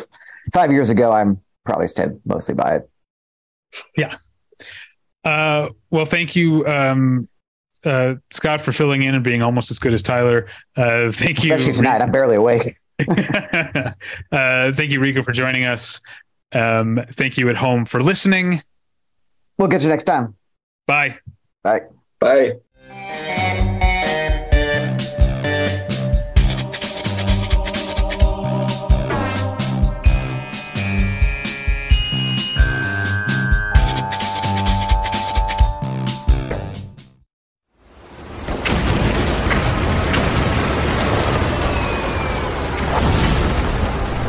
five 0.53 0.72
years 0.72 0.89
ago, 0.89 1.11
I'm 1.11 1.39
probably 1.65 1.88
stayed 1.88 2.11
mostly 2.26 2.55
by 2.55 2.77
it. 2.77 2.89
Yeah. 3.95 4.15
Uh, 5.23 5.69
well, 5.89 6.06
thank 6.06 6.35
you, 6.35 6.65
um, 6.68 7.27
uh, 7.85 8.15
Scott, 8.31 8.61
for 8.61 8.72
filling 8.72 9.03
in 9.03 9.15
and 9.15 9.23
being 9.23 9.41
almost 9.41 9.72
as 9.72 9.80
good 9.80 9.94
as 9.94 10.02
Tyler. 10.02 10.48
Uh, 10.76 11.11
thank 11.11 11.44
you. 11.44 11.53
Especially 11.53 11.73
tonight, 11.73 12.02
I'm 12.02 12.11
barely 12.11 12.35
awake. 12.35 12.77
uh, 13.10 13.94
thank 14.73 14.91
you, 14.91 14.99
Rico, 14.99 15.23
for 15.23 15.31
joining 15.31 15.65
us. 15.65 16.02
Um, 16.53 17.03
thank 17.11 17.38
you 17.38 17.49
at 17.49 17.57
home 17.57 17.85
for 17.85 18.02
listening. 18.02 18.64
We'll 19.57 19.68
get 19.68 19.81
you 19.81 19.89
next 19.89 20.06
time. 20.06 20.35
Bye. 20.85 21.18
Bye. 21.64 21.81
Bye. 22.19 22.57